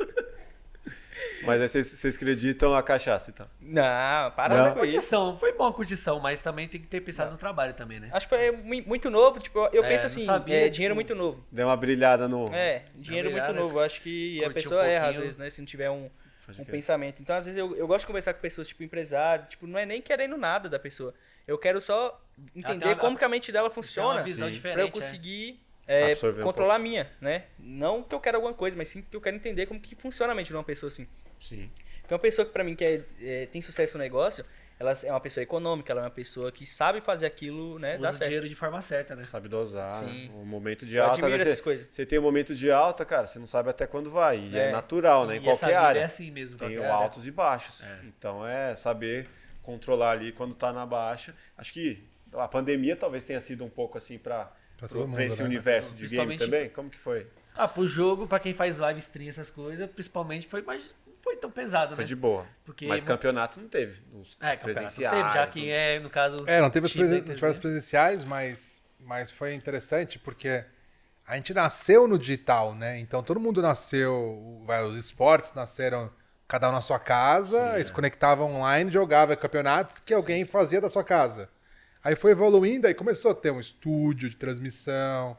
Mas 1.43 1.61
aí 1.61 1.69
vocês, 1.69 1.87
vocês 1.87 2.15
acreditam 2.15 2.73
a 2.73 2.83
cachaça, 2.83 3.29
então. 3.31 3.47
Não, 3.61 4.31
para 4.31 4.49
Não. 4.55 4.63
com 4.73 4.85
isso. 4.85 4.91
Curtição, 4.95 5.37
foi 5.37 5.53
bom 5.53 5.67
a 5.67 5.73
curtição, 5.73 6.19
mas 6.19 6.41
também 6.41 6.67
tem 6.67 6.79
que 6.81 6.87
ter 6.87 7.01
pensado 7.01 7.31
no 7.31 7.37
trabalho 7.37 7.73
também, 7.73 7.99
né? 7.99 8.09
Acho 8.11 8.27
que 8.27 8.35
foi 8.35 8.51
mu- 8.51 8.83
muito 8.87 9.09
novo, 9.09 9.39
tipo, 9.39 9.59
eu 9.73 9.83
É, 9.83 9.87
penso 9.89 10.03
não 10.05 10.11
assim, 10.11 10.25
sabia, 10.25 10.55
é 10.55 10.63
tipo, 10.63 10.73
dinheiro 10.75 10.95
muito 10.95 11.15
novo. 11.15 11.43
Deu 11.51 11.67
uma 11.67 11.77
brilhada 11.77 12.27
no. 12.27 12.45
É, 12.53 12.83
dinheiro 12.95 13.29
verdade, 13.29 13.53
muito 13.53 13.67
novo. 13.67 13.79
Acho 13.79 14.01
que 14.01 14.39
a 14.39 14.43
curtir 14.45 14.59
um 14.59 14.63
pessoa 14.63 14.85
erra 14.85 15.07
às 15.09 15.15
vezes, 15.15 15.37
né? 15.37 15.49
Se 15.49 15.61
não 15.61 15.65
tiver 15.65 15.89
um, 15.89 16.09
um 16.59 16.65
pensamento. 16.65 17.21
Então, 17.21 17.35
às 17.35 17.45
vezes, 17.45 17.57
eu, 17.59 17.75
eu 17.75 17.87
gosto 17.87 18.01
de 18.01 18.07
conversar 18.07 18.33
com 18.33 18.41
pessoas, 18.41 18.67
tipo, 18.67 18.83
empresário, 18.83 19.45
tipo, 19.47 19.65
não 19.67 19.77
é 19.79 19.85
nem 19.85 20.01
querendo 20.01 20.37
nada 20.37 20.67
da 20.67 20.79
pessoa. 20.79 21.13
Eu 21.47 21.57
quero 21.57 21.81
só 21.81 22.19
entender 22.55 22.85
uma- 22.85 22.95
como 22.95 23.17
que 23.17 23.25
a 23.25 23.29
mente 23.29 23.51
dela 23.51 23.69
Tem 23.69 23.77
uma 23.77 23.83
funciona 23.83 24.21
visão 24.21 24.47
Sim. 24.47 24.53
diferente. 24.53 24.75
pra 24.75 24.83
eu 24.83 24.87
é. 24.87 24.91
conseguir 24.91 25.59
é, 25.63 25.68
Um 25.89 26.41
controlar 26.43 26.75
a 26.75 26.79
minha, 26.79 27.09
né? 27.19 27.45
Não 27.57 28.03
que 28.03 28.13
eu 28.13 28.19
quero 28.19 28.37
alguma 28.37 28.53
coisa, 28.53 28.77
mas 28.77 28.89
sim 28.89 29.01
que 29.01 29.15
eu 29.15 29.21
quero 29.21 29.35
entender 29.35 29.65
como 29.65 29.79
que 29.79 29.95
funciona 29.95 30.31
a 30.33 30.35
mente 30.35 30.47
de 30.47 30.53
uma 30.53 30.63
pessoa 30.63 30.87
assim. 30.87 31.07
Sim. 31.39 31.69
Porque 32.01 32.13
uma 32.13 32.19
pessoa 32.19 32.45
que 32.45 32.51
pra 32.51 32.63
mim 32.63 32.75
que 32.75 32.83
é, 32.85 33.01
é, 33.21 33.45
tem 33.47 33.61
sucesso 33.61 33.97
no 33.97 34.03
negócio, 34.03 34.45
ela 34.79 34.93
é 35.03 35.11
uma 35.11 35.19
pessoa 35.19 35.41
econômica, 35.43 35.91
ela 35.91 36.01
é 36.01 36.03
uma 36.05 36.09
pessoa 36.11 36.51
que 36.51 36.65
sabe 36.65 37.01
fazer 37.01 37.25
aquilo, 37.25 37.79
né? 37.79 37.95
Usa 37.95 38.01
Dar 38.01 38.09
o 38.09 38.13
certo. 38.13 38.27
dinheiro 38.29 38.47
de 38.49 38.55
forma 38.55 38.81
certa, 38.81 39.15
né? 39.15 39.23
Sabe 39.25 39.49
dosar. 39.49 39.89
Sim. 39.91 40.29
O 40.35 40.45
momento 40.45 40.85
de 40.85 40.95
Eu 40.95 41.03
alta. 41.03 41.15
admiro 41.17 41.37
né, 41.37 41.43
essas 41.43 41.57
você, 41.57 41.63
coisas. 41.63 41.87
você 41.89 42.05
tem 42.05 42.19
um 42.19 42.21
momento 42.21 42.53
de 42.55 42.69
alta, 42.71 43.03
cara, 43.03 43.25
você 43.25 43.39
não 43.39 43.47
sabe 43.47 43.69
até 43.69 43.85
quando 43.87 44.09
vai. 44.11 44.37
E 44.39 44.57
é, 44.57 44.69
É. 44.69 44.71
natural, 44.71 45.25
né? 45.27 45.35
Em 45.35 45.39
E 45.39 45.43
qualquer 45.43 45.65
vida 45.67 45.81
área. 45.81 45.99
é 46.01 46.03
assim 46.05 46.29
mesmo. 46.31 46.57
Tem 46.57 46.77
o 46.77 46.83
área. 46.83 46.93
altos 46.93 47.25
e 47.27 47.31
baixos. 47.31 47.83
É. 47.83 47.99
Então 48.05 48.45
é 48.45 48.75
saber 48.75 49.27
controlar 49.63 50.11
ali 50.11 50.31
quando 50.31 50.55
tá 50.55 50.71
na 50.71 50.85
baixa. 50.85 51.35
Acho 51.57 51.73
que 51.73 52.03
a 52.33 52.47
pandemia 52.47 52.95
talvez 52.95 53.23
tenha 53.23 53.41
sido 53.41 53.65
um 53.65 53.69
pouco 53.69 53.97
assim 53.97 54.17
pra, 54.17 54.51
Pra 54.79 54.87
pro- 54.87 54.97
todo 54.99 55.07
mundo, 55.07 55.15
pra 55.15 55.25
esse 55.25 55.39
né? 55.41 55.45
universo 55.45 55.93
de 55.93 56.07
game 56.07 56.37
também. 56.37 56.69
Como 56.69 56.89
que 56.89 56.97
foi? 56.97 57.27
Ah, 57.55 57.67
pro 57.67 57.85
jogo, 57.85 58.25
pra 58.25 58.39
quem 58.39 58.53
faz 58.53 58.77
live, 58.77 58.99
stream, 58.99 59.29
essas 59.29 59.49
coisas, 59.49 59.89
principalmente 59.91 60.47
foi 60.47 60.61
mais. 60.61 60.83
Não 61.05 61.13
foi 61.21 61.35
tão 61.35 61.51
pesado, 61.51 61.95
Foi 61.95 62.03
né? 62.05 62.07
de 62.07 62.15
boa. 62.15 62.45
Porque 62.63 62.87
Mas 62.87 63.03
campeonato 63.03 63.59
não 63.59 63.67
teve. 63.67 64.01
Os 64.13 64.37
É, 64.39 64.55
campeonato 64.55 64.63
presenciais. 64.63 65.17
teve, 65.17 65.33
já 65.33 65.47
que 65.47 65.69
é, 65.69 65.99
no 65.99 66.09
caso. 66.09 66.37
É, 66.47 66.61
não 66.61 66.69
teve 66.69 66.85
as, 66.87 66.93
presen 66.93 67.17
não 67.21 67.35
tiveram 67.35 67.49
as 67.49 67.55
ITZ. 67.57 67.59
presenciais, 67.59 68.23
mas, 68.23 68.85
mas 68.99 69.29
foi 69.29 69.53
interessante 69.53 70.17
porque 70.17 70.63
a 71.27 71.35
gente 71.35 71.53
nasceu 71.53 72.07
no 72.07 72.17
digital, 72.17 72.73
né? 72.73 72.97
Então 72.99 73.21
todo 73.21 73.39
mundo 73.39 73.61
nasceu, 73.61 74.63
vai, 74.65 74.83
os 74.85 74.97
esportes 74.97 75.53
nasceram 75.53 76.09
cada 76.47 76.69
um 76.69 76.71
na 76.71 76.81
sua 76.81 76.97
casa, 76.99 77.73
eles 77.75 77.89
conectavam 77.91 78.55
online, 78.55 78.89
jogava 78.89 79.35
campeonatos 79.35 79.99
que 79.99 80.13
alguém 80.13 80.45
fazia 80.45 80.79
da 80.81 80.87
sua 80.89 81.03
casa. 81.03 81.49
Aí 82.03 82.15
foi 82.15 82.31
evoluindo, 82.31 82.87
aí 82.87 82.93
começou 82.93 83.31
a 83.31 83.35
ter 83.35 83.51
um 83.51 83.59
estúdio 83.59 84.29
de 84.29 84.35
transmissão. 84.35 85.35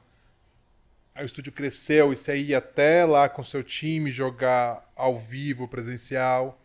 Aí 1.14 1.24
o 1.24 1.26
estúdio 1.26 1.52
cresceu 1.52 2.12
e 2.12 2.16
você 2.16 2.36
ia 2.36 2.58
até 2.58 3.04
lá 3.04 3.28
com 3.28 3.42
seu 3.42 3.62
time 3.62 4.10
jogar 4.10 4.90
ao 4.94 5.18
vivo, 5.18 5.66
presencial. 5.66 6.60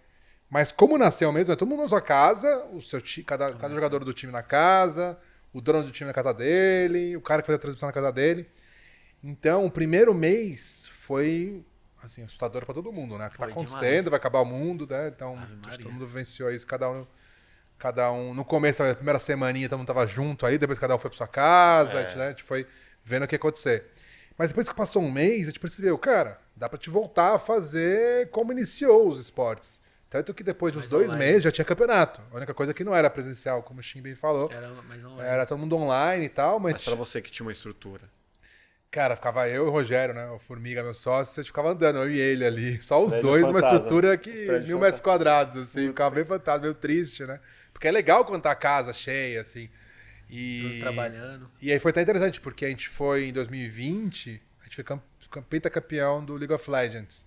Mas 0.50 0.72
como 0.72 0.98
nasceu 0.98 1.32
mesmo, 1.32 1.54
é 1.54 1.56
todo 1.56 1.68
mundo 1.70 1.82
na 1.82 1.88
sua 1.88 2.02
casa, 2.02 2.66
o 2.74 2.82
seu 2.82 3.02
ti, 3.02 3.24
cada, 3.24 3.54
cada 3.56 3.74
jogador 3.74 4.04
do 4.04 4.14
time 4.14 4.32
na 4.32 4.44
casa, 4.44 5.18
o 5.52 5.60
dono 5.60 5.84
do 5.84 5.92
time 5.92 6.08
na 6.08 6.14
casa 6.14 6.34
dele, 6.34 7.16
o 7.18 7.22
cara 7.22 7.42
que 7.42 7.48
fazia 7.48 7.58
a 7.58 7.62
transmissão 7.62 7.88
na 7.88 7.94
casa 7.94 8.12
dele. 8.12 8.48
Então, 9.24 9.66
o 9.66 9.72
primeiro 9.72 10.14
mês 10.14 10.88
foi 10.92 11.66
assim, 12.04 12.24
assustador 12.24 12.64
pra 12.66 12.74
todo 12.74 12.92
mundo, 12.92 13.18
né? 13.18 13.28
O 13.28 13.30
que 13.32 13.38
tá 13.38 13.46
Foi 13.46 13.52
acontecendo, 13.52 13.82
demais. 13.82 14.06
vai 14.06 14.18
acabar 14.18 14.42
o 14.42 14.46
mundo, 14.46 14.86
né? 14.88 15.08
Então, 15.08 15.36
todo 15.82 15.92
mundo 15.92 16.06
vivenciou 16.06 16.52
isso, 16.52 16.68
cada 16.68 16.90
um 16.90 17.08
cada 17.86 18.12
um 18.12 18.34
no 18.34 18.44
começo, 18.44 18.82
a 18.82 18.96
primeira 18.96 19.20
semaninha, 19.20 19.70
todo 19.70 19.78
mundo 19.78 19.88
tava 19.88 20.08
junto 20.08 20.44
aí, 20.44 20.58
depois 20.58 20.80
cada 20.80 20.96
um 20.96 20.98
foi 20.98 21.12
pra 21.12 21.18
sua 21.18 21.28
casa, 21.28 22.00
a 22.00 22.04
gente, 22.04 22.18
né, 22.18 22.26
a 22.26 22.30
gente 22.30 22.42
foi 22.42 22.66
vendo 23.04 23.24
o 23.26 23.28
que 23.28 23.36
ia 23.36 23.38
acontecer. 23.38 23.86
Mas 24.36 24.48
depois 24.50 24.68
que 24.68 24.74
passou 24.74 25.04
um 25.04 25.12
mês, 25.12 25.44
a 25.44 25.46
gente 25.52 25.60
percebeu, 25.60 25.96
cara, 25.98 26.40
dá 26.56 26.68
pra 26.68 26.80
te 26.80 26.90
voltar 26.90 27.36
a 27.36 27.40
fazer 27.40 28.30
como 28.32 28.52
iniciou 28.52 29.08
os 29.08 29.20
esportes. 29.20 29.84
Tanto 30.10 30.34
que 30.34 30.44
depois 30.44 30.72
de 30.72 30.80
uns 30.80 30.84
Mais 30.86 30.90
dois 30.90 31.10
online. 31.12 31.26
meses 31.26 31.44
já 31.44 31.52
tinha 31.52 31.66
campeonato. 31.66 32.22
A 32.32 32.38
única 32.38 32.54
coisa 32.56 32.74
que 32.74 32.84
não 32.84 32.96
era 32.96 33.08
presencial, 33.10 33.62
como 33.62 33.80
o 33.82 33.84
Shin 33.84 34.02
bem 34.02 34.16
falou. 34.16 34.50
Era 34.52 34.70
mais 34.88 35.04
online. 35.06 35.30
Era 35.30 35.46
todo 35.46 35.58
mundo 35.60 35.76
online 35.78 36.26
e 36.26 36.30
tal, 36.30 36.60
mas, 36.60 36.74
Mas 36.74 36.84
pra 36.86 36.96
você 36.96 37.22
que 37.22 37.30
tinha 37.30 37.46
uma 37.46 37.52
estrutura. 37.52 38.04
cara, 38.90 39.16
ficava 39.16 39.48
eu 39.50 39.66
e 39.66 39.68
o 39.68 39.72
Rogério, 39.72 40.16
né? 40.16 40.26
O 40.32 40.40
Formiga, 40.40 40.82
meu 40.82 40.94
sócio, 40.94 41.40
a 41.40 41.44
gente 41.44 41.52
ficava 41.52 41.70
andando, 41.72 42.00
eu 42.00 42.10
e 42.10 42.18
ele 42.20 42.46
ali. 42.46 42.82
Só 42.82 43.02
os 43.04 43.12
Prédio 43.12 43.30
dois, 43.30 43.44
uma 43.44 43.54
fantasma. 43.54 43.76
estrutura 43.78 44.18
que 44.18 44.30
mil 44.30 44.80
metros 44.80 45.00
fantasma. 45.00 45.00
quadrados, 45.04 45.56
assim. 45.58 45.88
Ficava 45.88 46.16
bem 46.16 46.24
fantasma, 46.26 46.62
meio 46.62 46.74
triste, 46.76 47.26
né? 47.26 47.40
Porque 47.76 47.90
é 47.90 47.92
legal 47.92 48.24
quando 48.24 48.42
tá 48.42 48.52
a 48.52 48.56
casa 48.56 48.94
cheia, 48.94 49.42
assim. 49.42 49.70
E... 50.30 50.62
Tudo 50.62 50.80
trabalhando. 50.80 51.52
E 51.62 51.70
aí 51.74 51.78
foi 51.78 51.92
até 51.92 52.02
interessante, 52.02 52.40
porque 52.40 52.64
a 52.64 52.70
gente 52.70 52.88
foi 52.88 53.28
em 53.28 53.34
2020, 53.34 54.42
a 54.62 54.64
gente 54.64 54.76
foi 54.76 54.84
camp 54.86 55.02
pentacampeão 55.50 56.24
do 56.24 56.36
League 56.36 56.54
of 56.54 56.72
Legends. 56.72 57.26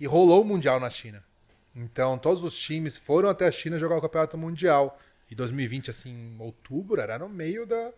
E 0.00 0.06
rolou 0.06 0.42
o 0.42 0.44
Mundial 0.44 0.80
na 0.80 0.90
China. 0.90 1.22
Então 1.72 2.18
todos 2.18 2.42
os 2.42 2.58
times 2.58 2.98
foram 2.98 3.28
até 3.28 3.46
a 3.46 3.52
China 3.52 3.78
jogar 3.78 3.96
o 3.96 4.00
campeonato 4.00 4.36
mundial. 4.36 4.98
E 5.30 5.36
2020, 5.36 5.90
assim, 5.90 6.10
em 6.10 6.40
outubro, 6.40 7.00
era 7.00 7.16
no 7.16 7.28
meio 7.28 7.64
da, 7.64 7.92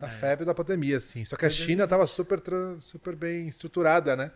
da 0.00 0.08
febre 0.08 0.44
da 0.44 0.52
pandemia, 0.52 0.96
assim. 0.96 1.24
Só 1.24 1.36
que 1.36 1.46
a 1.46 1.50
China 1.50 1.86
tava 1.86 2.04
super, 2.08 2.40
super 2.80 3.14
bem 3.14 3.46
estruturada, 3.46 4.16
né? 4.16 4.32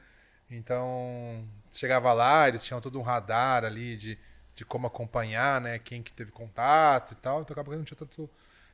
Então, 0.48 1.44
chegava 1.72 2.12
lá, 2.12 2.46
eles 2.46 2.64
tinham 2.64 2.80
todo 2.80 2.96
um 3.00 3.02
radar 3.02 3.64
ali 3.64 3.96
de, 3.96 4.18
de 4.56 4.64
como 4.64 4.86
acompanhar, 4.86 5.60
né? 5.60 5.78
Quem 5.78 6.02
que 6.02 6.12
teve 6.12 6.32
contato 6.32 7.12
e 7.12 7.16
tal. 7.16 7.42
Então, 7.42 7.52
acaba 7.52 7.70
que 7.70 7.76
não 7.76 7.84
tinha 7.84 7.96
tanto, 7.96 8.28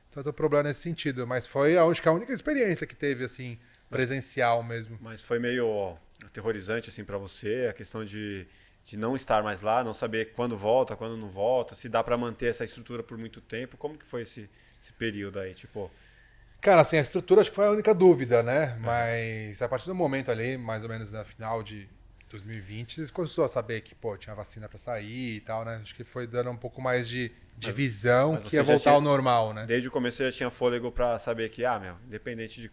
tanto 0.09 0.33
problema 0.33 0.63
nesse 0.63 0.79
sentido. 0.79 1.27
Mas 1.27 1.45
foi, 1.45 1.77
acho 1.77 2.01
que 2.01 2.07
a 2.07 2.11
única 2.13 2.31
experiência 2.31 2.87
que 2.87 2.95
teve, 2.95 3.25
assim, 3.25 3.59
presencial 3.89 4.63
mesmo. 4.63 4.97
Mas 5.01 5.21
foi 5.21 5.39
meio 5.39 5.97
aterrorizante, 6.25 6.89
assim, 6.89 7.03
para 7.03 7.17
você, 7.17 7.67
a 7.69 7.73
questão 7.73 8.05
de, 8.05 8.47
de 8.85 8.95
não 8.95 9.13
estar 9.13 9.43
mais 9.43 9.61
lá, 9.61 9.83
não 9.83 9.93
saber 9.93 10.31
quando 10.31 10.55
volta, 10.55 10.95
quando 10.95 11.17
não 11.17 11.29
volta, 11.29 11.75
se 11.75 11.89
dá 11.89 12.01
para 12.01 12.17
manter 12.17 12.47
essa 12.47 12.63
estrutura 12.63 13.03
por 13.03 13.17
muito 13.17 13.41
tempo. 13.41 13.75
Como 13.75 13.97
que 13.97 14.05
foi 14.05 14.21
esse, 14.21 14.49
esse 14.81 14.93
período 14.93 15.37
aí, 15.37 15.53
tipo... 15.53 15.91
Cara, 16.61 16.79
assim, 16.79 16.95
a 16.95 17.01
estrutura 17.01 17.41
acho 17.41 17.49
que 17.49 17.57
foi 17.57 17.65
a 17.65 17.71
única 17.71 17.93
dúvida, 17.93 18.41
né? 18.41 18.77
Mas 18.79 19.61
a 19.61 19.67
partir 19.67 19.87
do 19.87 19.93
momento 19.93 20.31
ali, 20.31 20.57
mais 20.57 20.81
ou 20.83 20.87
menos 20.87 21.11
na 21.11 21.25
final 21.25 21.61
de 21.61 21.89
2020, 22.33 23.11
começou 23.11 23.43
a 23.43 23.47
saber 23.47 23.81
que, 23.81 23.93
pô, 23.95 24.17
tinha 24.17 24.35
vacina 24.35 24.67
para 24.67 24.77
sair 24.77 25.35
e 25.35 25.39
tal, 25.39 25.63
né? 25.63 25.79
Acho 25.81 25.95
que 25.95 26.03
foi 26.03 26.27
dando 26.27 26.49
um 26.49 26.57
pouco 26.57 26.81
mais 26.81 27.07
de, 27.07 27.29
de 27.57 27.67
Mas- 27.67 27.75
visão 27.75 28.33
mas 28.33 28.43
que 28.43 28.55
ia 28.55 28.63
voltar 28.63 28.81
tinha- 28.81 28.93
ao 28.95 29.01
normal, 29.01 29.53
né? 29.53 29.65
Desde 29.65 29.87
o 29.87 29.91
começo 29.91 30.23
já 30.23 30.31
tinha 30.31 30.49
fôlego 30.49 30.91
para 30.91 31.17
saber 31.19 31.49
que, 31.49 31.63
ah, 31.65 31.79
meu, 31.79 31.95
independente 32.05 32.59
de 32.61 32.71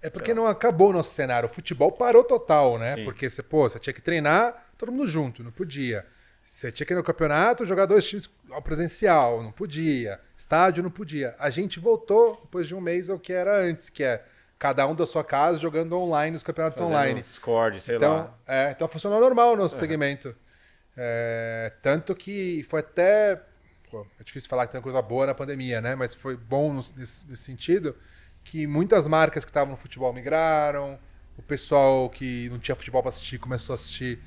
É 0.00 0.10
porque 0.10 0.34
não 0.34 0.46
acabou 0.46 0.90
o 0.90 0.92
nosso 0.92 1.14
cenário. 1.14 1.48
O 1.48 1.52
futebol 1.52 1.92
parou 1.92 2.24
total, 2.24 2.78
né? 2.78 2.94
Sim. 2.96 3.04
Porque 3.04 3.28
você, 3.30 3.42
pô, 3.42 3.68
você 3.68 3.78
tinha 3.78 3.92
que 3.94 4.00
treinar 4.00 4.70
todo 4.76 4.90
mundo 4.90 5.06
junto, 5.06 5.44
não 5.44 5.52
podia. 5.52 6.04
Você 6.44 6.72
tinha 6.72 6.84
que 6.84 6.92
ir 6.92 6.96
no 6.96 7.04
campeonato 7.04 7.64
jogar 7.64 7.86
dois 7.86 8.04
times 8.04 8.28
ao 8.50 8.60
presencial, 8.60 9.42
não 9.44 9.52
podia. 9.52 10.18
Estádio 10.36 10.82
não 10.82 10.90
podia. 10.90 11.36
A 11.38 11.50
gente 11.50 11.78
voltou 11.78 12.40
depois 12.42 12.66
de 12.66 12.74
um 12.74 12.80
mês 12.80 13.08
ao 13.08 13.16
que 13.18 13.32
era 13.32 13.56
antes, 13.60 13.88
que 13.88 14.02
é 14.02 14.24
cada 14.62 14.86
um 14.86 14.94
da 14.94 15.04
sua 15.04 15.24
casa 15.24 15.58
jogando 15.58 15.98
online 15.98 16.36
os 16.36 16.42
campeonatos 16.44 16.78
fazendo 16.78 16.94
online. 16.94 17.22
Discord, 17.22 17.80
sei 17.80 17.96
Então, 17.96 18.14
lá. 18.14 18.38
é, 18.46 18.70
então 18.70 18.86
funcionou 18.86 19.20
normal 19.20 19.54
o 19.54 19.56
nosso 19.56 19.76
segmento. 19.76 20.36
É, 20.96 21.72
tanto 21.82 22.14
que 22.14 22.62
foi 22.70 22.78
até. 22.78 23.42
pô, 23.90 24.06
é 24.20 24.22
difícil 24.22 24.48
falar 24.48 24.68
que 24.68 24.72
tem 24.72 24.80
coisa 24.80 25.02
boa 25.02 25.26
na 25.26 25.34
pandemia, 25.34 25.80
né? 25.80 25.96
Mas 25.96 26.14
foi 26.14 26.36
bom 26.36 26.72
nesse, 26.74 26.94
nesse 27.28 27.36
sentido 27.42 27.96
que 28.44 28.64
muitas 28.68 29.08
marcas 29.08 29.44
que 29.44 29.50
estavam 29.50 29.72
no 29.72 29.76
futebol 29.76 30.12
migraram, 30.12 30.96
o 31.36 31.42
pessoal 31.42 32.08
que 32.08 32.48
não 32.48 32.60
tinha 32.60 32.76
futebol 32.76 33.02
para 33.02 33.08
assistir 33.08 33.40
começou 33.40 33.72
a 33.72 33.76
assistir 33.76 34.20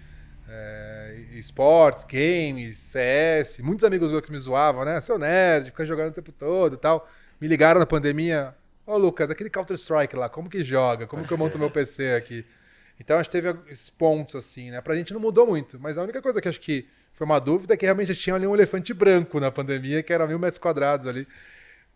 é, 0.49 1.15
esportes, 1.31 2.03
games, 2.03 2.77
CS. 2.77 3.59
Muitos 3.59 3.85
amigos 3.85 4.11
meus 4.11 4.21
que 4.21 4.33
me 4.33 4.37
zoavam, 4.37 4.83
né? 4.83 4.99
Seu 4.99 5.17
nerd, 5.17 5.67
fica 5.67 5.85
jogando 5.85 6.09
o 6.09 6.13
tempo 6.13 6.33
todo 6.33 6.73
e 6.73 6.77
tal. 6.77 7.07
Me 7.39 7.47
ligaram 7.47 7.79
na 7.79 7.85
pandemia. 7.85 8.53
Ô, 8.85 8.97
Lucas, 8.97 9.31
aquele 9.31 9.49
Counter-Strike 9.49 10.15
lá, 10.15 10.29
como 10.29 10.49
que 10.49 10.63
joga? 10.63 11.07
Como 11.07 11.25
que 11.25 11.33
eu 11.33 11.37
monto 11.37 11.57
meu 11.57 11.71
PC 11.71 12.13
aqui? 12.13 12.45
Então, 12.99 13.17
acho 13.17 13.29
que 13.29 13.41
teve 13.41 13.57
esses 13.69 13.89
pontos, 13.89 14.35
assim, 14.35 14.71
né? 14.71 14.79
Pra 14.81 14.95
gente 14.95 15.13
não 15.13 15.19
mudou 15.19 15.47
muito. 15.47 15.79
Mas 15.79 15.97
a 15.97 16.03
única 16.03 16.21
coisa 16.21 16.39
que 16.39 16.47
acho 16.47 16.59
que 16.59 16.87
foi 17.11 17.25
uma 17.25 17.39
dúvida 17.39 17.73
é 17.73 17.77
que 17.77 17.85
realmente 17.85 18.13
tinha 18.15 18.35
ali 18.35 18.45
um 18.45 18.53
elefante 18.53 18.93
branco 18.93 19.39
na 19.39 19.51
pandemia, 19.51 20.03
que 20.03 20.13
era 20.13 20.27
mil 20.27 20.37
metros 20.37 20.59
quadrados 20.59 21.07
ali. 21.07 21.27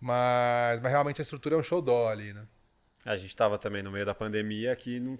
Mas, 0.02 0.82
mas 0.82 0.92
realmente 0.92 1.22
a 1.22 1.24
estrutura 1.24 1.56
é 1.56 1.58
um 1.58 1.64
show 1.64 1.82
dó 1.82 2.10
ali, 2.10 2.34
né? 2.34 2.48
A 3.06 3.16
gente 3.16 3.36
tava 3.36 3.58
também 3.58 3.84
no 3.84 3.92
meio 3.92 4.06
da 4.06 4.16
pandemia 4.16 4.76
que 4.76 5.00
não 5.00 5.18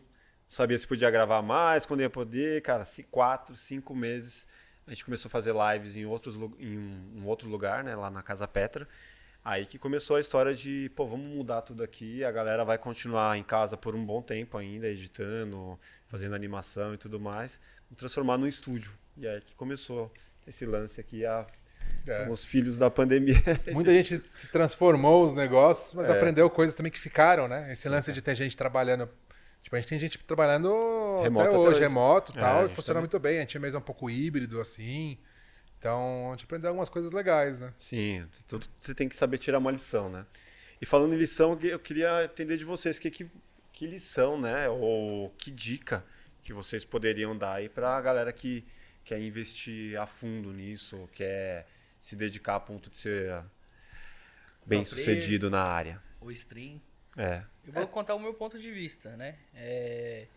sabia 0.48 0.78
se 0.78 0.88
podia 0.88 1.10
gravar 1.12 1.42
mais, 1.42 1.86
quando 1.86 2.02
ia 2.02 2.10
poder, 2.10 2.62
cara, 2.62 2.86
quatro, 3.12 3.56
cinco 3.56 3.96
meses. 3.96 4.48
A 4.88 4.92
gente 4.92 5.06
começou 5.06 5.30
a 5.30 5.32
fazer 5.32 5.54
lives 5.54 5.96
em, 5.96 6.06
outros, 6.06 6.36
em 6.58 6.78
um 7.16 7.26
outro 7.26 7.48
lugar, 7.48 7.84
né, 7.84 7.96
lá 7.96 8.10
na 8.10 8.24
Casa 8.24 8.48
Petra. 8.48 8.88
Aí 9.44 9.66
que 9.66 9.80
começou 9.80 10.18
a 10.18 10.20
história 10.20 10.54
de, 10.54 10.92
pô, 10.96 11.08
vamos 11.08 11.26
mudar 11.28 11.62
tudo 11.62 11.82
aqui, 11.84 12.24
a 12.24 12.32
galera 12.32 12.64
vai 12.66 12.78
continuar 12.78 13.38
em 13.38 13.44
casa 13.44 13.78
por 13.78 13.96
um 13.96 14.06
bom 14.06 14.22
tempo 14.22 14.58
ainda, 14.58 14.88
editando, 14.88 15.80
fazendo 16.08 16.36
animação 16.36 16.94
e 16.94 16.98
tudo 16.98 17.20
mais, 17.20 17.60
transformar 17.96 18.38
num 18.38 18.46
estúdio. 18.48 18.92
E 19.18 19.28
aí 19.28 19.42
que 19.42 19.56
começou 19.56 20.12
esse 20.46 20.66
lance 20.66 21.00
aqui, 21.00 21.26
a, 21.26 21.48
É. 22.08 22.24
somos 22.24 22.44
filhos 22.46 22.78
da 22.78 22.90
pandemia. 22.92 23.36
Muita 23.74 23.92
gente 23.92 24.22
se 24.34 24.48
transformou 24.50 25.24
os 25.26 25.34
negócios, 25.34 25.94
mas 25.94 26.10
É. 26.10 26.12
aprendeu 26.12 26.50
coisas 26.50 26.76
também 26.76 26.92
que 26.92 27.00
ficaram, 27.00 27.48
né? 27.48 27.72
Esse 27.72 27.88
lance 27.90 28.12
de 28.14 28.22
ter 28.22 28.36
gente 28.36 28.56
trabalhando. 28.58 29.10
Tipo, 29.64 29.76
a 29.76 29.80
gente 29.80 29.90
tem 29.90 30.00
gente 30.00 30.18
trabalhando 30.20 31.22
Remoto 31.22 31.48
até 31.48 31.50
até 31.50 31.58
hoje, 31.58 31.70
hoje. 31.70 31.80
remoto 31.82 32.32
e 32.34 32.38
É, 32.38 32.42
tal, 32.42 32.66
e 32.66 32.70
funciona 32.70 33.00
também. 33.00 33.02
muito 33.02 33.20
bem. 33.20 33.38
A 33.38 33.42
gente 33.42 33.58
mesmo 33.60 33.78
é 33.78 33.80
um 33.80 33.84
pouco 33.84 34.10
híbrido, 34.10 34.60
assim. 34.62 35.18
Então, 35.80 36.28
a 36.28 36.32
gente 36.32 36.44
aprendeu 36.44 36.70
algumas 36.70 36.90
coisas 36.90 37.12
legais, 37.14 37.62
né? 37.62 37.74
Sim, 37.80 38.28
tudo 38.48 38.68
você 38.80 38.94
tem 38.94 39.08
que 39.08 39.16
saber 39.16 39.38
tirar 39.38 39.60
uma 39.60 39.72
lição, 39.72 40.10
né? 40.10 40.26
E 40.82 40.86
falando 40.86 41.14
em 41.14 41.18
lição, 41.18 41.58
eu 41.62 41.80
queria 41.80 42.26
entender 42.26 42.58
de 42.58 42.66
vocês 42.66 43.00
que, 43.00 43.10
que, 43.10 43.32
que 43.72 43.88
lição, 43.88 44.40
né? 44.40 44.68
Ou 44.70 45.30
que 45.38 45.50
dica 45.50 46.04
que 46.44 46.52
vocês 46.52 46.84
poderiam 46.84 47.38
dar 47.38 47.56
aí 47.56 47.70
pra 47.70 48.00
galera 48.02 48.34
que 48.34 48.66
quer 49.06 49.20
investir 49.22 50.00
a 50.00 50.06
fundo 50.06 50.52
nisso, 50.52 51.10
quer 51.14 51.66
se 52.02 52.16
dedicar 52.16 52.56
a 52.56 52.60
ponto 52.60 52.90
de 52.90 52.98
ser 52.98 53.44
bem 54.66 54.84
sucedido 54.84 55.50
na 55.50 55.64
área. 55.64 56.02
O 56.20 56.30
stream. 56.32 56.82
É. 57.18 57.44
Eu 57.66 57.74
vou 57.74 57.88
contar 57.88 58.16
o 58.16 58.20
meu 58.20 58.34
ponto 58.34 58.60
de 58.60 58.72
vista, 58.72 59.16
né? 59.16 59.36
É, 59.56 60.28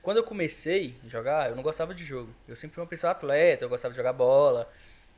Quando 0.00 0.18
eu 0.18 0.24
comecei 0.24 0.94
a 1.04 1.08
jogar, 1.08 1.50
eu 1.50 1.56
não 1.56 1.62
gostava 1.62 1.94
de 1.94 2.04
jogo. 2.04 2.34
Eu 2.46 2.56
sempre 2.56 2.74
fui 2.74 2.82
uma 2.82 2.88
pessoa 2.88 3.10
atleta, 3.10 3.64
eu 3.64 3.68
gostava 3.68 3.92
de 3.92 3.96
jogar 3.96 4.12
bola. 4.12 4.70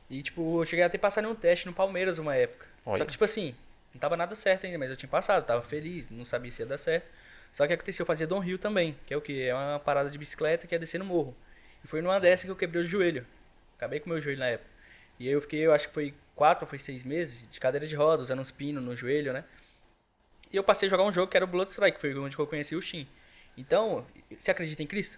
E, 0.09 0.21
tipo, 0.21 0.61
eu 0.61 0.65
cheguei 0.65 0.85
a 0.85 0.89
ter 0.89 0.97
passado 0.97 1.25
em 1.25 1.31
um 1.31 1.35
teste 1.35 1.65
no 1.65 1.73
Palmeiras 1.73 2.17
uma 2.17 2.35
época. 2.35 2.67
Olha. 2.85 2.97
Só 2.99 3.05
que, 3.05 3.11
tipo 3.11 3.23
assim, 3.23 3.55
não 3.93 3.99
tava 3.99 4.15
nada 4.15 4.35
certo 4.35 4.65
ainda, 4.65 4.77
mas 4.77 4.89
eu 4.89 4.95
tinha 4.95 5.09
passado, 5.09 5.45
tava 5.45 5.61
feliz, 5.61 6.09
não 6.09 6.25
sabia 6.25 6.51
se 6.51 6.61
ia 6.61 6.65
dar 6.65 6.77
certo. 6.77 7.07
Só 7.51 7.65
que 7.65 7.73
aconteceu, 7.73 8.03
eu 8.03 8.07
fazia 8.07 8.27
downhill 8.27 8.59
também, 8.59 8.97
que 9.05 9.13
é 9.13 9.17
o 9.17 9.21
quê? 9.21 9.45
É 9.47 9.55
uma 9.55 9.79
parada 9.79 10.09
de 10.09 10.17
bicicleta 10.17 10.67
que 10.67 10.75
é 10.75 10.77
descer 10.77 10.97
no 10.97 11.05
morro. 11.05 11.35
E 11.83 11.87
foi 11.87 12.01
numa 12.01 12.19
dessa 12.19 12.45
que 12.45 12.51
eu 12.51 12.55
quebrei 12.55 12.81
o 12.81 12.85
joelho. 12.85 13.25
Acabei 13.77 13.99
com 13.99 14.07
o 14.07 14.13
meu 14.13 14.19
joelho 14.19 14.39
na 14.39 14.47
época. 14.47 14.69
E 15.17 15.27
aí 15.27 15.33
eu 15.33 15.41
fiquei, 15.41 15.61
eu 15.61 15.73
acho 15.73 15.87
que 15.87 15.93
foi 15.93 16.13
quatro 16.35 16.65
ou 16.65 16.69
foi 16.69 16.77
seis 16.77 17.03
meses 17.03 17.47
de 17.49 17.59
cadeira 17.59 17.87
de 17.87 17.95
roda, 17.95 18.21
usando 18.21 18.39
uns 18.39 18.51
pinos 18.51 18.83
no 18.83 18.95
joelho, 18.95 19.31
né? 19.31 19.45
E 20.51 20.57
eu 20.57 20.63
passei 20.63 20.87
a 20.87 20.89
jogar 20.89 21.05
um 21.05 21.11
jogo 21.11 21.31
que 21.31 21.37
era 21.37 21.45
o 21.45 21.47
Blood 21.47 21.71
Strike, 21.71 21.99
foi 21.99 22.13
onde 22.15 22.35
que 22.35 22.41
eu 22.41 22.47
conheci 22.47 22.75
o 22.75 22.81
Shin. 22.81 23.07
Então, 23.57 24.05
você 24.37 24.51
acredita 24.51 24.83
em 24.83 24.87
Cristo? 24.87 25.17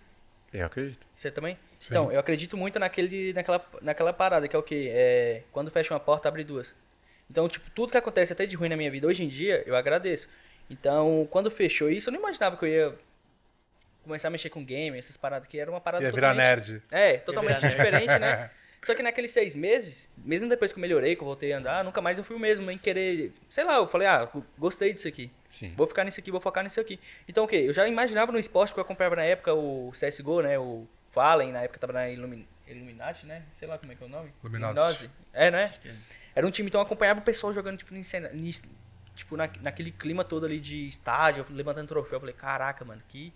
Eu 0.53 0.65
acredito. 0.65 1.05
Você 1.15 1.29
também? 1.29 1.57
Sim. 1.79 1.89
Então, 1.91 2.11
eu 2.11 2.19
acredito 2.19 2.55
muito 2.57 2.79
naquele, 2.79 3.33
naquela, 3.33 3.65
naquela 3.81 4.13
parada, 4.13 4.47
que 4.47 4.55
é 4.55 4.59
o 4.59 4.63
quê? 4.63 4.89
É, 4.91 5.41
quando 5.51 5.69
fecha 5.69 5.93
uma 5.93 5.99
porta, 5.99 6.27
abre 6.27 6.43
duas. 6.43 6.75
Então, 7.29 7.47
tipo, 7.49 7.69
tudo 7.71 7.91
que 7.91 7.97
acontece 7.97 8.31
até 8.33 8.45
de 8.45 8.55
ruim 8.55 8.69
na 8.69 8.77
minha 8.77 8.89
vida 8.89 9.05
hoje 9.07 9.23
em 9.23 9.27
dia, 9.27 9.61
eu 9.65 9.75
agradeço. 9.75 10.29
Então, 10.69 11.27
quando 11.29 11.51
fechou 11.51 11.89
isso, 11.89 12.09
eu 12.09 12.13
não 12.13 12.19
imaginava 12.19 12.55
que 12.57 12.65
eu 12.65 12.69
ia 12.69 12.95
começar 14.03 14.29
a 14.29 14.31
mexer 14.31 14.49
com 14.49 14.63
game, 14.63 14.97
essas 14.97 15.17
paradas, 15.17 15.47
que 15.47 15.59
era 15.59 15.69
uma 15.69 15.81
parada 15.81 16.03
Ia 16.05 16.11
virar 16.11 16.29
totalmente- 16.33 16.71
nerd. 16.71 16.83
É, 16.89 17.17
totalmente 17.17 17.67
diferente, 17.67 18.19
né? 18.19 18.49
Só 18.83 18.95
que 18.95 19.03
naqueles 19.03 19.31
seis 19.31 19.53
meses, 19.55 20.07
mesmo 20.17 20.47
depois 20.47 20.71
que 20.71 20.79
eu 20.79 20.81
melhorei, 20.81 21.15
que 21.15 21.21
eu 21.21 21.25
voltei 21.25 21.51
a 21.51 21.57
andar, 21.57 21.83
nunca 21.83 21.99
mais 21.99 22.17
eu 22.17 22.23
fui 22.23 22.35
o 22.35 22.39
mesmo 22.39 22.71
em 22.71 22.77
querer. 22.77 23.33
Sei 23.49 23.63
lá, 23.63 23.75
eu 23.75 23.87
falei, 23.87 24.07
ah, 24.07 24.29
gostei 24.57 24.93
disso 24.93 25.07
aqui. 25.07 25.29
Sim. 25.51 25.73
Vou 25.75 25.87
ficar 25.87 26.03
nisso 26.03 26.19
aqui, 26.19 26.29
vou 26.31 26.39
focar 26.41 26.63
nisso 26.63 26.79
aqui. 26.79 26.99
Então 27.27 27.43
o 27.43 27.47
quê? 27.47 27.55
Eu 27.57 27.73
já 27.73 27.87
imaginava 27.87 28.31
no 28.31 28.39
esporte 28.39 28.73
que 28.73 28.79
eu 28.79 28.83
acompanhava 28.83 29.15
na 29.15 29.23
época 29.23 29.53
o 29.53 29.91
CSGO, 29.91 30.41
né? 30.41 30.59
O 30.59 30.85
Fallen, 31.11 31.51
na 31.51 31.61
época 31.63 31.79
tava 31.79 31.93
na 31.93 32.09
Illumin... 32.09 32.47
Illuminati, 32.67 33.25
né? 33.25 33.43
Sei 33.53 33.65
lá 33.67 33.77
como 33.77 33.91
é 33.93 33.95
que 33.95 34.03
é 34.03 34.05
o 34.05 34.09
nome. 34.09 34.31
Luminosity. 34.43 35.09
É, 35.33 35.49
né? 35.49 35.73
Era 36.35 36.45
um 36.45 36.51
time, 36.51 36.67
então 36.69 36.81
eu 36.81 36.85
acompanhava 36.85 37.19
o 37.21 37.23
pessoal 37.23 37.53
jogando, 37.53 37.77
tipo, 37.77 37.95
em 37.95 38.03
cena- 38.03 38.29
nis- 38.29 38.61
tipo 39.15 39.37
na, 39.37 39.49
naquele 39.61 39.89
clima 39.89 40.23
todo 40.25 40.45
ali 40.45 40.59
de 40.59 40.85
estádio, 40.87 41.45
levantando 41.49 41.87
troféu. 41.87 42.17
Eu 42.17 42.19
falei, 42.19 42.35
caraca, 42.35 42.83
mano, 42.83 43.01
que. 43.07 43.33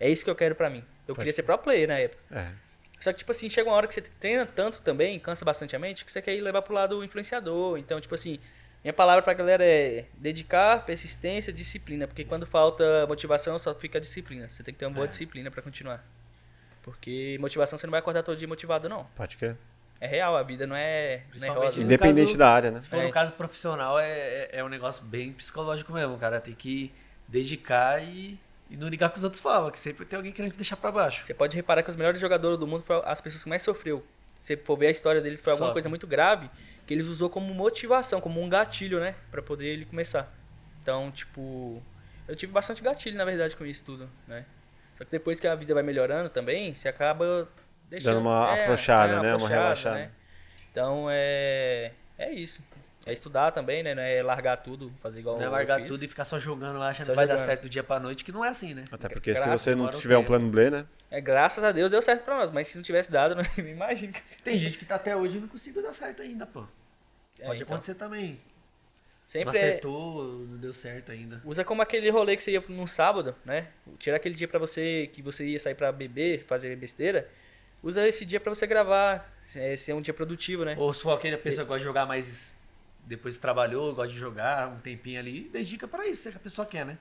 É 0.00 0.08
isso 0.08 0.24
que 0.24 0.30
eu 0.30 0.34
quero 0.34 0.54
pra 0.54 0.68
mim. 0.70 0.82
Eu 1.06 1.14
queria 1.14 1.32
ser 1.32 1.42
pro 1.42 1.56
player 1.58 1.86
na 1.86 1.98
época. 1.98 2.20
É. 2.30 2.50
Só 2.98 3.12
que, 3.12 3.18
tipo 3.18 3.30
assim, 3.30 3.50
chega 3.50 3.68
uma 3.68 3.76
hora 3.76 3.86
que 3.86 3.94
você 3.94 4.00
treina 4.00 4.46
tanto 4.46 4.80
também, 4.80 5.18
cansa 5.18 5.44
bastante 5.44 5.76
a 5.76 5.78
mente, 5.78 6.04
que 6.04 6.10
você 6.10 6.22
quer 6.22 6.34
ir 6.34 6.40
levar 6.40 6.62
pro 6.62 6.72
lado 6.74 7.04
influenciador. 7.04 7.76
Então, 7.78 8.00
tipo 8.00 8.14
assim, 8.14 8.38
minha 8.84 8.92
palavra 8.92 9.22
pra 9.22 9.32
galera 9.32 9.64
é 9.64 10.06
dedicar, 10.14 10.84
persistência, 10.84 11.52
disciplina. 11.52 12.06
Porque 12.06 12.24
quando 12.24 12.44
falta 12.46 13.06
motivação, 13.06 13.58
só 13.58 13.74
fica 13.74 13.98
a 13.98 14.00
disciplina. 14.00 14.48
Você 14.48 14.62
tem 14.62 14.74
que 14.74 14.78
ter 14.80 14.86
uma 14.86 14.94
boa 14.94 15.06
disciplina 15.08 15.50
pra 15.50 15.62
continuar. 15.62 16.04
Porque 16.82 17.36
motivação 17.40 17.78
você 17.78 17.86
não 17.86 17.92
vai 17.92 18.00
acordar 18.00 18.22
todo 18.22 18.36
dia 18.36 18.48
motivado, 18.48 18.88
não. 18.88 19.04
Pode 19.14 19.36
crer. 19.36 19.56
É 20.00 20.06
real, 20.08 20.36
a 20.36 20.42
vida 20.42 20.66
não 20.66 20.74
é, 20.74 21.22
não 21.40 21.46
é 21.46 21.50
rosa. 21.50 21.80
Independente 21.80 22.26
caso- 22.28 22.38
da 22.38 22.52
área, 22.52 22.70
né? 22.72 22.80
Se 22.80 22.88
for 22.88 22.96
É. 22.98 23.04
no 23.04 23.12
caso 23.12 23.32
profissional, 23.34 24.00
é, 24.00 24.08
é, 24.10 24.50
é 24.54 24.64
um 24.64 24.68
negócio 24.68 25.04
bem 25.04 25.32
psicológico 25.32 25.92
mesmo, 25.92 26.18
cara. 26.18 26.40
Tem 26.40 26.54
que 26.54 26.92
dedicar 27.28 28.02
e, 28.02 28.36
e 28.68 28.76
não 28.76 28.88
ligar 28.88 29.10
com 29.10 29.16
os 29.16 29.22
outros 29.22 29.40
falam, 29.40 29.70
que 29.70 29.78
sempre 29.78 30.04
tem 30.04 30.16
alguém 30.16 30.32
querendo 30.32 30.50
te 30.50 30.56
deixar 30.58 30.76
pra 30.76 30.90
baixo. 30.90 31.22
Você 31.22 31.32
pode 31.32 31.54
reparar 31.54 31.84
que 31.84 31.90
os 31.90 31.94
melhores 31.94 32.18
jogadores 32.20 32.58
do 32.58 32.66
mundo 32.66 32.82
foram 32.82 33.02
as 33.06 33.20
pessoas 33.20 33.44
que 33.44 33.48
mais 33.48 33.62
sofreu. 33.62 34.04
Se 34.42 34.48
você 34.48 34.56
for 34.56 34.76
ver 34.76 34.88
a 34.88 34.90
história 34.90 35.20
deles, 35.20 35.40
foi 35.40 35.52
alguma 35.52 35.68
Sofre. 35.68 35.74
coisa 35.74 35.88
muito 35.88 36.04
grave 36.04 36.50
que 36.84 36.92
eles 36.92 37.06
usou 37.06 37.30
como 37.30 37.54
motivação, 37.54 38.20
como 38.20 38.42
um 38.42 38.48
gatilho, 38.48 38.98
né? 38.98 39.14
Pra 39.30 39.40
poder 39.40 39.66
ele 39.66 39.84
começar. 39.84 40.34
Então, 40.82 41.12
tipo, 41.12 41.80
eu 42.26 42.34
tive 42.34 42.52
bastante 42.52 42.82
gatilho, 42.82 43.16
na 43.16 43.24
verdade, 43.24 43.54
com 43.54 43.64
isso 43.64 43.84
tudo, 43.84 44.10
né? 44.26 44.44
Só 44.98 45.04
que 45.04 45.12
depois 45.12 45.38
que 45.38 45.46
a 45.46 45.54
vida 45.54 45.72
vai 45.72 45.84
melhorando 45.84 46.28
também, 46.28 46.74
você 46.74 46.88
acaba 46.88 47.48
deixando... 47.88 48.14
Dando 48.14 48.22
uma 48.22 48.56
é, 48.56 48.62
afrouxada, 48.62 49.12
é, 49.12 49.20
né? 49.20 49.36
Uma 49.36 49.48
relaxada. 49.48 50.10
Então, 50.72 51.06
é... 51.08 51.92
É 52.18 52.32
isso. 52.32 52.64
É 53.04 53.12
estudar 53.12 53.50
também, 53.50 53.82
né? 53.82 53.94
Não 53.94 54.02
é 54.02 54.22
largar 54.22 54.56
tudo, 54.58 54.92
fazer 55.02 55.18
igual 55.20 55.36
Não 55.36 55.42
é 55.42 55.46
eu 55.46 55.50
largar 55.50 55.80
fiz. 55.80 55.88
tudo 55.88 56.04
e 56.04 56.08
ficar 56.08 56.24
só 56.24 56.38
jogando, 56.38 56.80
achando 56.82 57.06
Só 57.06 57.12
que 57.12 57.16
vai 57.16 57.26
dar 57.26 57.34
jogando. 57.34 57.46
certo 57.46 57.62
do 57.62 57.68
dia 57.68 57.82
pra 57.82 57.98
noite, 57.98 58.24
que 58.24 58.30
não 58.30 58.44
é 58.44 58.48
assim, 58.48 58.74
né? 58.74 58.84
Até 58.92 59.08
porque 59.08 59.34
se 59.34 59.40
Graças, 59.44 59.60
você 59.60 59.74
não 59.74 59.88
tiver 59.90 60.16
um 60.16 60.24
plano 60.24 60.48
B, 60.48 60.70
né? 60.70 60.86
É, 61.10 61.20
graças 61.20 61.64
a 61.64 61.72
Deus 61.72 61.90
deu 61.90 62.00
certo 62.00 62.22
pra 62.24 62.36
nós, 62.36 62.50
mas 62.50 62.68
se 62.68 62.76
não 62.76 62.82
tivesse 62.82 63.10
dado, 63.10 63.34
não 63.34 63.44
me 63.64 63.72
imagino. 63.72 64.12
Tem 64.44 64.56
gente 64.56 64.78
que 64.78 64.84
tá 64.84 64.94
até 64.94 65.16
hoje 65.16 65.38
e 65.38 65.40
não 65.40 65.48
conseguiu 65.48 65.82
dar 65.82 65.92
certo 65.92 66.22
ainda, 66.22 66.46
pô. 66.46 66.60
É, 67.40 67.46
Pode 67.46 67.62
então, 67.62 67.74
acontecer 67.74 67.94
também. 67.94 68.40
Sempre 69.26 69.46
não 69.46 69.52
é- 69.54 69.56
acertou, 69.56 70.24
não 70.46 70.58
deu 70.58 70.72
certo 70.72 71.10
ainda. 71.10 71.40
Usa 71.44 71.64
como 71.64 71.80
aquele 71.82 72.08
rolê 72.10 72.36
que 72.36 72.42
você 72.42 72.52
ia 72.52 72.62
num 72.68 72.86
sábado, 72.86 73.34
né? 73.44 73.68
Tirar 73.98 74.16
aquele 74.16 74.34
dia 74.34 74.46
pra 74.46 74.58
você 74.58 75.08
que 75.12 75.22
você 75.22 75.44
ia 75.46 75.58
sair 75.58 75.74
pra 75.74 75.90
beber, 75.90 76.44
fazer 76.44 76.76
besteira. 76.76 77.28
Usa 77.82 78.06
esse 78.06 78.24
dia 78.24 78.38
pra 78.38 78.54
você 78.54 78.66
gravar, 78.66 79.28
é, 79.56 79.74
ser 79.76 79.92
um 79.94 80.00
dia 80.00 80.14
produtivo, 80.14 80.64
né? 80.64 80.76
Ou 80.78 80.92
se 80.92 81.02
for 81.02 81.12
aquele 81.16 81.36
pessoa 81.36 81.64
que 81.64 81.68
gosta 81.68 81.78
de 81.80 81.84
jogar 81.84 82.06
mais. 82.06 82.52
Depois 83.04 83.36
trabalhou, 83.38 83.94
gosta 83.94 84.12
de 84.12 84.18
jogar 84.18 84.68
um 84.68 84.78
tempinho 84.78 85.18
ali, 85.18 85.48
dedica 85.52 85.88
pra 85.88 86.06
isso, 86.06 86.28
é 86.28 86.30
que 86.30 86.36
a 86.36 86.40
pessoa 86.40 86.66
quer, 86.66 86.86
né? 86.86 86.98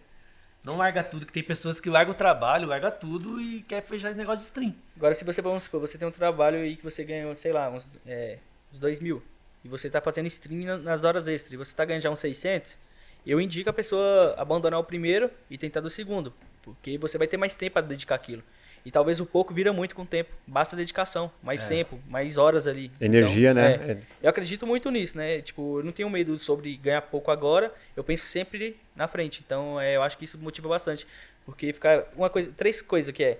Não 0.64 0.78
larga 0.78 1.04
tudo, 1.04 1.26
que 1.26 1.32
tem 1.34 1.44
pessoas 1.44 1.80
que 1.80 1.90
largam 1.90 2.14
o 2.14 2.18
trabalho, 2.18 2.68
larga 2.68 2.92
tudo 2.92 3.42
e 3.42 3.62
quer 3.64 3.82
fechar 3.82 4.14
negócio 4.14 4.40
de 4.40 4.46
stream. 4.46 4.76
Agora, 4.96 5.14
se 5.14 5.24
você, 5.24 5.42
vamos 5.42 5.64
supor, 5.64 5.80
você 5.80 5.98
tem 5.98 6.08
um 6.08 6.12
trabalho 6.12 6.60
aí 6.60 6.76
que 6.76 6.84
você 6.84 7.04
ganha, 7.04 7.34
sei 7.36 7.52
lá, 7.52 7.70
uns, 7.70 7.92
é, 8.06 8.38
uns 8.72 8.78
2 8.80 9.00
mil, 9.00 9.24
e 9.64 9.68
você 9.68 9.90
tá 9.90 10.00
fazendo 10.02 10.28
stream 10.28 10.66
na- 10.66 10.78
nas 10.78 11.04
horas 11.04 11.28
extras, 11.28 11.54
e 11.54 11.58
você 11.58 11.76
tá 11.76 11.84
ganhando 11.86 12.04
já 12.04 12.10
uns 12.12 12.20
600, 12.20 12.78
eu 13.26 13.40
indico 13.42 13.70
a 13.70 13.74
pessoa 13.74 14.36
abandonar 14.38 14.80
o 14.80 14.84
primeiro 14.84 15.32
e 15.50 15.58
tentar 15.58 15.82
do 15.82 15.90
segundo, 15.90 16.34
porque 16.62 16.98
você 16.98 17.18
vai 17.18 17.28
ter 17.28 17.38
mais 17.38 17.56
tempo 17.56 17.78
a 17.80 17.82
dedicar 17.82 18.16
aquilo. 18.16 18.44
E 18.86 18.90
talvez 18.92 19.20
o 19.20 19.26
pouco 19.26 19.54
vira 19.54 19.72
muito 19.72 19.96
com 19.96 20.02
o 20.02 20.06
tempo. 20.06 20.32
Basta 20.48 20.76
dedicação, 20.76 21.32
mais 21.44 21.62
É. 21.64 21.68
tempo, 21.68 22.00
mais 22.08 22.38
horas 22.38 22.66
ali. 22.66 22.92
Energia, 23.00 23.52
Então, 23.52 23.64
né? 23.64 23.74
é. 23.92 24.00
Eu 24.24 24.30
acredito 24.30 24.66
muito 24.66 24.90
nisso, 24.90 25.18
né? 25.18 25.42
Tipo, 25.42 25.80
eu 25.80 25.84
não 25.84 25.92
tenho 25.92 26.10
medo 26.10 26.38
sobre 26.40 26.76
ganhar 26.78 27.02
pouco 27.04 27.30
agora, 27.30 27.74
eu 27.96 28.04
penso 28.04 28.26
sempre 28.26 28.76
na 28.96 29.08
frente. 29.08 29.44
Então, 29.46 29.80
é, 29.80 29.96
eu 29.96 30.02
acho 30.02 30.18
que 30.18 30.26
isso 30.26 30.38
motiva 30.38 30.68
bastante. 30.68 31.06
Porque 31.46 31.72
ficar 31.74 32.06
uma 32.16 32.30
coisa, 32.30 32.52
três 32.56 32.82
coisas 32.82 33.12
que 33.14 33.24
é 33.24 33.40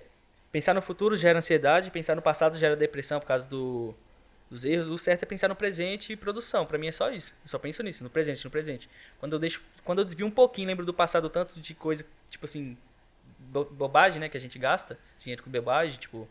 pensar 0.52 0.74
no 0.74 0.82
futuro 0.82 1.16
gera 1.16 1.38
ansiedade, 1.38 1.90
pensar 1.90 2.14
no 2.14 2.22
passado 2.22 2.58
gera 2.58 2.76
depressão 2.76 3.18
por 3.18 3.26
causa 3.26 3.48
do, 3.48 3.94
dos 4.50 4.64
erros. 4.64 4.88
O 4.88 4.96
certo 4.98 5.24
é 5.24 5.26
pensar 5.26 5.48
no 5.48 5.56
presente 5.56 6.12
e 6.12 6.16
produção. 6.16 6.64
Pra 6.66 6.78
mim 6.78 6.86
é 6.86 6.92
só 6.92 7.10
isso. 7.10 7.34
Eu 7.44 7.48
só 7.48 7.58
penso 7.58 7.82
nisso, 7.82 8.04
no 8.04 8.10
presente, 8.10 8.44
no 8.44 8.50
presente. 8.50 8.88
Quando 9.18 9.32
eu 9.32 9.38
deixo, 9.40 9.60
quando 9.84 10.00
eu 10.00 10.04
desvio 10.04 10.26
um 10.26 10.30
pouquinho, 10.30 10.68
lembro 10.68 10.84
do 10.86 10.94
passado 10.94 11.28
tanto 11.28 11.60
de 11.60 11.74
coisa, 11.74 12.04
tipo 12.30 12.44
assim, 12.44 12.76
bo- 13.50 13.64
bobagem, 13.64 14.20
né, 14.20 14.28
que 14.28 14.36
a 14.36 14.40
gente 14.40 14.58
gasta, 14.58 14.98
dinheiro 15.20 15.42
com 15.42 15.50
bobagem, 15.50 15.98
tipo, 15.98 16.28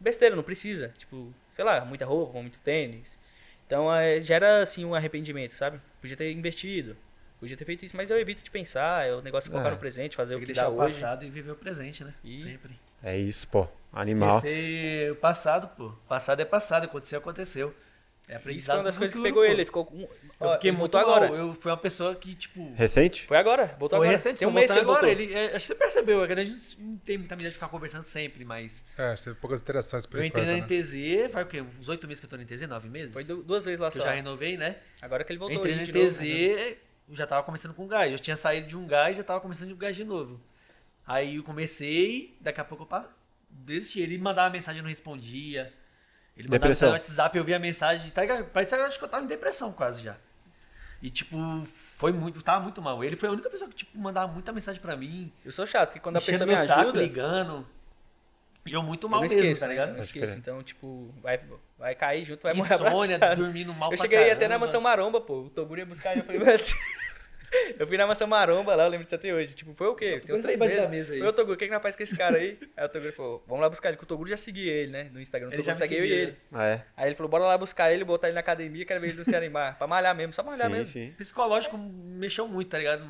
besteira, 0.00 0.34
não 0.36 0.42
precisa, 0.42 0.88
tipo, 0.96 1.32
sei 1.52 1.64
lá, 1.64 1.84
muita 1.84 2.04
roupa, 2.04 2.40
muito 2.40 2.58
tênis. 2.60 3.18
Então, 3.66 3.92
é, 3.92 4.20
gera 4.20 4.62
assim 4.62 4.84
um 4.84 4.94
arrependimento, 4.94 5.52
sabe? 5.54 5.80
Podia 6.00 6.16
ter 6.16 6.30
investido, 6.32 6.96
podia 7.40 7.56
ter 7.56 7.64
feito 7.64 7.84
isso, 7.84 7.96
mas 7.96 8.10
eu 8.10 8.18
evito 8.18 8.42
de 8.42 8.50
pensar, 8.50 9.06
é 9.06 9.14
o 9.14 9.22
negócio 9.22 9.48
de 9.50 9.56
focar 9.56 9.70
É. 9.70 9.74
no 9.74 9.78
presente, 9.80 10.16
fazer 10.16 10.34
Tem 10.34 10.42
o 10.42 10.46
que 10.46 10.52
que 10.52 10.58
dá 10.58 10.62
deixar 10.62 10.74
o 10.76 10.80
hoje. 10.84 11.00
passado 11.00 11.24
e 11.24 11.30
viver 11.30 11.52
o 11.52 11.56
presente, 11.56 12.04
né? 12.04 12.12
E- 12.24 12.36
Sempre. 12.38 12.78
É 13.02 13.16
isso, 13.16 13.48
pô. 13.48 13.66
Animal. 13.92 14.36
Esquecer 14.38 15.12
o 15.12 15.16
passado, 15.16 15.68
pô. 15.76 15.92
Passado 16.08 16.40
é 16.40 16.44
passado, 16.44 16.84
aconteceu, 16.84 17.18
aconteceu. 17.18 17.74
É 18.32 18.36
Isso 18.36 18.42
aprendizado 18.42 18.74
foi 18.76 18.78
uma 18.80 18.84
das 18.84 18.98
coisas 18.98 19.16
que 19.16 19.22
pegou 19.22 19.42
pô. 19.42 19.44
ele, 19.44 19.54
ele 19.54 19.64
ficou 19.64 19.84
com... 19.84 20.08
Eu 20.40 20.52
fiquei 20.54 20.70
ele 20.70 20.76
muito 20.76 20.92
voltou 20.92 21.00
mal. 21.00 21.22
agora. 21.24 21.34
Eu 21.40 21.54
fui 21.54 21.70
uma 21.70 21.76
pessoa 21.76 22.14
que, 22.16 22.34
tipo. 22.34 22.72
Recente? 22.74 23.26
Foi 23.26 23.36
agora, 23.36 23.66
voltou 23.78 23.98
Foi 23.98 24.08
agora. 24.08 24.10
recente, 24.10 24.38
Tem 24.38 24.48
um 24.48 24.50
mês 24.50 24.72
que 24.72 24.78
ele 24.78 24.84
agora. 24.84 25.10
Ele, 25.10 25.32
é, 25.32 25.46
acho 25.46 25.52
que 25.52 25.60
você 25.60 25.74
percebeu, 25.74 26.24
é 26.24 26.32
a 26.32 26.44
gente 26.44 26.80
não 26.80 26.96
tem 26.96 27.18
muita 27.18 27.34
medida 27.34 27.50
de 27.50 27.54
ficar 27.54 27.68
conversando 27.68 28.02
sempre, 28.02 28.44
mas. 28.44 28.84
É, 28.98 29.14
teve 29.14 29.36
poucas 29.36 29.60
interações 29.60 30.04
por 30.06 30.18
eu 30.18 30.24
entrei 30.24 30.44
na 30.44 30.52
né? 30.52 30.60
NTZ, 30.60 31.30
faz 31.32 31.46
o 31.46 31.48
quê? 31.48 31.64
Uns 31.78 31.88
oito 31.88 32.08
meses 32.08 32.20
que 32.20 32.26
eu 32.26 32.30
tô 32.30 32.36
na 32.36 32.42
NTZ? 32.42 32.62
Nove 32.62 32.88
meses? 32.88 33.12
Foi 33.12 33.22
du- 33.24 33.42
duas 33.42 33.64
vezes 33.64 33.78
lá 33.78 33.88
que 33.88 33.94
só. 33.94 34.00
eu 34.00 34.04
já 34.06 34.12
renovei, 34.12 34.56
né? 34.56 34.76
Agora 35.00 35.22
que 35.22 35.32
ele 35.32 35.38
voltou 35.38 35.58
Entrei 35.58 35.74
aí 35.74 35.80
na 35.80 35.86
NTZ, 35.86 36.20
né? 36.22 36.76
eu 37.08 37.14
já 37.14 37.26
tava 37.26 37.42
começando 37.44 37.74
com 37.74 37.86
gás. 37.86 38.10
Eu 38.10 38.18
tinha 38.18 38.36
saído 38.36 38.66
de 38.66 38.76
um 38.76 38.86
gás, 38.86 39.16
já 39.16 39.22
tava 39.22 39.40
começando 39.40 39.68
de 39.68 39.74
um 39.74 39.78
gás 39.78 39.94
de 39.94 40.04
novo. 40.04 40.40
Aí 41.06 41.36
eu 41.36 41.42
comecei, 41.42 42.36
daqui 42.40 42.60
a 42.60 42.64
pouco 42.64 42.88
eu 42.92 43.04
desisti. 43.50 44.00
Ele 44.00 44.18
mandava 44.18 44.50
mensagem, 44.50 44.78
eu 44.80 44.82
não 44.82 44.90
respondia. 44.90 45.72
Ele 46.36 46.48
mandava 46.48 46.60
Depressão. 46.60 46.88
no 46.88 46.94
WhatsApp, 46.94 47.36
eu 47.36 47.44
via 47.44 47.56
a 47.56 47.58
mensagem. 47.58 48.10
Tá? 48.10 48.22
Parece 48.52 48.74
que 48.74 48.80
eu 48.80 48.86
acho 48.86 48.98
que 48.98 49.04
eu 49.04 49.08
tava 49.08 49.24
em 49.24 49.28
depressão 49.28 49.72
quase 49.72 50.02
já. 50.02 50.16
E 51.02 51.10
tipo, 51.10 51.36
foi 51.96 52.12
muito, 52.12 52.40
tava 52.42 52.60
muito 52.60 52.80
mal. 52.80 53.02
Ele 53.02 53.16
foi 53.16 53.28
a 53.28 53.32
única 53.32 53.50
pessoa 53.50 53.68
que 53.68 53.76
tipo, 53.76 53.98
mandava 53.98 54.32
muita 54.32 54.52
mensagem 54.52 54.80
pra 54.80 54.96
mim. 54.96 55.32
Eu 55.44 55.50
sou 55.50 55.66
chato, 55.66 55.88
porque 55.88 56.00
quando 56.00 56.16
a 56.16 56.20
pessoa 56.20 56.46
me 56.46 56.54
meu 56.54 56.64
saco, 56.64 56.80
ajuda, 56.80 57.00
ligando. 57.00 57.66
E 58.64 58.72
eu 58.72 58.82
muito 58.82 59.06
eu 59.06 59.10
mal 59.10 59.20
mesmo, 59.20 59.36
esqueço, 59.36 59.60
tá 59.60 59.66
né? 59.66 59.72
ligado? 59.72 59.88
Eu 59.88 59.94
não 59.94 60.00
esqueço. 60.00 60.38
Então, 60.38 60.62
tipo, 60.62 61.12
vai, 61.20 61.40
vai 61.76 61.94
cair 61.96 62.24
junto, 62.24 62.44
vai 62.44 62.54
morrer 62.54 62.74
Insônia, 62.74 63.16
abraçado. 63.16 63.42
dormindo 63.42 63.74
mal 63.74 63.90
Eu 63.90 63.96
pra 63.96 64.04
cheguei 64.04 64.30
até 64.30 64.46
na 64.46 64.58
mansão 64.58 64.80
maromba, 64.80 65.20
pô. 65.20 65.40
O 65.40 65.50
Toguro 65.50 65.80
ia 65.80 65.86
buscar 65.86 66.14
e 66.14 66.20
eu 66.20 66.24
falei, 66.24 66.40
mas. 66.44 66.72
eu 67.78 67.86
fui 67.86 67.96
na 67.96 68.06
mansão 68.06 68.26
maromba 68.26 68.74
lá, 68.74 68.84
eu 68.84 68.90
lembro 68.90 69.04
disso 69.04 69.14
até 69.14 69.32
hoje. 69.32 69.54
Tipo, 69.54 69.74
foi 69.74 69.86
o 69.88 69.94
quê? 69.94 70.20
Tem 70.24 70.34
uns 70.34 70.40
três 70.40 70.58
meses. 70.58 70.76
da 70.82 70.88
mesa 70.88 71.14
aí. 71.14 71.18
Foi 71.20 71.28
o 71.28 71.32
Toguro, 71.32 71.54
o 71.54 71.56
que, 71.56 71.66
que 71.66 71.72
nós 71.72 71.82
faz 71.82 71.94
com 71.94 72.02
esse 72.02 72.16
cara 72.16 72.36
aí? 72.38 72.58
Aí 72.76 72.86
o 72.86 72.88
Toguro 72.88 73.12
falou, 73.12 73.44
vamos 73.46 73.62
lá 73.62 73.68
buscar 73.68 73.88
ele, 73.88 73.96
porque 73.96 74.04
o 74.04 74.08
Toguro 74.08 74.28
já 74.28 74.36
seguia 74.36 74.72
ele, 74.72 74.90
né? 74.90 75.04
No 75.12 75.20
Instagram. 75.20 75.48
O 75.48 75.52
Ele 75.52 75.62
Toguro 75.62 75.78
já 75.78 75.80
segue 75.80 75.94
eu 75.94 76.04
e 76.04 76.08
seguia, 76.08 76.22
ele. 76.22 76.36
Ah, 76.52 76.66
é. 76.66 76.86
Aí 76.96 77.08
ele 77.08 77.14
falou, 77.14 77.30
bora 77.30 77.44
lá 77.44 77.58
buscar 77.58 77.92
ele, 77.92 78.04
botar 78.04 78.28
ele 78.28 78.34
na 78.34 78.40
academia, 78.40 78.84
quero 78.84 79.00
ver 79.00 79.08
ele 79.08 79.16
não 79.16 79.24
se 79.24 79.36
animar. 79.36 79.76
pra 79.76 79.86
malhar 79.86 80.14
mesmo, 80.14 80.32
só 80.32 80.42
malhar 80.42 80.68
Sim, 80.68 80.76
mesmo. 80.76 80.92
sim. 80.92 81.14
psicológico 81.18 81.76
mexeu 81.76 82.48
muito, 82.48 82.70
tá 82.70 82.78
ligado? 82.78 83.08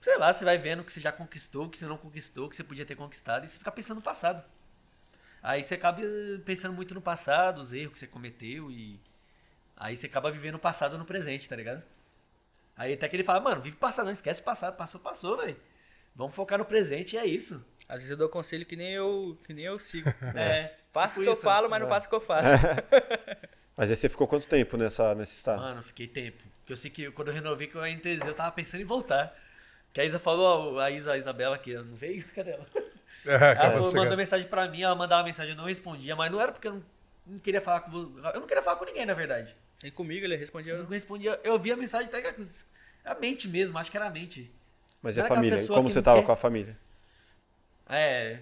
Sei 0.00 0.16
lá, 0.16 0.32
você 0.32 0.44
vai 0.44 0.56
vendo 0.58 0.80
o 0.80 0.84
que 0.84 0.92
você 0.92 1.00
já 1.00 1.10
conquistou, 1.10 1.66
o 1.66 1.68
que 1.68 1.76
você 1.78 1.86
não 1.86 1.96
conquistou, 1.96 2.46
o 2.46 2.48
que 2.48 2.56
você 2.56 2.64
podia 2.64 2.84
ter 2.84 2.94
conquistado, 2.94 3.44
e 3.44 3.48
você 3.48 3.58
fica 3.58 3.70
pensando 3.72 3.96
no 3.96 4.02
passado. 4.02 4.44
Aí 5.42 5.62
você 5.62 5.74
acaba 5.74 6.00
pensando 6.44 6.72
muito 6.74 6.94
no 6.94 7.00
passado, 7.00 7.60
os 7.60 7.72
erros 7.72 7.92
que 7.94 7.98
você 8.00 8.06
cometeu, 8.06 8.70
e 8.70 9.00
aí 9.76 9.96
você 9.96 10.06
acaba 10.06 10.30
vivendo 10.30 10.56
o 10.56 10.58
passado 10.58 10.96
no 10.98 11.04
presente, 11.04 11.48
tá 11.48 11.56
ligado? 11.56 11.82
Aí 12.78 12.94
até 12.94 13.08
que 13.08 13.16
ele 13.16 13.24
fala, 13.24 13.40
mano, 13.40 13.60
vive 13.60 13.76
o 13.76 13.78
passado, 13.78 14.06
não 14.06 14.12
esquece 14.12 14.40
o 14.40 14.44
passado, 14.44 14.76
passou, 14.76 15.00
passou, 15.00 15.36
velho. 15.36 15.56
Vamos 16.14 16.34
focar 16.34 16.58
no 16.58 16.64
presente 16.64 17.16
e 17.16 17.18
é 17.18 17.26
isso. 17.26 17.62
Às 17.88 17.96
vezes 17.96 18.10
eu 18.10 18.16
dou 18.16 18.28
conselho 18.28 18.64
que 18.64 18.76
nem 18.76 18.92
eu, 18.92 19.36
que 19.44 19.52
nem 19.52 19.64
eu 19.64 19.78
sigo. 19.80 20.08
É. 20.34 20.74
Faço 20.92 21.20
tipo 21.20 21.30
o 21.30 21.34
que 21.34 21.38
eu 21.38 21.42
falo, 21.42 21.68
mas 21.68 21.80
não 21.80 21.88
faço 21.88 22.06
o 22.06 22.10
que 22.10 22.16
eu 22.16 22.20
faço. 22.20 22.54
Mas 23.76 23.90
aí 23.90 23.94
você 23.94 24.08
ficou 24.08 24.26
quanto 24.26 24.48
tempo 24.48 24.76
nessa, 24.76 25.14
nesse 25.14 25.36
estado? 25.36 25.60
Mano, 25.62 25.80
fiquei 25.80 26.08
tempo. 26.08 26.42
Porque 26.58 26.72
eu 26.72 26.76
sei 26.76 26.90
que 26.90 27.12
quando 27.12 27.28
eu 27.28 27.34
renovei 27.34 27.68
com 27.68 27.78
a 27.78 27.88
NTZ, 27.88 28.26
eu 28.26 28.34
tava 28.34 28.50
pensando 28.50 28.80
em 28.80 28.84
voltar. 28.84 29.32
Que 29.92 30.00
a 30.00 30.04
Isa 30.04 30.18
falou, 30.18 30.80
a 30.80 30.90
Isa, 30.90 31.12
a 31.12 31.16
Isabela 31.16 31.54
aqui, 31.54 31.74
ela 31.74 31.84
não 31.84 31.94
veio? 31.94 32.24
Cadê 32.34 32.50
ela? 32.50 32.66
É, 33.24 33.34
Ela 33.34 33.70
falou, 33.70 33.94
mandou 33.94 34.16
mensagem 34.16 34.48
pra 34.48 34.66
mim, 34.66 34.82
ela 34.82 34.96
mandava 34.96 35.22
mensagem, 35.22 35.52
eu 35.52 35.56
não 35.56 35.64
respondia, 35.66 36.16
mas 36.16 36.32
não 36.32 36.40
era 36.40 36.50
porque 36.50 36.66
eu 36.66 36.72
não, 36.74 36.84
não 37.26 37.38
queria 37.38 37.60
falar 37.60 37.82
com 37.82 37.92
Eu 37.96 38.40
não 38.40 38.46
queria 38.48 38.62
falar 38.64 38.76
com 38.76 38.84
ninguém, 38.84 39.06
na 39.06 39.14
verdade. 39.14 39.54
E 39.82 39.90
comigo 39.90 40.24
ele 40.26 40.36
respondia. 40.36 40.72
Eu 40.74 40.82
não 40.82 40.90
respondia, 40.90 41.40
eu 41.44 41.58
vi 41.58 41.70
a 41.72 41.76
mensagem, 41.76 42.08
tá 42.08 42.16
ligado? 42.16 42.44
A 43.04 43.14
mente 43.14 43.46
mesmo, 43.48 43.78
acho 43.78 43.90
que 43.90 43.96
era 43.96 44.06
a 44.06 44.10
mente. 44.10 44.50
Mas 45.00 45.16
e 45.16 45.20
a 45.20 45.24
aquela 45.24 45.36
família? 45.36 45.66
Como 45.68 45.86
que 45.88 45.92
você 45.94 46.02
tava 46.02 46.18
quer- 46.20 46.26
com 46.26 46.32
a 46.32 46.36
família? 46.36 46.76
É, 47.88 48.40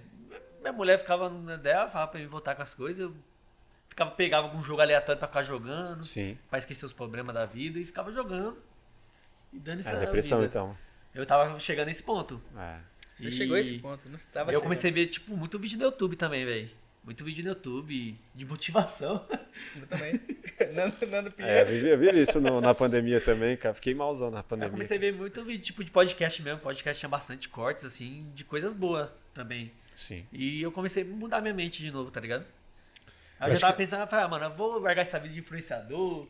minha 0.60 0.72
mulher 0.72 0.98
ficava 0.98 1.28
na 1.28 1.56
dela, 1.56 1.88
falava 1.88 2.10
pra 2.10 2.20
mim 2.20 2.26
voltar 2.26 2.54
com 2.54 2.62
as 2.62 2.74
coisas, 2.74 3.00
eu 3.00 3.14
ficava, 3.88 4.10
pegava 4.10 4.46
algum 4.48 4.60
jogo 4.62 4.80
aleatório 4.80 5.18
pra 5.18 5.28
ficar 5.28 5.42
jogando, 5.42 6.04
Sim. 6.04 6.36
pra 6.48 6.58
esquecer 6.58 6.84
os 6.84 6.92
problemas 6.92 7.34
da 7.34 7.44
vida 7.46 7.78
e 7.78 7.84
ficava 7.84 8.10
jogando. 8.12 8.56
E 9.52 9.58
dando 9.58 9.80
isso 9.80 9.90
É 9.90 9.96
depressão, 9.96 10.38
vida. 10.40 10.48
então. 10.48 10.76
Eu 11.14 11.24
tava 11.24 11.58
chegando 11.60 11.86
nesse 11.86 12.02
ponto. 12.02 12.42
É. 12.58 12.78
Você 13.14 13.28
E- 13.28 13.30
chegou 13.30 13.56
a 13.56 13.60
esse 13.60 13.78
ponto, 13.78 14.08
não 14.08 14.16
estava 14.16 14.52
eu 14.52 14.60
comecei 14.60 14.90
a 14.90 14.92
ver, 14.92 15.06
tipo, 15.06 15.34
muito 15.36 15.58
vídeo 15.58 15.78
no 15.78 15.84
YouTube 15.84 16.16
também, 16.16 16.44
velho. 16.44 16.70
Muito 17.06 17.24
vídeo 17.24 17.44
no 17.44 17.50
YouTube 17.50 18.18
de 18.34 18.44
motivação. 18.44 19.24
Eu 19.80 19.86
também. 19.86 20.20
Nando, 20.74 21.06
Nando 21.06 21.30
Pinheiro. 21.30 21.58
É, 21.58 21.62
eu 21.62 21.66
vi, 21.80 21.88
eu 22.08 22.14
vi 22.14 22.20
isso 22.22 22.40
no- 22.40 22.60
na 22.60 22.74
pandemia 22.74 23.20
também, 23.20 23.56
cara. 23.56 23.72
Fiquei 23.74 23.94
malzão 23.94 24.28
na 24.30 24.40
Eu 24.40 24.44
pandemia. 24.44 24.70
comecei 24.72 24.96
a 24.96 25.00
ver 25.00 25.12
muito 25.14 25.44
vídeo, 25.44 25.62
tipo, 25.64 25.84
de 25.84 25.90
podcast 25.92 26.42
mesmo. 26.42 26.58
Podcast 26.60 26.98
tinha 26.98 27.08
bastante 27.08 27.48
cortes, 27.48 27.84
assim, 27.84 28.28
de 28.34 28.44
coisas 28.44 28.72
boas 28.74 29.08
também. 29.32 29.70
Sim. 29.94 30.26
E 30.32 30.60
eu 30.60 30.72
comecei 30.72 31.04
a 31.04 31.06
mudar 31.06 31.40
minha 31.40 31.54
mente 31.54 31.80
de 31.80 31.92
novo, 31.92 32.10
tá 32.10 32.20
ligado? 32.20 32.44
Aí 33.38 33.48
eu 33.48 33.52
acho 33.52 33.54
já 33.54 33.60
tava 33.60 33.72
que- 33.74 33.78
pensando, 33.78 34.00
eu 34.00 34.06
falei, 34.08 34.24
ah, 34.24 34.28
mano, 34.28 34.44
eu 34.46 34.54
vou 34.54 34.80
largar 34.80 35.02
essa 35.02 35.18
vida 35.20 35.32
de 35.32 35.38
influenciador. 35.40 36.26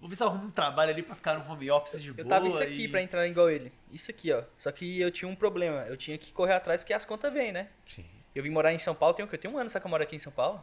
Vou 0.00 0.08
ver 0.08 0.16
se 0.16 0.22
eu 0.24 0.26
arrumo 0.26 0.46
um 0.46 0.50
trabalho 0.50 0.90
ali 0.90 1.02
pra 1.04 1.14
ficar 1.14 1.38
no 1.38 1.48
home 1.52 1.70
office 1.70 2.02
de 2.02 2.08
Eu 2.08 2.14
boa. 2.14 2.26
tava 2.26 2.48
isso 2.48 2.60
aqui 2.62 2.84
e... 2.84 2.88
pra 2.88 3.00
entrar 3.00 3.28
igual 3.28 3.48
ele. 3.48 3.70
Isso 3.92 4.10
aqui, 4.10 4.32
ó. 4.32 4.42
Só 4.58 4.72
que 4.72 4.98
eu 5.00 5.10
tinha 5.10 5.28
um 5.28 5.36
problema. 5.36 5.84
Eu 5.86 5.96
tinha 5.96 6.18
que 6.18 6.32
correr 6.32 6.54
atrás 6.54 6.80
porque 6.82 6.94
as 6.94 7.04
contas 7.04 7.32
vêm, 7.32 7.52
né? 7.52 7.68
Sim. 7.86 8.04
Eu 8.34 8.42
vim 8.42 8.50
morar 8.50 8.72
em 8.72 8.78
São 8.78 8.94
Paulo, 8.94 9.14
tem 9.14 9.24
o? 9.24 9.28
Eu 9.30 9.38
tenho 9.38 9.54
um 9.54 9.58
ano 9.58 9.70
só 9.70 9.80
que 9.80 9.86
eu 9.86 9.90
moro 9.90 10.02
aqui 10.02 10.16
em 10.16 10.20
São 10.20 10.32
Paulo. 10.32 10.62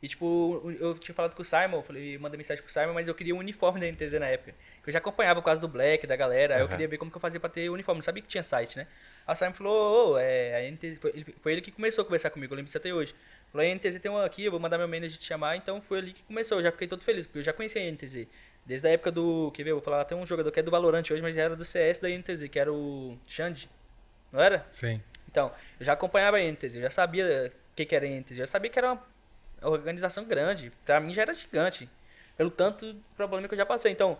E 0.00 0.06
tipo, 0.06 0.62
eu 0.78 0.96
tinha 0.96 1.12
falado 1.12 1.34
com 1.34 1.42
o 1.42 1.44
Simon, 1.44 1.78
eu 1.78 1.82
falei, 1.82 2.16
mandei 2.18 2.38
mensagem 2.38 2.62
pro 2.62 2.72
Simon, 2.72 2.92
mas 2.94 3.08
eu 3.08 3.14
queria 3.16 3.34
um 3.34 3.38
uniforme 3.38 3.80
da 3.80 3.86
NTZ 3.90 4.12
na 4.20 4.26
época. 4.26 4.54
Eu 4.86 4.92
já 4.92 5.00
acompanhava 5.00 5.40
por 5.40 5.46
causa 5.46 5.60
do 5.60 5.66
Black, 5.66 6.06
da 6.06 6.14
galera, 6.14 6.54
aí 6.54 6.60
eu 6.60 6.68
queria 6.68 6.86
ver 6.86 6.98
como 6.98 7.10
que 7.10 7.16
eu 7.16 7.20
fazia 7.20 7.40
pra 7.40 7.48
ter 7.48 7.68
uniforme. 7.68 7.98
Não 7.98 8.04
sabia 8.04 8.22
que 8.22 8.28
tinha 8.28 8.44
site, 8.44 8.76
né? 8.76 8.86
Aí 9.26 9.34
o 9.34 9.36
Simon 9.36 9.54
falou, 9.54 10.12
ô, 10.12 10.18
é, 10.18 10.56
a 10.56 10.70
NTZ, 10.70 10.98
foi 10.98 11.10
ele, 11.10 11.34
foi 11.40 11.52
ele 11.52 11.60
que 11.60 11.72
começou 11.72 12.02
a 12.02 12.04
conversar 12.04 12.30
comigo, 12.30 12.54
eu 12.54 12.56
lembro 12.56 12.66
disso 12.66 12.78
até 12.78 12.94
hoje. 12.94 13.12
Falou, 13.50 13.66
a 13.66 13.74
NTZ 13.74 13.98
tem 13.98 14.08
uma 14.08 14.24
aqui, 14.24 14.44
eu 14.44 14.52
vou 14.52 14.60
mandar 14.60 14.78
meu 14.78 14.86
manager 14.86 15.18
te 15.18 15.24
chamar, 15.24 15.56
então 15.56 15.80
foi 15.80 15.98
ali 15.98 16.12
que 16.12 16.22
começou. 16.22 16.58
Eu 16.58 16.62
já 16.62 16.70
fiquei 16.70 16.86
todo 16.86 17.02
feliz, 17.02 17.26
porque 17.26 17.40
eu 17.40 17.42
já 17.42 17.52
conhecia 17.52 17.82
a 17.82 17.90
NTZ. 17.90 18.28
Desde 18.64 18.86
a 18.86 18.90
época 18.92 19.10
do, 19.10 19.50
quer 19.52 19.64
ver, 19.64 19.70
eu 19.70 19.76
vou 19.76 19.82
falar, 19.82 20.04
tem 20.04 20.16
um 20.16 20.24
jogador 20.24 20.52
que 20.52 20.60
é 20.60 20.62
do 20.62 20.70
Valorant 20.70 21.02
hoje, 21.10 21.22
mas 21.22 21.36
era 21.36 21.56
do 21.56 21.64
CS 21.64 21.98
da 21.98 22.08
NTZ, 22.08 22.48
que 22.48 22.58
era 22.58 22.72
o 22.72 23.18
Xande, 23.26 23.68
não 24.30 24.40
era? 24.40 24.64
Sim. 24.70 25.02
Então, 25.30 25.52
eu 25.78 25.84
já 25.84 25.92
acompanhava 25.92 26.38
a 26.38 26.40
NTZ, 26.40 26.76
eu 26.76 26.82
já 26.82 26.90
sabia 26.90 27.52
o 27.72 27.76
que, 27.76 27.84
que 27.84 27.94
era 27.94 28.06
NTZ, 28.06 28.30
eu 28.30 28.36
já 28.38 28.46
sabia 28.46 28.70
que 28.70 28.78
era 28.78 28.92
uma 28.92 29.02
organização 29.62 30.24
grande. 30.24 30.72
Pra 30.84 31.00
mim 31.00 31.12
já 31.12 31.22
era 31.22 31.34
gigante. 31.34 31.88
Pelo 32.36 32.50
tanto 32.50 32.96
problema 33.16 33.48
que 33.48 33.54
eu 33.54 33.58
já 33.58 33.66
passei. 33.66 33.92
Então, 33.92 34.18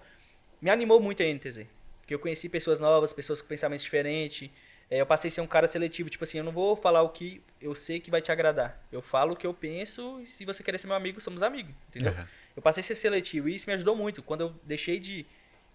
me 0.61 0.71
animou 0.71 1.01
muito 1.01 1.23
a 1.23 1.27
NTZ. 1.27 1.67
Porque 2.01 2.15
eu 2.15 2.19
conheci 2.19 2.49
pessoas 2.49 2.81
novas, 2.81 3.13
pessoas 3.13 3.41
com 3.41 3.49
pensamentos 3.49 3.85
diferentes. 3.85 4.51
É, 4.91 5.01
eu 5.01 5.07
passei 5.07 5.29
a 5.29 5.31
ser 5.31 5.41
um 5.43 5.47
cara 5.47 5.69
seletivo, 5.69 6.09
tipo 6.09 6.25
assim, 6.25 6.39
eu 6.39 6.45
não 6.45 6.53
vou 6.53 6.75
falar 6.75 7.03
o 7.03 7.11
que 7.11 7.43
eu 7.61 7.75
sei 7.75 8.01
que 8.01 8.11
vai 8.11 8.23
te 8.23 8.33
agradar. 8.33 8.83
Eu 8.91 9.03
falo 9.03 9.35
o 9.35 9.37
que 9.37 9.47
eu 9.47 9.53
penso 9.53 10.19
e 10.23 10.27
se 10.27 10.47
você 10.47 10.63
querer 10.63 10.79
ser 10.79 10.87
meu 10.87 10.97
amigo, 10.97 11.21
somos 11.21 11.43
amigos, 11.43 11.75
entendeu? 11.89 12.13
Uhum. 12.13 12.27
Eu 12.57 12.63
passei 12.63 12.81
a 12.81 12.85
ser 12.85 12.95
seletivo 12.95 13.51
e 13.51 13.55
isso 13.55 13.69
me 13.69 13.75
ajudou 13.75 13.95
muito. 13.95 14.23
Quando 14.23 14.41
eu 14.41 14.55
deixei 14.65 14.99
de 14.99 15.27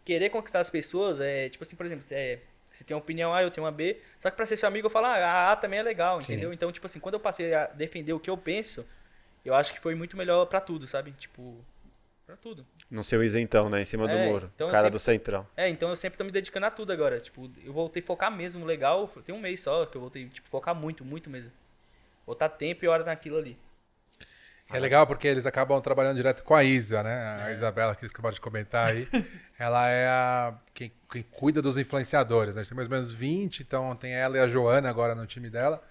querer 0.04 0.30
conquistar 0.32 0.60
as 0.60 0.70
pessoas, 0.70 1.20
é, 1.20 1.48
tipo 1.48 1.64
assim, 1.64 1.76
por 1.76 1.86
exemplo, 1.86 2.04
é, 2.10 2.40
você 2.78 2.84
tem 2.84 2.96
uma 2.96 3.02
opinião 3.02 3.34
A, 3.34 3.42
eu 3.44 3.50
tenho 3.52 3.64
uma 3.66 3.72
B, 3.72 4.00
só 4.20 4.30
que 4.30 4.36
pra 4.36 4.46
ser 4.46 4.58
seu 4.58 4.68
amigo 4.68 4.88
eu 4.88 4.92
falo, 4.92 5.06
ah, 5.06 5.16
a 5.16 5.52
A 5.52 5.56
também 5.56 5.80
é 5.80 5.84
legal, 5.84 6.20
entendeu? 6.22 6.52
Então, 6.52 6.72
tipo 6.72 6.86
assim, 6.86 7.00
quando 7.00 7.14
eu 7.16 7.20
passei 7.20 7.54
a 7.54 7.68
defender 7.68 8.12
o 8.14 8.20
que 8.20 8.30
eu 8.30 8.38
penso, 8.38 8.86
eu 9.46 9.54
acho 9.54 9.74
que 9.74 9.80
foi 9.80 9.94
muito 9.96 10.18
melhor 10.18 10.46
pra 10.48 10.60
tudo, 10.60 10.88
sabe? 10.88 11.12
Tipo, 11.12 11.64
pra 12.26 12.36
tudo. 12.36 12.66
No 12.90 13.04
seu 13.04 13.24
isentão, 13.24 13.70
né? 13.70 13.82
Em 13.82 13.86
cima 13.86 14.08
do 14.08 14.16
É, 14.16 14.28
muro. 14.28 14.52
então 14.56 14.68
cara 14.68 14.82
sempre- 14.84 14.92
do 14.92 15.00
centrão. 15.00 15.48
É, 15.58 15.68
então 15.70 15.90
eu 15.90 15.96
sempre 15.96 16.18
tô 16.18 16.24
me 16.24 16.32
dedicando 16.32 16.66
a 16.66 16.72
tudo 16.72 16.92
agora. 16.94 17.20
Tipo, 17.20 17.50
eu 17.64 17.74
voltei 17.74 18.02
a 18.02 18.06
focar 18.06 18.32
mesmo 18.32 18.66
legal. 18.66 19.08
Tem 19.26 19.34
um 19.36 19.40
mês 19.40 19.60
só 19.62 19.86
que 19.86 19.98
eu 19.98 20.02
voltei, 20.02 20.28
tipo, 20.30 20.48
focar 20.48 20.74
muito, 20.76 21.04
muito 21.04 21.30
mesmo. 21.30 21.52
Botar 22.26 22.50
tempo 22.50 22.86
e 22.86 22.88
hora 22.88 23.04
naquilo 23.04 23.38
ali. 23.38 23.58
É 24.72 24.80
legal 24.80 25.06
porque 25.06 25.28
eles 25.28 25.46
acabam 25.46 25.80
trabalhando 25.82 26.16
direto 26.18 26.44
com 26.44 26.56
a 26.56 26.64
Isa, 26.64 27.04
né? 27.04 27.44
A 27.44 27.52
Isabela, 27.52 27.96
que 27.96 28.04
eles 28.04 28.12
acabaram 28.14 28.34
de 28.34 28.42
comentar 28.42 28.88
aí. 28.92 29.08
ela 29.60 29.88
é 29.90 30.08
a 30.08 30.56
quem, 30.74 30.92
quem 31.12 31.22
cuida 31.24 31.62
dos 31.62 31.78
influenciadores, 31.78 32.56
né? 32.56 32.62
A 32.62 32.64
gente 32.64 32.70
tem 32.72 32.76
mais 32.76 32.88
ou 32.88 32.92
menos 32.94 33.12
20, 33.12 33.60
então 33.60 33.96
tem 33.96 34.14
ela 34.14 34.38
e 34.38 34.40
a 34.40 34.48
Joana 34.48 34.90
agora 34.90 35.14
no 35.14 35.28
time 35.28 35.50
dela. 35.50 35.84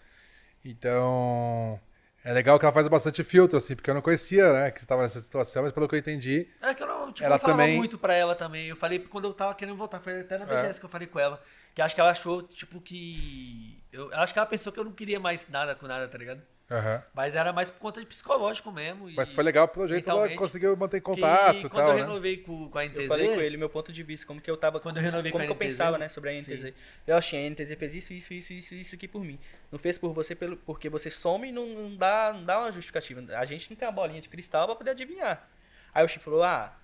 Então, 0.65 1.79
é 2.25 2.33
legal 2.33 2.59
que 2.59 2.65
ela 2.65 2.73
faz 2.73 2.89
bastante 2.89 3.23
filtro, 3.23 3.57
assim, 3.59 3.75
porque 3.77 3.91
eu 3.91 3.95
não 3.95 4.01
conhecia, 4.03 4.53
né, 4.53 4.71
que 4.71 4.79
você 4.81 4.85
estava 4.85 5.03
nessa 5.03 5.21
situação, 5.21 5.63
mas 5.65 5.73
pelo 5.73 5.89
que 5.89 5.95
eu 5.95 5.99
entendi, 5.99 6.49
É 6.61 6.73
que 6.75 6.83
eu 6.83 6.87
não, 6.87 7.13
tipo, 7.13 7.25
Ela 7.27 7.37
eu 7.37 7.41
falava 7.41 7.59
também- 7.61 7.77
muito 7.77 7.99
pra 7.99 8.15
ela 8.15 8.35
também. 8.35 8.69
Eu 8.69 8.77
falei 8.77 8.99
quando 9.01 9.27
eu 9.27 9.35
tava 9.35 9.55
querendo 9.55 9.77
voltar, 9.77 10.01
foi 10.01 10.21
até 10.21 10.39
na 10.39 10.45
É. 10.45 10.49
BGS 10.49 10.81
que 10.81 10.87
eu 10.87 10.91
falei 10.91 11.07
com 11.07 11.19
ela. 11.19 11.41
Que 11.75 11.83
acho 11.83 11.95
que 11.95 12.01
ela 12.01 12.11
achou, 12.11 12.43
tipo, 12.43 12.81
que. 12.81 13.83
Eu 13.93 14.11
acho 14.15 14.33
que 14.33 14.39
ela 14.39 14.47
pensou 14.47 14.73
que 14.73 14.79
eu 14.79 14.85
não 14.85 14.93
queria 14.93 15.19
mais 15.19 15.49
nada 15.49 15.75
com 15.75 15.87
nada, 15.87 16.07
tá 16.09 16.19
ligado? 16.19 16.43
Aham. 16.71 17.03
Mas 17.15 17.37
era 17.37 17.53
mais 17.53 17.71
por 17.71 17.79
conta 17.79 18.01
de 18.01 18.07
psicológico 18.07 18.71
mesmo. 18.73 19.09
e- 19.11 19.15
mas 19.15 19.33
foi 19.33 19.45
legal 19.45 19.69
pelo 19.69 19.87
jeito 19.87 20.05
que 20.05 20.11
ela 20.11 20.29
conseguiu 20.37 20.77
manter 20.77 21.01
que 21.01 21.05
contato 21.05 21.67
e 21.67 21.69
quando 21.69 21.73
tal, 21.85 21.89
eu 21.91 21.95
né? 21.97 22.01
renovei 22.03 22.37
com, 22.39 22.69
com 22.69 22.79
a 22.79 22.85
NTZ. 22.85 23.01
Eu 23.03 23.09
falei 23.09 23.29
com 23.29 23.41
ele 23.41 23.57
meu 23.57 23.69
ponto 23.69 23.93
de 23.93 24.03
vista, 24.03 24.27
como 24.27 24.41
que 24.41 24.51
eu 24.51 24.57
tava. 24.57 24.81
Quando 24.81 24.97
eu 24.97 25.03
renovei 25.03 25.31
como 25.31 25.45
com 25.45 25.45
a 25.45 25.47
que 25.47 25.53
eu 25.53 25.57
NTZ, 25.57 25.79
pensava, 25.79 25.99
né, 25.99 26.09
sobre 26.09 26.31
a 26.31 26.33
NTZ. 26.35 26.61
sim. 26.69 26.75
Eu 27.07 27.17
achei, 27.17 27.45
a 27.47 27.51
NTZ 27.51 27.75
fez 27.77 27.95
isso, 27.95 28.13
isso, 28.15 28.33
isso, 28.35 28.55
isso, 28.55 28.75
isso 28.75 28.95
aqui 28.95 29.07
por 29.07 29.23
mim. 29.25 29.39
Não 29.71 29.79
fez 29.79 29.99
por 29.99 30.13
você 30.13 30.35
pelo, 30.35 30.57
porque 30.57 30.89
você 30.89 31.11
some 31.11 31.49
e 31.49 31.53
não, 31.53 31.67
não 31.67 31.97
dá, 31.97 32.33
não 32.35 32.45
dá 32.45 32.59
uma 32.61 32.73
justificativa. 32.73 33.23
A 33.37 33.45
gente 33.45 33.71
não 33.71 33.77
tem 33.77 33.87
uma 33.87 33.93
bolinha 33.93 34.21
de 34.21 34.29
cristal 34.29 34.67
pra 34.67 34.77
poder 34.77 34.91
adivinhar. 34.93 35.49
Aí 35.95 36.05
o 36.05 36.09
Chico 36.09 36.25
falou, 36.25 36.43
ah, 36.43 36.75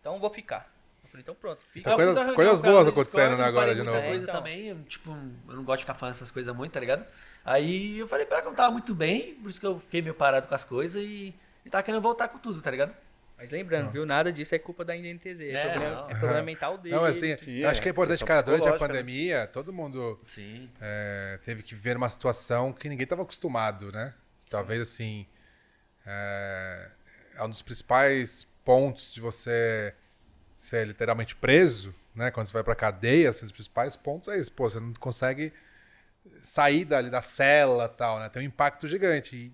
então 0.00 0.18
vou 0.20 0.30
ficar. 0.30 0.70
Falei, 1.12 1.20
então 1.22 1.34
pronto, 1.34 1.62
fica. 1.68 1.80
Então, 1.80 1.94
coisas- 1.96 2.14
reunião 2.14 2.34
coisas 2.34 2.60
boas 2.62 2.88
acontecendo, 2.88 3.36
Discord, 3.36 3.42
né, 3.42 3.48
agora 3.48 3.74
de 3.74 3.82
novo. 3.82 4.00
coisa 4.00 4.12
É, 4.12 4.28
então. 4.30 4.34
também, 4.34 4.66
eu, 4.68 4.82
tipo, 4.84 5.10
eu 5.10 5.54
não 5.54 5.62
gosto 5.62 5.80
de 5.80 5.84
ficar 5.84 5.92
falando 5.94 6.14
essas 6.14 6.30
coisas 6.30 6.56
muito, 6.56 6.72
tá 6.72 6.80
ligado? 6.80 7.06
Aí 7.44 7.98
eu 7.98 8.08
falei 8.08 8.24
pra 8.24 8.36
ela 8.36 8.42
que 8.42 8.48
eu 8.48 8.50
não 8.52 8.56
tava 8.56 8.70
muito 8.72 8.94
bem, 8.94 9.34
por 9.34 9.50
isso 9.50 9.60
que 9.60 9.66
eu 9.66 9.78
fiquei 9.78 10.00
meio 10.00 10.14
parado 10.14 10.48
com 10.48 10.54
as 10.54 10.64
coisas 10.64 11.02
e, 11.04 11.34
e 11.66 11.68
tava 11.70 11.82
querendo 11.84 12.00
voltar 12.00 12.28
com 12.28 12.38
tudo, 12.38 12.62
tá 12.62 12.70
ligado? 12.70 12.96
Mas 13.36 13.50
lembrando, 13.50 13.90
viu, 13.90 14.06
nada 14.06 14.32
disso 14.32 14.54
é 14.54 14.58
culpa 14.58 14.84
da 14.86 14.96
NTZ. 14.96 15.40
É, 15.40 15.52
É, 15.52 15.68
problema, 15.70 15.96
não. 15.96 16.10
é 16.10 16.14
problema 16.14 16.42
mental 16.42 16.78
dele. 16.78 16.94
Não, 16.94 17.04
assim, 17.04 17.36
Sim, 17.36 17.62
acho 17.64 17.80
é, 17.80 17.82
que 17.82 17.88
é 17.88 17.90
importante, 17.90 18.18
questão 18.20 18.26
cara, 18.28 18.42
durante 18.42 18.68
a 18.68 18.72
né? 18.72 18.78
pandemia, 18.78 19.46
todo 19.52 19.70
mundo 19.70 20.18
Sim. 20.26 20.70
é, 20.80 21.38
teve 21.44 21.62
que 21.62 21.74
ver 21.74 21.96
uma 21.98 22.08
situação 22.08 22.72
que 22.72 22.88
ninguém 22.88 23.04
estava 23.04 23.20
acostumado, 23.20 23.92
né? 23.92 24.14
Talvez 24.48 24.80
assim 24.80 25.26
é, 26.06 26.88
é 27.36 27.42
um 27.42 27.48
dos 27.50 27.60
principais 27.62 28.46
pontos 28.64 29.12
de 29.12 29.20
você 29.20 29.94
ser 30.62 30.86
literalmente 30.86 31.34
preso, 31.34 31.92
né? 32.14 32.30
Quando 32.30 32.46
você 32.46 32.52
vai 32.52 32.62
pra 32.62 32.74
cadeia, 32.76 33.28
esses 33.28 33.50
principais 33.50 33.96
pontos 33.96 34.28
é 34.28 34.38
isso, 34.38 34.52
pô, 34.52 34.70
você 34.70 34.78
não 34.78 34.92
consegue 34.94 35.52
sair 36.40 36.84
dali 36.84 37.10
da 37.10 37.20
cela, 37.20 37.88
tal, 37.88 38.20
né? 38.20 38.28
Tem 38.28 38.42
um 38.42 38.46
impacto 38.46 38.86
gigante 38.86 39.34
e 39.34 39.52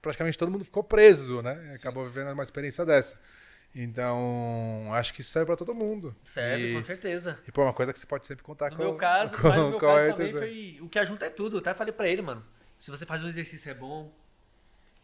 praticamente 0.00 0.38
todo 0.38 0.50
mundo 0.50 0.64
ficou 0.64 0.84
preso, 0.84 1.42
né? 1.42 1.72
E 1.72 1.74
Acabou 1.74 2.04
vivendo 2.06 2.30
uma 2.30 2.44
experiência 2.44 2.86
dessa. 2.86 3.18
Então, 3.74 4.88
acho 4.92 5.12
que 5.12 5.20
isso 5.20 5.30
serve 5.30 5.46
pra 5.46 5.56
todo 5.56 5.74
mundo. 5.74 6.14
Serve, 6.22 6.70
e, 6.70 6.74
com 6.74 6.82
certeza. 6.82 7.38
E, 7.46 7.50
pô, 7.50 7.62
uma 7.64 7.72
coisa 7.74 7.92
que 7.92 7.98
você 7.98 8.06
pode 8.06 8.24
sempre 8.24 8.44
contar 8.44 8.70
No 8.70 8.76
com 8.76 8.82
meu 8.84 8.94
caso, 8.94 9.36
com, 9.36 9.48
mas 9.48 9.58
no 9.58 9.70
meu 9.70 9.78
caso 9.80 10.12
também 10.12 10.26
ETZ. 10.26 10.38
foi. 10.38 10.78
O 10.80 10.88
que 10.88 10.98
ajunta 11.00 11.26
é 11.26 11.30
tudo. 11.30 11.56
Eu 11.56 11.60
até 11.60 11.74
falei 11.74 11.92
pra 11.92 12.08
ele, 12.08 12.22
mano. 12.22 12.44
Se 12.78 12.90
você 12.90 13.04
faz 13.04 13.22
um 13.22 13.28
exercício 13.28 13.68
é 13.68 13.74
bom. 13.74 14.12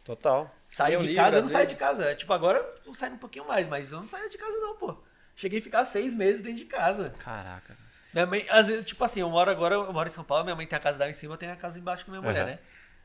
Total. 0.05 0.55
Sair 0.69 0.95
um 0.95 1.01
de 1.01 1.07
livro, 1.07 1.21
casa, 1.23 1.37
eu 1.37 1.41
não 1.43 1.49
saio 1.49 1.67
de 1.67 1.75
casa. 1.75 2.03
É, 2.05 2.15
Tipo, 2.15 2.31
agora 2.33 2.59
eu 2.59 2.81
tô 2.81 2.95
saindo 2.95 3.15
um 3.15 3.19
pouquinho 3.19 3.45
mais, 3.45 3.67
mas 3.67 3.91
eu 3.91 3.99
não 3.99 4.07
saio 4.07 4.29
de 4.29 4.37
casa, 4.37 4.57
não, 4.57 4.75
pô. 4.77 4.97
Cheguei 5.35 5.59
a 5.59 5.61
ficar 5.61 5.85
seis 5.85 6.13
meses 6.13 6.41
dentro 6.41 6.57
de 6.59 6.65
casa. 6.65 7.13
Caraca. 7.19 7.75
Minha 8.13 8.25
mãe, 8.27 8.45
às 8.49 8.67
vezes, 8.67 8.85
tipo 8.85 9.03
assim, 9.03 9.21
eu 9.21 9.29
moro 9.29 9.49
agora, 9.49 9.75
eu 9.75 9.91
moro 9.91 10.07
em 10.07 10.11
São 10.11 10.23
Paulo, 10.23 10.43
minha 10.43 10.55
mãe 10.55 10.67
tem 10.67 10.77
a 10.77 10.79
casa 10.79 10.97
dela 10.97 11.09
em 11.09 11.13
cima, 11.13 11.33
eu 11.33 11.37
tenho 11.37 11.51
a 11.51 11.55
casa 11.55 11.79
embaixo 11.79 12.05
com 12.05 12.11
minha 12.11 12.21
mulher, 12.21 12.41
Aham. 12.41 12.51
né? 12.51 12.59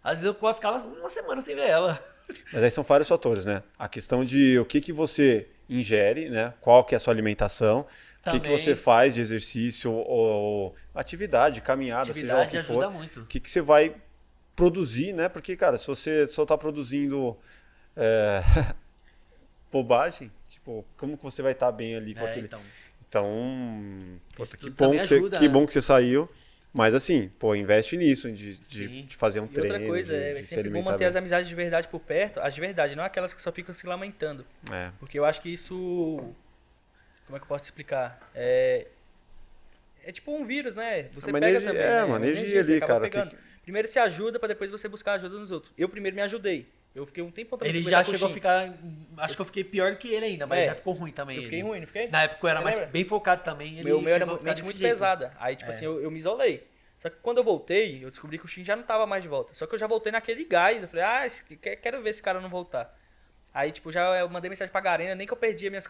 Às 0.05 0.21
vezes 0.21 0.25
eu 0.27 0.55
ficava 0.55 0.79
uma 0.87 1.09
semana 1.09 1.41
sem 1.41 1.55
ver 1.55 1.67
ela. 1.69 1.99
Mas 2.53 2.63
aí 2.63 2.71
são 2.71 2.85
vários 2.85 3.09
fatores, 3.09 3.45
né? 3.47 3.63
A 3.79 3.89
questão 3.89 4.25
de 4.25 4.59
o 4.59 4.67
que, 4.67 4.81
que 4.81 4.93
você 4.93 5.49
ingere, 5.69 6.29
né? 6.29 6.53
Qual 6.61 6.85
que 6.85 6.95
é 6.95 6.99
a 6.99 7.01
sua 7.01 7.13
alimentação, 7.15 7.81
o 7.81 7.85
que, 7.85 8.33
que 8.33 8.41
Também. 8.41 8.59
você 8.59 8.77
faz 8.77 9.15
de 9.15 9.23
exercício 9.23 9.91
ou 9.93 10.75
atividade, 10.95 11.61
caminhada, 11.63 12.13
seja 12.13 12.27
lá 12.35 12.41
o 12.41 12.43
Atividade 12.43 12.51
que 12.51 12.73
ajuda 12.73 12.91
for. 12.91 12.99
muito. 12.99 13.21
O 13.21 13.27
que, 13.27 13.41
que 13.41 13.51
você 13.51 13.63
vai 13.63 13.95
produzir, 14.55 15.13
né? 15.15 15.29
Porque, 15.29 15.57
cara, 15.57 15.79
se 15.79 15.87
você 15.87 16.27
só 16.27 16.45
tá 16.45 16.57
produzindo 16.59 17.37
é, 17.97 18.43
bobagem, 19.73 20.31
como 20.97 21.17
que 21.17 21.23
você 21.25 21.43
vai 21.43 21.53
estar 21.53 21.71
bem 21.73 21.97
ali 21.97 22.15
com 22.15 22.27
É, 22.27 22.31
aquele... 22.31 22.47
então. 22.47 22.61
Então, 23.09 23.27
que 24.59 24.69
bom 24.71 24.91
que, 24.99 25.07
você, 25.07 25.15
ajuda, 25.15 25.39
que 25.39 25.47
né? 25.47 25.53
bom 25.55 25.67
que 25.67 25.73
você 25.73 25.81
saiu. 25.83 26.29
Mas 26.73 26.95
assim, 26.95 27.31
pô, 27.39 27.55
investe 27.55 27.97
nisso, 27.97 28.31
de, 28.31 28.57
de, 28.59 29.03
de 29.05 29.17
fazer 29.17 29.41
um 29.41 29.47
E 29.47 29.49
treino. 29.49 29.73
outra 29.75 29.89
coisa, 29.89 30.13
de, 30.13 30.23
é 30.23 30.35
de 30.35 30.45
se 30.45 30.55
sempre 30.55 30.69
bom 30.71 30.83
manter 30.83 30.99
bem. 30.99 31.07
as 31.09 31.17
amizades 31.17 31.49
de 31.49 31.55
verdade 31.55 31.89
por 31.89 31.99
perto, 32.01 32.39
as 32.41 32.55
de 32.55 32.61
verdade, 32.61 32.95
não 32.95 33.03
aquelas 33.03 33.33
que 33.33 33.41
só 33.41 33.51
ficam 33.51 33.75
se 33.75 33.87
lamentando. 33.87 34.45
É. 34.71 34.93
Porque 35.01 35.19
eu 35.19 35.25
acho 35.25 35.41
que 35.41 35.49
isso. 35.49 35.75
Como 37.27 37.37
é 37.37 37.41
que 37.41 37.45
eu 37.45 37.49
posso 37.49 37.63
te 37.65 37.67
explicar? 37.69 38.21
É. 38.35 38.87
É 40.05 40.13
tipo 40.13 40.31
um 40.31 40.45
vírus, 40.45 40.75
né? 40.75 41.05
Você 41.15 41.31
É 41.31 41.33
uma 41.33 41.41
pega 41.41 41.59
energia- 41.59 41.69
também. 41.69 41.83
é, 41.83 41.87
né? 41.97 42.05
uma 42.05 42.17
energia 42.19 42.65
você 42.65 42.73
ali, 42.73 42.81
cara, 42.81 43.09
que-. 43.09 43.37
Primeiro 43.63 43.89
se 43.89 43.99
ajuda 43.99 44.39
pra 44.39 44.49
depois 44.49 44.71
você 44.71 44.89
buscar 44.89 45.15
ajuda 45.15 45.39
nos 45.39 45.51
outros. 45.51 45.73
Eu 45.77 45.89
primeiro 45.89 46.15
me 46.15 46.23
ajudei. 46.23 46.67
Eu 46.99 47.07
fiquei 47.07 47.23
um 47.23 47.31
tempo 47.31 47.57
também 47.57 47.75
Ele 47.75 47.83
já 47.91 48.03
chegou 48.05 48.29
a 48.29 48.33
ficar. 48.33 48.75
Acho 49.19 49.35
que 49.35 49.41
eu 49.41 49.45
fiquei 49.45 49.65
pior 49.65 49.97
que 49.97 50.09
ele 50.09 50.27
ainda, 50.27 50.47
mas 50.47 50.59
É. 50.61 50.65
já 50.67 50.75
ficou 50.75 50.93
ruim 50.95 51.13
também. 51.13 51.37
Eu 51.37 51.43
fiquei 51.45 51.61
ele. 51.61 51.69
ruim, 51.69 51.81
não 51.81 51.87
fiquei? 51.87 52.09
Na 52.09 52.23
época 52.25 52.45
eu 52.47 52.51
era 52.51 52.59
Você 52.59 52.65
mais 52.65 52.77
lembra? 52.77 52.91
bem 52.91 53.05
focado 53.05 53.43
também. 53.45 53.75
Ele 53.75 53.85
Meu, 53.85 54.01
meu 54.03 54.15
era 54.15 54.27
mente 54.27 54.63
muito 54.63 54.77
jeito. 54.79 54.91
pesada. 54.93 55.33
Aí, 55.39 55.55
tipo 55.57 55.71
É. 55.71 55.75
assim, 55.75 55.85
eu, 55.85 56.01
eu 56.03 56.11
me 56.11 56.19
isolei. 56.19 56.67
Só 56.99 57.09
que 57.09 57.17
quando 57.23 57.39
eu 57.39 57.45
voltei, 57.45 58.05
eu 58.05 58.11
descobri 58.11 58.39
que 58.39 58.45
o 58.45 58.49
Shin 58.49 58.65
já 58.65 58.75
não 58.75 58.83
tava 58.83 59.07
mais 59.07 59.23
de 59.23 59.29
volta. 59.29 59.55
Só 59.55 59.67
que 59.67 59.75
eu 59.75 59.79
já 59.79 59.87
voltei 59.87 60.11
naquele 60.11 60.45
gás. 60.45 60.83
Eu 60.83 60.89
falei, 60.89 61.05
ah, 61.05 61.27
quero 61.81 62.03
ver 62.03 62.11
esse 62.11 62.21
cara 62.23 62.41
não 62.41 62.49
voltar. 62.49 62.98
Aí, 63.59 63.73
tipo, 63.73 63.91
já 63.91 64.17
eu 64.21 64.29
mandei 64.29 64.49
mensagem 64.49 64.71
pra 64.71 64.81
Garena, 64.81 65.17
nem 65.17 65.27
que 65.27 65.33
eu 65.33 65.37
perdia 65.37 65.69
minhas, 65.69 65.83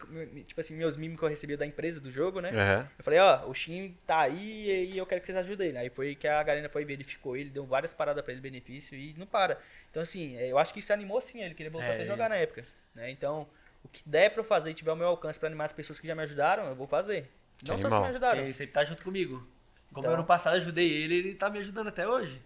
tipo 0.43 0.59
assim, 0.59 0.73
meus 0.73 0.97
mimos 0.97 1.19
que 1.19 1.23
eu 1.23 1.29
recebia 1.29 1.55
da 1.55 1.67
empresa 1.67 1.99
do 1.99 2.09
jogo, 2.09 2.39
né? 2.39 2.49
Uhum. 2.49 2.87
Eu 2.97 3.03
falei, 3.03 3.19
ó, 3.19 3.45
o 3.45 3.53
Shin 3.53 3.95
tá 4.07 4.21
aí 4.21 4.89
e 4.91 4.97
eu 4.97 5.05
quero 5.05 5.21
que 5.21 5.27
vocês 5.27 5.37
ajudem 5.37 5.67
ele. 5.67 5.77
Aí 5.77 5.89
foi 5.91 6.15
que 6.15 6.27
a 6.27 6.41
Garena 6.41 6.67
foi 6.67 6.83
verificou 6.83 7.37
ele, 7.37 7.51
deu 7.51 7.63
várias 7.67 7.93
paradas 7.93 8.23
pra 8.23 8.31
ele, 8.31 8.41
benefício, 8.41 8.97
e 8.97 9.13
não 9.19 9.27
para. 9.27 9.59
Então, 9.91 10.01
assim, 10.01 10.35
é, 10.35 10.47
eu 10.51 10.57
acho 10.57 10.73
que 10.73 10.79
isso 10.79 10.91
animou 10.91 11.21
sim 11.21 11.43
ele, 11.43 11.53
queria 11.53 11.69
voltar 11.69 11.89
É, 11.89 11.93
até 11.93 12.01
a 12.01 12.05
jogar 12.07 12.27
na 12.27 12.37
época. 12.37 12.65
Né? 12.95 13.11
Então, 13.11 13.47
o 13.83 13.87
que 13.87 14.01
der 14.03 14.31
pra 14.31 14.39
eu 14.39 14.43
fazer 14.43 14.71
e 14.71 14.73
tiver 14.73 14.89
ao 14.89 14.97
meu 14.97 15.05
alcance 15.07 15.39
pra 15.39 15.45
animar 15.47 15.65
as 15.65 15.71
pessoas 15.73 15.99
que 15.99 16.07
já 16.07 16.15
me 16.15 16.23
ajudaram, 16.23 16.65
eu 16.65 16.75
vou 16.75 16.87
fazer. 16.87 17.29
Não 17.61 17.67
só 17.67 17.73
as 17.75 17.79
que 17.81 17.85
animal. 17.85 18.01
me 18.01 18.09
ajudaram. 18.09 18.37
Sim, 18.39 18.43
Ele 18.45 18.53
sempre 18.53 18.73
tá 18.73 18.83
junto 18.83 19.03
comigo. 19.03 19.47
Como 19.93 20.07
Então- 20.07 20.13
ano 20.15 20.23
passado 20.25 20.53
eu 20.55 20.61
ajudei 20.61 20.91
ele, 20.91 21.13
ele 21.19 21.35
tá 21.35 21.51
me 21.51 21.59
ajudando 21.59 21.89
até 21.89 22.07
hoje. 22.07 22.41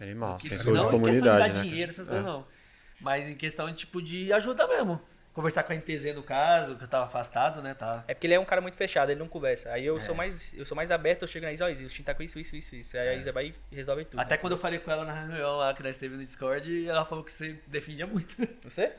Animal, 0.00 0.38
Que- 0.38 0.44
de 0.44 0.48
não 0.50 0.56
questão 0.56 0.74
de 0.86 0.90
comunidade, 0.90 1.52
dar 1.52 1.54
né? 1.58 1.62
dinheiro, 1.62 1.90
essas 1.90 2.06
cara? 2.06 2.22
coisas 2.22 2.24
não. 2.40 2.61
Mas 3.02 3.28
em 3.28 3.34
questão 3.34 3.66
de, 3.66 3.74
tipo, 3.74 4.00
de 4.00 4.32
ajuda 4.32 4.66
mesmo. 4.66 5.00
Conversar 5.34 5.62
com 5.62 5.72
a 5.72 5.76
NTZ 5.76 6.14
no 6.14 6.22
caso, 6.22 6.76
que 6.76 6.84
eu 6.84 6.88
tava 6.88 7.06
afastado, 7.06 7.62
né? 7.62 7.72
Tá. 7.72 8.04
É 8.06 8.12
porque 8.12 8.26
ele 8.26 8.34
é 8.34 8.38
um 8.38 8.44
cara 8.44 8.60
muito 8.60 8.76
fechado, 8.76 9.10
ele 9.10 9.18
não 9.18 9.26
conversa. 9.28 9.70
Aí 9.72 9.84
eu 9.86 9.96
É. 9.96 10.00
sou 10.00 10.14
mais 10.14 10.52
eu 10.52 10.66
sou 10.66 10.76
mais 10.76 10.90
aberto, 10.90 11.22
eu 11.22 11.28
chego 11.28 11.46
na 11.46 11.52
Isa, 11.52 11.64
ó, 11.64 11.68
Isa, 11.70 11.86
o 11.86 11.88
Shin 11.88 12.02
tá 12.02 12.12
com 12.14 12.22
isso, 12.22 12.38
isso, 12.38 12.54
isso, 12.54 12.76
isso. 12.76 12.98
Aí 12.98 13.08
a 13.08 13.14
Isa 13.14 13.32
vai 13.32 13.54
e 13.70 13.74
resolve 13.74 14.04
tudo. 14.04 14.20
Até 14.20 14.36
quando 14.36 14.52
eu 14.52 14.58
falei 14.58 14.78
com 14.78 14.90
ela 14.90 15.06
na 15.06 15.14
reunião 15.24 15.56
lá 15.56 15.72
que 15.72 15.82
nós 15.82 15.96
teve 15.96 16.16
no 16.16 16.24
Discord, 16.24 16.86
ela 16.86 17.04
falou 17.06 17.24
que 17.24 17.32
você 17.32 17.58
defendia 17.66 18.06
muito. 18.06 18.36
Você? 18.62 18.92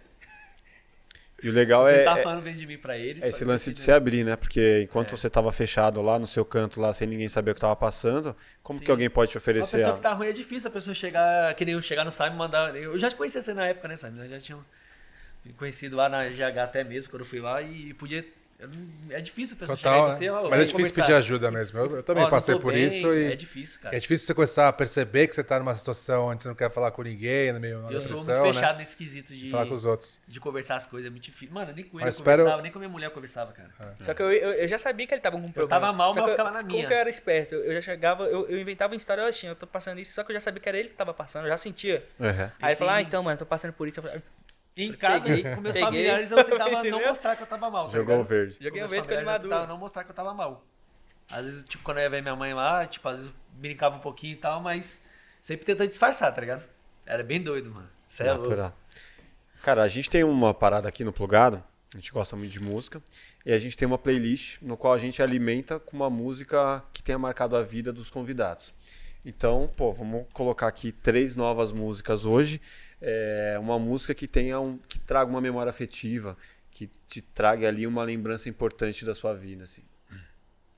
E 1.43 1.49
o 1.49 1.51
legal 1.51 1.83
você 1.83 1.95
é, 1.95 2.03
tá 2.03 2.17
é- 2.17 2.23
falando 2.23 2.41
bem 2.41 2.55
de 2.55 2.65
mim 2.65 2.77
pra 2.77 2.97
eles. 2.97 3.21
é 3.23 3.27
esse 3.27 3.43
lance 3.43 3.71
de 3.73 3.79
se 3.79 3.91
abrir, 3.91 4.23
né? 4.23 4.35
Porque 4.37 4.81
enquanto 4.83 5.13
É. 5.13 5.17
você 5.17 5.29
tava 5.29 5.51
fechado 5.51 6.01
lá 6.01 6.17
no 6.17 6.25
seu 6.25 6.45
canto, 6.45 6.79
lá 6.79 6.93
sem 6.93 7.05
ninguém 7.07 7.27
saber 7.27 7.51
o 7.51 7.55
que 7.55 7.59
tava 7.61 7.75
passando, 7.75 8.35
como 8.61 8.79
Sim. 8.79 8.85
que 8.85 8.91
alguém 8.91 9.09
pode 9.09 9.29
te 9.31 9.35
Uma 9.37 9.41
oferecer 9.41 9.71
pessoa 9.77 9.87
algo? 9.89 9.97
que 9.97 10.03
tá 10.03 10.13
ruim 10.13 10.27
é 10.27 10.31
difícil 10.31 10.69
a 10.69 10.71
pessoa 10.71 10.93
chegar, 10.93 11.53
que 11.53 11.65
nem 11.65 11.73
eu 11.75 11.81
chegar 11.81 12.05
no 12.05 12.11
Simon 12.11 12.27
e 12.27 12.35
mandar. 12.37 12.75
Eu 12.75 12.97
já 12.97 13.09
te 13.09 13.15
conhecia 13.15 13.41
você 13.41 13.53
na 13.53 13.65
época, 13.65 13.87
né, 13.87 13.95
Simon? 13.97 14.23
Eu 14.23 14.29
já 14.29 14.39
tinha 14.39 14.57
conhecido 15.57 15.95
lá 15.97 16.07
na 16.07 16.29
GH 16.29 16.57
até 16.63 16.83
mesmo, 16.83 17.09
quando 17.09 17.23
eu 17.23 17.25
fui 17.27 17.39
lá, 17.41 17.61
e 17.61 17.93
podia. 17.93 18.23
Eu 19.09 19.17
é 19.17 19.21
difícil 19.21 19.55
a 19.55 19.59
pessoa 19.59 19.77
Total, 19.77 19.93
chegar 19.93 20.07
em 20.07 20.11
você, 20.17 20.25
né? 20.25 20.31
Mas 20.31 20.41
vem 20.41 20.51
é 20.53 20.57
difícil 20.63 20.77
conversar. 20.77 21.01
pedir 21.03 21.13
ajuda 21.15 21.51
mesmo. 21.51 21.79
Eu, 21.79 21.95
eu 21.97 22.03
também 22.03 22.23
não 22.23 22.29
passei 22.29 22.57
por 22.57 22.71
bem, 22.73 22.87
isso 22.87 23.13
e 23.13 23.31
É 23.31 23.35
difícil, 23.35 23.79
cara. 23.81 23.95
é 23.95 23.99
difícil 23.99 24.25
você 24.25 24.33
começar 24.33 24.67
a 24.69 24.73
perceber 24.73 25.27
que 25.27 25.35
você 25.35 25.43
tá 25.43 25.59
numa 25.59 25.75
situação 25.75 26.27
onde 26.27 26.41
você 26.41 26.47
não 26.47 26.55
quer 26.55 26.71
falar 26.71 26.91
com 26.91 27.01
ninguém, 27.03 27.51
no 27.51 27.59
meio 27.59 27.81
da 27.81 27.91
eu 27.91 28.01
sou 28.01 28.11
muito 28.17 28.41
fechado 28.53 28.73
né? 28.73 28.79
nesse 28.79 28.95
quesito 28.95 29.33
de, 29.35 29.49
Falar 29.51 29.65
com 29.65 29.73
os 29.73 29.85
outros. 29.85 30.19
de 30.27 30.39
conversar 30.39 30.75
as 30.77 30.85
coisas, 30.85 31.07
é 31.07 31.09
muito 31.11 31.23
difícil. 31.23 31.53
Mano, 31.53 31.73
nem 31.75 31.83
com 31.83 31.97
ele 31.99 32.05
Mas 32.05 32.15
eu 32.15 32.19
espero- 32.21 32.37
conversava, 32.37 32.61
nem 32.61 32.71
com 32.71 32.77
a 32.77 32.81
minha 32.81 32.89
mulher 32.89 33.07
eu 33.07 33.11
conversava, 33.11 33.51
cara. 33.51 33.69
Só 34.01 34.13
que 34.13 34.21
eu, 34.21 34.31
eu, 34.31 34.51
eu 34.53 34.67
já 34.67 34.77
sabia 34.77 35.05
que 35.05 35.13
ele 35.13 35.21
tava 35.21 35.35
com 35.37 35.45
um 35.45 35.51
problema. 35.51 35.69
tava 35.69 35.91
mal, 35.93 36.13
Só 36.13 36.21
mas 36.21 36.29
eu 36.29 36.31
ficava 36.37 36.51
na 36.51 36.59
como 36.61 36.73
minha. 36.73 36.87
que 36.87 36.93
eu 36.93 36.97
era 36.97 37.09
esperto? 37.09 37.55
Eu 37.55 37.73
já 37.73 37.81
chegava, 37.81 38.23
eu, 38.25 38.47
eu 38.47 38.59
inventava 38.59 38.93
uma 38.93 38.97
história, 38.97 39.21
eu 39.21 39.33
tinha, 39.33 39.51
eu 39.51 39.55
tô 39.55 39.67
passando 39.67 39.99
isso, 39.99 40.13
só 40.13 40.23
que 40.23 40.31
eu 40.31 40.35
já 40.35 40.41
sabia 40.41 40.61
que 40.61 40.69
era 40.69 40.77
ele 40.79 40.89
que 40.89 40.95
tava 40.95 41.13
passando, 41.13 41.45
eu 41.45 41.49
já 41.49 41.57
sentia. 41.57 42.03
Uhum. 42.19 42.27
Aí 42.29 42.49
ele 42.61 42.71
sim. 42.71 42.79
falou, 42.79 42.93
ah, 42.93 43.01
então, 43.01 43.21
mano, 43.23 43.37
tô 43.37 43.45
passando 43.45 43.73
por 43.73 43.87
isso. 43.87 43.99
Eu 43.99 44.21
em 44.75 44.91
Peguei, 44.91 44.97
casa, 44.97 45.25
com 45.55 45.61
meus 45.61 45.73
peguei. 45.75 45.81
familiares, 45.81 46.31
eu 46.31 46.43
tentava 46.43 46.83
não 46.85 47.01
mostrar 47.01 47.35
que 47.35 47.43
eu 47.43 47.47
tava 47.47 47.69
mal. 47.69 47.85
tá 47.85 47.93
Jogou 47.93 48.19
o 48.19 48.23
verde. 48.23 48.53
Joguei 48.53 48.71
Com 48.71 48.77
meus 48.77 48.91
verde 48.91 49.07
com 49.07 49.13
ele 49.13 49.29
eu 49.29 49.39
tentava 49.39 49.67
não 49.67 49.77
mostrar 49.77 50.03
que 50.03 50.11
eu 50.11 50.15
tava 50.15 50.33
mal. 50.33 50.65
Às 51.31 51.45
vezes, 51.45 51.63
tipo, 51.63 51.83
quando 51.83 51.97
eu 51.97 52.03
ia 52.03 52.09
ver 52.09 52.21
minha 52.21 52.35
mãe 52.35 52.53
lá, 52.53 52.85
tipo, 52.85 53.07
às 53.07 53.17
vezes 53.19 53.31
eu 53.31 53.37
brincava 53.59 53.95
um 53.95 53.99
pouquinho 53.99 54.33
e 54.33 54.37
tal, 54.37 54.61
mas 54.61 54.99
sempre 55.41 55.65
tentando 55.65 55.87
disfarçar, 55.87 56.33
tá 56.33 56.41
ligado? 56.41 56.63
Era 57.05 57.23
bem 57.23 57.41
doido, 57.41 57.71
mano. 57.71 57.89
Cê 58.07 58.23
é 58.23 58.33
louco. 58.33 58.49
Natural. 58.49 58.77
Cara, 59.61 59.83
a 59.83 59.87
gente 59.87 60.09
tem 60.09 60.23
uma 60.23 60.53
parada 60.53 60.89
aqui 60.89 61.03
no 61.03 61.13
Plugado, 61.13 61.63
a 61.93 61.97
gente 61.97 62.11
gosta 62.11 62.35
muito 62.35 62.51
de 62.51 62.59
música, 62.59 63.01
e 63.45 63.53
a 63.53 63.57
gente 63.57 63.77
tem 63.77 63.87
uma 63.87 63.97
playlist 63.97 64.61
no 64.61 64.75
qual 64.75 64.93
a 64.93 64.97
gente 64.97 65.21
alimenta 65.21 65.79
com 65.79 65.95
uma 65.95 66.09
música 66.09 66.83
que 66.91 67.01
tenha 67.01 67.17
marcado 67.17 67.55
a 67.55 67.63
vida 67.63 67.93
dos 67.93 68.09
convidados. 68.09 68.73
Então, 69.25 69.71
pô, 69.77 69.93
vamos 69.93 70.25
colocar 70.33 70.67
aqui 70.67 70.91
três 70.91 71.35
novas 71.35 71.71
músicas 71.71 72.25
hoje. 72.25 72.59
É, 73.05 73.57
uma 73.59 73.77
música 73.77 74.15
que 74.15 74.27
tenha 74.27 74.61
um, 74.61 74.77
que 74.77 74.97
traga 74.97 75.29
uma 75.29 75.41
memória 75.41 75.69
afetiva, 75.69 76.37
que 76.71 76.87
te 76.87 77.21
traga 77.21 77.67
ali 77.67 77.85
uma 77.85 78.01
lembrança 78.01 78.47
importante 78.47 79.03
da 79.03 79.13
sua 79.13 79.33
vida, 79.33 79.65
assim. 79.65 79.83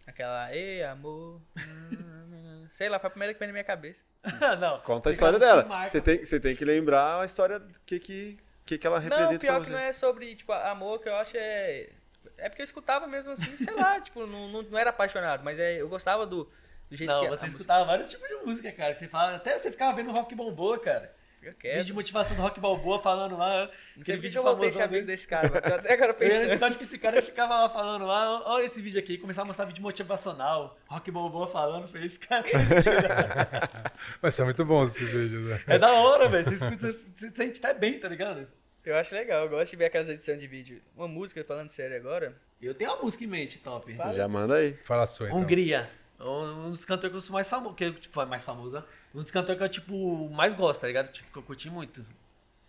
Aquela, 0.07 0.53
ei, 0.55 0.83
amor. 0.83 1.39
Sei 2.71 2.89
lá, 2.89 2.99
foi 2.99 3.07
a 3.07 3.11
primeira 3.11 3.33
que 3.33 3.39
veio 3.39 3.49
na 3.49 3.53
minha 3.53 3.63
cabeça. 3.63 4.03
não. 4.59 4.79
Conta 4.79 5.09
a 5.09 5.11
história 5.11 5.37
dela. 5.37 5.67
Você 5.87 6.01
tem, 6.01 6.25
você 6.25 6.39
tem 6.39 6.55
que 6.55 6.65
lembrar 6.65 7.21
a 7.21 7.25
história 7.25 7.59
do 7.59 7.79
que 7.85 7.99
que, 7.99 8.37
que, 8.65 8.77
que 8.77 8.87
ela 8.87 8.99
representa 8.99 9.33
Não, 9.33 9.39
pior 9.39 9.63
que 9.63 9.69
não 9.69 9.79
é 9.79 9.93
sobre, 9.93 10.35
tipo, 10.35 10.51
amor, 10.51 10.99
que 10.99 11.07
eu 11.07 11.15
acho 11.15 11.37
é. 11.37 11.89
É 12.37 12.49
porque 12.49 12.61
eu 12.61 12.65
escutava 12.65 13.07
mesmo 13.07 13.33
assim, 13.33 13.55
sei 13.55 13.73
lá, 13.73 13.99
tipo, 14.01 14.25
não, 14.25 14.47
não, 14.49 14.63
não 14.63 14.77
era 14.77 14.89
apaixonado, 14.89 15.43
mas 15.43 15.59
é, 15.59 15.79
eu 15.79 15.87
gostava 15.87 16.25
do, 16.25 16.49
do 16.89 16.95
jeito 16.95 17.09
Não, 17.09 17.21
que 17.21 17.27
você 17.27 17.43
a 17.43 17.45
música 17.45 17.47
escutava 17.47 17.85
vários 17.85 18.09
tipos 18.09 18.27
de 18.27 18.35
música, 18.35 18.71
cara. 18.71 18.93
Que 18.93 18.99
você 18.99 19.07
fala, 19.07 19.35
até 19.35 19.57
você 19.57 19.71
ficava 19.71 19.95
vendo 19.95 20.11
rock 20.11 20.35
balboa, 20.35 20.79
cara. 20.79 21.13
Fica 21.45 21.51
Vídeo 21.51 21.59
quieto. 21.59 21.85
de 21.85 21.93
motivação 21.93 22.35
do 22.35 22.41
rock 22.41 22.59
balboa 22.59 22.99
falando 22.99 23.37
lá. 23.37 23.69
Não 23.95 24.03
sei 24.03 24.15
Aquele 24.15 24.17
por 24.17 24.21
que 24.21 24.27
vídeo 24.27 24.39
eu 24.39 24.43
voltei 24.43 24.69
a 24.69 24.71
famoso 24.71 24.75
ser 24.77 24.83
amigo 24.83 25.05
desse 25.05 25.27
cara, 25.27 25.49
mano. 25.49 25.75
Até 25.75 25.93
agora 25.93 26.11
Eu 26.11 26.15
pensando. 26.15 26.57
que 26.57 26.63
acho 26.63 26.77
que 26.77 26.83
esse 26.83 26.97
cara 26.97 27.21
ficava 27.21 27.61
lá 27.61 27.69
falando 27.69 28.05
lá, 28.05 28.41
olha 28.49 28.65
esse 28.65 28.81
vídeo 28.81 28.99
aqui, 28.99 29.17
começava 29.17 29.45
a 29.45 29.47
mostrar 29.47 29.65
vídeo 29.65 29.83
motivacional, 29.83 30.77
rock 30.87 31.11
balboa 31.11 31.47
falando, 31.47 31.87
foi 31.87 32.05
esse 32.05 32.19
cara. 32.19 32.43
Mas 34.21 34.33
são 34.33 34.45
muito 34.45 34.65
bons 34.65 34.95
esses 34.95 35.09
vídeos, 35.09 35.47
né? 35.47 35.61
é 35.67 35.79
da 35.79 35.93
hora, 35.93 36.27
velho. 36.27 36.43
Você 36.43 36.55
escuta, 36.55 36.95
você 37.13 37.29
se 37.29 37.35
sente 37.35 37.59
até 37.63 37.73
bem, 37.77 37.99
tá 37.99 38.07
ligado? 38.07 38.47
Eu 38.83 38.95
acho 38.97 39.15
legal, 39.15 39.43
eu 39.45 39.49
gosto 39.49 39.71
de 39.71 39.77
ver 39.77 39.85
aquelas 39.85 40.09
edições 40.09 40.39
de 40.39 40.45
vídeo. 40.45 40.81
Uma 40.95 41.07
música, 41.07 41.43
falando 41.43 41.69
sério 41.69 41.95
agora. 41.95 42.35
Eu 42.61 42.73
tenho 42.75 42.91
uma 42.91 43.01
música 43.01 43.23
em 43.23 43.27
mente, 43.27 43.57
top. 43.59 43.91
Fala. 43.95 44.13
Já 44.13 44.27
manda 44.27 44.55
aí. 44.55 44.73
Fala 44.83 45.03
a 45.03 45.07
sua, 45.07 45.27
então. 45.27 45.39
Hungria. 45.39 45.89
Um 46.19 46.71
dos 46.71 46.85
cantores 46.85 47.11
que 47.11 47.17
eu 47.17 47.21
sou 47.21 47.33
mais 47.33 47.47
famoso, 47.47 47.75
que 47.75 47.91
tipo, 47.93 48.21
é 48.21 48.25
mais 48.25 48.43
famoso, 48.43 48.77
né? 48.77 48.83
Um 49.13 49.21
dos 49.21 49.31
cantores 49.31 49.57
que 49.57 49.63
eu, 49.63 49.69
tipo, 49.69 50.29
mais 50.29 50.53
gosto, 50.53 50.81
tá 50.81 50.87
ligado? 50.87 51.11
Tipo, 51.11 51.29
que 51.31 51.37
eu 51.37 51.43
curti 51.43 51.69
muito. 51.69 52.01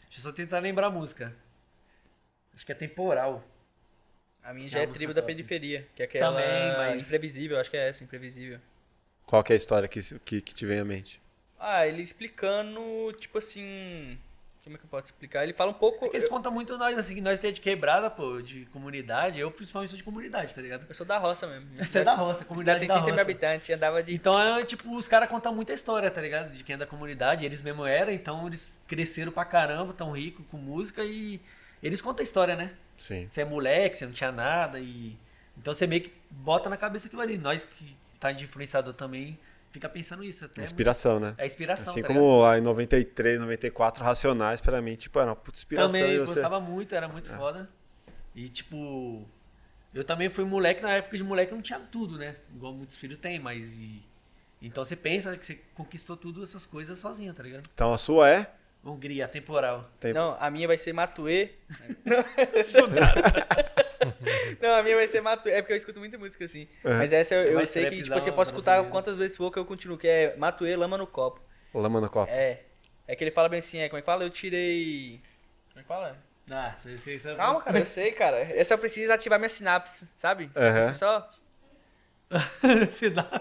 Deixa 0.05 0.19
eu 0.19 0.23
só 0.25 0.33
tentar 0.33 0.59
lembrar 0.59 0.89
a 0.89 0.91
música. 0.91 1.35
Acho 2.55 2.65
que 2.67 2.73
é 2.73 2.75
temporal. 2.75 3.45
A 4.43 4.53
minha 4.55 4.69
já 4.69 4.81
É 4.81 4.83
é, 4.83 4.87
tribo 4.87 5.13
da 5.13 5.21
top. 5.21 5.33
periferia, 5.35 5.87
que 5.95 6.03
é 6.03 6.05
aquela 6.07 6.31
Também, 6.41 6.77
mas- 6.77 7.07
imprevisível, 7.07 7.59
acho 7.59 7.71
que 7.71 7.77
é 7.77 7.89
essa, 7.89 8.03
imprevisível. 8.05 8.59
Qual 9.27 9.43
que 9.43 9.53
é 9.53 9.55
a 9.55 9.57
história 9.57 9.89
que, 9.89 10.01
que, 10.21 10.41
que 10.41 10.55
te 10.55 10.65
vem 10.67 10.79
à 10.79 10.85
mente? 10.85 11.21
Ah, 11.59 11.87
ele 11.87 12.03
explicando, 12.03 12.81
tipo 13.19 13.39
assim. 13.39 14.19
Como 14.67 14.75
é 14.75 14.79
que 14.81 14.85
eu 14.85 14.91
posso 14.91 15.05
explicar? 15.05 15.45
Ele 15.45 15.53
fala 15.53 15.71
um 15.71 15.75
pouco. 15.75 16.07
É 16.07 16.09
que 16.09 16.17
eles 16.17 16.29
contam 16.29 16.51
muito 16.51 16.77
nós, 16.77 16.99
assim, 16.99 17.15
que 17.15 17.21
nós 17.21 17.39
que 17.39 17.47
é 17.47 17.53
de 17.53 17.61
quebrada, 17.61 18.11
pô, 18.11 18.43
de 18.43 18.65
comunidade. 18.73 19.39
Eu, 19.39 19.49
principalmente, 19.49 19.91
sou 19.91 19.97
de 19.97 20.03
comunidade, 20.03 20.53
tá 20.53 20.61
ligado? 20.61 20.85
Eu 20.89 20.93
sou 20.93 21.07
da 21.07 21.19
roça 21.19 21.47
mesmo. 21.47 21.71
Você 21.79 22.01
é 22.01 22.03
da 22.03 22.17
roça, 22.17 22.41
Cidade 22.41 22.49
comunidade 22.49 22.81
tem 22.81 22.89
da 22.89 22.95
30 22.95 23.13
mil 23.13 23.21
habitantes, 23.21 23.71
andava 23.71 24.03
de. 24.03 24.13
Então, 24.13 24.33
é, 24.37 24.65
tipo, 24.65 24.97
os 24.97 25.07
caras 25.07 25.29
contam 25.29 25.55
muita 25.55 25.73
história, 25.73 26.11
tá 26.11 26.21
ligado? 26.21 26.51
De 26.51 26.65
quem 26.65 26.75
é 26.75 26.77
da 26.77 26.85
comunidade, 26.85 27.45
eles 27.45 27.63
mesmo 27.63 27.87
eram, 27.87 28.11
então 28.11 28.45
eles 28.49 28.77
cresceram 28.89 29.31
pra 29.31 29.45
caramba, 29.45 29.93
tão 29.93 30.11
ricos 30.11 30.45
com 30.51 30.57
música 30.57 31.05
e 31.05 31.41
eles 31.81 32.03
contam 32.03 32.23
a 32.23 32.25
história, 32.25 32.57
né? 32.57 32.75
Sim. 32.99 33.29
Você 33.31 33.43
é 33.43 33.45
moleque, 33.45 33.97
você 33.97 34.05
não 34.05 34.13
tinha 34.13 34.33
nada 34.33 34.81
e... 34.81 35.17
Então 35.57 35.73
você 35.73 35.87
meio 35.87 36.03
que 36.03 36.13
bota 36.29 36.69
na 36.69 36.77
cabeça 36.77 37.07
aquilo 37.07 37.23
ali. 37.23 37.39
Nós 37.39 37.65
que 37.65 37.97
tá 38.19 38.33
de 38.33 38.43
influenciador 38.43 38.95
também, 38.95 39.39
fica 39.77 39.89
pensando 39.91 40.25
isso. 40.25 40.45
Até 40.45 40.63
Inspiração, 40.63 41.21
né? 41.21 41.35
É 41.37 41.45
inspiração, 41.45 41.93
Assim 41.93 42.01
tá 42.01 42.09
como 42.09 42.41
lá 42.41 42.59
em 42.59 42.63
93, 42.63 43.39
94, 43.39 44.03
Racionais, 44.03 44.61
pra 44.61 44.81
mim, 44.81 44.97
tipo, 44.97 45.19
era 45.19 45.29
uma 45.29 45.37
puta 45.37 45.59
inspiração. 45.59 46.01
Também 46.01 46.19
você... 46.19 46.35
gostava 46.35 46.59
muito, 46.61 46.95
era 46.95 47.07
muito 47.07 47.31
foda. 47.35 47.69
E 48.35 48.49
tipo, 48.49 49.27
eu 49.95 50.03
também 50.03 50.29
fui 50.31 50.45
moleque, 50.45 50.83
na 50.83 50.93
época 50.93 51.17
de 51.17 51.23
moleque 51.23 51.53
eu 51.53 51.57
não 51.57 51.63
tinha 51.63 51.79
tudo, 51.79 52.17
né? 52.19 52.37
Igual 52.55 52.73
muitos 52.73 52.97
filhos 52.97 53.19
têm, 53.19 53.39
mas. 53.39 53.79
e- 53.79 54.03
Então 54.63 54.83
você 54.85 54.97
pensa 54.97 55.37
que 55.37 55.45
você 55.45 55.61
conquistou 55.75 56.17
tudo 56.17 56.43
essas 56.43 56.65
coisas 56.65 56.99
sozinho, 56.99 57.35
tá 57.35 57.43
ligado? 57.43 57.69
Então 57.75 57.93
a 57.93 57.99
sua 57.99 58.31
é? 58.31 58.51
Hungria, 58.83 59.29
temporal. 59.29 59.91
Tem- 60.01 60.13
Não, 60.15 60.37
a 60.41 60.51
minha 60.51 60.67
vai 60.67 60.79
ser 60.79 60.93
Matuê. 60.93 61.51
Não, 62.07 62.17
não, 62.87 63.67
a 64.79 64.83
minha 64.83 64.97
vai 64.97 65.09
ser 65.09 65.21
Matuê. 65.21 65.53
É 65.53 65.63
porque 65.63 65.73
eu 65.73 65.77
escuto 65.77 65.99
muita 65.99 66.19
música 66.19 66.45
assim. 66.45 66.69
Mas 66.83 67.13
essa 67.13 67.35
eu, 67.35 67.45
eu 67.45 67.55
Mais 67.55 67.71
sei 67.71 67.85
que 67.85 67.91
tipo, 67.97 68.07
trapzão 68.07 68.21
você 68.25 68.33
pode 68.33 68.49
escutar 68.49 68.73
brasileiro. 68.73 68.91
quantas 68.93 69.17
vezes 69.17 69.37
for 69.37 69.51
que 69.51 69.59
eu 69.59 69.65
continuo, 69.65 69.97
que 69.99 70.09
é 70.09 70.35
Matuê, 70.37 70.75
Lama 70.77 70.99
no 70.99 71.07
Copo. 71.07 71.41
Lama 71.75 72.01
no 72.01 72.09
copo. 72.09 72.31
É. 72.33 72.61
É 73.07 73.15
que 73.15 73.23
ele 73.23 73.31
fala 73.31 73.49
bem 73.49 73.59
assim, 73.59 73.79
é, 73.79 73.89
como 73.89 73.99
é 73.99 74.03
que 74.03 74.07
fala? 74.07 74.25
Eu 74.25 74.31
tirei. 74.31 75.21
Como 75.69 75.81
é 75.81 75.83
que 75.83 75.89
fala? 75.89 76.17
Ah, 76.51 76.75
você, 76.79 76.97
você, 76.97 77.19
você... 77.19 77.35
Calma, 77.35 77.61
cara, 77.61 77.79
eu 77.79 77.87
sei, 77.87 78.13
cara. 78.13 78.39
Essa 78.39 78.75
eu 78.75 78.79
preciso 78.79 79.13
ativar 79.13 79.39
minha 79.39 79.49
sinapse, 79.49 80.09
sabe? 80.17 80.51
Você 80.55 80.95
só. 80.95 81.29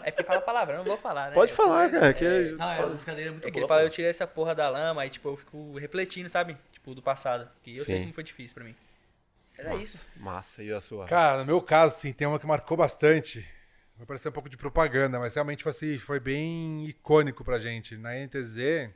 É 0.04 0.12
porque 0.12 0.24
fala 0.24 0.42
palavra, 0.42 0.76
eu 0.76 0.78
não 0.78 0.86
vou 0.86 0.98
falar, 0.98 1.30
né? 1.30 1.34
Pode 1.34 1.52
falar, 1.52 1.90
cara. 1.90 2.14
Que 2.14 2.24
Não, 2.52 2.72
essa 2.72 2.88
brincadeira 2.88 3.30
é 3.30 3.32
muito 3.32 3.48
É 3.48 3.48
que 3.48 3.54
boa. 3.54 3.62
ele 3.64 3.68
fala, 3.68 3.82
eu 3.82 3.90
tirei 3.90 4.12
essa 4.12 4.28
porra 4.28 4.54
da 4.54 4.70
lama, 4.70 5.02
aí 5.02 5.10
tipo, 5.10 5.28
eu 5.28 5.36
fico 5.36 5.76
refletindo, 5.80 6.30
sabe? 6.30 6.56
Tipo, 6.72 6.94
do 6.94 7.02
passado. 7.02 7.50
Que 7.64 7.78
eu 7.78 7.84
sei 7.84 7.96
Sim. 7.98 8.02
como 8.04 8.14
foi 8.14 8.24
difícil 8.24 8.54
pra 8.54 8.64
mim. 8.64 8.76
Era 9.58 9.70
massa, 9.70 9.82
isso. 9.82 10.10
Massa. 10.18 10.64
E 10.64 10.74
a 10.74 10.82
sua? 10.82 11.06
Cara, 11.06 11.40
no 11.40 11.46
meu 11.46 11.62
caso, 11.62 11.96
sim, 12.00 12.14
tem 12.14 12.28
uma 12.28 12.40
que 12.40 12.46
marcou 12.46 12.78
bastante. 12.78 13.48
Vai 13.98 14.06
parecer 14.06 14.30
um 14.30 14.32
pouco 14.34 14.50
de 14.50 14.58
propaganda, 14.58 15.20
mas 15.20 15.34
realmente 15.36 15.64
foi, 15.64 15.70
assim, 15.70 15.98
foi 15.98 16.20
bem 16.20 16.86
icônico 16.86 17.44
pra 17.44 17.58
gente. 17.58 17.98
Na 17.98 18.14
NTZ, 18.14 18.90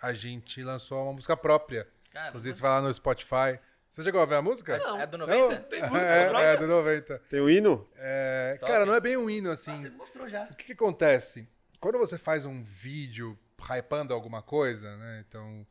a 0.00 0.12
gente 0.12 0.62
lançou 0.62 1.02
uma 1.02 1.12
música 1.12 1.36
própria. 1.36 1.88
Cara, 2.12 2.28
Inclusive, 2.28 2.54
você 2.54 2.62
vai 2.62 2.70
lá 2.70 2.82
no 2.82 2.94
Spotify. 2.94 3.58
Você 3.90 4.02
chegou 4.02 4.20
a 4.20 4.24
ver 4.24 4.36
a 4.36 4.42
música? 4.42 4.78
Não. 4.78 5.00
É 5.00 5.06
do 5.06 5.18
90? 5.18 5.56
Tem 5.62 5.80
música 5.80 5.98
é, 5.98 6.28
própria? 6.28 6.46
é, 6.46 6.56
do 6.56 6.66
90. 6.66 7.18
Tem 7.28 7.40
o 7.40 7.50
hino? 7.50 7.88
É, 7.96 8.58
cara, 8.60 8.86
não 8.86 8.94
é 8.94 9.00
bem 9.00 9.16
um 9.16 9.28
hino, 9.28 9.50
assim. 9.50 9.72
Ah, 9.72 9.76
você 9.76 9.90
mostrou 9.90 10.28
já. 10.28 10.44
O 10.44 10.56
que, 10.56 10.64
que 10.66 10.72
acontece? 10.72 11.48
Quando 11.80 11.98
você 11.98 12.18
faz 12.18 12.44
um 12.44 12.62
vídeo 12.62 13.38
hypando 13.60 14.12
alguma 14.12 14.42
coisa, 14.42 14.96
né? 14.96 15.24
Então, 15.28 15.66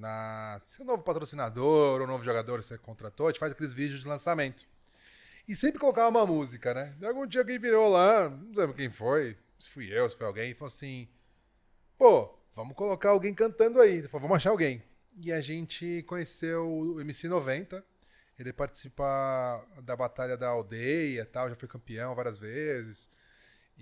na 0.00 0.58
seu 0.64 0.84
novo 0.84 1.02
patrocinador 1.02 2.00
ou 2.00 2.06
novo 2.06 2.24
jogador 2.24 2.58
que 2.58 2.66
você 2.66 2.78
contratou, 2.78 3.26
a 3.26 3.30
gente 3.30 3.38
faz 3.38 3.52
aqueles 3.52 3.72
vídeos 3.72 4.00
de 4.00 4.08
lançamento. 4.08 4.66
E 5.46 5.54
sempre 5.54 5.78
colocava 5.78 6.08
uma 6.08 6.26
música, 6.26 6.72
né? 6.72 6.96
E 7.00 7.04
algum 7.04 7.26
dia 7.26 7.42
alguém 7.42 7.58
virou 7.58 7.88
lá, 7.88 8.28
não 8.28 8.52
lembro 8.54 8.74
quem 8.74 8.90
foi, 8.90 9.36
se 9.58 9.68
fui 9.68 9.86
eu, 9.92 10.08
se 10.08 10.16
foi 10.16 10.26
alguém, 10.26 10.50
e 10.50 10.54
falou 10.54 10.68
assim: 10.68 11.08
pô, 11.98 12.34
vamos 12.54 12.74
colocar 12.74 13.10
alguém 13.10 13.34
cantando 13.34 13.80
aí. 13.80 14.02
Falou, 14.08 14.22
vamos 14.22 14.36
achar 14.36 14.50
alguém. 14.50 14.82
E 15.16 15.32
a 15.32 15.40
gente 15.40 16.02
conheceu 16.04 16.66
o 16.66 16.94
MC90. 16.96 17.82
Ele 18.38 18.54
participa 18.54 19.04
da 19.82 19.94
Batalha 19.94 20.34
da 20.34 20.48
Aldeia 20.48 21.26
tal, 21.26 21.50
já 21.50 21.54
foi 21.54 21.68
campeão 21.68 22.14
várias 22.14 22.38
vezes. 22.38 23.10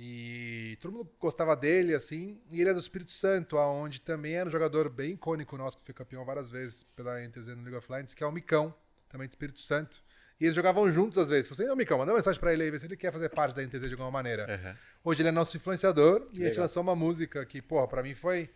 E 0.00 0.78
todo 0.80 0.92
mundo 0.92 1.10
gostava 1.18 1.56
dele, 1.56 1.92
assim. 1.92 2.40
E 2.52 2.60
ele 2.60 2.70
é 2.70 2.72
do 2.72 2.78
Espírito 2.78 3.10
Santo, 3.10 3.58
aonde 3.58 4.00
também 4.00 4.34
era 4.34 4.48
um 4.48 4.52
jogador 4.52 4.88
bem 4.88 5.14
icônico 5.14 5.58
nosso, 5.58 5.76
que 5.76 5.84
foi 5.84 5.92
campeão 5.92 6.24
várias 6.24 6.48
vezes 6.48 6.84
pela 6.84 7.20
NTZ 7.20 7.48
no 7.48 7.62
League 7.62 7.74
of 7.74 7.90
Legends, 7.90 8.14
que 8.14 8.22
é 8.22 8.26
o 8.26 8.30
Micão, 8.30 8.72
também 9.08 9.26
do 9.26 9.32
Espírito 9.32 9.58
Santo. 9.58 10.00
E 10.40 10.44
eles 10.44 10.54
jogavam 10.54 10.90
juntos 10.92 11.18
às 11.18 11.28
vezes. 11.28 11.48
Você 11.48 11.64
não, 11.64 11.74
Micão, 11.74 11.98
manda 11.98 12.12
uma 12.12 12.18
mensagem 12.18 12.38
pra 12.38 12.52
ele 12.52 12.62
aí, 12.62 12.70
ver 12.70 12.78
se 12.78 12.86
ele 12.86 12.96
quer 12.96 13.12
fazer 13.12 13.28
parte 13.28 13.56
da 13.56 13.62
NTZ 13.62 13.88
de 13.88 13.92
alguma 13.94 14.10
maneira. 14.10 14.46
Uhum. 14.48 14.74
Hoje 15.02 15.22
ele 15.22 15.30
é 15.30 15.32
nosso 15.32 15.56
influenciador 15.56 16.28
e 16.32 16.42
a 16.42 16.44
gente 16.44 16.50
Legal. 16.50 16.62
lançou 16.62 16.80
uma 16.80 16.94
música 16.94 17.44
que, 17.44 17.60
porra, 17.60 17.88
pra 17.88 18.00
mim 18.00 18.14
foi 18.14 18.48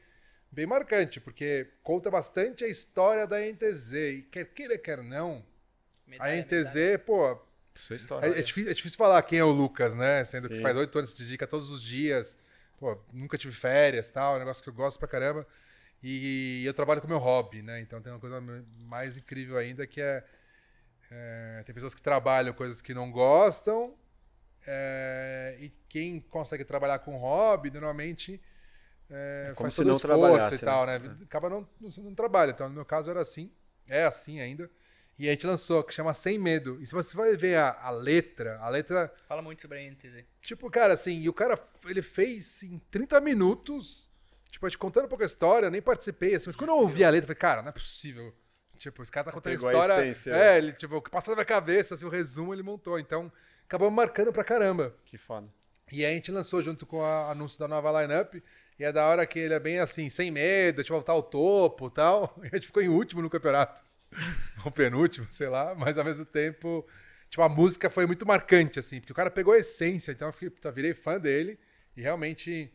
bem 0.49 0.65
marcante, 0.65 1.21
porque 1.21 1.71
conta 1.83 2.09
bastante 2.09 2.63
a 2.63 2.69
história 2.69 3.27
da 3.27 3.41
NTZ. 3.41 3.93
E 3.95 4.23
quer 4.31 4.45
queira, 4.45 4.79
quer 4.79 5.03
não, 5.03 5.45
a 6.07 6.11
Medalha, 6.11 6.43
NTZ, 6.43 6.75
medalha. 6.75 6.99
pô, 7.01 7.43
Sua 7.75 7.97
história. 7.97 8.35
é, 8.35 8.39
é 8.39 8.43
difícil, 8.43 8.71
é 8.71 8.75
difícil 8.75 8.99
falar 8.99 9.23
quem 9.23 9.39
é 9.39 9.45
o 9.45 9.51
Lucas, 9.51 9.95
né? 9.95 10.25
Sendo 10.25 10.49
que 10.49 10.57
Sim. 10.57 10.57
você 10.57 10.63
faz 10.63 10.77
oito 10.77 10.99
anos, 10.99 11.11
se 11.11 11.23
dedica 11.23 11.47
todos 11.47 11.71
os 11.71 11.83
dias. 11.83 12.39
Pô, 12.79 12.99
nunca 13.13 13.39
tive 13.39 13.55
férias 13.55 14.11
tal, 14.11 14.35
é 14.35 14.37
um 14.37 14.39
negócio 14.41 14.63
que 14.63 14.69
eu 14.69 14.75
gosto 14.75 14.99
pra 14.99 15.09
caramba. 15.09 15.47
E 16.03 16.63
eu 16.67 16.75
trabalho 16.75 17.01
com 17.01 17.09
meu 17.09 17.19
hobby, 17.19 17.63
né? 17.63 17.81
Então 17.81 18.03
tem 18.03 18.13
uma 18.13 18.21
coisa 18.21 18.41
mais 18.79 19.17
incrível 19.19 19.57
ainda 19.59 19.87
que 19.87 20.01
é, 20.01 20.25
É, 21.11 21.63
tem 21.65 21.75
pessoas 21.75 21.95
que 21.95 22.03
trabalham 22.03 22.53
coisas 22.55 22.81
que 22.83 22.95
não 22.95 23.11
gostam. 23.11 23.95
é, 24.67 25.57
e 25.61 25.71
quem 25.89 26.21
consegue 26.21 26.65
trabalhar 26.65 27.01
com 27.01 27.17
hobby, 27.19 27.71
normalmente 27.71 28.41
é, 29.11 29.49
É 29.51 29.55
como 29.55 29.71
faz 29.71 29.75
se 29.75 29.83
todo 29.83 29.87
não 29.87 29.97
esforço 29.97 30.55
e 30.55 30.59
tal, 30.59 30.87
né? 30.87 30.99
né? 30.99 31.19
Acaba 31.25 31.49
não, 31.51 31.69
não, 31.81 31.91
não 32.05 32.15
trabalha. 32.15 32.51
Então, 32.53 32.69
no 32.69 32.75
meu 32.75 32.85
caso, 32.85 33.11
era 33.11 33.21
assim. 33.21 33.53
É 33.89 34.05
assim 34.05 34.41
ainda. 34.41 34.71
E 35.19 35.29
a 35.29 35.33
gente 35.33 35.47
lançou, 35.47 35.83
que 35.85 35.93
chama 35.93 36.15
Sem 36.15 36.39
Medo. 36.39 36.79
E 36.81 36.87
se 36.87 36.95
você 36.95 37.17
vai 37.17 37.37
ver 37.37 37.57
a, 37.57 37.71
a 37.83 37.91
letra, 37.91 38.59
a 38.61 38.69
letra 38.69 39.13
Fala 39.29 39.43
muito 39.43 39.63
sobre 39.63 39.79
a 39.79 39.91
NTZ. 39.91 40.25
Tipo, 40.41 40.71
cara, 40.71 40.95
assim, 40.95 41.21
e 41.21 41.29
o 41.29 41.33
cara, 41.33 41.59
ele 41.85 42.03
fez 42.03 42.63
em 42.63 42.79
30 42.91 43.21
minutos, 43.21 44.11
tipo, 44.51 44.67
a 44.67 44.69
gente 44.69 44.79
contando 44.79 45.05
um 45.05 45.09
pouco 45.09 45.23
a 45.23 45.27
história, 45.27 45.67
eu 45.67 45.71
nem 45.71 45.83
participei, 45.83 46.35
assim, 46.35 46.47
mas 46.49 46.57
quando 46.57 46.71
eu 46.71 46.77
ouvi 46.77 47.05
a 47.05 47.11
letra, 47.11 47.25
eu 47.25 47.37
falei, 47.37 47.39
cara, 47.39 47.63
não 47.63 47.69
é 47.69 47.73
possível. 47.73 48.35
Tipo, 48.77 49.03
esse 49.03 49.13
cara 49.13 49.27
tá 49.27 49.33
contando 49.33 49.53
a 49.53 49.57
Pegou 49.57 49.69
a 49.69 49.73
história. 49.73 50.03
essência, 50.07 50.31
é, 50.31 50.35
né? 50.35 50.59
ele, 50.59 50.73
tipo, 50.73 50.97
o 50.97 51.03
que 51.03 51.11
passa 51.11 51.31
na 51.31 51.37
minha 51.37 51.45
cabeça, 51.45 51.95
assim, 51.95 52.05
o 52.05 52.09
resumo 52.09 52.53
ele 52.53 52.63
montou. 52.63 52.99
Então, 52.99 53.31
acabou 53.65 53.91
marcando 53.91 54.33
pra 54.33 54.43
caramba. 54.43 54.95
Que 55.05 55.17
foda. 55.17 55.47
E 55.93 56.05
aí 56.05 56.13
a 56.13 56.15
gente 56.15 56.33
lançou 56.33 56.63
junto 56.63 56.85
com 56.87 56.97
o 56.97 57.05
anúncio 57.05 57.59
da 57.59 57.69
nova 57.69 58.03
lineup. 58.03 58.43
E 58.79 58.85
é 58.85 58.91
da 58.91 59.07
hora 59.07 59.25
que 59.27 59.39
ele 59.39 59.55
é 59.55 59.61
bem 59.61 59.79
assim, 59.79 60.11
sem 60.11 60.31
medo, 60.31 60.83
de 60.83 60.91
voltar 60.91 61.13
ao 61.13 61.23
topo 61.23 61.87
e 61.87 61.91
tal. 61.91 62.35
E 62.43 62.47
a 62.47 62.57
gente 62.57 62.67
ficou 62.67 62.83
em 62.83 62.89
último 62.89 63.23
no 63.23 63.31
campeonato. 63.31 63.83
Ou 64.65 64.71
penúltimo, 64.71 65.27
sei 65.31 65.49
lá. 65.49 65.75
Mas 65.75 65.99
ao 65.99 66.05
mesmo 66.05 66.25
tempo, 66.25 66.87
tipo, 67.29 67.43
a 67.43 67.49
música 67.49 67.89
foi 67.91 68.07
muito 68.07 68.27
marcante, 68.27 68.79
assim, 68.79 69.01
porque 69.01 69.13
o 69.13 69.17
cara 69.17 69.31
pegou 69.31 69.55
a 69.55 69.59
essência. 69.59 70.13
Então 70.13 70.29
eu 70.29 70.33
fiquei, 70.33 70.51
puta, 70.51 70.71
virei 70.71 70.95
fã 70.95 71.19
dele. 71.19 71.59
E 71.97 72.01
realmente 72.03 72.73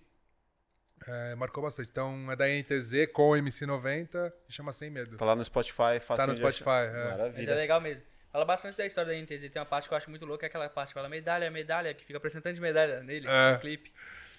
é, 1.07 1.35
marcou 1.35 1.64
bastante. 1.64 1.89
Então 1.89 2.31
é 2.31 2.35
da 2.35 2.45
NTZ 2.47 3.11
com 3.14 3.31
o 3.31 3.34
MC90 3.35 4.31
e 4.49 4.53
chama 4.53 4.73
Sem 4.73 4.89
Medo. 4.89 5.15
Tá 5.18 5.26
lá 5.26 5.35
no 5.35 5.43
Spotify, 5.43 5.99
fácil 5.99 6.15
Tá 6.18 6.27
no. 6.27 6.35
Spotify, 6.35 6.69
é. 6.69 6.91
Mas 6.91 6.95
é 6.95 7.09
Maravilha. 7.18 7.55
legal 7.55 7.81
mesmo. 7.81 8.03
Fala 8.31 8.43
bastante 8.45 8.77
da 8.77 8.85
história 8.85 9.14
da 9.14 9.18
NTZ. 9.19 9.49
Tem 9.49 9.59
uma 9.59 9.65
parte 9.65 9.88
que 9.88 9.93
eu 9.93 9.97
acho 9.97 10.09
muito 10.09 10.26
louca, 10.26 10.45
é 10.45 10.47
aquela 10.47 10.69
parte 10.69 10.89
que 10.89 10.93
fala 10.95 11.09
medalha, 11.09 11.49
medalha, 11.49 11.93
que 11.93 12.03
fica 12.05 12.18
apresentando 12.18 12.53
de 12.53 12.61
medalha 12.61 13.01
nele, 13.01 13.27
É. 13.27 13.53
no 13.53 13.59
clipe. 13.59 13.91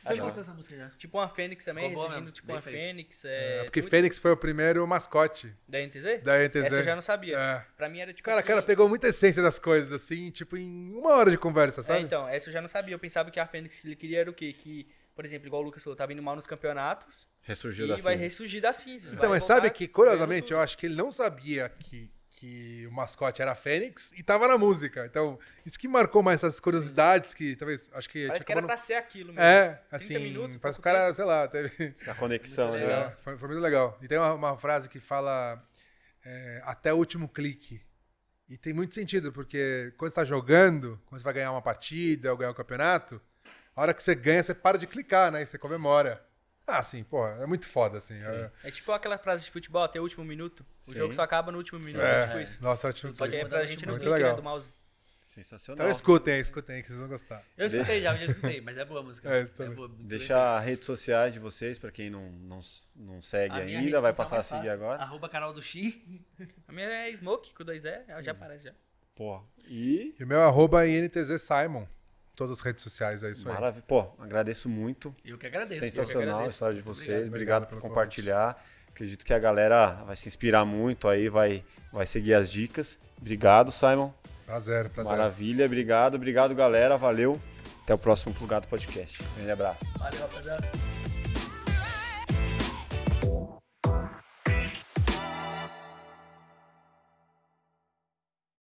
Você 0.08 0.12
Acho- 0.14 0.22
gostou 0.22 0.42
dessa 0.42 0.54
música 0.54 0.76
já? 0.76 0.88
Tipo 0.90 1.18
uma 1.18 1.28
Fênix 1.28 1.64
também, 1.64 1.88
Ficou 1.90 2.04
ressurgindo 2.04 2.32
tipo 2.32 2.46
bem 2.46 2.56
uma 2.56 2.62
feito. 2.62 2.76
Fênix. 2.76 3.24
É, 3.24 3.28
É, 3.60 3.64
porque 3.64 3.80
muito- 3.80 3.90
Fênix 3.90 4.18
foi 4.18 4.32
o 4.32 4.36
primeiro 4.36 4.86
mascote 4.86 5.54
Da 5.68 5.78
NTZ? 5.80 6.22
da 6.22 6.38
NTZ. 6.42 6.66
Essa 6.66 6.76
eu 6.76 6.82
já 6.84 6.94
não 6.94 7.02
sabia. 7.02 7.36
É. 7.38 7.64
Pra 7.76 7.88
mim 7.88 8.00
era 8.00 8.12
tipo 8.12 8.24
Cara, 8.26 8.38
assim... 8.38 8.48
cara 8.48 8.62
pegou 8.62 8.88
muita 8.88 9.08
essência 9.08 9.42
das 9.42 9.58
coisas, 9.58 9.92
assim, 9.92 10.30
tipo, 10.30 10.56
em 10.56 10.92
uma 10.94 11.10
hora 11.14 11.30
de 11.30 11.38
conversa, 11.38 11.80
É, 11.80 11.82
sabe? 11.82 12.02
então, 12.02 12.28
essa 12.28 12.48
eu 12.48 12.52
já 12.52 12.60
não 12.60 12.68
sabia. 12.68 12.94
Eu 12.94 12.98
pensava 12.98 13.30
que 13.30 13.38
a 13.38 13.46
Fênix 13.46 13.78
que 13.80 13.86
ele 13.86 13.96
queria 13.96 14.20
era 14.20 14.30
o 14.30 14.34
quê? 14.34 14.52
Que, 14.52 14.88
por 15.14 15.24
exemplo, 15.24 15.46
igual 15.46 15.62
o 15.62 15.64
Lucas 15.64 15.82
falou, 15.84 15.96
tava 15.96 16.12
indo 16.12 16.22
mal 16.22 16.34
nos 16.36 16.46
campeonatos 16.46 17.26
Ressurgiu 17.42 17.86
e 17.86 17.88
da 17.88 17.96
vai 17.96 18.14
cinza. 18.14 18.24
ressurgir 18.24 18.60
das 18.62 18.76
cinzas. 18.78 19.12
Então, 19.14 19.30
mas 19.30 19.44
sabe 19.44 19.68
que, 19.70 19.86
curiosamente, 19.88 20.52
eu 20.52 20.60
acho 20.60 20.76
que 20.78 20.86
ele 20.86 20.94
não 20.96 21.10
sabia 21.10 21.68
que, 21.80 22.10
que 22.38 22.86
o 22.86 22.92
mascote 22.92 23.42
era 23.42 23.50
a 23.50 23.54
Fênix 23.56 24.12
e 24.16 24.22
tava 24.22 24.46
na 24.46 24.56
música. 24.56 25.04
Então, 25.04 25.36
isso 25.66 25.76
que 25.76 25.88
marcou 25.88 26.22
mais 26.22 26.44
essas 26.44 26.60
curiosidades 26.60 27.34
que 27.34 27.56
talvez, 27.56 27.90
acho 27.92 28.08
que... 28.08 28.28
Parece 28.28 28.46
que 28.46 28.52
era 28.52 28.60
acabado- 28.60 28.76
pra 28.76 28.76
ser 28.76 28.94
aquilo 28.94 29.32
mesmo. 29.32 29.42
É, 29.42 29.70
30 29.90 29.96
assim, 29.96 30.18
minutos, 30.18 30.56
parece 30.58 30.76
que 30.76 30.80
o 30.80 30.84
cara, 30.84 31.12
sei 31.12 31.24
lá, 31.24 31.48
teve... 31.48 31.94
A 32.06 32.14
conexão, 32.14 32.70
né? 32.70 32.78
legal. 32.78 33.02
É, 33.02 33.16
foi, 33.22 33.36
foi 33.36 33.48
muito 33.48 33.60
legal. 33.60 33.98
E 34.00 34.06
tem 34.06 34.18
uma, 34.18 34.34
uma 34.34 34.56
frase 34.56 34.88
que 34.88 35.00
fala 35.00 35.60
é, 36.24 36.62
até 36.64 36.92
o 36.94 36.96
último 36.96 37.28
clique. 37.28 37.82
E 38.48 38.56
tem 38.56 38.72
muito 38.72 38.94
sentido, 38.94 39.32
porque 39.32 39.92
quando 39.98 40.10
você 40.12 40.14
tá 40.14 40.24
jogando, 40.24 41.00
quando 41.06 41.20
você 41.20 41.24
vai 41.24 41.34
ganhar 41.34 41.50
uma 41.50 41.60
partida 41.60 42.30
ou 42.30 42.36
ganhar 42.36 42.52
um 42.52 42.54
campeonato, 42.54 43.20
a 43.74 43.82
hora 43.82 43.92
que 43.92 44.00
você 44.02 44.14
ganha, 44.14 44.44
você 44.44 44.54
para 44.54 44.78
de 44.78 44.86
clicar, 44.86 45.32
né? 45.32 45.42
E 45.42 45.46
você 45.46 45.58
comemora. 45.58 46.24
Ah, 46.68 46.82
sim, 46.82 47.02
porra, 47.02 47.38
é 47.40 47.46
muito 47.46 47.66
foda, 47.66 47.96
assim. 47.98 48.14
É, 48.14 48.50
É 48.64 48.70
tipo 48.70 48.92
aquela 48.92 49.16
frase 49.16 49.44
de 49.44 49.50
futebol, 49.50 49.82
até 49.82 49.98
o 49.98 50.02
último 50.02 50.24
minuto. 50.24 50.64
O 50.86 50.90
Sim. 50.92 50.98
jogo 50.98 51.14
só 51.14 51.22
acaba 51.22 51.50
no 51.50 51.56
último 51.58 51.78
minuto. 51.80 52.00
é, 52.02 52.22
É, 52.22 52.26
tipo 52.26 52.38
isso. 52.40 52.62
nossa, 52.62 52.86
é 52.86 52.88
o 52.88 52.90
último 52.90 53.14
Pode 53.14 53.30
clique. 53.32 53.46
ir 53.46 53.48
pra 53.48 53.64
gente 53.64 53.86
no 53.86 53.92
Muito 53.92 54.02
clique 54.02 54.14
legal. 54.16 54.30
né, 54.32 54.36
do 54.36 54.42
mouse. 54.42 54.70
Sensacional. 55.20 55.76
Então 55.84 55.90
escutem, 55.90 56.40
escutem, 56.40 56.80
que 56.82 56.88
vocês 56.88 56.98
vão 56.98 57.08
gostar. 57.08 57.42
Eu 57.56 57.66
escutei 57.66 58.00
já, 58.00 58.14
eu 58.14 58.18
já 58.18 58.24
escutei, 58.26 58.60
mas 58.62 58.78
é 58.78 58.84
boa 58.84 59.00
a 59.00 59.02
música. 59.02 59.28
É, 59.28 59.44
também. 59.46 59.74
boa, 59.74 59.88
muito 59.88 60.04
Deixa 60.04 60.56
as 60.58 60.64
redes 60.64 60.86
sociais 60.86 61.34
de 61.34 61.38
vocês, 61.40 61.78
pra 61.78 61.90
quem 61.90 62.08
não, 62.08 62.30
não, 62.32 62.60
não 62.96 63.20
segue 63.20 63.54
A 63.54 63.58
ainda, 63.58 64.00
vai 64.00 64.12
passar 64.14 64.38
a 64.38 64.42
seguir 64.42 64.58
fácil, 64.68 64.72
agora. 64.72 65.02
Arroba 65.02 65.28
canal 65.28 65.52
do 65.52 65.60
Xi. 65.60 66.24
A 66.66 66.72
minha 66.72 66.86
é 66.86 67.12
Smoke, 67.12 67.52
com 67.54 67.62
dois 67.64 67.84
E, 67.84 68.04
ela 68.08 68.22
já 68.22 68.32
aparece 68.32 68.64
já. 68.66 68.72
Pô, 69.14 69.42
e 69.66 70.14
E 70.18 70.24
o 70.24 70.26
meu 70.26 70.40
arroba 70.42 70.86
é 70.86 70.90
INTZ 70.98 71.42
Simon. 71.42 71.86
Todas 72.38 72.52
as 72.52 72.60
redes 72.60 72.84
sociais, 72.84 73.24
é 73.24 73.32
isso 73.32 73.48
aí. 73.48 73.52
maravilha. 73.52 73.82
Pô, 73.88 74.06
agradeço 74.16 74.68
muito. 74.68 75.12
Eu 75.24 75.36
que 75.36 75.48
agradeço. 75.48 75.80
que 75.80 75.90
Sensacional 75.90 76.44
a 76.44 76.46
história 76.46 76.76
de 76.76 76.82
Muito 76.84 76.94
vocês. 76.96 77.08
obrigado. 77.08 77.28
Obrigado, 77.28 77.62
Obrigado 77.64 77.80
por 77.82 77.88
compartilhar. 77.88 78.64
Acredito 78.90 79.26
que 79.26 79.34
a 79.34 79.40
galera 79.40 79.94
vai 80.06 80.14
se 80.14 80.28
inspirar 80.28 80.64
muito 80.64 81.08
aí, 81.08 81.28
vai, 81.28 81.64
vai 81.92 82.06
seguir 82.06 82.34
as 82.34 82.48
dicas. 82.48 82.96
Obrigado, 83.20 83.72
Simon. 83.72 84.12
Prazer, 84.46 84.88
prazer. 84.90 85.10
Maravilha, 85.16 85.66
obrigado, 85.66 86.14
obrigado, 86.14 86.54
galera. 86.54 86.96
Valeu. 86.96 87.40
Até 87.82 87.94
o 87.94 87.98
próximo 87.98 88.32
Plugado 88.32 88.68
Podcast. 88.68 89.20
Grande 89.34 89.50
abraço. 89.50 89.84
Valeu, 89.98 90.20
rapaziada. 90.20 91.07